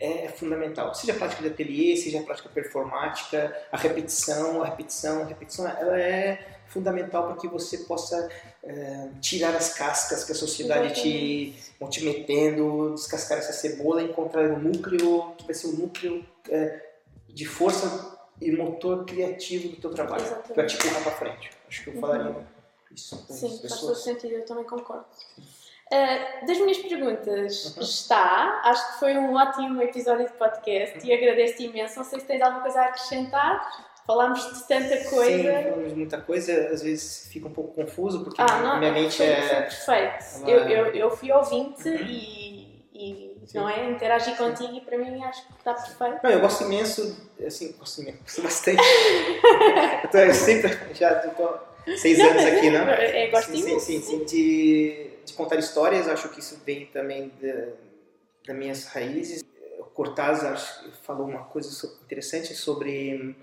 é 0.00 0.28
fundamental. 0.28 0.94
Seja 0.94 1.12
a 1.12 1.16
prática 1.16 1.42
de 1.42 1.48
ateliê, 1.48 1.96
seja 1.96 2.20
a 2.20 2.22
prática 2.22 2.48
performática, 2.48 3.54
a 3.70 3.76
repetição, 3.76 4.62
a 4.62 4.66
repetição, 4.66 5.22
a 5.22 5.24
repetição, 5.26 5.68
ela 5.68 6.00
é 6.00 6.59
fundamental 6.70 7.26
para 7.26 7.36
que 7.36 7.48
você 7.48 7.78
possa 7.78 8.30
é, 8.62 9.08
tirar 9.20 9.54
as 9.54 9.74
cascas 9.74 10.24
que 10.24 10.32
a 10.32 10.34
sociedade 10.34 10.94
te, 10.94 11.54
vão 11.78 11.90
te 11.90 12.04
metendo, 12.04 12.94
descascar 12.94 13.38
essa 13.38 13.52
cebola 13.52 14.02
encontrar 14.02 14.50
o 14.50 14.58
núcleo, 14.58 15.34
que 15.36 15.44
vai 15.44 15.54
ser 15.54 15.66
o 15.66 15.72
núcleo 15.72 16.24
é, 16.48 16.80
de 17.28 17.44
força 17.44 18.18
e 18.40 18.50
motor 18.52 19.04
criativo 19.04 19.68
do 19.68 19.76
teu 19.76 19.90
trabalho, 19.90 20.24
para 20.54 20.64
te 20.64 20.76
empurrar 20.76 21.02
para 21.02 21.12
frente. 21.12 21.50
Acho 21.68 21.84
que 21.84 21.90
eu 21.90 22.00
falaria 22.00 22.30
uhum. 22.30 22.44
isso. 22.94 23.26
Sim, 23.28 23.58
faz 23.58 23.80
todo 23.80 23.94
sentido, 23.94 24.34
eu 24.34 24.44
também 24.44 24.64
concordo. 24.64 25.04
Uh, 25.92 26.46
das 26.46 26.56
minhas 26.58 26.78
perguntas 26.78 27.74
uhum. 27.76 27.82
está, 27.82 28.62
acho 28.64 28.92
que 28.92 28.98
foi 29.00 29.18
um 29.18 29.34
ótimo 29.34 29.82
episódio 29.82 30.26
de 30.26 30.32
podcast 30.34 30.98
uhum. 30.98 31.04
e 31.04 31.12
agradeço-te 31.12 31.64
imenso. 31.64 31.98
Não 31.98 32.04
sei 32.04 32.20
se 32.20 32.26
tens 32.26 32.40
alguma 32.40 32.62
coisa 32.62 32.80
a 32.80 32.84
acrescentar. 32.86 33.89
Falámos 34.10 34.58
de 34.58 34.66
tanta 34.66 34.96
coisa. 35.04 35.36
Sim, 35.36 35.62
falamos 35.70 35.88
de 35.90 35.94
muita 35.94 36.20
coisa, 36.20 36.68
às 36.72 36.82
vezes 36.82 37.28
fica 37.30 37.46
um 37.46 37.52
pouco 37.52 37.74
confuso 37.74 38.24
porque 38.24 38.42
ah, 38.42 38.60
não, 38.60 38.78
minha 38.78 38.92
mente 38.92 39.22
é. 39.22 39.70
Foi 39.70 39.96
perfeito. 39.96 40.50
Ela... 40.50 40.50
Eu, 40.50 40.86
eu, 40.86 40.94
eu 40.94 41.10
fui 41.16 41.30
ouvinte 41.30 41.88
uhum. 41.88 41.96
e, 41.96 42.82
e 42.92 43.36
não 43.54 43.68
é? 43.68 43.88
Interagir 43.88 44.36
contigo 44.36 44.74
e 44.74 44.80
para 44.80 44.98
mim 44.98 45.22
acho 45.22 45.46
que 45.46 45.52
está 45.58 45.74
perfeito. 45.74 46.18
Não, 46.24 46.30
eu 46.30 46.40
gosto 46.40 46.64
imenso, 46.64 47.30
assim, 47.46 47.72
gosto 47.78 48.02
imenso, 48.02 48.18
gosto 48.22 48.42
bastante. 48.42 48.82
eu, 50.02 50.10
tô, 50.10 50.18
eu 50.18 50.34
sempre, 50.34 50.76
já 50.92 51.24
estou 51.24 51.60
seis 51.96 52.18
não, 52.18 52.30
anos 52.30 52.44
aqui, 52.44 52.70
não? 52.70 52.88
É, 52.88 53.24
é 53.24 53.30
gosto 53.30 53.52
sim, 53.52 53.62
sim, 53.62 53.78
sim, 53.78 54.00
sim, 54.00 54.24
de 54.24 55.10
de 55.30 55.32
contar 55.34 55.56
histórias, 55.56 56.08
acho 56.08 56.28
que 56.28 56.40
isso 56.40 56.60
vem 56.64 56.86
também 56.86 57.32
das 58.46 58.56
minhas 58.56 58.84
raízes. 58.86 59.44
O 59.78 59.84
Cortázar 59.84 60.58
falou 61.02 61.26
uma 61.26 61.44
coisa 61.44 61.68
interessante 62.04 62.54
sobre 62.54 63.36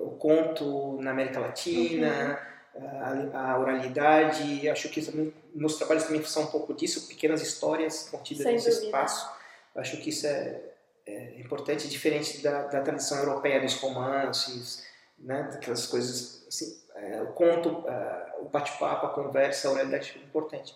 o 0.00 0.10
conto 0.18 1.00
na 1.00 1.10
América 1.10 1.40
Latina, 1.40 2.40
uhum. 2.74 3.30
a, 3.32 3.52
a, 3.52 3.58
oralidade. 3.58 4.68
Acho 4.68 4.88
que 4.88 5.04
também, 5.04 5.32
meus 5.54 5.76
trabalhos 5.76 6.04
também 6.04 6.22
são 6.24 6.44
um 6.44 6.46
pouco 6.46 6.74
disso, 6.74 7.08
pequenas 7.08 7.42
histórias 7.42 8.08
contidas 8.10 8.44
Sem 8.44 8.54
nesse 8.54 8.70
dúvida. 8.70 8.86
espaço. 8.86 9.30
Acho 9.74 9.96
que 9.98 10.10
isso 10.10 10.26
é, 10.26 10.60
é 11.06 11.40
importante, 11.40 11.88
diferente 11.88 12.42
da, 12.42 12.62
da, 12.66 12.80
tradição 12.80 13.18
europeia 13.18 13.60
dos 13.60 13.74
romances, 13.74 14.86
né, 15.18 15.48
daquelas 15.52 15.86
coisas 15.86 16.46
assim, 16.48 16.80
é, 16.94 17.22
o 17.22 17.26
conto, 17.28 17.84
é, 17.88 18.34
o 18.40 18.44
bate-papo, 18.44 19.06
a 19.06 19.08
conversa, 19.10 19.68
a 19.68 19.72
oralidade 19.72 20.14
é 20.16 20.24
importante. 20.24 20.74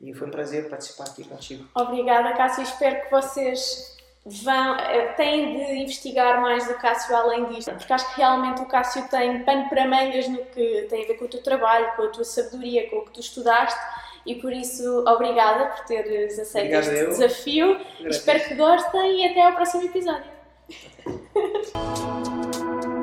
E 0.00 0.14
foi 0.14 0.28
um 0.28 0.30
prazer 0.30 0.68
participar 0.70 1.04
aqui 1.04 1.24
contigo. 1.24 1.68
Obrigada, 1.74 2.36
Cássio. 2.36 2.62
Espero 2.62 3.02
que 3.02 3.10
vocês 3.10 3.97
vão, 4.42 4.76
eh, 4.76 5.06
têm 5.16 5.56
de 5.56 5.72
investigar 5.82 6.40
mais 6.40 6.66
do 6.66 6.74
Cássio 6.74 7.14
além 7.16 7.46
disto, 7.46 7.70
porque 7.72 7.92
acho 7.92 8.14
que 8.14 8.20
realmente 8.20 8.60
o 8.62 8.66
Cássio 8.66 9.06
tem 9.08 9.42
pano 9.44 9.68
para 9.68 9.86
mangas 9.86 10.28
no 10.28 10.38
que 10.46 10.86
tem 10.88 11.04
a 11.04 11.06
ver 11.06 11.14
com 11.14 11.24
o 11.24 11.28
teu 11.28 11.42
trabalho, 11.42 11.90
com 11.96 12.02
a 12.02 12.08
tua 12.08 12.24
sabedoria, 12.24 12.88
com 12.90 12.96
o 12.96 13.04
que 13.04 13.12
tu 13.12 13.20
estudaste. 13.20 13.78
E 14.26 14.34
por 14.34 14.52
isso, 14.52 15.04
obrigada 15.06 15.66
por 15.66 15.84
teres 15.86 16.38
aceito 16.38 16.66
Obrigado 16.66 16.92
este 16.92 17.04
eu. 17.04 17.08
desafio. 17.08 17.74
Graças. 18.00 18.16
Espero 18.16 18.44
que 18.44 18.54
gostem 18.54 19.22
e 19.22 19.30
até 19.30 19.42
ao 19.42 19.52
próximo 19.54 19.84
episódio. 19.84 20.30